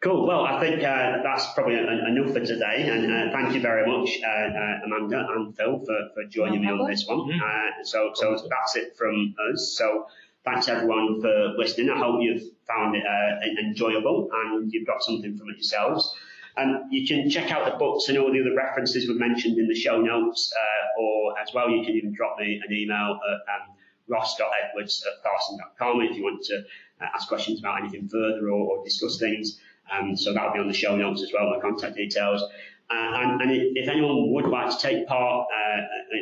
Cool. 0.00 0.28
Well, 0.28 0.44
I 0.44 0.60
think 0.60 0.84
uh, 0.84 1.22
that's 1.24 1.52
probably 1.54 1.76
enough 1.76 2.32
for 2.32 2.38
today. 2.38 2.88
And 2.88 3.10
uh, 3.10 3.32
thank 3.32 3.52
you 3.52 3.60
very 3.60 3.84
much, 3.84 4.08
uh, 4.22 4.28
uh 4.28 4.84
Amanda 4.84 5.26
and 5.30 5.56
Phil, 5.56 5.80
for, 5.80 5.98
for 6.14 6.24
joining 6.30 6.62
no 6.62 6.76
me 6.76 6.82
on 6.82 6.90
this 6.90 7.04
one. 7.04 7.18
Mm-hmm. 7.18 7.40
Uh, 7.40 7.84
so, 7.84 8.12
so 8.14 8.30
that's 8.48 8.76
it 8.76 8.96
from 8.96 9.34
us. 9.50 9.74
So, 9.76 10.06
thanks 10.44 10.68
everyone 10.68 11.20
for 11.20 11.54
listening. 11.58 11.90
I 11.90 11.98
hope 11.98 12.22
you've 12.22 12.44
found 12.68 12.94
it 12.94 13.02
uh, 13.04 13.60
enjoyable 13.60 14.28
and 14.32 14.72
you've 14.72 14.86
got 14.86 15.02
something 15.02 15.36
from 15.36 15.50
it 15.50 15.56
yourselves. 15.56 16.14
Um, 16.56 16.84
you 16.92 17.06
can 17.06 17.28
check 17.28 17.50
out 17.50 17.64
the 17.70 17.76
books 17.76 18.08
and 18.08 18.18
all 18.18 18.32
the 18.32 18.40
other 18.40 18.54
references 18.54 19.08
we've 19.08 19.18
mentioned 19.18 19.58
in 19.58 19.66
the 19.66 19.74
show 19.74 20.00
notes, 20.00 20.52
or 20.98 21.38
as 21.40 21.52
well, 21.54 21.70
you 21.70 21.84
can 21.84 21.94
even 21.94 22.12
drop 22.12 22.36
me 22.38 22.60
an 22.64 22.72
email 22.74 23.18
at 23.48 23.62
um, 23.62 23.74
ross.edwards 24.08 25.04
at 25.06 25.24
tharstern.com 25.24 26.00
if 26.02 26.16
you 26.16 26.24
want 26.24 26.42
to 26.44 26.64
uh, 27.00 27.06
ask 27.14 27.28
questions 27.28 27.60
about 27.60 27.80
anything 27.80 28.08
further 28.08 28.48
or, 28.48 28.78
or 28.78 28.84
discuss 28.84 29.18
things. 29.18 29.60
Um, 29.90 30.16
so 30.16 30.34
that'll 30.34 30.52
be 30.52 30.58
on 30.58 30.68
the 30.68 30.74
show 30.74 30.96
notes 30.96 31.22
as 31.22 31.32
well, 31.32 31.50
my 31.50 31.60
contact 31.60 31.96
details. 31.96 32.42
Uh, 32.90 32.94
and, 32.94 33.42
and, 33.42 33.50
if 33.76 33.86
anyone 33.86 34.32
would 34.32 34.46
like 34.46 34.70
to 34.70 34.78
take 34.78 35.06
part 35.06 35.46
uh, 35.54 35.80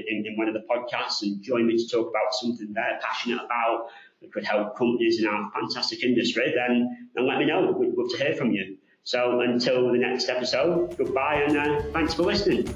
in, 0.09 0.27
in, 0.27 0.37
one 0.37 0.49
of 0.49 0.55
the 0.55 0.65
podcasts 0.69 1.23
and 1.23 1.41
join 1.41 1.65
me 1.65 1.77
to 1.77 1.89
talk 1.89 2.11
about 2.11 2.35
something 2.35 2.73
they're 2.73 2.99
passionate 3.01 3.39
about 3.45 3.87
that 4.21 4.33
could 4.33 4.45
help 4.45 4.77
companies 4.77 5.21
in 5.21 5.29
our 5.29 5.49
fantastic 5.53 6.03
industry, 6.03 6.53
then, 6.57 7.09
then 7.15 7.27
let 7.29 7.39
me 7.39 7.45
know. 7.45 7.71
We'd 7.71 7.95
love 7.95 8.11
to 8.11 8.17
hear 8.17 8.35
from 8.35 8.51
you. 8.51 8.79
So 9.05 9.41
until 9.41 9.93
the 9.93 9.99
next 9.99 10.29
episode, 10.29 10.97
goodbye 10.97 11.45
and 11.47 11.57
uh, 11.57 11.83
thanks 11.93 12.15
for 12.15 12.23
listening. 12.23 12.75